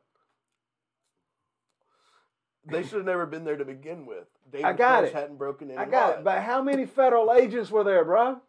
They 2.68 2.84
should 2.84 2.98
have 2.98 3.06
never 3.06 3.26
been 3.26 3.44
there 3.44 3.58
to 3.58 3.66
begin 3.66 4.06
with. 4.06 4.26
David 4.52 4.66
I 4.66 4.74
got 4.74 5.04
Koresh 5.04 5.08
it. 5.08 5.14
hadn't 5.14 5.38
broken 5.38 5.70
any 5.70 5.78
I 5.78 5.86
got 5.86 6.20
it. 6.20 6.24
But 6.24 6.42
how 6.42 6.62
many 6.62 6.86
federal 6.86 7.32
agents 7.34 7.70
were 7.70 7.84
there, 7.84 8.04
bro? 8.04 8.42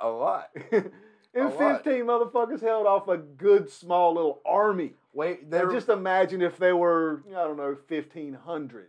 A 0.00 0.08
lot. 0.08 0.50
and 0.72 0.90
A 1.34 1.48
lot. 1.48 1.84
15 1.84 2.04
motherfuckers 2.04 2.60
held 2.60 2.86
off 2.86 3.08
a 3.08 3.16
good 3.16 3.70
small 3.70 4.14
little 4.14 4.40
army. 4.44 4.94
Wait, 5.12 5.50
they 5.50 5.60
just 5.72 5.88
imagine 5.88 6.40
if 6.40 6.56
they 6.56 6.72
were, 6.72 7.22
I 7.28 7.44
don't 7.44 7.56
know, 7.56 7.76
1,500, 7.88 8.88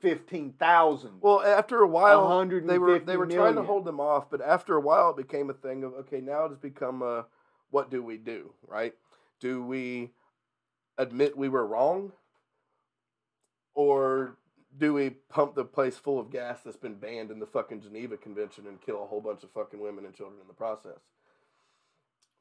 15,000. 0.00 1.10
Well, 1.20 1.40
after 1.42 1.80
a 1.82 1.86
while, 1.86 2.44
they 2.48 2.78
were 2.78 2.98
they 2.98 3.16
were 3.16 3.26
trying 3.26 3.54
to 3.54 3.62
hold 3.62 3.84
them 3.84 4.00
off, 4.00 4.28
but 4.28 4.40
after 4.40 4.76
a 4.76 4.80
while, 4.80 5.10
it 5.10 5.16
became 5.16 5.48
a 5.48 5.54
thing 5.54 5.84
of 5.84 5.94
okay, 5.94 6.20
now 6.20 6.46
it's 6.46 6.56
become 6.56 7.02
a 7.02 7.26
what 7.70 7.90
do 7.90 8.02
we 8.02 8.16
do, 8.16 8.52
right? 8.66 8.94
Do 9.38 9.62
we 9.62 10.10
admit 10.98 11.36
we 11.36 11.48
were 11.48 11.66
wrong, 11.66 12.12
or 13.74 14.36
do 14.78 14.92
we 14.94 15.10
pump 15.10 15.54
the 15.54 15.64
place 15.64 15.96
full 15.96 16.18
of 16.18 16.30
gas 16.30 16.60
that's 16.64 16.76
been 16.76 16.94
banned 16.94 17.30
in 17.30 17.38
the 17.38 17.46
fucking 17.46 17.80
Geneva 17.82 18.16
Convention 18.16 18.66
and 18.66 18.80
kill 18.80 19.02
a 19.02 19.06
whole 19.06 19.20
bunch 19.20 19.42
of 19.42 19.50
fucking 19.50 19.80
women 19.80 20.04
and 20.04 20.14
children 20.14 20.40
in 20.40 20.46
the 20.46 20.54
process? 20.54 20.98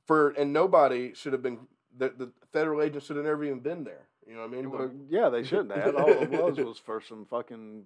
For 0.05 0.29
and 0.31 0.53
nobody 0.53 1.13
should 1.13 1.33
have 1.33 1.41
been 1.41 1.59
the, 1.97 2.09
the 2.09 2.31
federal 2.51 2.81
agents 2.81 3.07
should 3.07 3.15
have 3.15 3.25
never 3.25 3.43
even 3.43 3.59
been 3.59 3.83
there. 3.83 4.07
You 4.27 4.35
know 4.35 4.41
what 4.41 4.47
I 4.47 4.55
mean? 4.55 4.71
Well, 4.71 4.91
yeah, 5.09 5.29
they 5.29 5.43
shouldn't 5.43 5.71
have. 5.75 5.95
All 5.95 6.09
it 6.09 6.29
was 6.29 6.57
was 6.57 6.77
for 6.77 7.01
some 7.01 7.25
fucking 7.25 7.83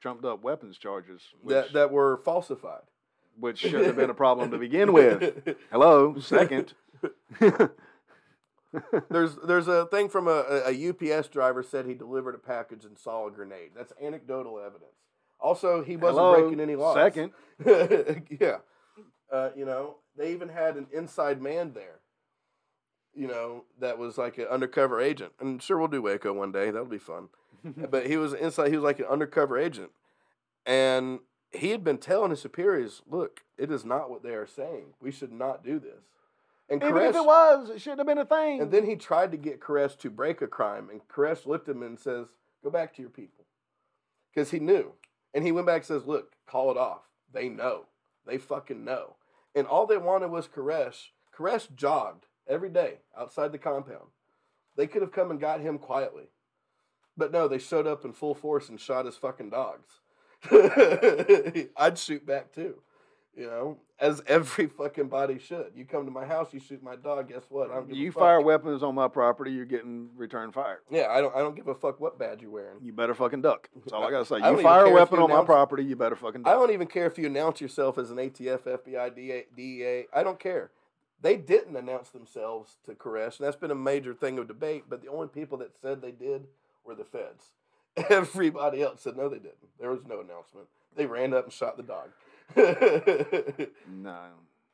trumped 0.00 0.24
up 0.24 0.42
weapons 0.42 0.78
charges, 0.78 1.22
which, 1.42 1.54
that 1.54 1.72
that 1.74 1.90
were 1.90 2.18
falsified. 2.24 2.82
which 3.38 3.58
shouldn't 3.58 3.86
have 3.86 3.96
been 3.96 4.10
a 4.10 4.14
problem 4.14 4.50
to 4.50 4.58
begin 4.58 4.92
with. 4.92 5.56
Hello, 5.70 6.18
second. 6.20 6.74
There's 9.10 9.36
there's 9.36 9.68
a 9.68 9.86
thing 9.86 10.08
from 10.08 10.28
a, 10.28 10.62
a 10.66 10.90
UPS 10.90 11.28
driver 11.28 11.62
said 11.62 11.86
he 11.86 11.94
delivered 11.94 12.34
a 12.34 12.38
package 12.38 12.84
and 12.84 12.98
saw 12.98 13.26
a 13.26 13.30
grenade. 13.30 13.70
That's 13.74 13.92
anecdotal 14.02 14.58
evidence. 14.58 14.92
Also, 15.40 15.82
he 15.82 15.96
wasn't 15.96 16.18
Hello, 16.18 16.40
breaking 16.40 16.60
any 16.60 16.76
laws. 16.76 16.96
second. 16.96 17.32
yeah. 18.40 18.58
Uh, 19.32 19.50
you 19.56 19.64
know, 19.64 19.96
they 20.16 20.32
even 20.32 20.48
had 20.48 20.76
an 20.76 20.86
inside 20.92 21.40
man 21.40 21.72
there. 21.72 22.00
You 23.14 23.26
know, 23.26 23.64
that 23.80 23.98
was 23.98 24.18
like 24.18 24.38
an 24.38 24.46
undercover 24.46 25.00
agent. 25.00 25.32
And 25.40 25.62
sure, 25.62 25.78
we'll 25.78 25.88
do 25.88 26.02
Waco 26.02 26.32
one 26.32 26.52
day. 26.52 26.70
That'll 26.70 26.86
be 26.86 26.98
fun. 26.98 27.28
but 27.90 28.06
he 28.06 28.16
was 28.16 28.32
inside. 28.34 28.70
He 28.70 28.76
was 28.76 28.84
like 28.84 28.98
an 28.98 29.06
undercover 29.06 29.58
agent, 29.58 29.90
and 30.66 31.20
he 31.52 31.70
had 31.70 31.82
been 31.82 31.98
telling 31.98 32.30
his 32.30 32.40
superiors, 32.40 33.02
"Look, 33.08 33.40
it 33.56 33.70
is 33.70 33.84
not 33.84 34.10
what 34.10 34.22
they 34.22 34.34
are 34.34 34.46
saying. 34.46 34.94
We 35.00 35.10
should 35.10 35.32
not 35.32 35.64
do 35.64 35.78
this." 35.78 36.04
And 36.70 36.82
Even 36.82 37.02
if 37.02 37.14
it 37.16 37.24
was, 37.24 37.70
it 37.70 37.80
shouldn't 37.80 38.00
have 38.00 38.06
been 38.06 38.18
a 38.18 38.26
thing. 38.26 38.60
and 38.60 38.70
then 38.70 38.84
he 38.84 38.94
tried 38.94 39.30
to 39.30 39.38
get 39.38 39.58
Koresh 39.60 39.96
to 39.98 40.10
break 40.10 40.42
a 40.42 40.46
crime, 40.46 40.90
and 40.90 41.06
Koresh 41.08 41.46
looked 41.46 41.68
at 41.68 41.76
him 41.76 41.82
and 41.82 41.98
says, 41.98 42.26
"Go 42.62 42.70
back 42.70 42.94
to 42.96 43.02
your 43.02 43.10
people," 43.10 43.46
because 44.30 44.50
he 44.50 44.58
knew. 44.58 44.92
And 45.32 45.44
he 45.44 45.52
went 45.52 45.66
back 45.66 45.76
and 45.78 45.86
says, 45.86 46.06
"Look, 46.06 46.32
call 46.46 46.70
it 46.70 46.76
off. 46.76 47.08
They 47.32 47.48
know. 47.48 47.86
They 48.26 48.36
fucking 48.36 48.84
know." 48.84 49.16
And 49.54 49.66
all 49.66 49.86
they 49.86 49.96
wanted 49.96 50.30
was 50.30 50.46
Koresh. 50.46 51.08
Koresh 51.34 51.74
jogged 51.74 52.26
every 52.46 52.68
day 52.68 52.98
outside 53.16 53.52
the 53.52 53.58
compound. 53.58 54.10
They 54.76 54.86
could 54.86 55.02
have 55.02 55.12
come 55.12 55.30
and 55.30 55.40
got 55.40 55.60
him 55.60 55.78
quietly, 55.78 56.28
but 57.16 57.32
no, 57.32 57.48
they 57.48 57.58
showed 57.58 57.86
up 57.86 58.04
in 58.04 58.12
full 58.12 58.34
force 58.34 58.68
and 58.68 58.78
shot 58.80 59.06
his 59.06 59.16
fucking 59.16 59.50
dogs. 59.50 60.00
I'd 61.76 61.98
shoot 61.98 62.24
back 62.26 62.52
too. 62.52 62.82
You 63.34 63.46
know, 63.46 63.78
as 64.00 64.22
every 64.26 64.66
fucking 64.66 65.08
body 65.08 65.38
should. 65.38 65.72
You 65.74 65.84
come 65.84 66.04
to 66.04 66.10
my 66.10 66.24
house, 66.24 66.52
you 66.52 66.60
shoot 66.60 66.82
my 66.82 66.96
dog. 66.96 67.28
Guess 67.28 67.44
what? 67.48 67.70
I 67.70 67.74
don't 67.74 67.88
give 67.88 67.96
a 67.96 68.00
you 68.00 68.12
fire 68.12 68.40
weapons 68.40 68.82
on 68.82 68.94
my 68.94 69.08
property, 69.08 69.52
you're 69.52 69.64
getting 69.64 70.10
return 70.16 70.52
fire. 70.52 70.80
Yeah, 70.90 71.08
I 71.10 71.20
don't. 71.20 71.34
I 71.34 71.40
don't 71.40 71.56
give 71.56 71.68
a 71.68 71.74
fuck 71.74 72.00
what 72.00 72.18
badge 72.18 72.42
you're 72.42 72.50
wearing. 72.50 72.78
You 72.82 72.92
better 72.92 73.14
fucking 73.14 73.42
duck. 73.42 73.68
That's 73.74 73.92
all 73.92 74.04
I 74.04 74.10
gotta 74.10 74.24
say. 74.24 74.36
I 74.42 74.50
You 74.50 74.62
fire 74.62 74.86
a 74.86 74.90
weapon 74.90 75.18
on 75.18 75.30
my 75.30 75.44
property, 75.44 75.84
you 75.84 75.96
better 75.96 76.16
fucking 76.16 76.42
I 76.46 76.52
don't 76.52 76.70
even 76.70 76.86
care 76.86 77.06
if 77.06 77.18
you 77.18 77.26
announce 77.26 77.60
yourself 77.60 77.98
as 77.98 78.10
an 78.10 78.18
ATF, 78.18 78.60
FBI, 78.60 79.14
DA, 79.14 79.44
DEA. 79.56 80.04
I 80.12 80.22
don't 80.22 80.38
care. 80.38 80.70
They 81.20 81.36
didn't 81.36 81.74
announce 81.74 82.10
themselves 82.10 82.76
to 82.84 82.94
Koresh, 82.94 83.38
and 83.38 83.46
that's 83.46 83.56
been 83.56 83.72
a 83.72 83.76
major 83.76 84.14
thing 84.14 84.38
of 84.38 84.46
debate. 84.46 84.84
But 84.88 85.02
the 85.02 85.08
only 85.08 85.26
people 85.26 85.58
that 85.58 85.72
said 85.80 86.00
they 86.00 86.12
did 86.12 86.46
were 86.84 86.94
the 86.94 87.04
feds. 87.04 87.52
Everybody 88.10 88.82
else 88.82 89.02
said 89.02 89.16
no, 89.16 89.28
they 89.28 89.38
didn't. 89.38 89.56
There 89.80 89.90
was 89.90 90.06
no 90.06 90.20
announcement. 90.20 90.68
They 90.94 91.06
ran 91.06 91.34
up 91.34 91.44
and 91.44 91.52
shot 91.52 91.76
the 91.76 91.82
dog. 91.82 92.10
No. 92.56 94.18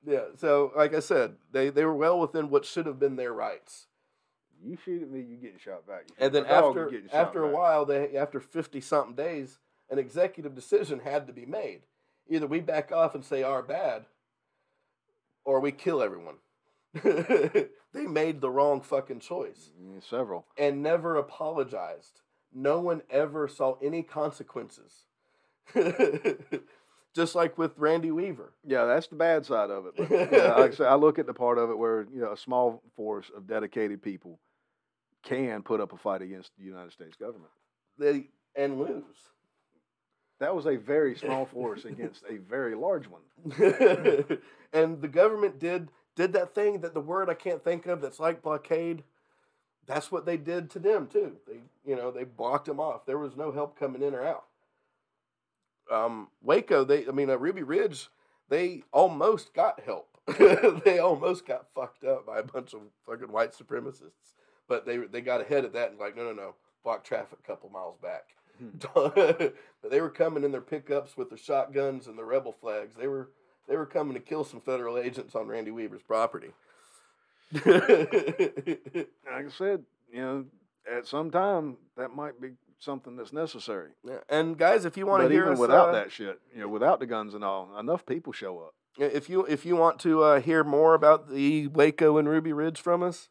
yeah. 0.07 0.21
So, 0.37 0.73
like 0.77 0.95
I 0.95 1.01
said, 1.01 1.37
they 1.53 1.71
they 1.71 1.85
were 1.85 1.95
well 1.95 2.19
within 2.21 2.51
what 2.51 2.65
should 2.65 2.87
have 2.87 2.99
been 2.99 3.17
their 3.17 3.33
rights. 3.33 3.87
You 4.63 4.79
shoot 4.83 5.03
at 5.03 5.11
me, 5.11 5.21
you 5.21 5.37
getting 5.37 5.59
shot 5.59 5.87
back. 5.87 6.05
You 6.09 6.15
And 6.19 6.35
then 6.35 6.45
my 6.45 6.49
dog, 6.51 6.77
you 6.93 7.03
after 7.07 7.17
after 7.17 7.45
a 7.45 7.49
back. 7.49 7.57
while, 7.57 7.85
they 7.85 8.17
after 8.17 8.41
fifty 8.41 8.81
something 8.81 9.15
days, 9.15 9.59
an 9.91 9.99
executive 9.99 10.55
decision 10.55 11.01
had 11.01 11.27
to 11.27 11.33
be 11.33 11.45
made. 11.47 11.83
Either 12.29 12.47
we 12.47 12.61
back 12.61 12.91
off 12.93 13.15
and 13.15 13.25
say 13.25 13.43
our 13.43 13.63
bad, 13.63 14.07
or 15.45 15.61
we 15.61 15.73
kill 15.73 16.03
everyone. 16.03 16.37
they 17.03 18.07
made 18.07 18.41
the 18.41 18.49
wrong 18.51 18.81
fucking 18.81 19.19
choice 19.21 19.71
several. 20.01 20.47
and 20.57 20.83
never 20.83 21.17
apologized. 21.17 22.21
No 22.55 22.79
one 22.81 23.03
ever 23.11 23.49
saw 23.49 23.77
any 23.83 24.03
consequences. 24.05 25.07
Just 27.15 27.37
like 27.37 27.57
with 27.57 27.79
Randy 27.79 28.11
Weaver. 28.11 28.53
Yeah, 28.67 28.87
that's 28.87 29.07
the 29.07 29.15
bad 29.15 29.47
side 29.47 29.71
of 29.71 29.87
it. 29.87 29.95
But, 29.97 30.11
yeah, 30.33 30.55
like 30.55 30.73
I 30.73 30.75
say, 30.75 30.85
I 30.85 30.97
look 30.97 31.19
at 31.19 31.27
the 31.27 31.35
part 31.35 31.59
of 31.59 31.71
it 31.71 31.79
where 31.79 32.07
you 32.13 32.21
know 32.21 32.33
a 32.33 32.37
small 32.37 32.83
force 32.97 33.31
of 33.37 33.47
dedicated 33.47 34.03
people 34.03 34.41
can 35.23 35.63
put 35.63 35.81
up 35.81 35.93
a 35.93 35.97
fight 35.97 36.23
against 36.23 36.51
the 36.59 36.65
United 36.65 36.93
States 36.93 37.17
government. 37.17 37.53
They 37.99 38.29
and 38.57 38.79
lose. 38.79 39.31
That 40.41 40.55
was 40.55 40.67
a 40.67 40.77
very 40.77 41.17
small 41.19 41.47
force 41.47 41.85
against 41.85 42.25
a 42.29 42.39
very 42.39 42.75
large 42.75 43.07
one. 43.07 43.23
and 44.73 45.01
the 45.01 45.09
government 45.09 45.59
did 45.59 45.91
did 46.17 46.33
that 46.33 46.55
thing 46.55 46.81
that 46.81 46.95
the 46.95 47.01
word 47.01 47.31
I 47.31 47.35
can't 47.35 47.63
think 47.63 47.87
of 47.87 48.01
that's 48.01 48.21
like 48.21 48.43
blockade. 48.43 49.05
That's 49.87 50.11
what 50.11 50.25
they 50.27 50.37
did 50.37 50.71
to 50.71 50.79
them 50.79 51.07
too. 51.07 51.37
They 51.47 51.61
you 51.89 51.95
know 51.95 52.11
they 52.11 52.25
blocked 52.25 52.67
them 52.67 52.81
off. 52.81 53.07
There 53.07 53.19
was 53.19 53.37
no 53.37 53.53
help 53.53 53.79
coming 53.79 54.03
in 54.03 54.15
or 54.15 54.27
out. 54.27 54.47
Um, 55.91 56.29
Waco, 56.43 56.85
they 56.85 57.07
I 57.07 57.11
mean 57.11 57.31
uh, 57.31 57.37
Ruby 57.37 57.63
Ridge, 57.63 58.09
they 58.49 58.85
almost 58.93 59.55
got 59.55 59.81
help. 59.81 60.09
they 60.85 60.99
almost 60.99 61.47
got 61.47 61.67
fucked 61.75 62.05
up 62.05 62.27
by 62.27 62.39
a 62.39 62.43
bunch 62.43 62.73
of 62.73 62.81
fucking 63.07 63.31
white 63.31 63.53
supremacists. 63.53 64.33
but 64.69 64.87
they 64.87 64.97
they 64.99 65.21
got 65.21 65.41
ahead 65.41 65.65
of 65.65 65.73
that 65.73 65.91
and 65.91 65.99
like, 65.99 66.17
no, 66.17 66.25
no, 66.25 66.33
no, 66.33 66.55
block 66.83 67.05
traffic 67.05 67.39
a 67.43 67.47
couple 67.47 67.69
miles 67.69 67.97
back. 67.99 68.29
Hmm. 68.59 68.69
but 69.83 69.91
they 69.91 70.01
were 70.01 70.11
coming 70.11 70.45
in 70.45 70.53
their 70.53 70.61
pickups 70.61 71.17
with 71.17 71.29
their 71.29 71.39
shotguns 71.39 72.07
and 72.07 72.19
the 72.19 72.25
rebel 72.25 72.53
flags. 72.53 72.95
They 72.97 73.09
were 73.09 73.31
they 73.69 73.77
were 73.77 73.87
coming 73.87 74.15
to 74.15 74.21
kill 74.21 74.45
some 74.45 74.61
federal 74.61 74.99
agents 74.99 75.35
on 75.35 75.47
Randy 75.47 75.71
Weaver's 75.71 76.03
property. 76.03 76.51
Like 77.53 79.47
I 79.47 79.49
said, 79.57 79.85
you 80.13 80.21
know, 80.21 80.45
at 80.91 81.07
some 81.07 81.31
time 81.31 81.77
that 81.97 82.15
might 82.15 82.41
be 82.41 82.53
something 82.79 83.17
that's 83.17 83.33
necessary. 83.33 83.91
Yeah, 84.07 84.19
and 84.29 84.57
guys, 84.59 84.85
if 84.85 84.97
you 84.97 85.07
want 85.07 85.23
But 85.23 85.29
to 85.29 85.35
hear 85.35 85.43
even 85.45 85.55
us, 85.55 85.59
without 85.59 85.91
uh, 85.91 85.93
that 85.93 86.13
shit, 86.13 86.41
you 86.55 86.61
know, 86.61 86.69
without 86.69 87.01
the 87.01 87.07
guns 87.07 87.35
and 87.35 87.45
all, 87.45 87.77
enough 87.79 88.07
people 88.07 88.33
show 88.33 88.59
up. 88.61 88.75
if 88.99 89.29
you 89.29 89.45
if 89.47 89.65
you 89.67 89.77
want 89.77 89.99
to 90.01 90.23
uh, 90.23 90.41
hear 90.41 90.65
more 90.65 90.95
about 90.95 91.31
the 91.31 91.69
Waco 91.69 92.19
and 92.19 92.29
Ruby 92.29 92.53
Ridge 92.53 92.81
from 92.81 93.03
us, 93.03 93.29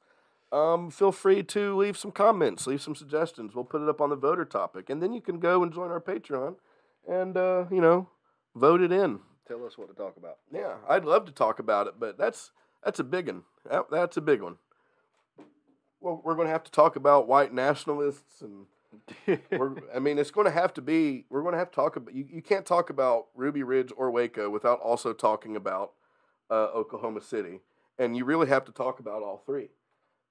um, 0.52 0.91
feel 0.91 1.11
free 1.11 1.44
to 1.44 1.76
leave 1.76 1.98
some 1.98 2.11
comments, 2.11 2.68
leave 2.68 2.82
some 2.82 2.95
suggestions. 2.95 3.56
We'll 3.56 3.64
put 3.64 3.82
it 3.82 3.90
up 3.90 4.02
on 4.02 4.10
the 4.10 4.15
voter 4.15 4.45
topic, 4.45 4.90
and 4.90 5.02
then 5.02 5.14
you 5.14 5.22
can 5.22 5.40
go 5.40 5.64
and 5.64 5.74
join 5.74 5.90
our 5.90 6.02
Patreon, 6.02 6.56
and 7.07 7.36
uh, 7.38 7.65
you 7.72 7.82
know, 7.82 8.10
vote 8.56 8.82
it 8.82 8.91
in. 8.91 9.20
Tell 9.48 9.65
us 9.65 9.78
what 9.78 9.90
to 9.90 9.95
talk 9.95 10.15
about. 10.18 10.38
Yeah, 10.52 10.76
I'd 10.88 11.06
love 11.06 11.26
to 11.26 11.32
talk 11.32 11.60
about 11.60 11.88
it, 11.88 11.95
but 11.99 12.18
that's 12.18 12.52
that's 12.84 12.99
a 12.99 13.03
big 13.03 13.28
one. 13.28 13.44
That, 13.70 13.86
that's 13.91 14.18
a 14.18 14.22
big 14.22 14.41
one. 14.41 14.57
Well, 15.99 16.22
we're 16.24 16.36
going 16.36 16.48
to 16.48 16.52
have 16.52 16.65
to 16.65 16.72
talk 16.72 16.95
about 16.98 17.28
white 17.28 17.53
nationalists, 17.53 18.41
and 18.41 18.65
we're, 19.52 19.76
I 19.95 19.99
mean, 19.99 20.18
it's 20.18 20.32
going 20.32 20.45
to 20.45 20.52
have 20.52 20.74
to 20.76 20.82
be. 20.82 21.26
We're 21.30 21.41
going 21.41 21.53
to 21.53 21.60
have 21.60 21.72
to 21.72 21.76
talk 21.76 21.95
about. 21.95 22.14
You, 22.14 22.26
you 22.30 22.41
can't 22.41 22.65
talk 22.65 22.90
about 22.90 23.28
Ruby 23.36 23.64
Ridge 23.64 23.91
or 23.95 24.11
Waco 24.11 24.49
without 24.49 24.80
also 24.80 25.14
talking 25.14 25.56
about 25.56 25.94
uh, 26.49 26.68
Oklahoma 26.76 27.22
City, 27.22 27.61
and 27.98 28.15
you 28.15 28.26
really 28.26 28.48
have 28.48 28.65
to 28.65 28.72
talk 28.72 28.99
about 28.99 29.24
all 29.24 29.44
three 29.45 29.70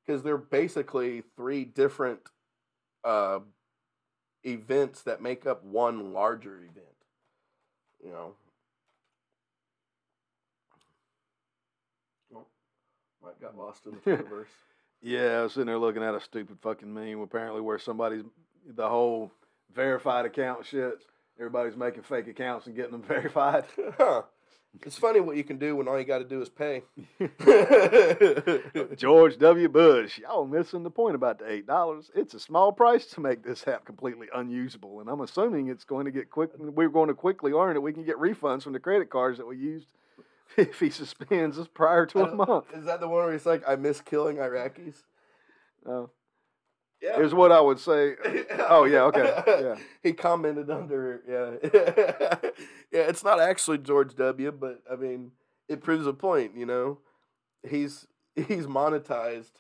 because 0.05 0.22
they're 0.22 0.36
basically 0.36 1.22
three 1.36 1.64
different 1.64 2.20
uh, 3.05 3.40
events 4.44 5.02
that 5.02 5.22
make 5.22 5.47
up 5.47 5.64
one 5.64 6.12
larger 6.12 6.59
event. 6.59 6.86
You 8.05 8.10
know. 8.10 8.34
Oh, 12.34 12.47
Mike 13.22 13.40
got 13.40 13.56
lost 13.56 13.86
in 13.86 13.93
the 13.93 14.10
universe. 14.10 14.51
Yeah, 15.01 15.40
I 15.40 15.43
was 15.43 15.52
sitting 15.52 15.66
there 15.66 15.78
looking 15.78 16.02
at 16.02 16.14
a 16.14 16.20
stupid 16.20 16.59
fucking 16.62 16.93
meme 16.93 17.20
apparently 17.20 17.60
where 17.60 17.78
somebody's 17.78 18.22
the 18.66 18.89
whole 18.89 19.30
verified 19.74 20.24
account 20.26 20.66
shit. 20.66 21.05
Everybody's 21.39 21.76
making 21.76 22.02
fake 22.02 22.28
accounts 22.28 22.66
and 22.66 22.76
getting 22.76 22.93
them 22.93 23.02
verified. 23.06 23.64
Huh. 23.97 24.22
It's 24.86 24.97
funny 24.97 25.20
what 25.20 25.36
you 25.36 25.44
can 25.44 25.59
do 25.59 25.76
when 25.76 25.86
all 25.86 25.98
you 25.98 26.05
got 26.05 26.18
to 26.18 26.24
do 26.24 26.40
is 26.40 26.48
pay. 26.48 26.82
George 28.97 29.39
W. 29.39 29.68
Bush, 29.68 30.18
y'all 30.18 30.47
missing 30.47 30.82
the 30.82 30.90
point 30.90 31.14
about 31.14 31.39
the 31.39 31.51
eight 31.51 31.66
dollars. 31.66 32.10
It's 32.14 32.32
a 32.32 32.40
small 32.40 32.72
price 32.72 33.05
to 33.09 33.20
make 33.20 33.44
this 33.44 33.68
app 33.68 33.84
completely 33.84 34.28
unusable, 34.34 35.01
and 35.01 35.10
I'm 35.10 35.20
assuming 35.20 35.68
it's 35.68 35.84
going 35.84 36.06
to 36.06 36.10
get 36.10 36.30
quick. 36.30 36.52
We're 36.59 36.89
going 36.89 37.09
to 37.09 37.14
quickly 37.14 37.52
learn 37.52 37.74
that 37.74 37.82
we 37.82 37.93
can 37.93 38.05
get 38.05 38.16
refunds 38.16 38.62
from 38.62 38.72
the 38.72 38.80
credit 38.80 39.10
cards 39.10 39.36
that 39.36 39.47
we 39.47 39.59
used 39.59 39.89
if 40.56 40.80
he 40.80 40.89
suspends 40.89 41.59
us 41.59 41.68
prior 41.72 42.06
to 42.06 42.20
a 42.24 42.34
month. 42.34 42.64
Is 42.74 42.86
that 42.86 43.01
the 43.01 43.09
one 43.09 43.24
where 43.24 43.32
he's 43.32 43.47
like, 43.47 43.62
I 43.68 43.76
miss 43.76 44.01
killing 44.01 44.39
Iraqis? 44.39 45.02
Uh, 45.86 46.05
Yeah. 47.02 47.16
here's 47.16 47.34
what 47.34 47.50
I 47.50 47.60
would 47.60 47.80
say. 47.80 48.14
Oh 48.68 48.84
yeah, 48.84 49.02
okay, 49.02 49.42
yeah. 49.46 49.74
he 50.02 50.12
commented 50.12 50.70
under, 50.70 51.20
yeah. 51.28 51.70
yeah, 52.92 53.00
it's 53.08 53.24
not 53.24 53.40
actually 53.40 53.78
George 53.78 54.14
W., 54.14 54.52
but 54.52 54.82
I 54.90 54.96
mean, 54.96 55.32
it 55.68 55.82
proves 55.82 56.06
a 56.06 56.12
point, 56.12 56.56
you 56.56 56.64
know? 56.64 56.98
He's 57.68 58.06
he's 58.34 58.66
monetized 58.66 59.50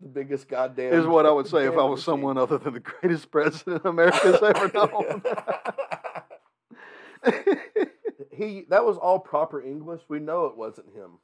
the 0.00 0.08
biggest 0.08 0.48
goddamn. 0.48 0.94
is 0.94 1.06
what 1.06 1.26
I 1.26 1.30
would 1.32 1.48
say 1.48 1.66
if 1.66 1.72
I 1.74 1.82
was 1.82 1.98
machine. 1.98 2.04
someone 2.04 2.38
other 2.38 2.56
than 2.58 2.74
the 2.74 2.80
greatest 2.80 3.30
president 3.30 3.84
America's 3.84 4.40
ever 4.42 4.70
known. 4.72 5.22
he 8.32 8.64
that 8.70 8.84
was 8.84 8.96
all 8.96 9.18
proper 9.18 9.60
English. 9.60 10.02
We 10.08 10.18
know 10.20 10.46
it 10.46 10.56
wasn't 10.56 10.88
him. 10.94 11.18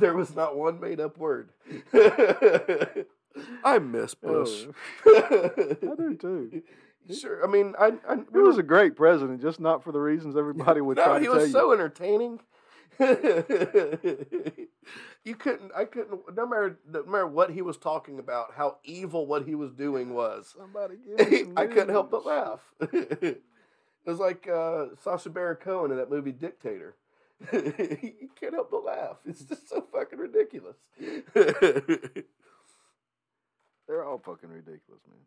there 0.00 0.14
was 0.14 0.34
not 0.34 0.56
one 0.56 0.80
made 0.80 1.00
up 1.00 1.16
word. 1.18 1.50
I 3.64 3.78
miss 3.78 4.14
Bush. 4.22 4.66
Oh, 5.06 5.50
I 5.56 5.94
do 5.96 6.16
too. 6.20 6.62
Sure. 7.18 7.42
I 7.42 7.48
mean, 7.50 7.74
I, 7.76 7.94
I 8.08 8.16
He 8.32 8.38
was 8.38 8.58
a 8.58 8.62
great 8.62 8.94
president, 8.94 9.40
just 9.40 9.58
not 9.58 9.82
for 9.82 9.90
the 9.90 9.98
reasons 9.98 10.36
everybody 10.36 10.80
would 10.80 10.96
no, 10.98 11.04
try 11.04 11.14
to 11.14 11.18
he 11.20 11.26
tell 11.26 11.34
was 11.36 11.46
you. 11.46 11.52
so 11.52 11.72
entertaining. 11.72 12.38
you 15.24 15.34
couldn't. 15.34 15.72
I 15.76 15.86
couldn't. 15.86 16.20
No 16.36 16.46
matter, 16.46 16.78
no 16.88 17.02
matter 17.04 17.26
what 17.26 17.50
he 17.50 17.62
was 17.62 17.78
talking 17.78 18.18
about, 18.20 18.52
how 18.54 18.76
evil 18.84 19.26
what 19.26 19.44
he 19.44 19.54
was 19.56 19.72
doing 19.72 20.14
was. 20.14 20.54
Somebody 20.56 20.96
give 21.16 21.48
me 21.48 21.52
I 21.56 21.66
couldn't 21.66 21.88
help 21.88 22.10
but 22.12 22.24
laugh. 22.24 22.60
it 22.80 23.42
was 24.06 24.18
like 24.20 24.46
uh, 24.48 24.86
Sacha 25.02 25.30
Baron 25.30 25.56
Cohen 25.56 25.90
in 25.90 25.96
that 25.96 26.10
movie 26.10 26.32
Dictator. 26.32 26.94
you 27.52 28.28
can't 28.38 28.54
help 28.54 28.70
but 28.70 28.84
laugh. 28.84 29.16
It's 29.24 29.42
just 29.42 29.68
so 29.68 29.84
fucking 29.92 30.18
ridiculous. 30.18 30.76
They're 33.90 34.04
all 34.04 34.18
fucking 34.18 34.48
ridiculous, 34.48 35.02
man. 35.08 35.18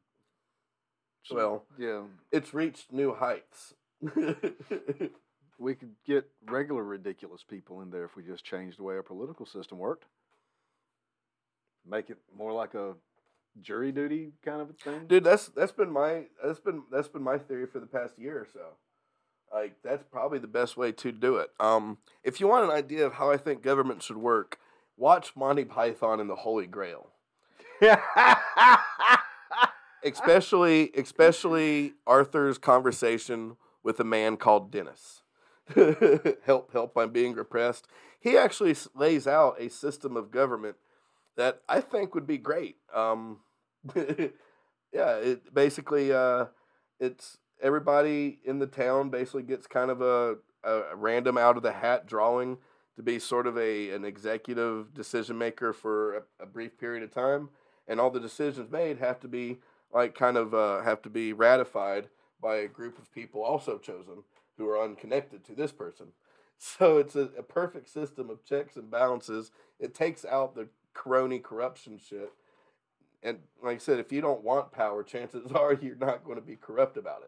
So, 1.23 1.35
well, 1.35 1.65
yeah, 1.77 2.03
it's 2.31 2.53
reached 2.53 2.94
new 2.94 3.14
heights. 3.14 3.73
we 5.60 5.76
could 5.76 5.91
get 6.07 6.30
regular 6.49 6.81
ridiculous 6.81 7.44
people 7.44 7.81
in 7.81 7.91
there 7.91 8.06
if 8.06 8.15
we 8.15 8.23
just 8.23 8.45
changed 8.45 8.80
the 8.80 8.84
way 8.84 8.95
our 8.95 9.03
political 9.03 9.45
system 9.45 9.80
worked. 9.80 10.06
Make 11.85 12.10
it 12.10 12.19
more 12.38 12.53
like 12.53 12.73
a 12.73 12.94
jury 13.61 13.91
duty 13.91 14.31
kind 14.45 14.61
of 14.61 14.69
a 14.69 14.73
thing. 14.73 15.07
Dude, 15.07 15.26
that's 15.26 15.48
that's 15.48 15.73
been 15.73 15.91
my 15.91 16.27
that's 16.41 16.61
been 16.61 16.84
that's 16.90 17.10
been 17.10 17.22
my 17.22 17.38
theory 17.38 17.68
for 17.68 17.81
the 17.81 17.85
past 17.85 18.18
year 18.18 18.38
or 18.38 18.48
so. 18.53 18.77
Like 19.53 19.76
that's 19.84 20.06
probably 20.10 20.40
the 20.40 20.48
best 20.48 20.77
way 20.77 20.94
to 20.94 21.11
do 21.11 21.35
it. 21.35 21.49
Um, 21.60 21.98
if 22.23 22.40
you 22.40 22.48
want 22.48 22.64
an 22.64 22.72
idea 22.72 23.06
of 23.06 23.15
how 23.15 23.30
I 23.30 23.35
think 23.35 23.61
government 23.61 24.03
should 24.03 24.15
work, 24.15 24.57
watch 24.95 25.35
Monty 25.35 25.65
Python 25.65 26.22
and 26.22 26.30
the 26.30 26.38
Holy 26.38 26.65
Grail. 26.65 27.10
Especially 30.04 30.91
especially 30.95 31.94
Arthur's 32.06 32.58
conversation 32.58 33.58
with 33.84 34.00
a 34.00 34.04
man 34.04 34.38
called 34.38 34.72
Dennis. 34.72 35.22
help 36.45 36.74
help 36.74 36.98
I'm 36.98 37.12
being 37.12 37.34
repressed. 37.34 37.88
He 38.20 38.38
actually 38.38 38.76
lays 38.95 39.28
out 39.28 39.56
a 39.60 39.70
system 39.70 40.18
of 40.18 40.32
government 40.32 40.76
that 41.36 41.62
I 41.68 41.82
think 41.82 42.14
would 42.16 42.28
be 42.28 42.38
great. 42.38 42.78
Um, 42.94 43.40
yeah, 43.95 45.18
it 45.18 45.54
basically 45.54 46.14
uh, 46.14 46.45
it's 47.00 47.38
everybody 47.62 48.40
in 48.45 48.60
the 48.60 48.68
town 48.68 49.10
basically 49.10 49.44
gets 49.44 49.68
kind 49.68 49.90
of 49.90 50.02
a, 50.02 50.36
a 50.64 50.95
random 50.95 51.38
out 51.38 51.58
of 51.58 51.64
the 51.64 51.72
hat 51.72 52.06
drawing 52.06 52.58
to 52.95 53.04
be 53.04 53.20
sort 53.20 53.48
of 53.48 53.58
a 53.58 53.91
an 53.91 54.06
executive 54.06 54.94
decision 54.94 55.38
maker 55.38 55.74
for 55.74 56.18
a, 56.18 56.22
a 56.41 56.45
brief 56.45 56.78
period 56.78 57.04
of 57.04 57.12
time, 57.12 57.50
and 57.88 57.99
all 57.99 58.10
the 58.10 58.19
decisions 58.19 58.72
made 58.72 58.97
have 58.99 59.19
to 59.22 59.27
be 59.27 59.57
like 59.93 60.15
kind 60.15 60.38
of 60.38 60.53
uh, 60.53 60.81
have 60.81 61.01
to 61.03 61.10
be 61.10 61.34
ratified 61.34 62.07
by 62.41 62.55
a 62.57 62.68
group 62.68 62.97
of 62.97 63.11
people 63.11 63.41
also 63.43 63.77
chosen 63.77 64.23
who 64.57 64.68
are 64.69 64.81
unconnected 64.84 65.43
to 65.45 65.53
this 65.55 65.72
person. 65.72 66.07
So 66.60 66.97
it's 66.97 67.15
a, 67.18 67.30
a 67.38 67.43
perfect 67.43 67.89
system 67.89 68.30
of 68.30 68.45
checks 68.45 68.77
and 68.77 68.89
balances. 68.89 69.51
It 69.81 69.93
takes 69.93 70.23
out 70.23 70.55
the 70.55 70.69
crony 70.93 71.39
corruption 71.39 71.97
shit. 71.97 72.31
And 73.22 73.39
like 73.61 73.76
I 73.76 73.80
said, 73.80 73.99
if 73.99 74.14
you 74.14 74.22
don't 74.22 74.43
want 74.43 74.72
power, 74.72 75.03
chances 75.15 75.51
are 75.51 75.73
you're 75.73 75.95
not 75.97 76.23
going 76.23 76.38
to 76.38 76.41
be 76.45 76.55
corrupt 76.55 76.95
about 76.95 77.23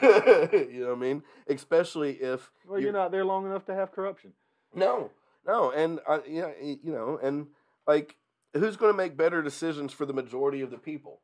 it. 0.00 0.70
you 0.70 0.80
know 0.80 0.90
what 0.90 0.98
I 0.98 1.00
mean? 1.00 1.22
Especially 1.48 2.12
if 2.12 2.52
well, 2.68 2.78
you- 2.78 2.84
you're 2.84 2.92
not 2.92 3.10
there 3.10 3.24
long 3.24 3.46
enough 3.46 3.64
to 3.64 3.74
have 3.74 3.90
corruption. 3.90 4.32
no, 4.74 5.10
no, 5.46 5.70
and 5.72 5.98
uh, 6.06 6.18
yeah, 6.28 6.50
you 6.60 6.92
know, 6.92 7.18
and 7.22 7.46
like, 7.88 8.14
who's 8.58 8.76
going 8.76 8.92
to 8.92 8.96
make 8.96 9.16
better 9.16 9.42
decisions 9.42 9.92
for 9.92 10.06
the 10.06 10.12
majority 10.12 10.60
of 10.60 10.70
the 10.70 10.78
people? 10.78 11.20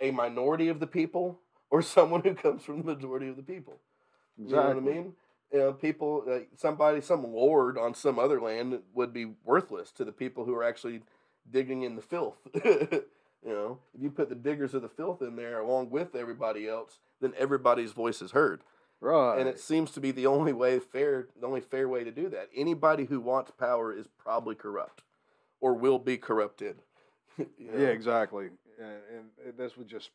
A 0.00 0.10
minority 0.10 0.68
of 0.68 0.80
the 0.80 0.86
people, 0.86 1.40
or 1.70 1.82
someone 1.82 2.22
who 2.22 2.34
comes 2.34 2.64
from 2.64 2.78
the 2.78 2.94
majority 2.94 3.28
of 3.28 3.36
the 3.36 3.42
people? 3.42 3.78
You 4.36 4.56
know 4.56 4.68
what 4.68 4.76
I 4.76 4.80
mean? 4.80 5.12
You 5.52 5.58
know, 5.58 5.72
people, 5.74 6.24
uh, 6.28 6.38
somebody, 6.56 7.02
some 7.02 7.30
lord 7.32 7.76
on 7.76 7.94
some 7.94 8.18
other 8.18 8.40
land 8.40 8.80
would 8.94 9.12
be 9.12 9.34
worthless 9.44 9.92
to 9.92 10.04
the 10.04 10.12
people 10.12 10.46
who 10.46 10.54
are 10.54 10.64
actually 10.64 11.02
digging 11.50 11.82
in 11.82 11.94
the 11.94 12.02
filth. 12.02 12.38
you 12.64 13.02
know, 13.44 13.78
if 13.94 14.02
you 14.02 14.10
put 14.10 14.30
the 14.30 14.34
diggers 14.34 14.72
of 14.72 14.80
the 14.80 14.88
filth 14.88 15.20
in 15.20 15.36
there 15.36 15.60
along 15.60 15.90
with 15.90 16.14
everybody 16.14 16.66
else, 16.66 17.00
then 17.20 17.34
everybody's 17.38 17.92
voice 17.92 18.22
is 18.22 18.30
heard 18.30 18.62
Right. 19.02 19.40
and 19.40 19.48
it 19.48 19.58
seems 19.58 19.90
to 19.92 20.00
be 20.00 20.12
the 20.12 20.28
only 20.28 20.52
way 20.52 20.78
fair 20.78 21.26
the 21.40 21.44
only 21.44 21.60
fair 21.60 21.88
way 21.88 22.04
to 22.04 22.12
do 22.12 22.28
that 22.28 22.48
anybody 22.54 23.04
who 23.04 23.18
wants 23.18 23.50
power 23.50 23.92
is 23.92 24.06
probably 24.16 24.54
corrupt 24.54 25.02
or 25.62 25.72
will 25.74 25.98
be 25.98 26.18
corrupted 26.18 26.76
You 27.38 27.46
know? 27.72 27.78
Yeah, 27.78 27.88
exactly. 27.88 28.48
And, 28.78 29.30
and 29.46 29.56
this 29.56 29.76
would 29.78 29.88
just 29.88 30.10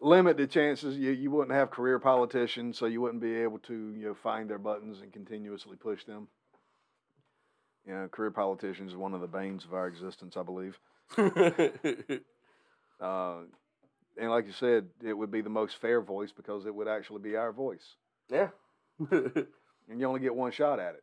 limit 0.00 0.36
the 0.36 0.46
chances. 0.46 0.96
You 0.98 1.12
you 1.12 1.30
wouldn't 1.30 1.56
have 1.56 1.70
career 1.70 1.98
politicians, 1.98 2.76
so 2.76 2.86
you 2.86 3.00
wouldn't 3.00 3.22
be 3.22 3.36
able 3.36 3.60
to 3.60 3.94
you 3.96 4.06
know 4.08 4.14
find 4.14 4.50
their 4.50 4.58
buttons 4.58 5.00
and 5.00 5.12
continuously 5.12 5.76
push 5.76 6.04
them. 6.04 6.28
You 7.86 7.94
know, 7.94 8.08
career 8.08 8.30
politicians 8.30 8.92
is 8.92 8.96
one 8.96 9.14
of 9.14 9.20
the 9.22 9.26
banes 9.26 9.64
of 9.64 9.72
our 9.74 9.86
existence, 9.88 10.36
I 10.36 10.42
believe. 10.42 10.78
Uh, 13.00 13.38
and 14.16 14.30
like 14.30 14.46
you 14.46 14.52
said, 14.52 14.86
it 15.02 15.12
would 15.12 15.32
be 15.32 15.40
the 15.40 15.50
most 15.50 15.80
fair 15.80 16.00
voice 16.00 16.30
because 16.30 16.66
it 16.66 16.74
would 16.74 16.86
actually 16.86 17.20
be 17.20 17.34
our 17.36 17.52
voice. 17.52 17.96
Yeah. 18.30 18.48
And 19.88 19.98
you 19.98 20.06
only 20.06 20.20
get 20.20 20.34
one 20.34 20.52
shot 20.52 20.78
at 20.78 20.94
it. 20.94 21.02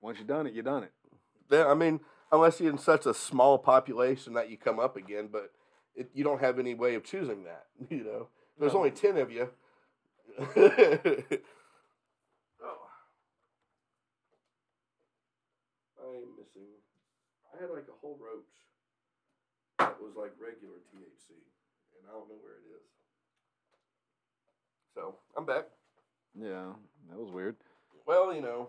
Once 0.00 0.18
you've 0.18 0.26
done 0.26 0.48
it, 0.48 0.52
you've 0.52 0.64
done 0.64 0.82
it. 0.82 0.92
yeah. 1.50 1.66
I 1.68 1.74
mean, 1.74 2.00
unless 2.32 2.60
you're 2.60 2.70
in 2.70 2.78
such 2.78 3.06
a 3.06 3.14
small 3.14 3.58
population 3.58 4.34
that 4.34 4.50
you 4.50 4.56
come 4.56 4.78
up 4.78 4.96
again, 4.96 5.28
but 5.30 5.52
it, 5.94 6.10
you 6.14 6.24
don't 6.24 6.40
have 6.40 6.58
any 6.58 6.74
way 6.74 6.94
of 6.94 7.04
choosing 7.04 7.44
that. 7.44 7.66
You 7.90 8.04
know, 8.04 8.28
there's 8.58 8.72
No. 8.72 8.78
only 8.80 8.90
ten 8.90 9.16
of 9.16 9.30
you. 9.30 9.48
oh. 10.38 11.38
I'm 16.00 16.36
missing. 16.36 16.70
I 17.54 17.60
had 17.60 17.70
like 17.70 17.86
a 17.88 17.96
whole 18.00 18.18
roach 18.20 18.54
that 19.78 20.00
was 20.00 20.12
like 20.16 20.32
regular 20.40 20.78
THC, 20.92 21.30
and 21.96 22.08
I 22.08 22.12
don't 22.12 22.28
know 22.28 22.38
where 22.42 22.54
it 22.54 22.66
is. 22.74 22.86
So 24.94 25.16
I'm 25.36 25.46
back. 25.46 25.66
Yeah, 26.38 26.72
that 27.10 27.18
was 27.18 27.30
weird. 27.32 27.56
Well, 28.06 28.32
you 28.34 28.40
know, 28.40 28.68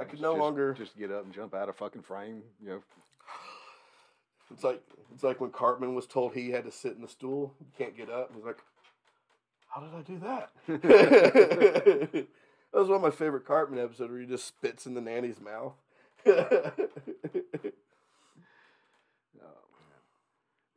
I 0.00 0.04
could 0.04 0.20
no 0.20 0.32
Just- 0.32 0.40
longer. 0.40 0.72
just 0.74 0.98
get 0.98 1.10
up 1.12 1.24
and 1.24 1.32
jump 1.34 1.54
out 1.54 1.68
of 1.68 1.76
fucking 1.76 2.02
frame. 2.02 2.42
You 2.62 2.68
know, 2.70 2.82
It's 4.52 4.64
like 4.64 4.82
it's 5.14 5.22
like 5.22 5.40
when 5.40 5.50
Cartman 5.50 5.94
was 5.94 6.06
told 6.06 6.32
he 6.34 6.50
had 6.50 6.64
to 6.64 6.72
sit 6.72 6.94
in 6.96 7.02
the 7.02 7.08
stool. 7.08 7.54
You 7.60 7.66
can't 7.78 7.96
get 7.96 8.08
up. 8.10 8.32
He's 8.34 8.44
like, 8.44 8.58
"How 9.68 9.80
did 9.82 9.94
I 9.94 10.02
do 10.02 10.18
that?" 10.20 10.50
that 12.72 12.78
was 12.80 12.88
one 12.88 12.96
of 12.96 13.02
my 13.02 13.10
favorite 13.10 13.44
Cartman 13.44 13.78
episodes 13.78 14.10
where 14.10 14.20
he 14.20 14.26
just 14.26 14.46
spits 14.46 14.86
in 14.86 14.94
the 14.94 15.00
nanny's 15.00 15.40
mouth. 15.40 15.74
Oh. 19.42 19.48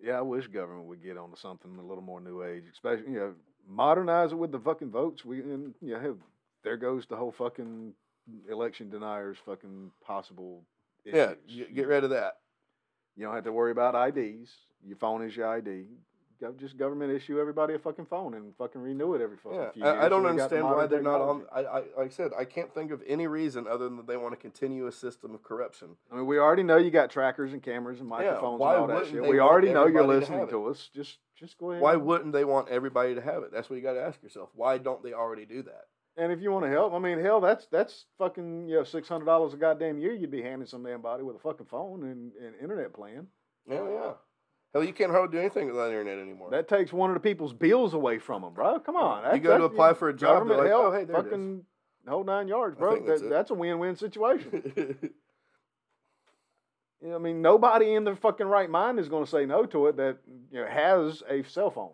Yeah, 0.01 0.17
I 0.19 0.21
wish 0.21 0.47
government 0.47 0.87
would 0.87 1.01
get 1.03 1.17
onto 1.17 1.35
something 1.37 1.77
a 1.77 1.81
little 1.85 2.03
more 2.03 2.19
new 2.21 2.43
age, 2.43 2.63
especially 2.71 3.13
you 3.13 3.19
know, 3.19 3.33
modernize 3.67 4.31
it 4.31 4.37
with 4.37 4.51
the 4.51 4.59
fucking 4.59 4.91
votes. 4.91 5.23
We 5.25 5.39
and 5.41 5.73
you 5.81 5.93
know, 5.93 6.17
there 6.63 6.77
goes 6.77 7.05
the 7.05 7.15
whole 7.15 7.31
fucking 7.31 7.93
election 8.49 8.89
deniers 8.89 9.37
fucking 9.45 9.91
possible. 10.05 10.63
yeah, 11.05 11.33
issues. 11.45 11.67
get, 11.67 11.75
get 11.75 11.87
rid 11.87 12.03
of 12.03 12.11
that. 12.11 12.37
You 13.15 13.25
don't 13.25 13.35
have 13.35 13.43
to 13.43 13.51
worry 13.51 13.71
about 13.71 13.95
IDs. 13.95 14.51
Your 14.85 14.97
phone 14.97 15.23
is 15.23 15.35
your 15.35 15.47
ID. 15.47 15.85
Just 16.59 16.77
government 16.77 17.13
issue 17.13 17.39
everybody 17.39 17.73
a 17.73 17.79
fucking 17.79 18.05
phone 18.05 18.33
and 18.33 18.53
fucking 18.57 18.81
renew 18.81 19.13
it 19.13 19.21
every 19.21 19.37
fucking 19.37 19.57
Yeah, 19.57 19.71
few 19.71 19.85
I, 19.85 20.05
I 20.05 20.09
don't 20.09 20.23
so 20.23 20.31
we 20.31 20.37
got 20.37 20.49
the 20.49 20.57
understand 20.57 20.65
why 20.65 20.87
they're 20.87 21.01
not 21.01 21.21
on. 21.21 21.43
I, 21.53 21.59
I 21.61 21.75
like 21.75 22.07
I 22.07 22.09
said, 22.09 22.31
I 22.37 22.43
can't 22.43 22.73
think 22.73 22.91
of 22.91 23.01
any 23.07 23.27
reason 23.27 23.65
other 23.65 23.85
than 23.85 23.95
that 23.97 24.07
they 24.07 24.17
want 24.17 24.33
to 24.33 24.37
continue 24.37 24.87
a 24.87 24.91
system 24.91 25.33
of 25.33 25.41
corruption. 25.41 25.95
I 26.11 26.15
mean, 26.15 26.25
we 26.25 26.39
already 26.39 26.63
know 26.63 26.75
you 26.75 26.91
got 26.91 27.09
trackers 27.09 27.53
and 27.53 27.63
cameras 27.63 28.01
and 28.01 28.09
microphones 28.09 28.59
why 28.59 28.73
and 28.73 28.81
all 28.81 28.87
that 28.87 28.93
wouldn't 28.93 29.13
shit. 29.13 29.29
We 29.29 29.39
already 29.39 29.67
know 29.67 29.87
you're 29.87 29.99
everybody 29.99 30.07
to 30.07 30.19
listening 30.19 30.47
to, 30.49 30.65
us. 30.65 30.89
Just, 30.93 31.19
just 31.39 31.57
go 31.57 31.71
ahead. 31.71 31.81
Why 31.81 31.95
wouldn't 31.95 32.33
they 32.33 32.43
want 32.43 32.67
everybody 32.67 33.15
to 33.15 33.21
have 33.21 33.43
it? 33.43 33.51
That's 33.53 33.69
what 33.69 33.77
you 33.77 33.81
got 33.81 33.93
to 33.93 34.01
ask 34.03 34.21
yourself. 34.21 34.49
Why 34.53 34.77
don't 34.77 35.01
they 35.01 35.13
already 35.13 35.45
do 35.45 35.61
that? 35.63 35.85
And 36.15 36.31
if 36.31 36.41
you 36.41 36.51
want 36.51 36.65
to 36.65 36.69
help, 36.69 36.93
I 36.93 36.99
mean, 36.99 37.19
hell, 37.19 37.41
that's 37.41 37.65
that's 37.71 38.05
fucking 38.19 38.67
you 38.67 38.75
know 38.75 38.83
six 38.83 39.07
hundred 39.07 39.25
dollars 39.25 39.53
a 39.53 39.57
goddamn 39.57 39.97
year 39.97 40.13
you'd 40.13 40.29
be 40.29 40.43
handing 40.43 40.67
some 40.67 40.83
damn 40.83 41.01
body 41.01 41.23
with 41.23 41.35
a 41.35 41.39
fucking 41.39 41.65
phone 41.65 42.03
and, 42.03 42.31
and 42.39 42.53
internet 42.61 42.93
plan. 42.93 43.27
Yeah, 43.67 43.89
yeah. 43.89 44.11
Hell, 44.73 44.83
you 44.83 44.93
can't 44.93 45.11
hardly 45.11 45.37
do 45.37 45.39
anything 45.39 45.67
without 45.67 45.87
internet 45.87 46.19
anymore. 46.19 46.51
That 46.51 46.67
takes 46.67 46.93
one 46.93 47.09
of 47.09 47.15
the 47.15 47.19
people's 47.19 47.53
bills 47.53 47.93
away 47.93 48.19
from 48.19 48.41
them, 48.43 48.53
bro. 48.53 48.79
Come 48.79 48.95
on, 48.95 49.23
You 49.23 49.29
that's, 49.31 49.43
go 49.43 49.57
to 49.57 49.63
apply 49.65 49.93
for 49.93 50.09
a 50.09 50.13
job, 50.15 50.47
they're 50.47 50.57
like, 50.57 50.67
help, 50.67 50.85
"Oh, 50.85 50.91
hey, 50.91 51.05
there 51.05 51.15
it 51.15 51.19
is." 51.19 51.25
fucking 51.25 51.65
whole 52.07 52.23
nine 52.23 52.47
yards, 52.47 52.77
bro. 52.77 53.03
that's 53.05 53.21
That- 53.21 53.29
that's 53.29 53.49
a 53.51 53.55
win-win 53.55 53.95
situation. 53.95 55.13
You 57.01 57.09
know, 57.09 57.15
I 57.15 57.19
mean, 57.19 57.41
nobody 57.41 57.95
in 57.95 58.05
their 58.05 58.15
fucking 58.15 58.47
right 58.47 58.69
mind 58.69 58.97
is 58.97 59.09
going 59.09 59.25
to 59.25 59.29
say 59.29 59.45
no 59.45 59.65
to 59.65 59.87
it 59.87 59.97
that 59.97 60.19
you 60.51 60.61
know 60.61 60.67
has 60.67 61.21
a 61.29 61.43
cell 61.43 61.69
phone. 61.69 61.91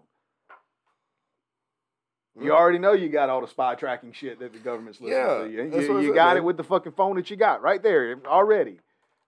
You 2.42 2.54
already 2.54 2.80
know 2.80 2.94
you 2.94 3.10
got 3.10 3.30
all 3.30 3.42
the 3.42 3.48
spy 3.48 3.76
tracking 3.76 4.12
shit 4.14 4.40
that 4.40 4.54
the 4.54 4.60
government's 4.60 5.02
listening 5.02 5.20
Yeah, 5.20 5.44
to. 5.44 5.50
You, 5.50 5.82
you, 5.82 6.02
you 6.02 6.14
got 6.14 6.30
man. 6.36 6.38
it 6.38 6.44
with 6.44 6.58
the 6.58 6.64
fucking 6.64 6.94
phone 6.94 7.16
that 7.18 7.30
you 7.30 7.36
got 7.36 7.62
right 7.62 7.82
there 7.82 8.20
already. 8.26 8.80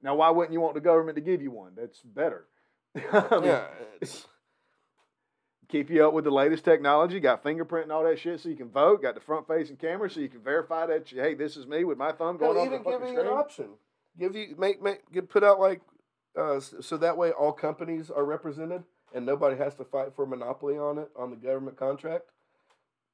Now, 0.02 0.16
why 0.16 0.30
wouldn't 0.30 0.54
you 0.54 0.62
want 0.62 0.74
the 0.76 0.82
government 0.82 1.16
to 1.16 1.22
give 1.22 1.42
you 1.42 1.52
one? 1.52 1.74
That's 1.76 2.00
better. 2.02 2.46
I 2.96 3.30
mean, 3.36 3.46
yeah, 3.46 3.68
it's, 4.02 4.26
Keep 5.72 5.90
you 5.90 6.06
up 6.06 6.14
with 6.14 6.26
the 6.26 6.32
latest 6.32 6.66
technology. 6.66 7.22
Got 7.22 7.44
fingerprint 7.44 7.84
and 7.86 7.94
all 7.94 8.04
that 8.04 8.20
shit, 8.20 8.42
so 8.42 8.50
you 8.50 8.58
can 8.58 8.70
vote. 8.70 9.02
Got 9.02 9.16
the 9.16 9.22
front-facing 9.22 9.78
camera, 9.78 10.10
so 10.10 10.20
you 10.20 10.28
can 10.28 10.42
verify 10.42 10.86
that 10.88 11.10
you, 11.14 11.22
hey, 11.22 11.34
this 11.34 11.56
is 11.56 11.66
me 11.66 11.86
with 11.86 11.98
my 11.98 12.12
thumb 12.12 12.36
going 12.36 12.58
on 12.58 12.68
the 12.68 12.74
even 12.74 12.84
fucking 12.84 13.08
give 13.08 13.14
you 13.14 13.22
an 13.22 13.28
option. 13.28 13.68
Give 14.20 14.36
you 14.36 14.56
make 14.58 14.82
make 14.82 15.10
get 15.14 15.30
put 15.30 15.46
out 15.46 15.62
like 15.62 15.80
uh, 16.38 16.60
so 16.60 16.98
that 16.98 17.16
way 17.16 17.32
all 17.32 17.54
companies 17.54 18.12
are 18.12 18.26
represented 18.26 18.84
and 19.16 19.26
nobody 19.26 19.56
has 19.56 19.74
to 19.76 19.86
fight 19.86 20.14
for 20.14 20.24
a 20.24 20.28
monopoly 20.28 20.78
on 20.78 20.98
it 20.98 21.10
on 21.18 21.30
the 21.30 21.38
government 21.38 21.78
contract. 21.78 22.26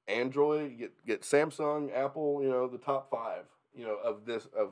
Android, 0.07 0.71
you 0.71 0.77
get 0.77 1.05
get 1.05 1.21
Samsung, 1.21 1.95
Apple, 1.95 2.41
you 2.41 2.49
know 2.49 2.67
the 2.67 2.77
top 2.77 3.09
five. 3.09 3.43
You 3.75 3.85
know 3.85 3.97
of 4.03 4.25
this 4.25 4.47
of 4.57 4.71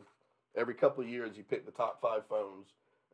every 0.56 0.74
couple 0.74 1.04
of 1.04 1.10
years 1.10 1.36
you 1.36 1.44
pick 1.44 1.66
the 1.66 1.72
top 1.72 2.02
five 2.02 2.24
phones 2.30 2.68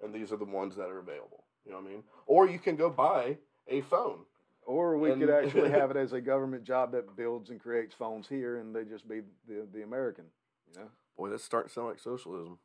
and 0.04 0.14
these 0.14 0.32
are 0.32 0.38
the 0.38 0.46
ones 0.46 0.76
that 0.76 0.90
are 0.90 1.00
available. 1.00 1.44
You 1.66 1.72
know 1.72 1.78
what 1.80 1.88
I 1.88 1.90
mean? 1.90 2.04
Or 2.26 2.48
you 2.48 2.60
can 2.60 2.76
go 2.76 2.90
buy 2.90 3.38
a 3.68 3.82
phone. 3.82 4.20
Or 4.66 4.98
we 4.98 5.14
could 5.16 5.30
actually 5.30 5.70
have 5.72 5.92
it 5.92 5.98
as 5.98 6.14
a 6.14 6.22
government 6.22 6.64
job 6.64 6.92
that 6.92 7.16
builds 7.16 7.50
and 7.50 7.60
creates 7.60 7.96
phones 7.96 8.28
here, 8.28 8.58
and 8.58 8.76
they 8.76 8.84
just 8.84 9.08
be 9.08 9.22
the 9.48 9.68
the 9.74 9.84
American. 9.84 10.26
You 10.74 10.82
Boy, 11.18 11.30
that's 11.30 11.44
starting 11.44 11.70
to 11.70 11.74
sound 11.74 11.88
like 11.88 12.00
socialism. 12.00 12.60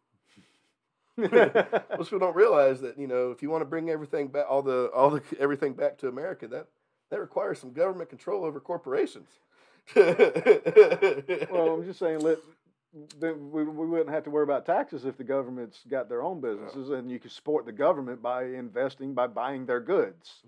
Most 1.16 2.10
people 2.10 2.18
don't 2.18 2.36
realize 2.36 2.82
that 2.82 2.98
you 2.98 3.06
know 3.06 3.30
if 3.30 3.42
you 3.42 3.48
want 3.48 3.62
to 3.62 3.66
bring 3.66 3.88
everything 3.88 4.28
back, 4.28 4.44
all 4.48 4.62
the 4.62 4.90
all 4.94 5.08
the 5.08 5.22
everything 5.40 5.72
back 5.72 5.96
to 5.98 6.08
America, 6.08 6.46
that 6.48 6.66
that 7.10 7.20
requires 7.20 7.60
some 7.60 7.72
government 7.72 8.08
control 8.10 8.44
over 8.44 8.60
corporations. 8.60 9.28
well, 9.96 11.74
I'm 11.74 11.84
just 11.84 11.98
saying, 11.98 12.20
let 12.20 12.38
then 13.18 13.50
we, 13.50 13.64
we 13.64 13.86
wouldn't 13.86 14.10
have 14.10 14.24
to 14.24 14.30
worry 14.30 14.44
about 14.44 14.64
taxes 14.64 15.04
if 15.04 15.16
the 15.16 15.24
government's 15.24 15.80
got 15.88 16.08
their 16.08 16.22
own 16.22 16.40
businesses, 16.40 16.90
and 16.90 17.10
you 17.10 17.18
can 17.18 17.30
support 17.30 17.66
the 17.66 17.72
government 17.72 18.22
by 18.22 18.44
investing 18.44 19.14
by 19.14 19.26
buying 19.26 19.66
their 19.66 19.80
goods. 19.80 20.42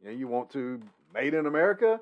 You 0.00 0.08
know, 0.08 0.16
you 0.16 0.28
want 0.28 0.50
to 0.50 0.80
made 1.12 1.34
in 1.34 1.46
America, 1.46 2.00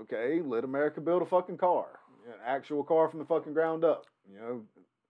okay? 0.00 0.40
Let 0.42 0.64
America 0.64 1.00
build 1.00 1.22
a 1.22 1.26
fucking 1.26 1.58
car, 1.58 1.86
an 2.26 2.38
actual 2.44 2.82
car 2.82 3.08
from 3.08 3.18
the 3.18 3.26
fucking 3.26 3.52
ground 3.52 3.84
up. 3.84 4.06
You 4.30 4.38
know, 4.40 4.62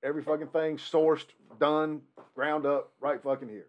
every 0.02 0.22
fucking 0.22 0.48
thing 0.48 0.78
sourced, 0.78 1.26
done, 1.60 2.02
ground 2.34 2.66
up, 2.66 2.92
right 3.00 3.22
fucking 3.22 3.48
here. 3.48 3.66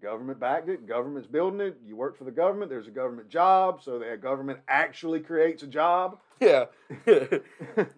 Government 0.00 0.38
backed 0.40 0.68
it. 0.68 0.86
Government's 0.86 1.26
building 1.28 1.60
it. 1.60 1.78
You 1.86 1.96
work 1.96 2.16
for 2.18 2.24
the 2.24 2.30
government. 2.30 2.70
There's 2.70 2.86
a 2.86 2.90
government 2.92 3.28
job, 3.28 3.82
so 3.82 3.98
that 3.98 4.20
government 4.20 4.60
actually 4.68 5.20
creates 5.20 5.62
a 5.62 5.66
job. 5.66 6.18
yeah, 6.40 6.66
yeah, 7.06 7.24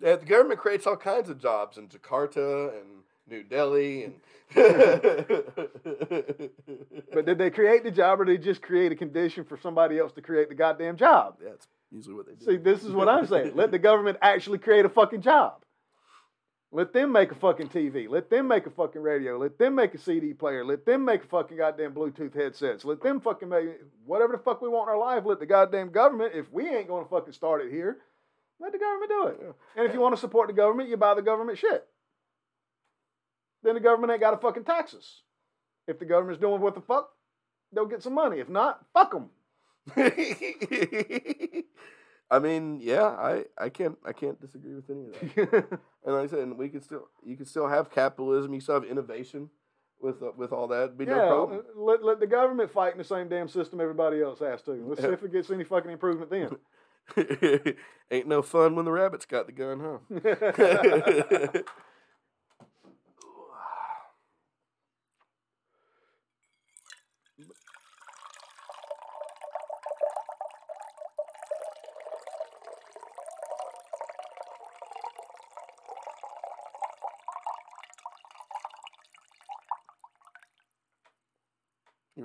the 0.01 0.25
government 0.27 0.61
creates 0.61 0.87
all 0.87 0.97
kinds 0.97 1.29
of 1.31 1.41
jobs 1.41 1.79
in 1.79 1.89
Jakarta 1.89 2.73
and 2.81 3.03
New 3.29 3.43
Delhi 3.43 4.05
and. 4.05 4.15
But 7.13 7.25
did 7.27 7.39
they 7.39 7.51
create 7.51 7.83
the 7.83 7.91
job, 7.91 8.21
or 8.21 8.25
did 8.25 8.41
they 8.41 8.45
just 8.45 8.63
create 8.63 8.93
a 8.93 8.95
condition 8.95 9.45
for 9.45 9.57
somebody 9.57 9.99
else 9.99 10.13
to 10.13 10.23
create 10.23 10.49
the 10.49 10.55
goddamn 10.55 10.97
job? 10.97 11.37
that's 11.43 11.67
usually 11.91 12.15
what 12.15 12.27
they 12.27 12.35
do. 12.35 12.45
See, 12.45 12.57
this 12.57 12.85
is 12.85 12.93
what 12.93 13.09
I'm 13.09 13.27
saying. 13.27 13.53
Let 13.55 13.71
the 13.71 13.79
government 13.79 14.19
actually 14.23 14.59
create 14.59 14.85
a 14.85 14.89
fucking 14.89 15.23
job. 15.23 15.63
Let 16.77 16.93
them 16.93 17.11
make 17.11 17.33
a 17.33 17.35
fucking 17.35 17.71
TV. 17.71 18.07
Let 18.07 18.29
them 18.29 18.49
make 18.49 18.67
a 18.67 18.71
fucking 18.71 19.01
radio. 19.01 19.39
Let 19.39 19.57
them 19.59 19.77
make 19.77 19.95
a 19.95 19.99
CD 19.99 20.35
player. 20.35 20.63
Let 20.63 20.85
them 20.85 21.07
make 21.07 21.25
a 21.25 21.27
fucking 21.27 21.57
goddamn 21.57 21.95
Bluetooth 21.95 22.35
headsets. 22.35 22.85
Let 22.85 23.03
them 23.03 23.19
fucking 23.19 23.49
make 23.49 23.81
whatever 24.05 24.35
the 24.35 24.39
fuck 24.43 24.61
we 24.61 24.69
want 24.69 24.91
in 24.91 24.95
our 24.95 25.01
life. 25.01 25.23
Let 25.25 25.41
the 25.41 25.47
goddamn 25.47 25.91
government, 25.91 26.35
if 26.35 26.53
we 26.53 26.69
ain't 26.69 26.89
going 26.89 27.03
to 27.03 27.09
fucking 27.09 27.33
start 27.33 27.65
it 27.65 27.73
here, 27.73 27.97
let 28.61 28.73
the 28.73 28.79
government 28.79 29.11
do 29.11 29.27
it. 29.29 29.39
Yeah. 29.41 29.53
And 29.75 29.89
if 29.89 29.95
you 29.95 30.01
want 30.01 30.17
to 30.17 30.21
support 30.21 30.49
the 30.49 30.53
government, 30.53 30.91
you 30.91 30.99
buy 30.99 31.15
the 31.15 31.23
government 31.23 31.57
shit. 31.57 31.87
Then 33.63 33.73
the 33.73 33.81
government 33.81 34.13
ain't 34.13 34.21
got 34.21 34.33
to 34.33 34.37
fucking 34.37 34.65
tax 34.65 34.93
us. 34.93 35.23
If 35.89 35.99
the 35.99 36.05
government's 36.05 36.43
doing 36.43 36.61
what 36.61 36.75
the 36.75 36.83
fuck, 36.83 37.09
they'll 37.73 37.87
get 37.87 38.03
some 38.03 38.13
money. 38.13 38.39
If 38.39 38.51
not, 38.51 38.85
fuck 38.93 39.13
them. 39.13 39.31
I 42.31 42.39
mean, 42.41 42.81
yeah, 42.83 43.05
I, 43.05 43.45
I 43.57 43.69
can't 43.69 43.97
I 44.05 44.13
can't 44.13 44.41
disagree 44.41 44.75
with 44.75 44.91
any 44.91 45.07
of 45.07 45.51
that. 45.53 45.81
And 46.05 46.15
like 46.15 46.25
I 46.25 46.27
said, 46.29 46.39
and 46.39 46.57
we 46.57 46.69
could 46.69 46.85
still 46.85 47.09
you 47.25 47.37
could 47.37 47.49
still 47.49 47.67
have 47.67 47.91
capitalism. 47.91 48.55
You 48.55 48.61
still 48.61 48.77
have 48.77 48.85
innovation 48.85 49.51
with 50.01 50.23
uh, 50.23 50.31
with 50.37 50.53
all 50.53 50.69
that. 50.69 50.97
Be 50.97 51.05
no 51.05 51.17
yeah, 51.17 51.29
problem. 51.29 51.63
let, 51.75 52.05
let 52.05 52.21
the 52.21 52.27
government 52.29 52.71
fight 52.71 52.93
in 52.93 52.99
the 52.99 53.05
same 53.05 53.29
damn 53.29 53.49
system 53.49 53.81
everybody 53.81 54.23
else 54.23 54.39
has 54.39 54.63
to. 54.63 54.73
Let's 54.73 55.01
see 55.01 55.09
if 55.09 55.23
it 55.25 55.33
gets 55.33 55.51
any 55.51 55.65
fucking 55.65 55.91
improvement 55.91 56.31
then. 56.31 56.57
Ain't 58.11 58.29
no 58.29 58.43
fun 58.43 58.75
when 58.75 58.85
the 58.85 58.93
rabbit's 58.93 59.27
got 59.27 59.47
the 59.47 59.53
gun, 59.53 59.81
huh? 59.81 61.63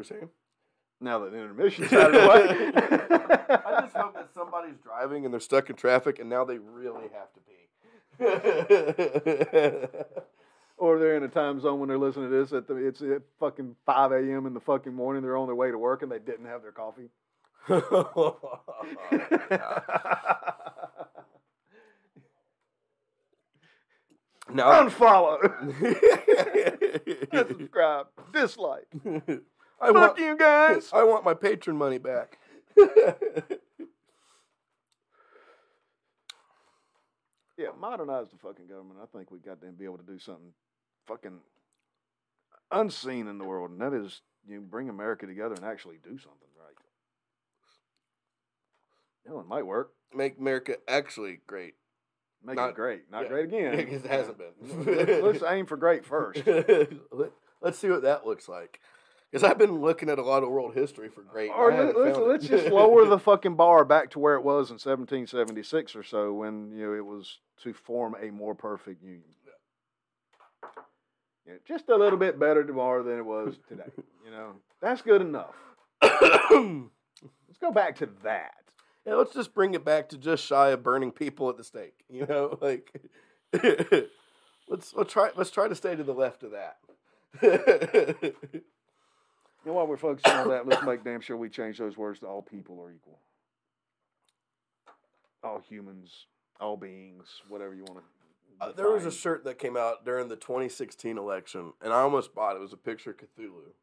were 0.02 0.06
saying? 0.06 0.30
Now 0.99 1.19
that 1.19 1.32
the 1.32 1.38
intermission's 1.38 1.94
out 2.02 2.14
of 2.14 2.22
the 2.22 2.28
way. 2.28 2.72
I 3.49 3.82
just 3.82 3.95
hope 3.95 4.14
that 4.15 4.34
somebody's 4.34 4.78
driving 4.84 5.26
and 5.26 5.34
they're 5.34 5.40
stuck 5.40 5.69
in 5.69 5.76
traffic 5.76 6.19
and 6.19 6.30
now 6.30 6.44
they 6.44 6.57
really 6.57 7.07
have 7.14 7.32
to 7.34 7.40
pee. 7.40 7.69
or 10.78 10.99
they're 10.99 11.18
in 11.18 11.23
a 11.23 11.28
time 11.28 11.60
zone 11.60 11.80
when 11.80 11.90
they're 11.90 11.98
listening 11.98 12.30
to 12.30 12.36
this. 12.36 12.53
At 12.53 12.68
the, 12.68 12.76
it's 12.76 13.02
at 13.02 13.23
fucking 13.40 13.76
five 13.86 14.11
a.m. 14.11 14.45
in 14.45 14.53
the 14.53 14.60
fucking 14.60 14.94
morning. 14.94 15.23
They're 15.23 15.38
on 15.38 15.48
their 15.48 15.56
way 15.56 15.72
to 15.72 15.78
work 15.78 16.03
and 16.03 16.11
they 16.11 16.19
didn't 16.19 16.45
have 16.45 16.61
their 16.61 16.72
coffee. 16.72 17.10
now, 17.69 17.82
Unfollow, 24.84 25.38
unsubscribe, 27.32 28.06
dislike. 28.34 28.88
I 29.81 29.87
Fuck 29.87 29.95
want, 29.95 30.19
you 30.19 30.37
guys. 30.37 30.89
I 30.93 31.03
want 31.03 31.25
my 31.25 31.33
patron 31.33 31.75
money 31.77 31.97
back. 31.97 32.37
Yeah, 37.57 37.67
modernize 37.79 38.27
the 38.31 38.37
fucking 38.37 38.67
government. 38.67 38.99
I 39.01 39.05
think 39.15 39.29
we 39.29 39.39
got 39.39 39.61
to 39.61 39.67
be 39.67 39.85
able 39.85 39.97
to 39.97 40.03
do 40.05 40.17
something 40.17 40.53
fucking 41.07 41.39
unseen 42.71 43.27
in 43.27 43.37
the 43.37 43.43
world, 43.43 43.71
and 43.71 43.81
that 43.81 43.93
is 43.93 44.21
you 44.47 44.61
bring 44.61 44.89
America 44.89 45.27
together 45.27 45.53
and 45.55 45.63
actually 45.65 45.97
do 46.03 46.17
something 46.17 46.47
right. 46.57 46.75
You 49.25 49.31
know, 49.31 49.39
it 49.41 49.47
might 49.47 49.65
work. 49.65 49.91
Make 50.15 50.39
America 50.39 50.77
actually 50.87 51.39
great. 51.45 51.75
Make 52.43 52.55
Not- 52.55 52.69
it 52.71 52.75
great, 52.75 53.11
not 53.11 53.23
yeah, 53.23 53.27
great 53.29 53.45
again. 53.45 53.75
Because 53.77 54.03
it 54.05 54.09
hasn't 54.11 54.37
Let's- 54.39 54.85
been. 54.85 55.21
Let's 55.23 55.43
aim 55.47 55.67
for 55.67 55.77
great 55.77 56.05
first. 56.05 56.41
Let- 56.47 57.31
Let's 57.61 57.77
see 57.77 57.89
what 57.89 58.01
that 58.01 58.25
looks 58.25 58.49
like. 58.49 58.79
Because 59.31 59.43
I've 59.49 59.57
been 59.57 59.79
looking 59.79 60.09
at 60.09 60.19
a 60.19 60.23
lot 60.23 60.43
of 60.43 60.49
world 60.49 60.73
history 60.75 61.07
for 61.07 61.21
great. 61.21 61.49
Or 61.49 61.71
let, 61.71 61.97
let's, 61.97 62.17
let's 62.17 62.47
just 62.47 62.67
lower 62.67 63.05
the 63.05 63.17
fucking 63.29 63.55
bar 63.55 63.85
back 63.85 64.09
to 64.11 64.19
where 64.19 64.35
it 64.35 64.41
was 64.43 64.69
in 64.69 64.73
1776 64.73 65.95
or 65.95 66.03
so, 66.03 66.33
when 66.33 66.71
you 66.71 66.85
know 66.85 66.93
it 66.93 67.05
was 67.05 67.39
to 67.63 67.73
form 67.73 68.15
a 68.21 68.29
more 68.29 68.53
perfect 68.55 69.01
union. 69.01 69.23
Yeah, 71.47 71.53
just 71.67 71.89
a 71.89 71.95
little 71.95 72.19
bit 72.19 72.37
better 72.39 72.63
tomorrow 72.63 73.03
than 73.03 73.17
it 73.17 73.25
was 73.25 73.55
today. 73.69 73.89
You 74.23 74.31
know, 74.31 74.55
that's 74.81 75.01
good 75.01 75.21
enough. 75.21 75.55
Let's 76.01 77.57
go 77.59 77.71
back 77.71 77.95
to 77.97 78.09
that. 78.23 78.53
yeah, 79.05 79.15
let's 79.15 79.33
just 79.33 79.53
bring 79.53 79.73
it 79.73 79.83
back 79.85 80.09
to 80.09 80.17
just 80.17 80.43
shy 80.45 80.69
of 80.69 80.83
burning 80.83 81.11
people 81.11 81.49
at 81.49 81.57
the 81.57 81.63
stake. 81.63 81.93
You 82.09 82.25
know, 82.25 82.57
like 82.61 82.91
let's 84.67 84.93
let's 84.93 85.11
try 85.13 85.29
let's 85.35 85.51
try 85.51 85.67
to 85.67 85.75
stay 85.75 85.95
to 85.95 86.03
the 86.03 86.13
left 86.13 86.43
of 86.43 86.51
that. 86.51 86.77
You 89.63 89.71
know, 89.71 89.77
while 89.77 89.88
we're 89.88 89.97
focusing 89.97 90.33
on 90.33 90.49
that, 90.49 90.67
let's 90.67 90.83
make 90.83 91.03
damn 91.03 91.21
sure 91.21 91.38
we 91.38 91.49
change 91.49 91.77
those 91.77 91.95
words 91.95 92.19
to 92.21 92.27
all 92.27 92.41
people 92.41 92.81
are 92.81 92.91
equal. 92.91 93.19
All 95.43 95.59
humans, 95.59 96.25
all 96.59 96.77
beings, 96.77 97.27
whatever 97.47 97.75
you 97.75 97.83
want 97.83 97.99
to. 97.99 98.05
Uh, 98.59 98.71
there 98.71 98.91
was 98.91 99.05
a 99.05 99.11
shirt 99.11 99.43
that 99.43 99.59
came 99.59 99.77
out 99.77 100.05
during 100.05 100.27
the 100.27 100.35
2016 100.35 101.17
election, 101.17 101.73
and 101.81 101.93
I 101.93 102.01
almost 102.01 102.33
bought 102.35 102.55
it. 102.55 102.59
It 102.59 102.61
was 102.61 102.73
a 102.73 102.77
picture 102.77 103.11
of 103.11 103.17
Cthulhu, 103.17 103.73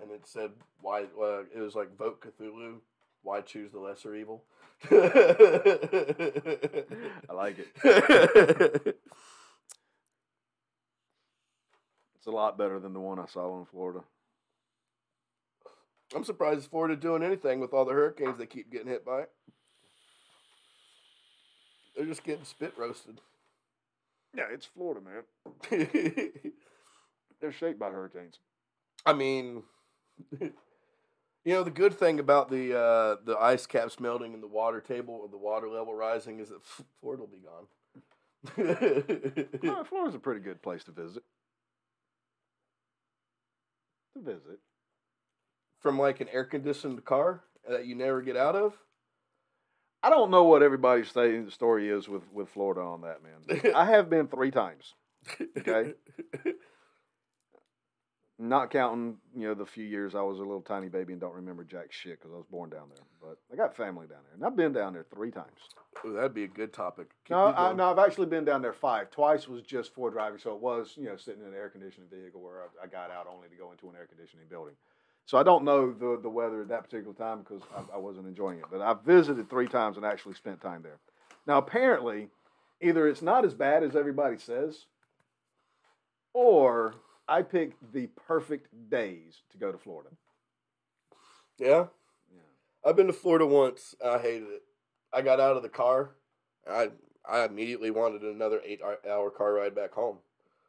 and 0.00 0.10
it 0.10 0.26
said, 0.26 0.52
"Why?" 0.80 1.02
Uh, 1.20 1.42
it 1.54 1.60
was 1.60 1.74
like, 1.74 1.96
"Vote 1.96 2.20
Cthulhu. 2.20 2.80
Why 3.22 3.40
choose 3.40 3.72
the 3.72 3.80
lesser 3.80 4.14
evil?" 4.14 4.44
I 4.90 4.94
like 7.32 7.56
it. 7.58 8.96
It's 12.24 12.28
a 12.32 12.34
lot 12.34 12.56
better 12.56 12.80
than 12.80 12.94
the 12.94 13.00
one 13.00 13.18
I 13.18 13.26
saw 13.26 13.58
in 13.58 13.66
Florida. 13.66 14.00
I'm 16.14 16.24
surprised 16.24 16.70
Florida 16.70 16.96
doing 16.96 17.22
anything 17.22 17.60
with 17.60 17.72
all 17.72 17.84
the 17.84 17.92
hurricanes 17.92 18.38
they 18.38 18.46
keep 18.46 18.70
getting 18.70 18.88
hit 18.88 19.04
by. 19.04 19.24
They're 21.96 22.06
just 22.06 22.24
getting 22.24 22.44
spit 22.44 22.74
roasted. 22.76 23.20
Yeah, 24.36 24.44
it's 24.50 24.66
Florida, 24.66 25.00
man. 25.00 25.22
They're 27.40 27.52
shaped 27.52 27.78
by 27.78 27.90
hurricanes. 27.90 28.38
I 29.06 29.12
mean, 29.12 29.62
you 30.40 30.52
know, 31.46 31.62
the 31.62 31.70
good 31.70 31.94
thing 31.94 32.18
about 32.18 32.50
the 32.50 32.76
uh, 32.76 33.16
the 33.24 33.36
ice 33.38 33.66
caps 33.66 34.00
melting 34.00 34.34
and 34.34 34.42
the 34.42 34.48
water 34.48 34.80
table 34.80 35.14
or 35.14 35.28
the 35.28 35.36
water 35.36 35.68
level 35.68 35.94
rising 35.94 36.40
is 36.40 36.48
that 36.48 36.62
Florida 37.00 37.22
will 37.22 37.28
be 37.28 37.38
gone. 37.38 37.66
No, 39.62 39.84
Florida's 39.84 40.14
a 40.16 40.18
pretty 40.18 40.40
good 40.40 40.62
place 40.62 40.84
to 40.84 40.92
visit. 40.92 41.22
To 44.14 44.22
visit. 44.22 44.58
From 45.84 45.98
like 45.98 46.22
an 46.22 46.28
air 46.32 46.44
conditioned 46.44 47.04
car 47.04 47.42
that 47.68 47.84
you 47.84 47.94
never 47.94 48.22
get 48.22 48.38
out 48.38 48.56
of. 48.56 48.72
I 50.02 50.08
don't 50.08 50.30
know 50.30 50.44
what 50.44 50.62
everybody's 50.62 51.10
saying 51.10 51.44
the 51.44 51.50
story 51.50 51.90
is 51.90 52.08
with, 52.08 52.22
with 52.32 52.48
Florida 52.48 52.80
on 52.80 53.02
that, 53.02 53.20
man. 53.22 53.72
I 53.76 53.84
have 53.84 54.08
been 54.08 54.26
three 54.28 54.50
times. 54.50 54.94
Okay. 55.58 55.92
Not 58.38 58.70
counting, 58.70 59.18
you 59.36 59.46
know, 59.48 59.54
the 59.54 59.66
few 59.66 59.84
years 59.84 60.14
I 60.14 60.22
was 60.22 60.38
a 60.38 60.42
little 60.42 60.62
tiny 60.62 60.88
baby 60.88 61.12
and 61.12 61.20
don't 61.20 61.34
remember 61.34 61.64
jack 61.64 61.92
shit 61.92 62.18
because 62.18 62.32
I 62.32 62.36
was 62.36 62.46
born 62.50 62.70
down 62.70 62.88
there. 62.94 63.04
But 63.20 63.38
I 63.52 63.56
got 63.56 63.76
family 63.76 64.06
down 64.06 64.20
there, 64.24 64.34
and 64.34 64.44
I've 64.44 64.56
been 64.56 64.72
down 64.72 64.94
there 64.94 65.04
three 65.14 65.30
times. 65.30 65.60
Ooh, 66.04 66.14
that'd 66.14 66.34
be 66.34 66.44
a 66.44 66.48
good 66.48 66.72
topic. 66.72 67.10
Keep 67.24 67.30
No, 67.36 67.46
I, 67.46 67.74
no, 67.74 67.90
I've 67.90 67.98
actually 67.98 68.26
been 68.26 68.44
down 68.44 68.62
there 68.62 68.72
five. 68.72 69.10
Twice 69.10 69.46
was 69.46 69.62
just 69.62 69.94
for 69.94 70.10
driving, 70.10 70.38
so 70.38 70.54
it 70.54 70.60
was 70.60 70.94
you 70.96 71.04
know 71.04 71.16
sitting 71.16 71.42
in 71.42 71.48
an 71.48 71.54
air 71.54 71.68
conditioning 71.68 72.08
vehicle 72.10 72.40
where 72.42 72.62
I, 72.62 72.84
I 72.84 72.86
got 72.88 73.10
out 73.10 73.26
only 73.32 73.48
to 73.48 73.56
go 73.56 73.70
into 73.70 73.88
an 73.88 73.94
air 73.96 74.06
conditioning 74.06 74.46
building. 74.50 74.74
So 75.26 75.38
I 75.38 75.42
don't 75.42 75.64
know 75.64 75.92
the 75.92 76.18
the 76.20 76.28
weather 76.28 76.62
at 76.62 76.68
that 76.68 76.84
particular 76.84 77.14
time 77.14 77.40
because 77.40 77.62
I, 77.74 77.94
I 77.96 77.98
wasn't 77.98 78.26
enjoying 78.26 78.58
it. 78.58 78.66
But 78.70 78.80
I 78.82 78.94
visited 78.94 79.48
three 79.48 79.68
times 79.68 79.96
and 79.96 80.04
actually 80.04 80.34
spent 80.34 80.60
time 80.60 80.82
there. 80.82 80.98
Now 81.46 81.58
apparently, 81.58 82.28
either 82.80 83.08
it's 83.08 83.22
not 83.22 83.44
as 83.44 83.54
bad 83.54 83.82
as 83.82 83.96
everybody 83.96 84.38
says, 84.38 84.86
or 86.32 86.94
I 87.28 87.42
picked 87.42 87.92
the 87.92 88.08
perfect 88.26 88.68
days 88.90 89.42
to 89.52 89.58
go 89.58 89.72
to 89.72 89.78
Florida. 89.78 90.10
Yeah, 91.58 91.86
Yeah. 92.34 92.40
I've 92.84 92.96
been 92.96 93.06
to 93.06 93.12
Florida 93.12 93.46
once. 93.46 93.94
And 94.00 94.10
I 94.10 94.18
hated 94.18 94.48
it. 94.48 94.62
I 95.12 95.22
got 95.22 95.40
out 95.40 95.56
of 95.56 95.62
the 95.62 95.68
car. 95.68 96.10
I 96.70 96.90
I 97.26 97.44
immediately 97.44 97.90
wanted 97.90 98.22
another 98.22 98.60
eight 98.64 98.80
hour 99.08 99.30
car 99.30 99.54
ride 99.54 99.74
back 99.74 99.92
home. 99.92 100.18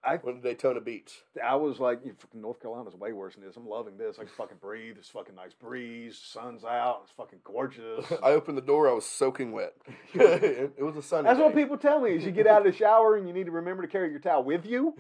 I 0.06 0.18
Went 0.18 0.42
to 0.42 0.48
Daytona 0.48 0.82
Beach. 0.82 1.24
I 1.44 1.56
was 1.56 1.80
like, 1.80 2.00
"You 2.06 2.14
fucking 2.18 2.40
North 2.40 2.62
Carolina's 2.62 2.96
way 2.96 3.12
worse 3.12 3.34
than 3.34 3.44
this. 3.44 3.58
I'm 3.58 3.68
loving 3.68 3.98
this. 3.98 4.18
I 4.20 4.24
can 4.24 4.32
fucking 4.38 4.58
breathe. 4.62 4.98
It's 4.98 5.10
fucking 5.10 5.36
nice 5.36 5.54
breeze. 5.54 6.20
Sun's 6.24 6.64
out. 6.64 7.02
It's 7.04 7.12
fucking 7.14 7.40
gorgeous. 7.44 8.06
I 8.24 8.32
opened 8.32 8.58
the 8.58 8.62
door. 8.62 8.88
I 8.88 8.94
was 8.94 9.06
soaking 9.06 9.52
wet. 9.52 9.74
it 10.14 10.84
was 10.84 10.96
a 10.96 11.02
sunny. 11.02 11.28
That's 11.28 11.40
what 11.40 11.56
people 11.56 11.78
tell 11.78 12.00
me 12.02 12.12
is 12.12 12.24
you 12.24 12.32
get 12.32 12.46
out 12.46 12.66
of 12.66 12.72
the 12.72 12.78
shower 12.78 13.16
and 13.16 13.28
you 13.28 13.34
need 13.34 13.46
to 13.46 13.52
remember 13.52 13.82
to 13.82 13.88
carry 13.88 14.12
your 14.12 14.20
towel 14.20 14.44
with 14.44 14.66
you. 14.66 14.94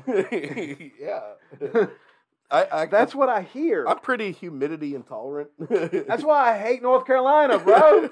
yeah. 0.99 1.85
I, 2.51 2.67
I 2.71 2.85
That's 2.85 3.15
what 3.15 3.29
I 3.29 3.41
hear. 3.41 3.85
I'm 3.87 3.99
pretty 3.99 4.31
humidity 4.31 4.95
intolerant. 4.95 5.49
That's 5.59 6.23
why 6.23 6.51
I 6.53 6.57
hate 6.59 6.81
North 6.81 7.05
Carolina, 7.05 7.57
bro. 7.59 8.09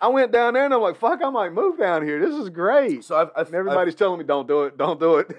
I 0.00 0.08
went 0.08 0.32
down 0.32 0.54
there 0.54 0.64
and 0.64 0.74
I'm 0.74 0.80
like, 0.80 0.98
fuck, 0.98 1.20
I 1.24 1.30
might 1.30 1.52
move 1.52 1.78
down 1.78 2.04
here. 2.04 2.20
This 2.20 2.34
is 2.34 2.48
great. 2.48 3.04
so 3.04 3.16
I've, 3.16 3.30
I've, 3.36 3.46
And 3.46 3.54
everybody's 3.56 3.94
telling 3.94 4.18
me, 4.18 4.24
don't 4.24 4.48
do 4.48 4.64
it, 4.64 4.76
don't 4.76 4.98
do 4.98 5.18
it. 5.18 5.36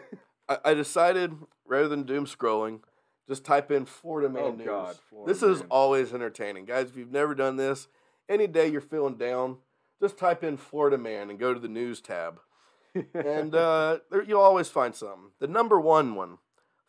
I, 0.50 0.58
I 0.66 0.74
decided 0.74 1.34
rather 1.66 1.88
than 1.88 2.04
doom 2.04 2.26
scrolling, 2.26 2.82
just 3.28 3.46
type 3.46 3.72
in 3.72 3.86
Florida 3.86 4.28
Man 4.30 4.44
Oh, 4.44 4.52
News. 4.52 4.66
God, 4.66 4.96
Florida 5.10 5.32
this 5.34 5.44
is 5.44 5.60
Man. 5.60 5.68
always 5.70 6.14
entertaining, 6.14 6.66
guys. 6.66 6.90
If 6.90 6.98
you've 6.98 7.12
never 7.12 7.36
done 7.36 7.56
this, 7.58 7.88
any 8.28 8.48
day 8.48 8.68
you're 8.68 8.82
feeling 8.82 9.16
down, 9.16 9.58
just 10.02 10.18
type 10.18 10.44
in 10.44 10.58
Florida 10.58 10.98
Man 10.98 11.30
and 11.30 11.38
go 11.40 11.54
to 11.54 11.60
the 11.60 11.68
news 11.68 12.02
tab, 12.02 12.40
and 13.14 13.54
uh, 13.54 14.00
there, 14.10 14.24
you'll 14.24 14.42
always 14.42 14.70
find 14.70 14.96
something. 14.96 15.30
The 15.40 15.48
number 15.48 15.80
one 15.80 16.16
one. 16.16 16.40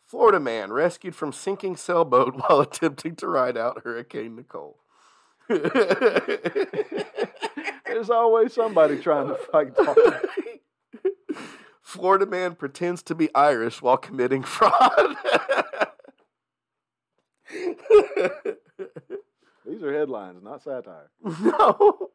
Florida 0.03 0.41
man 0.41 0.73
rescued 0.73 1.15
from 1.15 1.33
sinking 1.33 1.77
sailboat 1.77 2.35
while 2.49 2.61
attempting 2.61 3.15
to 3.17 3.29
ride 3.29 3.57
out 3.57 3.83
Hurricane 3.85 4.35
Nicole. 4.35 4.79
There's 5.49 5.71
always 8.11 8.53
somebody 8.53 8.99
trying 9.01 9.29
to 9.29 9.37
fight. 9.37 9.73
Florida 11.91 12.25
man 12.25 12.55
pretends 12.55 13.03
to 13.03 13.17
be 13.17 13.35
Irish 13.35 13.83
while 13.83 13.97
committing 13.97 14.45
fraud. 14.45 15.17
These 19.67 19.83
are 19.83 19.93
headlines, 19.93 20.41
not 20.41 20.63
satire. 20.63 21.11
no. 21.25 22.11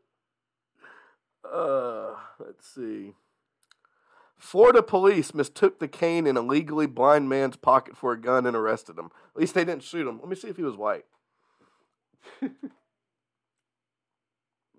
Uh, 1.43 2.15
let's 2.39 2.65
see. 2.73 3.15
Florida 4.37 4.81
police 4.81 5.33
mistook 5.33 5.79
the 5.79 5.89
cane 5.89 6.25
in 6.25 6.37
a 6.37 6.41
legally 6.41 6.87
blind 6.87 7.27
man's 7.27 7.57
pocket 7.57 7.97
for 7.97 8.13
a 8.13 8.19
gun 8.21 8.45
and 8.45 8.55
arrested 8.55 8.97
him. 8.97 9.09
At 9.35 9.41
least 9.41 9.55
they 9.55 9.65
didn't 9.65 9.83
shoot 9.83 10.07
him. 10.07 10.19
Let 10.19 10.29
me 10.29 10.37
see 10.37 10.47
if 10.47 10.55
he 10.55 10.63
was 10.63 10.77
white. 10.77 11.05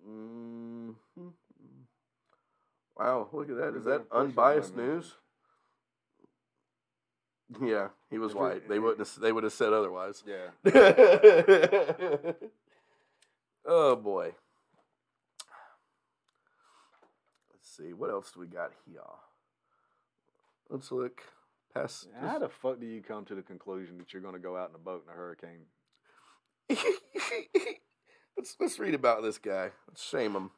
Mhm. 0.08 0.94
Wow, 2.98 3.28
look 3.32 3.50
at 3.50 3.56
that. 3.56 3.74
Is 3.76 3.84
that 3.84 4.06
unbiased 4.10 4.76
news? 4.76 5.14
Yeah, 7.62 7.88
he 8.10 8.18
was 8.18 8.34
white. 8.34 8.68
They 8.68 8.78
wouldn't. 8.78 9.06
Have, 9.06 9.20
they 9.20 9.32
would 9.32 9.44
have 9.44 9.52
said 9.52 9.72
otherwise. 9.72 10.24
Yeah. 10.26 10.48
Oh 13.66 13.96
boy. 13.96 14.32
Let's 17.52 17.76
see. 17.76 17.92
What 17.92 18.10
else 18.10 18.30
do 18.30 18.40
we 18.40 18.46
got 18.46 18.70
here? 18.86 19.00
Let's 20.70 20.92
look 20.92 21.22
past. 21.74 22.08
How 22.20 22.38
the 22.38 22.48
fuck 22.48 22.78
do 22.80 22.86
you 22.86 23.02
come 23.02 23.24
to 23.24 23.34
the 23.34 23.42
conclusion 23.42 23.98
that 23.98 24.12
you're 24.12 24.22
going 24.22 24.34
to 24.34 24.40
go 24.40 24.56
out 24.56 24.70
in 24.70 24.76
a 24.76 24.78
boat 24.78 25.04
in 25.04 25.12
a 25.12 25.16
hurricane? 25.16 25.66
let's 28.36 28.56
let's 28.60 28.78
read 28.78 28.94
about 28.94 29.22
this 29.22 29.38
guy. 29.38 29.70
Let's 29.88 30.04
shame 30.04 30.34
him. 30.34 30.50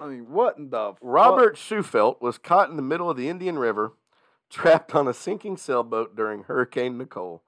I 0.00 0.06
mean, 0.06 0.30
what 0.30 0.58
in 0.58 0.70
the 0.70 0.92
fuck? 0.92 0.98
Robert 1.00 1.56
Shufelt 1.56 2.20
was 2.20 2.38
caught 2.38 2.70
in 2.70 2.76
the 2.76 2.82
middle 2.82 3.10
of 3.10 3.16
the 3.16 3.28
Indian 3.28 3.58
River, 3.58 3.94
trapped 4.50 4.94
on 4.94 5.08
a 5.08 5.14
sinking 5.14 5.56
sailboat 5.56 6.14
during 6.14 6.44
Hurricane 6.44 6.98
Nicole, 6.98 7.42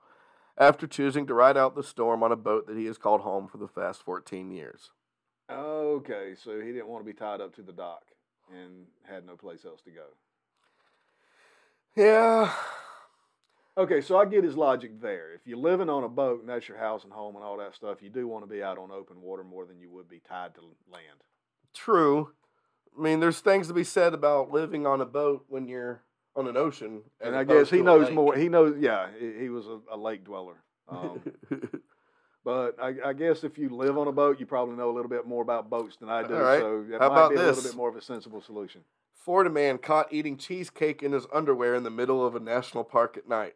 after 0.57 0.87
choosing 0.87 1.27
to 1.27 1.35
ride 1.35 1.57
out 1.57 1.75
the 1.75 1.83
storm 1.83 2.23
on 2.23 2.33
a 2.33 2.37
boat 2.37 2.67
that 2.67 2.77
he 2.77 2.87
has 2.87 2.99
called 2.99 3.21
home 3.21 3.47
for 3.49 3.59
the 3.59 3.69
past 3.69 4.03
14 4.03 4.51
years. 4.51 4.91
Okay, 5.51 6.35
so 6.43 6.61
he 6.61 6.73
didn't 6.73 6.89
want 6.89 7.05
to 7.05 7.11
be 7.11 7.17
tied 7.17 7.41
up 7.41 7.55
to 7.57 7.63
the 7.63 7.73
dock 7.73 8.03
and 8.53 8.87
had 9.05 9.25
no 9.25 9.37
place 9.37 9.65
else 9.65 9.81
to 9.83 9.91
go. 9.91 10.05
Yeah. 11.97 12.53
Okay, 13.77 14.01
so 14.01 14.19
I 14.19 14.25
get 14.25 14.45
his 14.45 14.57
logic 14.57 15.01
there. 15.01 15.33
If 15.35 15.47
you're 15.47 15.57
living 15.57 15.89
on 15.89 16.05
a 16.05 16.09
boat 16.09 16.41
and 16.41 16.49
that's 16.49 16.69
your 16.69 16.79
house 16.79 17.05
and 17.05 17.13
home 17.13 17.37
and 17.37 17.45
all 17.45 17.57
that 17.59 17.75
stuff, 17.75 18.03
you 18.03 18.11
do 18.11 18.27
want 18.27 18.45
to 18.45 18.51
be 18.51 18.63
out 18.63 18.77
on 18.77 18.91
open 18.91 19.23
water 19.23 19.45
more 19.45 19.65
than 19.65 19.79
you 19.79 19.91
would 19.91 20.09
be 20.09 20.21
tied 20.29 20.55
to 20.57 20.61
land. 20.93 21.23
True. 21.73 22.33
I 22.99 23.03
mean, 23.03 23.21
there's 23.21 23.41
things 23.41 23.69
to 23.69 23.75
be 23.75 23.85
said 23.85 24.15
about 24.15 24.51
living 24.51 24.87
on 24.87 25.01
a 25.01 25.07
boat 25.07 25.45
when 25.49 25.69
you're 25.69 26.03
on 26.35 26.49
an 26.49 26.57
ocean. 26.57 27.03
And 27.21 27.37
I 27.37 27.45
guess 27.45 27.71
he 27.71 27.81
knows 27.81 28.07
lake. 28.07 28.15
more. 28.15 28.37
He 28.37 28.49
knows, 28.49 28.77
yeah, 28.81 29.09
he, 29.19 29.49
was 29.49 29.67
a, 29.67 29.79
a 29.93 29.97
lake 29.97 30.25
dweller. 30.25 30.57
Um, 30.89 31.21
but 32.45 32.77
I, 32.81 32.95
I 33.07 33.13
guess 33.13 33.45
if 33.45 33.59
you 33.59 33.69
live 33.69 33.97
on 33.99 34.09
a 34.09 34.13
boat, 34.13 34.41
you 34.41 34.47
probably 34.47 34.77
know 34.77 34.91
a 34.91 34.95
little 34.95 35.11
bit 35.11 35.27
more 35.27 35.43
about 35.43 35.71
boats 35.71 35.97
than 35.97 36.09
I 36.09 36.27
do. 36.27 36.35
Right. 36.35 36.61
So 36.61 36.87
it 36.91 37.01
How 37.01 37.11
might 37.11 37.31
be 37.31 37.37
a 37.37 37.39
little 37.39 37.63
bit 37.63 37.75
more 37.75 37.89
of 37.89 37.97
a 37.97 38.03
sensible 38.03 38.41
solution. 38.41 38.83
Florida 39.15 39.51
man 39.51 39.79
caught 39.79 40.13
eating 40.13 40.37
cheesecake 40.37 41.03
in 41.03 41.13
his 41.13 41.27
underwear 41.33 41.75
in 41.75 41.83
the 41.83 41.91
middle 41.91 42.27
of 42.27 42.35
a 42.35 42.41
national 42.41 42.83
park 42.83 43.17
at 43.17 43.29
night. 43.29 43.55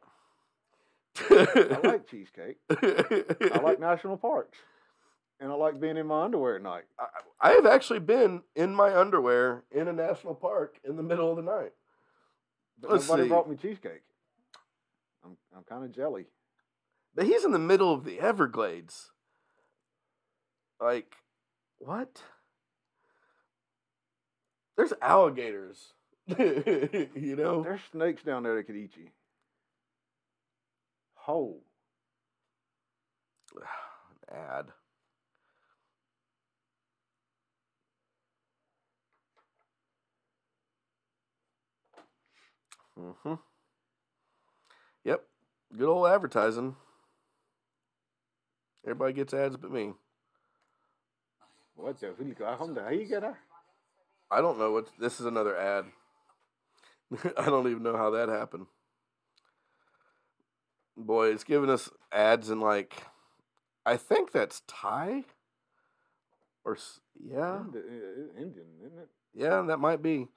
I 1.31 1.81
like 1.83 2.07
cheesecake. 2.09 2.59
I 2.71 3.61
like 3.63 3.81
national 3.81 4.19
parks. 4.19 4.59
And 5.43 5.51
I 5.51 5.57
like 5.57 5.81
being 5.81 5.97
in 5.97 6.07
my 6.07 6.23
underwear 6.23 6.55
at 6.55 6.63
night. 6.63 6.85
I, 7.01 7.07
I 7.41 7.53
have 7.55 7.67
actually 7.67 7.99
been 7.99 8.43
in 8.55 8.73
my 8.73 8.97
underwear 8.97 9.65
in 9.73 9.89
a 9.89 9.93
national 9.93 10.37
park 10.37 10.79
in 10.89 10.97
the 10.97 11.03
middle 11.03 11.31
of 11.31 11.37
the 11.37 11.43
night. 11.43 11.73
But 12.81 12.93
Let's 12.93 13.09
nobody 13.09 13.25
see. 13.25 13.29
brought 13.29 13.51
me 13.51 13.57
cheesecake. 13.57 14.03
I'm, 15.25 15.37
I'm 15.57 15.65
kind 15.65 15.83
of 15.83 15.91
jelly. 15.91 16.27
But 17.13 17.27
he's 17.27 17.45
in 17.45 17.51
the 17.51 17.59
middle 17.59 17.93
of 17.93 18.05
the 18.05 18.21
Everglades. 18.21 19.11
Like, 20.81 21.17
what? 21.79 22.23
There's 24.77 24.93
alligators. 25.03 25.93
you 26.39 27.35
know? 27.37 27.65
There's 27.65 27.81
snakes 27.91 28.23
down 28.23 28.45
there 28.45 28.55
that 28.55 28.65
could 28.69 28.77
eat 28.77 28.93
you. 28.97 29.09
Ho. 31.15 31.57
Ad. 34.33 34.67
Mm-hmm. 42.99 43.35
Yep. 45.05 45.25
Good 45.77 45.89
old 45.89 46.09
advertising. 46.09 46.77
Everybody 48.85 49.13
gets 49.13 49.33
ads 49.35 49.57
but 49.57 49.71
me. 49.71 49.93
What 51.77 51.99
the? 51.99 52.15
I 52.47 52.55
home 52.55 52.75
How 52.85 52.91
you 52.91 53.07
get 53.07 53.23
her? 53.23 53.39
I 54.31 54.41
don't 54.41 54.59
know 54.59 54.73
what 54.73 54.89
this 54.99 55.21
is 55.21 55.27
another 55.27 55.57
ad. 55.57 55.87
I 57.37 57.47
don't 57.47 57.69
even 57.69 57.83
know 57.83 57.97
how 57.97 58.11
that 58.11 58.29
happened. 58.29 58.67
Boy, 60.97 61.29
it's 61.29 61.45
giving 61.45 61.71
us 61.71 61.91
ads 62.13 62.51
in 62.51 62.61
like 62.61 63.05
I 63.85 63.97
think 63.97 64.33
that's 64.33 64.63
Thai 64.67 65.25
or 66.65 66.77
yeah. 67.21 67.61
Uh, 67.75 68.37
Indian, 68.37 68.67
isn't 68.85 68.99
it? 68.99 69.09
Yeah, 69.35 69.63
that 69.63 69.79
might 69.79 70.03
be 70.03 70.29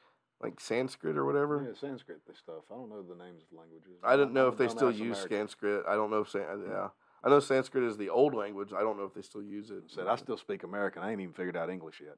like 0.45 0.59
Sanskrit 0.59 1.17
or 1.17 1.25
whatever. 1.25 1.63
Yeah, 1.67 1.73
Sanskrit 1.79 2.19
this 2.27 2.37
stuff. 2.37 2.63
I 2.71 2.75
don't 2.75 2.89
know 2.89 3.01
the 3.01 3.15
names 3.23 3.43
of 3.43 3.57
languages. 3.57 3.97
I 4.03 4.15
don't 4.15 4.33
know 4.33 4.47
I'm 4.47 4.53
if 4.53 4.59
they 4.59 4.67
still 4.67 4.91
use 4.91 5.17
American. 5.17 5.37
Sanskrit. 5.37 5.83
I 5.87 5.95
don't 5.95 6.11
know 6.11 6.19
if 6.21 6.29
San- 6.29 6.41
uh, 6.43 6.55
hmm. 6.55 6.71
yeah. 6.71 6.87
I 7.23 7.29
know 7.29 7.39
Sanskrit 7.39 7.83
is 7.83 7.97
the 7.97 8.09
old 8.09 8.35
language. 8.35 8.71
I 8.71 8.81
don't 8.81 8.97
know 8.97 9.05
if 9.05 9.13
they 9.15 9.23
still 9.23 9.41
use 9.43 9.71
it. 9.71 9.83
Said 9.87 10.07
I 10.07 10.15
still 10.15 10.37
speak 10.37 10.63
American. 10.63 11.01
I 11.01 11.11
ain't 11.11 11.21
even 11.21 11.33
figured 11.33 11.57
out 11.57 11.69
English 11.71 11.99
yet. 11.99 12.17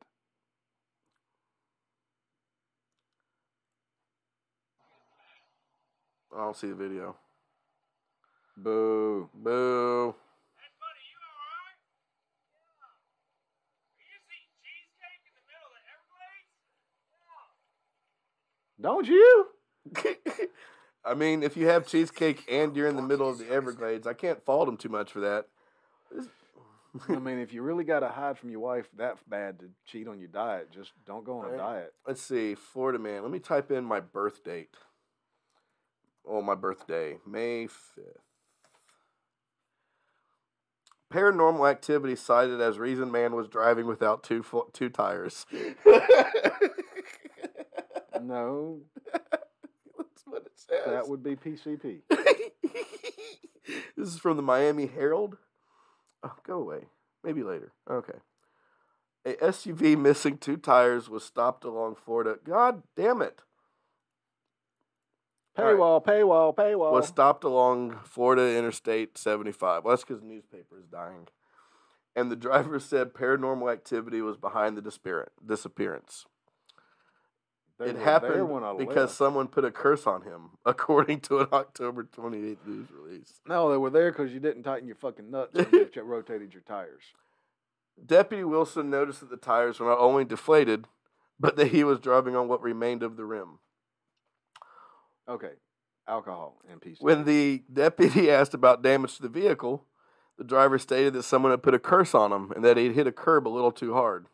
I 6.35 6.39
don't 6.43 6.55
see 6.57 6.67
the 6.67 6.75
video. 6.75 7.15
Boo. 8.57 9.29
Boo. 9.33 10.13
Hey, 10.59 10.69
buddy, 10.77 11.03
you 11.07 11.17
alright? 11.23 11.79
Yeah. 12.51 12.83
Are 12.83 14.03
you 14.03 14.11
just 14.11 14.27
eating 14.27 14.53
cheesecake 14.61 15.23
in 15.23 15.33
the 15.39 15.45
middle 15.47 15.71
of 15.71 15.73
the 15.77 15.83
Everglades? 15.87 16.51
Don't 18.79 19.07
you? 19.07 19.47
I 21.05 21.13
mean, 21.13 21.41
if 21.41 21.55
you 21.55 21.67
have 21.67 21.87
cheesecake 21.87 22.43
and 22.49 22.75
you're 22.75 22.87
in 22.87 22.95
the 22.95 23.01
middle 23.01 23.29
of 23.29 23.37
the 23.37 23.49
Everglades, 23.49 24.05
I 24.05 24.13
can't 24.13 24.43
fault 24.43 24.67
them 24.67 24.77
too 24.77 24.89
much 24.89 25.11
for 25.11 25.21
that. 25.21 25.47
I 27.09 27.15
mean, 27.19 27.39
if 27.39 27.53
you 27.53 27.61
really 27.61 27.83
got 27.83 27.99
to 27.99 28.09
hide 28.09 28.37
from 28.37 28.49
your 28.49 28.59
wife 28.59 28.87
that 28.97 29.17
bad 29.27 29.59
to 29.59 29.69
cheat 29.85 30.07
on 30.07 30.19
your 30.19 30.29
diet, 30.29 30.71
just 30.71 30.91
don't 31.05 31.23
go 31.23 31.39
on 31.39 31.53
a 31.53 31.57
diet. 31.57 31.93
Let's 32.05 32.21
see, 32.21 32.55
Florida 32.55 32.99
man. 32.99 33.21
Let 33.21 33.31
me 33.31 33.39
type 33.39 33.71
in 33.71 33.85
my 33.85 33.99
birth 33.99 34.43
date. 34.43 34.75
Oh, 36.27 36.41
my 36.41 36.55
birthday, 36.55 37.17
May 37.25 37.67
5th. 37.67 38.21
Paranormal 41.11 41.69
activity 41.69 42.17
cited 42.17 42.59
as 42.59 42.77
reason 42.77 43.11
man 43.11 43.33
was 43.33 43.47
driving 43.47 43.87
without 43.87 44.23
two 44.23 44.43
two 44.73 44.89
tires. 44.89 45.45
No, 48.27 48.81
That's 49.13 50.25
what 50.25 50.43
it 50.43 50.51
says. 50.55 50.85
that 50.85 51.07
would 51.07 51.23
be 51.23 51.35
PCP. 51.35 51.99
this 53.95 54.09
is 54.09 54.19
from 54.19 54.35
the 54.37 54.43
Miami 54.43 54.87
Herald. 54.87 55.37
Oh, 56.23 56.33
go 56.45 56.59
away. 56.59 56.85
Maybe 57.23 57.43
later. 57.43 57.71
Okay. 57.89 58.17
A 59.25 59.33
SUV 59.33 59.97
missing 59.97 60.37
two 60.37 60.57
tires 60.57 61.09
was 61.09 61.23
stopped 61.23 61.63
along 61.63 61.95
Florida. 61.95 62.37
God 62.43 62.83
damn 62.95 63.21
it. 63.21 63.41
All 65.57 65.65
right. 65.65 65.75
Paywall, 65.75 66.05
paywall, 66.05 66.55
paywall. 66.55 66.91
Was 66.91 67.07
stopped 67.07 67.43
along 67.43 67.99
Florida 68.03 68.57
Interstate 68.57 69.17
75. 69.17 69.83
Well, 69.83 69.93
that's 69.93 70.03
because 70.03 70.21
the 70.21 70.27
newspaper 70.27 70.77
is 70.79 70.85
dying. 70.85 71.27
And 72.15 72.31
the 72.31 72.35
driver 72.35 72.79
said 72.79 73.13
paranormal 73.13 73.71
activity 73.71 74.21
was 74.21 74.37
behind 74.37 74.77
the 74.77 74.81
disappearance. 74.81 76.25
They 77.79 77.89
it 77.89 77.97
happened 77.97 78.79
because 78.79 79.13
someone 79.13 79.47
put 79.47 79.63
a 79.63 79.69
curse 79.69 80.07
on 80.07 80.23
him, 80.23 80.49
according 80.65 81.19
to 81.21 81.39
an 81.39 81.47
October 81.53 82.03
28th 82.03 82.57
news 82.65 82.87
release. 82.91 83.39
No, 83.47 83.69
they 83.69 83.77
were 83.77 83.91
there 83.91 84.11
because 84.11 84.33
you 84.33 84.39
didn't 84.39 84.63
tighten 84.63 84.87
your 84.87 84.95
fucking 84.95 85.29
nuts 85.29 85.53
when 85.53 85.67
you 85.71 86.01
rotated 86.01 86.53
your 86.53 86.63
tires. 86.63 87.03
Deputy 88.03 88.43
Wilson 88.43 88.89
noticed 88.89 89.19
that 89.19 89.29
the 89.29 89.37
tires 89.37 89.79
were 89.79 89.89
not 89.89 89.99
only 89.99 90.25
deflated, 90.25 90.85
but 91.39 91.55
that 91.55 91.67
he 91.67 91.83
was 91.83 91.99
driving 91.99 92.35
on 92.35 92.47
what 92.47 92.61
remained 92.61 93.03
of 93.03 93.15
the 93.15 93.25
rim. 93.25 93.59
Okay, 95.29 95.53
alcohol 96.07 96.59
and 96.69 96.81
PCP. 96.81 97.01
When 97.01 97.25
the 97.25 97.63
deputy 97.71 98.31
asked 98.31 98.53
about 98.53 98.81
damage 98.81 99.17
to 99.17 99.21
the 99.21 99.29
vehicle, 99.29 99.85
the 100.37 100.43
driver 100.43 100.79
stated 100.79 101.13
that 101.13 101.23
someone 101.23 101.51
had 101.51 101.63
put 101.63 101.73
a 101.73 101.79
curse 101.79 102.15
on 102.15 102.31
him 102.31 102.51
and 102.51 102.63
that 102.63 102.77
he'd 102.77 102.93
hit 102.93 103.07
a 103.07 103.11
curb 103.11 103.47
a 103.47 103.49
little 103.49 103.71
too 103.71 103.93
hard. 103.93 104.27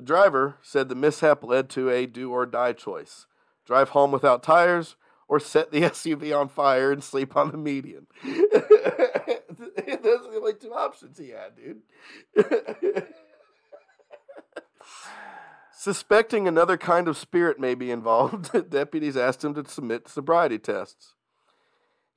The 0.00 0.06
driver 0.06 0.56
said 0.62 0.88
the 0.88 0.94
mishap 0.94 1.44
led 1.44 1.68
to 1.70 1.90
a 1.90 2.06
do 2.06 2.32
or 2.32 2.46
die 2.46 2.72
choice 2.72 3.26
drive 3.66 3.90
home 3.90 4.12
without 4.12 4.42
tires 4.42 4.96
or 5.28 5.38
set 5.38 5.72
the 5.72 5.82
SUV 5.92 6.34
on 6.34 6.48
fire 6.48 6.90
and 6.90 7.04
sleep 7.04 7.36
on 7.36 7.50
the 7.50 7.58
median. 7.58 8.06
Those 8.24 8.46
are 8.54 10.00
the 10.06 10.38
only 10.38 10.54
two 10.54 10.72
options 10.72 11.18
he 11.18 11.28
had, 11.28 11.54
dude. 11.54 11.82
Suspecting 15.70 16.48
another 16.48 16.78
kind 16.78 17.06
of 17.06 17.18
spirit 17.18 17.60
may 17.60 17.74
be 17.74 17.90
involved, 17.90 18.70
deputies 18.70 19.18
asked 19.18 19.44
him 19.44 19.52
to 19.52 19.68
submit 19.68 20.08
sobriety 20.08 20.58
tests. 20.58 21.12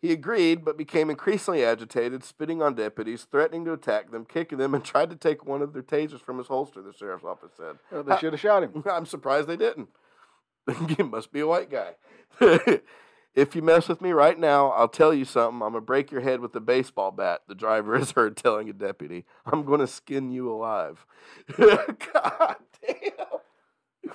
He 0.03 0.11
agreed, 0.11 0.65
but 0.65 0.77
became 0.77 1.09
increasingly 1.09 1.63
agitated, 1.63 2.25
spitting 2.25 2.61
on 2.61 2.75
deputies, 2.75 3.25
threatening 3.31 3.63
to 3.63 3.71
attack 3.71 4.11
them, 4.11 4.25
kicking 4.25 4.57
them, 4.57 4.75
and 4.75 4.83
tried 4.83 5.09
to 5.11 5.15
take 5.15 5.45
one 5.45 5.61
of 5.61 5.71
their 5.71 5.81
tasers 5.81 6.19
from 6.19 6.39
his 6.39 6.47
holster, 6.47 6.81
the 6.81 6.91
sheriff's 6.91 7.23
office 7.23 7.53
said. 7.55 7.77
Well, 7.89 8.03
they 8.03 8.17
should 8.17 8.33
have 8.33 8.39
shot 8.41 8.63
him. 8.63 8.83
I'm 8.91 9.05
surprised 9.05 9.47
they 9.47 9.55
didn't. 9.55 9.87
he 10.97 11.03
must 11.03 11.31
be 11.31 11.39
a 11.39 11.47
white 11.47 11.71
guy. 11.71 11.93
If 13.33 13.55
you 13.55 13.61
mess 13.61 13.87
with 13.87 14.01
me 14.01 14.11
right 14.11 14.37
now, 14.37 14.71
I'll 14.71 14.89
tell 14.89 15.13
you 15.13 15.23
something. 15.23 15.61
I'm 15.61 15.71
gonna 15.71 15.81
break 15.81 16.11
your 16.11 16.21
head 16.21 16.41
with 16.41 16.53
a 16.55 16.59
baseball 16.59 17.11
bat. 17.11 17.43
The 17.47 17.55
driver 17.55 17.95
is 17.95 18.11
heard 18.11 18.35
telling 18.35 18.69
a 18.69 18.73
deputy. 18.73 19.25
I'm 19.45 19.63
gonna 19.63 19.87
skin 19.87 20.31
you 20.31 20.51
alive. 20.51 21.05
God 21.57 22.57
damn. 22.85 24.13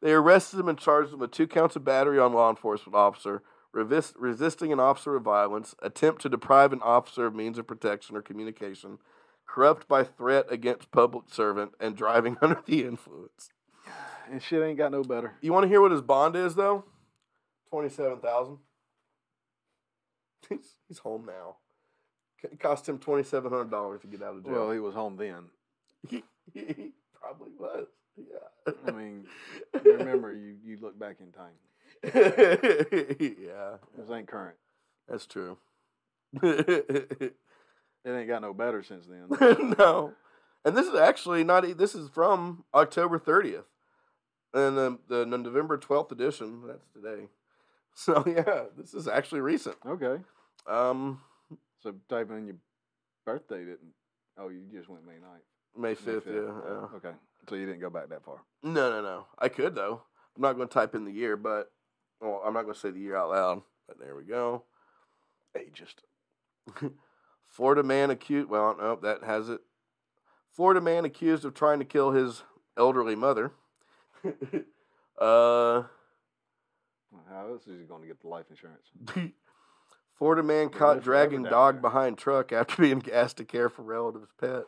They 0.00 0.12
arrested 0.12 0.58
him 0.58 0.68
and 0.68 0.78
charged 0.78 1.12
him 1.12 1.20
with 1.20 1.32
two 1.32 1.46
counts 1.46 1.76
of 1.76 1.84
battery 1.84 2.18
on 2.18 2.32
law 2.32 2.50
enforcement 2.50 2.96
officer, 2.96 3.42
revis- 3.84 4.14
resisting 4.18 4.72
an 4.72 4.80
officer 4.80 5.16
of 5.16 5.22
violence, 5.22 5.74
attempt 5.82 6.22
to 6.22 6.28
deprive 6.28 6.72
an 6.72 6.82
officer 6.82 7.26
of 7.26 7.34
means 7.34 7.58
of 7.58 7.66
protection 7.66 8.16
or 8.16 8.22
communication, 8.22 8.98
corrupt 9.46 9.88
by 9.88 10.04
threat 10.04 10.46
against 10.50 10.90
public 10.90 11.24
servant, 11.30 11.72
and 11.80 11.96
driving 11.96 12.36
under 12.42 12.62
the 12.66 12.84
influence. 12.84 13.50
And 14.30 14.42
shit 14.42 14.62
ain't 14.62 14.78
got 14.78 14.92
no 14.92 15.02
better. 15.02 15.34
You 15.40 15.52
want 15.52 15.64
to 15.64 15.68
hear 15.68 15.80
what 15.80 15.92
his 15.92 16.02
bond 16.02 16.36
is, 16.36 16.54
though? 16.54 16.84
Twenty-seven 17.70 18.18
thousand. 18.18 18.58
He's 20.48 20.76
he's 20.86 20.98
home 20.98 21.26
now. 21.26 21.56
It 22.42 22.60
cost 22.60 22.88
him 22.88 22.98
twenty-seven 22.98 23.50
hundred 23.50 23.70
dollars 23.70 24.00
to 24.02 24.06
get 24.06 24.22
out 24.22 24.36
of 24.36 24.44
jail. 24.44 24.52
Well, 24.52 24.70
he 24.70 24.78
was 24.78 24.94
home 24.94 25.16
then. 25.16 25.44
he, 26.08 26.22
he 26.52 26.92
probably 27.20 27.52
was. 27.58 27.86
Yeah. 28.16 28.72
I 28.86 28.90
mean, 28.90 29.26
remember, 29.84 30.34
you, 30.34 30.56
you 30.64 30.78
look 30.80 30.98
back 30.98 31.16
in 31.20 31.32
time. 31.32 31.52
yeah, 32.14 33.76
This 33.96 34.10
ain't 34.10 34.28
current. 34.28 34.56
that's 35.08 35.26
true. 35.26 35.58
It 38.04 38.12
ain't 38.12 38.28
got 38.28 38.42
no 38.42 38.54
better 38.54 38.82
since 38.82 39.06
then. 39.06 39.26
no, 39.78 40.14
and 40.64 40.76
this 40.76 40.86
is 40.86 40.94
actually 40.94 41.42
not. 41.44 41.76
This 41.76 41.94
is 41.94 42.08
from 42.08 42.64
October 42.72 43.18
thirtieth, 43.18 43.66
and 44.54 44.78
the 44.78 44.98
the 45.08 45.26
November 45.26 45.76
twelfth 45.76 46.12
edition. 46.12 46.62
That's 46.66 46.86
today. 46.94 47.28
So 47.94 48.22
yeah, 48.26 48.66
this 48.78 48.94
is 48.94 49.08
actually 49.08 49.40
recent. 49.40 49.76
Okay. 49.84 50.22
Um, 50.68 51.20
So 51.82 51.94
type 52.08 52.30
in 52.30 52.46
your 52.46 52.56
birthday 53.26 53.58
didn't. 53.64 53.92
Oh, 54.38 54.48
you 54.48 54.60
just 54.72 54.88
went 54.88 55.04
May 55.04 55.14
9th. 55.14 55.80
May 55.82 55.94
fifth. 55.96 56.26
5th. 56.26 56.34
Yeah, 56.34 56.70
yeah. 56.72 56.96
Okay. 56.96 57.12
So 57.48 57.56
you 57.56 57.66
didn't 57.66 57.80
go 57.80 57.90
back 57.90 58.08
that 58.10 58.24
far. 58.24 58.38
No, 58.62 58.90
no, 58.90 59.02
no. 59.02 59.26
I 59.38 59.48
could 59.48 59.74
though. 59.74 60.02
I'm 60.36 60.42
not 60.42 60.52
going 60.54 60.68
to 60.68 60.72
type 60.72 60.94
in 60.94 61.04
the 61.04 61.10
year, 61.12 61.36
but 61.36 61.72
well, 62.20 62.42
I'm 62.44 62.54
not 62.54 62.62
going 62.62 62.74
to 62.74 62.80
say 62.80 62.90
the 62.90 63.00
year 63.00 63.16
out 63.16 63.30
loud. 63.30 63.62
But 63.86 63.98
there 63.98 64.14
we 64.16 64.24
go. 64.24 64.64
Ageist. 65.56 66.02
Florida 67.46 67.82
man 67.82 68.10
accused. 68.10 68.48
Well, 68.50 68.76
no, 68.78 68.96
that 68.96 69.24
has 69.24 69.48
it. 69.48 69.60
Florida 70.52 70.80
man 70.80 71.04
accused 71.04 71.44
of 71.44 71.54
trying 71.54 71.78
to 71.78 71.84
kill 71.84 72.10
his 72.12 72.42
elderly 72.76 73.14
mother. 73.16 73.52
uh, 75.18 75.82
How 77.28 77.48
else 77.48 77.66
is 77.66 77.78
he 77.80 77.84
going 77.86 78.02
to 78.02 78.08
get 78.08 78.20
the 78.20 78.28
life 78.28 78.46
insurance? 78.50 78.90
Florida 80.18 80.42
man 80.42 80.68
Yeah, 80.72 80.78
caught 80.78 81.02
dragging 81.02 81.44
dog 81.44 81.76
there. 81.76 81.82
behind 81.82 82.18
truck 82.18 82.52
after 82.52 82.82
being 82.82 82.98
gassed 82.98 83.36
to 83.38 83.44
care 83.44 83.68
for 83.68 83.82
relative's 83.82 84.32
pet. 84.38 84.64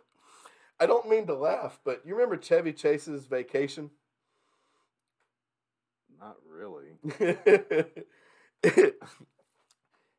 I 0.78 0.86
don't 0.86 1.08
mean 1.10 1.26
to 1.26 1.34
laugh, 1.34 1.78
but 1.84 2.02
you 2.06 2.14
remember 2.14 2.36
Chevy 2.38 2.72
Chase's 2.72 3.26
vacation? 3.26 3.90
Not 6.20 6.36
really. 6.48 6.98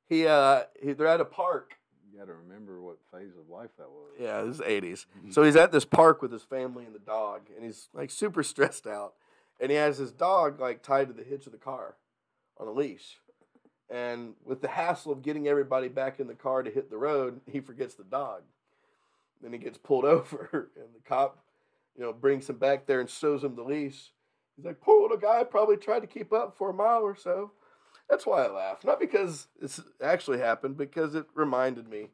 he 0.09 0.27
uh 0.27 0.63
he, 0.81 0.93
they're 0.93 1.07
at 1.07 1.21
a 1.21 1.25
park. 1.25 1.75
You 2.11 2.19
got 2.19 2.25
to 2.25 2.33
remember 2.33 2.81
what 2.81 2.97
phase 3.11 3.31
of 3.39 3.49
life 3.49 3.69
that 3.77 3.89
was. 3.89 4.11
Yeah, 4.19 4.41
this 4.41 4.55
is 4.55 4.61
eighties. 4.61 5.05
So 5.29 5.43
he's 5.43 5.55
at 5.55 5.71
this 5.71 5.85
park 5.85 6.21
with 6.21 6.31
his 6.31 6.43
family 6.43 6.85
and 6.85 6.93
the 6.93 6.99
dog, 6.99 7.41
and 7.55 7.63
he's 7.65 7.89
like 7.93 8.09
super 8.11 8.43
stressed 8.43 8.87
out. 8.87 9.13
And 9.59 9.69
he 9.69 9.77
has 9.77 9.97
his 9.99 10.11
dog 10.11 10.59
like 10.59 10.81
tied 10.81 11.07
to 11.07 11.13
the 11.13 11.23
hitch 11.23 11.45
of 11.45 11.51
the 11.51 11.57
car 11.59 11.95
on 12.57 12.67
a 12.67 12.71
leash. 12.71 13.19
And 13.89 14.33
with 14.45 14.61
the 14.61 14.69
hassle 14.69 15.11
of 15.11 15.21
getting 15.21 15.47
everybody 15.47 15.89
back 15.89 16.19
in 16.19 16.27
the 16.27 16.33
car 16.33 16.63
to 16.63 16.71
hit 16.71 16.89
the 16.89 16.97
road, 16.97 17.41
he 17.45 17.59
forgets 17.59 17.95
the 17.95 18.05
dog. 18.05 18.43
Then 19.41 19.51
he 19.51 19.59
gets 19.59 19.77
pulled 19.77 20.05
over, 20.15 20.71
and 20.75 20.95
the 20.95 21.01
cop, 21.07 21.43
you 21.95 22.03
know, 22.03 22.13
brings 22.13 22.49
him 22.49 22.57
back 22.57 22.85
there 22.85 23.01
and 23.01 23.09
shows 23.09 23.43
him 23.43 23.55
the 23.55 23.63
leash. 23.63 24.11
He's 24.61 24.67
like, 24.67 24.79
poor 24.79 25.01
little 25.01 25.17
guy, 25.17 25.43
probably 25.43 25.75
tried 25.75 26.01
to 26.01 26.07
keep 26.07 26.31
up 26.31 26.55
for 26.55 26.69
a 26.69 26.73
mile 26.73 27.01
or 27.01 27.15
so. 27.15 27.51
That's 28.07 28.27
why 28.27 28.45
I 28.45 28.51
laugh. 28.51 28.83
Not 28.83 28.99
because 28.99 29.47
it's 29.59 29.81
actually 30.03 30.37
happened, 30.37 30.77
because 30.77 31.15
it 31.15 31.25
reminded 31.33 31.89
me 31.89 32.09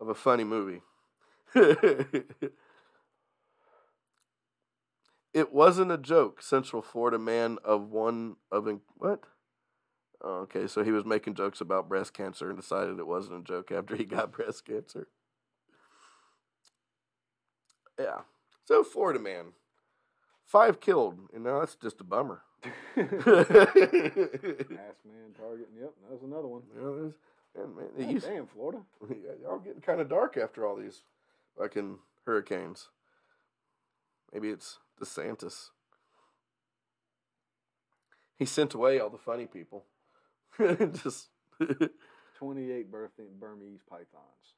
of 0.00 0.08
a 0.08 0.14
funny 0.14 0.42
movie. 0.42 0.80
it 1.54 2.24
wasn't 5.52 5.92
a 5.92 5.98
joke. 5.98 6.42
Central 6.42 6.82
Florida 6.82 7.20
man 7.20 7.58
of 7.64 7.90
one 7.90 8.34
of 8.50 8.66
in, 8.66 8.80
what? 8.96 9.20
Oh, 10.20 10.40
okay, 10.40 10.66
so 10.66 10.82
he 10.82 10.90
was 10.90 11.04
making 11.04 11.34
jokes 11.34 11.60
about 11.60 11.88
breast 11.88 12.14
cancer 12.14 12.48
and 12.48 12.58
decided 12.58 12.98
it 12.98 13.06
wasn't 13.06 13.42
a 13.42 13.44
joke 13.44 13.70
after 13.70 13.94
he 13.94 14.04
got 14.04 14.32
breast 14.36 14.64
cancer. 14.64 15.06
Yeah. 17.96 18.22
So 18.64 18.82
Florida 18.82 19.20
man, 19.20 19.52
five 20.46 20.80
killed. 20.80 21.18
You 21.32 21.38
know 21.40 21.60
that's 21.60 21.76
just 21.76 22.00
a 22.00 22.04
bummer. 22.04 22.42
Ass 22.96 23.06
man 23.06 23.16
target. 25.36 25.68
Yep, 25.78 25.92
that 26.02 26.10
was 26.10 26.22
another 26.24 26.48
one. 26.48 26.62
You 26.74 26.80
know, 26.80 26.96
there's- 26.96 27.14
and 27.54 27.76
man, 27.76 27.86
it 27.98 28.08
used- 28.08 28.26
damn, 28.26 28.46
Florida. 28.46 28.80
Yeah, 29.10 29.32
y'all 29.42 29.58
getting 29.58 29.82
kind 29.82 30.00
of 30.00 30.08
dark 30.08 30.36
after 30.38 30.66
all 30.66 30.74
these 30.76 31.02
fucking 31.58 31.98
hurricanes. 32.24 32.88
Maybe 34.32 34.48
it's 34.48 34.78
DeSantis. 35.00 35.68
He 38.38 38.46
sent 38.46 38.72
away 38.74 38.98
all 38.98 39.10
the 39.10 39.18
funny 39.18 39.46
people. 39.46 39.84
Just 40.58 41.28
28 42.38 42.90
birthday 42.90 43.24
Burmese 43.38 43.82
pythons. 43.88 44.54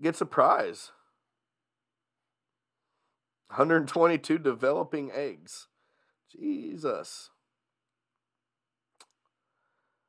gets 0.00 0.20
a 0.20 0.26
prize. 0.26 0.92
122 3.48 4.38
developing 4.38 5.10
eggs. 5.12 5.68
Jesus. 6.30 7.30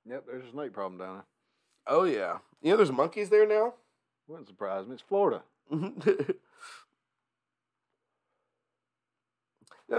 Yep, 0.05 0.25
there's 0.27 0.45
a 0.45 0.51
snake 0.51 0.73
problem 0.73 0.99
down 0.99 1.15
there. 1.15 1.25
Oh 1.87 2.03
yeah. 2.03 2.39
You 2.61 2.71
know 2.71 2.77
there's 2.77 2.91
monkeys 2.91 3.29
there 3.29 3.47
now? 3.47 3.73
Wouldn't 4.27 4.47
surprise 4.47 4.85
me. 4.85 4.93
It's 4.93 5.01
Florida. 5.01 5.43
now 5.71 5.87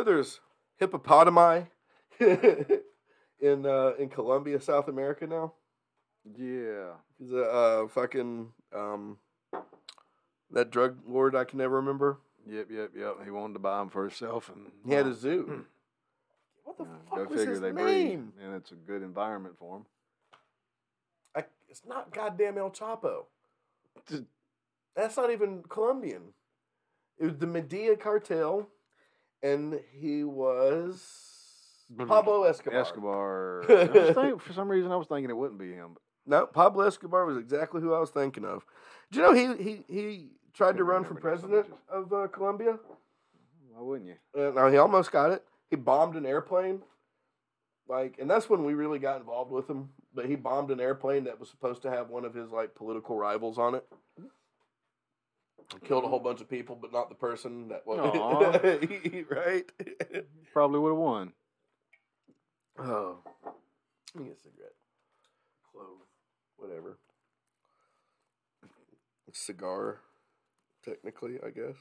there's 0.05 0.41
hippopotami 0.81 1.69
in 2.21 3.67
uh, 3.67 3.93
in 3.99 4.09
Colombia, 4.09 4.61
South 4.61 4.89
America 4.89 5.27
now. 5.27 5.55
Yeah. 6.37 6.95
He's 7.19 7.33
a 7.33 7.45
uh, 7.45 7.89
fucking 7.89 8.49
um, 8.75 9.19
that 10.51 10.71
drug 10.71 10.99
lord 11.07 11.35
I 11.35 11.45
can 11.45 11.59
never 11.59 11.77
remember. 11.77 12.19
Yep, 12.49 12.67
yep, 12.71 12.91
yep. 12.97 13.17
He 13.25 13.31
wanted 13.31 13.55
to 13.55 13.59
buy 13.59 13.79
them 13.79 13.89
for 13.91 14.03
himself, 14.03 14.51
and 14.55 14.71
He 14.87 14.95
had 14.95 15.07
a 15.07 15.15
zoo. 15.15 15.65
what 16.65 16.79
the 16.79 16.85
fuck 17.09 17.19
go 17.19 17.25
was 17.25 17.39
figure 17.39 17.53
his 17.53 17.61
they 17.61 17.73
name? 17.73 18.33
breed, 18.37 18.45
and 18.45 18.55
it's 18.55 18.73
a 18.73 18.75
good 18.75 19.03
environment 19.03 19.57
for 19.59 19.79
him. 19.79 19.87
I, 21.37 21.45
it's 21.69 21.83
not 21.87 22.13
goddamn 22.13 22.59
El 22.59 22.71
Chapo. 22.71 23.25
That's 24.97 25.17
not 25.17 25.31
even 25.31 25.63
Colombian. 25.69 26.35
It 27.19 27.25
was 27.27 27.37
the 27.37 27.47
Medellín 27.47 28.01
cartel, 28.01 28.69
and 29.43 29.81
he 29.93 30.25
was 30.25 31.87
Pablo 31.97 32.45
Escobar. 32.45 32.81
Escobar. 32.81 33.65
I 33.69 33.85
was 33.85 34.15
thinking, 34.15 34.39
for 34.39 34.53
some 34.53 34.69
reason, 34.69 34.91
I 34.91 34.97
was 34.97 35.07
thinking 35.07 35.31
it 35.31 35.37
wouldn't 35.37 35.61
be 35.61 35.73
him. 35.73 35.97
No, 36.27 36.47
Pablo 36.47 36.87
Escobar 36.87 37.27
was 37.27 37.37
exactly 37.37 37.81
who 37.81 37.93
I 37.95 38.01
was 38.01 38.11
thinking 38.11 38.45
of. 38.45 38.65
Do 39.11 39.21
you 39.21 39.25
know 39.25 39.33
he 39.57 39.63
he 39.63 39.85
he 39.89 40.29
tried 40.53 40.77
to 40.77 40.85
run 40.85 41.05
for 41.05 41.15
president 41.15 41.67
of 41.89 42.13
uh, 42.13 42.27
Colombia? 42.29 42.79
why 43.73 43.83
wouldn't 43.83 44.09
you? 44.09 44.17
Uh, 44.41 44.51
now 44.51 44.71
he 44.71 44.77
almost 44.77 45.11
got 45.11 45.31
it. 45.31 45.45
He 45.71 45.77
bombed 45.77 46.17
an 46.17 46.27
airplane. 46.27 46.83
Like, 47.89 48.17
and 48.21 48.31
that's 48.31 48.49
when 48.49 48.65
we 48.65 48.75
really 48.75 48.99
got 48.99 49.21
involved 49.21 49.51
with 49.51 49.69
him. 49.69 49.91
But 50.15 50.27
he 50.27 50.37
bombed 50.37 50.71
an 50.71 50.81
airplane 50.81 51.25
that 51.25 51.41
was 51.41 51.49
supposed 51.49 51.83
to 51.83 51.91
have 51.91 52.11
one 52.11 52.25
of 52.25 52.35
his 52.35 52.51
like 52.51 52.75
political 52.75 53.17
rivals 53.17 53.59
on 53.59 53.75
it. 53.77 53.87
Killed 55.85 56.05
a 56.05 56.09
whole 56.09 56.19
bunch 56.19 56.41
of 56.41 56.51
people, 56.51 56.77
but 56.81 56.93
not 56.93 57.09
the 57.09 57.15
person 57.15 57.69
that 57.69 57.87
was 57.87 58.01
right. 59.31 59.71
Probably 60.53 60.81
would 60.81 60.91
have 60.91 60.99
won. 60.99 61.33
oh, 62.79 63.19
let 64.15 64.25
me 64.25 64.31
get 64.31 64.39
a 64.39 64.43
cigarette, 64.43 64.75
clove, 65.73 65.99
whatever. 66.57 66.99
Cigar, 69.33 70.01
technically, 70.85 71.39
I 71.45 71.51
guess. 71.51 71.77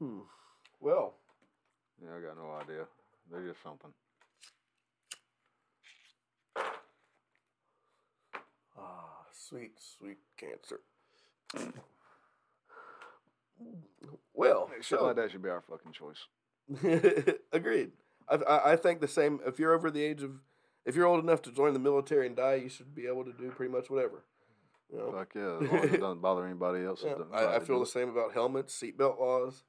Hmm. 0.00 0.20
Well, 0.80 1.14
Yeah, 2.02 2.16
I 2.16 2.20
got 2.20 2.36
no 2.36 2.50
idea. 2.60 2.86
They're 3.30 3.46
just 3.46 3.62
something. 3.62 3.90
Ah, 8.76 9.24
sweet, 9.32 9.72
sweet 9.78 10.18
cancer. 10.36 10.80
well, 14.34 14.70
Shit 14.80 14.98
so- 14.98 15.06
like 15.06 15.16
that 15.16 15.30
should 15.30 15.42
be 15.42 15.48
our 15.48 15.62
fucking 15.62 15.92
choice. 15.92 16.26
agreed. 17.52 17.92
I, 18.28 18.34
I 18.36 18.72
I 18.72 18.76
think 18.76 19.00
the 19.00 19.08
same. 19.08 19.40
If 19.46 19.58
you're 19.58 19.74
over 19.74 19.90
the 19.90 20.02
age 20.02 20.22
of 20.22 20.32
if 20.86 20.96
you're 20.96 21.06
old 21.06 21.22
enough 21.22 21.42
to 21.42 21.52
join 21.52 21.72
the 21.74 21.78
military 21.78 22.26
and 22.26 22.34
die, 22.36 22.54
you 22.54 22.68
should 22.70 22.94
be 22.94 23.06
able 23.06 23.24
to 23.24 23.32
do 23.32 23.50
pretty 23.50 23.70
much 23.72 23.90
whatever. 23.90 24.24
You 24.92 24.98
know? 24.98 25.12
Fuck 25.12 25.34
yeah, 25.34 25.58
as 25.60 25.70
long 25.70 25.84
as 25.84 25.92
it 25.94 26.00
doesn't 26.00 26.22
bother 26.22 26.44
anybody 26.46 26.84
else. 26.84 27.02
Yeah, 27.04 27.14
I, 27.32 27.56
I 27.56 27.60
feel 27.60 27.80
the 27.80 27.86
same 27.86 28.08
about 28.08 28.32
helmets, 28.32 28.80
seatbelt 28.80 29.18
laws. 29.18 29.64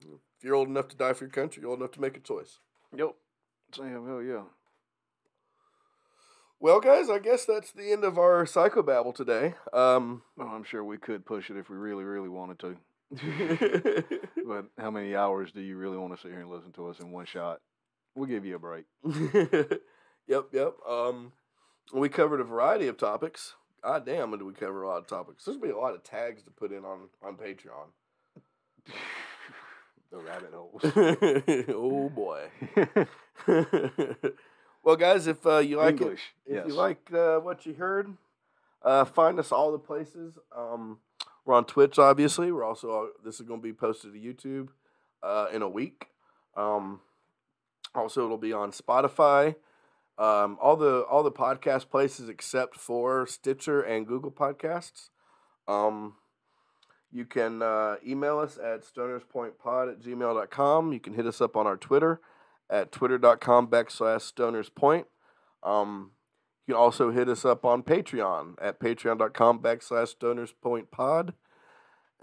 If 0.00 0.44
you're 0.44 0.54
old 0.54 0.68
enough 0.68 0.88
to 0.88 0.96
die 0.96 1.14
for 1.14 1.24
your 1.24 1.30
country, 1.30 1.62
you're 1.62 1.70
old 1.70 1.80
enough 1.80 1.92
to 1.92 2.00
make 2.00 2.16
a 2.16 2.20
choice. 2.20 2.58
Yep. 2.94 3.14
Sam, 3.74 4.06
hell 4.06 4.22
yeah. 4.22 4.42
Well, 6.60 6.80
guys, 6.80 7.10
I 7.10 7.18
guess 7.18 7.44
that's 7.44 7.72
the 7.72 7.92
end 7.92 8.04
of 8.04 8.18
our 8.18 8.44
psychobabble 8.44 9.14
today. 9.14 9.54
Um, 9.72 10.22
Well, 10.36 10.48
I'm 10.48 10.64
sure 10.64 10.82
we 10.84 10.96
could 10.96 11.26
push 11.26 11.50
it 11.50 11.56
if 11.56 11.68
we 11.68 11.76
really, 11.76 12.04
really 12.04 12.28
wanted 12.28 12.58
to. 12.60 12.76
But 14.46 14.66
how 14.78 14.90
many 14.92 15.16
hours 15.16 15.50
do 15.50 15.60
you 15.60 15.76
really 15.76 15.98
want 15.98 16.14
to 16.14 16.20
sit 16.20 16.30
here 16.30 16.40
and 16.40 16.50
listen 16.50 16.72
to 16.72 16.86
us 16.88 17.00
in 17.00 17.10
one 17.10 17.26
shot? 17.26 17.60
We'll 18.14 18.28
give 18.28 18.44
you 18.44 18.54
a 18.54 18.58
break. 18.60 18.84
yep, 20.28 20.44
yep. 20.52 20.74
Um, 20.88 21.32
we 21.92 22.08
covered 22.08 22.40
a 22.40 22.44
variety 22.44 22.88
of 22.88 22.96
topics. 22.96 23.54
God 23.82 24.04
damn, 24.04 24.30
did 24.32 24.42
we 24.42 24.52
cover 24.52 24.82
a 24.82 24.88
lot 24.88 24.98
of 24.98 25.06
topics? 25.06 25.44
There's 25.44 25.56
gonna 25.56 25.72
be 25.72 25.76
a 25.76 25.80
lot 25.80 25.94
of 25.94 26.02
tags 26.02 26.42
to 26.44 26.50
put 26.50 26.72
in 26.72 26.84
on 26.84 27.08
on 27.22 27.36
Patreon. 27.36 27.88
the 30.10 30.18
rabbit 30.18 30.52
holes. 30.52 30.82
oh 31.68 32.08
boy. 32.08 32.48
well, 34.82 34.96
guys, 34.96 35.26
if 35.26 35.46
uh, 35.46 35.58
you 35.58 35.76
like 35.76 36.00
it, 36.00 36.12
if 36.12 36.20
yes. 36.48 36.64
you 36.66 36.74
like 36.74 37.12
uh, 37.12 37.38
what 37.38 37.66
you 37.66 37.74
heard, 37.74 38.16
uh, 38.82 39.04
find 39.04 39.38
us 39.38 39.52
all 39.52 39.72
the 39.72 39.78
places. 39.78 40.38
Um, 40.56 40.98
we're 41.44 41.54
on 41.54 41.64
Twitch, 41.64 41.98
obviously. 41.98 42.50
We're 42.50 42.64
also 42.64 42.90
uh, 42.90 43.06
this 43.24 43.40
is 43.40 43.46
going 43.46 43.60
to 43.60 43.64
be 43.64 43.72
posted 43.72 44.12
to 44.12 44.18
YouTube 44.18 44.68
uh, 45.22 45.46
in 45.52 45.62
a 45.62 45.68
week. 45.68 46.08
Um, 46.56 47.00
also, 47.94 48.24
it'll 48.24 48.36
be 48.36 48.52
on 48.52 48.72
Spotify, 48.72 49.56
um, 50.18 50.58
all 50.60 50.76
the 50.76 51.02
all 51.02 51.22
the 51.22 51.32
podcast 51.32 51.90
places 51.90 52.28
except 52.28 52.76
for 52.76 53.26
Stitcher 53.26 53.82
and 53.82 54.06
Google 54.06 54.30
Podcasts. 54.30 55.10
Um, 55.68 56.14
you 57.12 57.24
can 57.24 57.62
uh, 57.62 57.96
email 58.06 58.38
us 58.38 58.58
at 58.58 58.84
stonerspointpod 58.84 59.92
at 59.92 60.00
gmail.com. 60.00 60.92
You 60.92 61.00
can 61.00 61.14
hit 61.14 61.26
us 61.26 61.40
up 61.40 61.56
on 61.56 61.66
our 61.66 61.76
Twitter 61.76 62.20
at 62.68 62.92
twitter.com 62.92 63.68
backslash 63.68 64.32
stonerspoint. 64.32 65.04
Um, 65.62 66.12
you 66.66 66.74
can 66.74 66.80
also 66.80 67.10
hit 67.10 67.28
us 67.28 67.44
up 67.44 67.64
on 67.64 67.82
Patreon 67.82 68.54
at 68.60 68.80
patreon.com 68.80 69.60
backslash 69.60 70.14
stonerspointpod. 70.16 71.34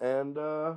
And 0.02 0.38
uh, 0.38 0.76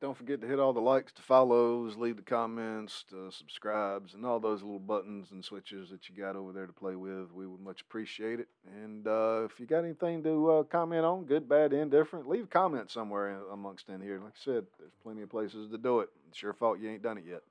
Don't 0.00 0.16
forget 0.16 0.40
to 0.42 0.46
hit 0.46 0.60
all 0.60 0.72
the 0.72 0.80
likes, 0.80 1.12
to 1.12 1.22
follows, 1.22 1.96
leave 1.96 2.16
the 2.16 2.22
comments, 2.22 3.04
the 3.10 3.30
subscribes, 3.30 4.12
and 4.14 4.26
all 4.26 4.38
those 4.38 4.62
little 4.62 4.78
buttons 4.78 5.30
and 5.30 5.44
switches 5.44 5.88
that 5.90 6.08
you 6.08 6.14
got 6.14 6.36
over 6.36 6.52
there 6.52 6.66
to 6.66 6.72
play 6.72 6.96
with. 6.96 7.32
We 7.32 7.46
would 7.46 7.60
much 7.60 7.80
appreciate 7.80 8.38
it. 8.40 8.48
And 8.82 9.06
uh, 9.06 9.46
if 9.50 9.58
you 9.58 9.66
got 9.66 9.84
anything 9.84 10.22
to 10.24 10.50
uh, 10.50 10.62
comment 10.64 11.04
on, 11.04 11.24
good, 11.24 11.48
bad, 11.48 11.72
indifferent, 11.72 12.28
leave 12.28 12.44
a 12.44 12.48
comment 12.48 12.90
somewhere 12.90 13.30
in, 13.30 13.38
amongst 13.52 13.88
in 13.88 14.02
here. 14.02 14.20
Like 14.20 14.34
I 14.34 14.44
said, 14.44 14.66
there's 14.78 14.92
plenty 15.02 15.22
of 15.22 15.30
places 15.30 15.70
to 15.70 15.78
do 15.78 16.00
it. 16.00 16.10
It's 16.28 16.42
your 16.42 16.52
fault 16.52 16.78
you 16.78 16.90
ain't 16.90 17.02
done 17.02 17.18
it 17.18 17.24
yet. 17.26 17.42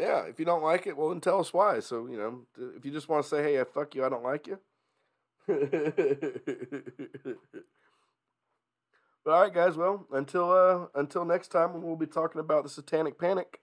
yeah, 0.00 0.22
if 0.22 0.38
you 0.40 0.44
don't 0.44 0.62
like 0.64 0.86
it, 0.86 0.96
well, 0.96 1.10
then 1.10 1.20
tell 1.20 1.38
us 1.38 1.52
why. 1.52 1.78
So, 1.80 2.06
you 2.06 2.16
know, 2.16 2.40
if 2.76 2.84
you 2.84 2.90
just 2.90 3.08
want 3.08 3.22
to 3.22 3.28
say, 3.28 3.42
hey, 3.42 3.62
fuck 3.72 3.94
you, 3.94 4.04
I 4.04 4.08
don't 4.08 4.24
like 4.24 4.48
you. 4.48 4.58
but 9.24 9.32
all 9.32 9.42
right, 9.42 9.54
guys. 9.54 9.76
Well, 9.76 10.06
until 10.12 10.50
uh, 10.52 10.86
until 10.94 11.24
next 11.24 11.48
time, 11.48 11.82
we'll 11.82 11.96
be 11.96 12.06
talking 12.06 12.40
about 12.40 12.64
the 12.64 12.68
Satanic 12.68 13.18
Panic, 13.18 13.60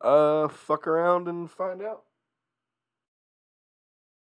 uh, 0.00 0.48
fuck 0.48 0.86
around 0.86 1.28
and 1.28 1.50
find 1.50 1.82
out. 1.82 2.02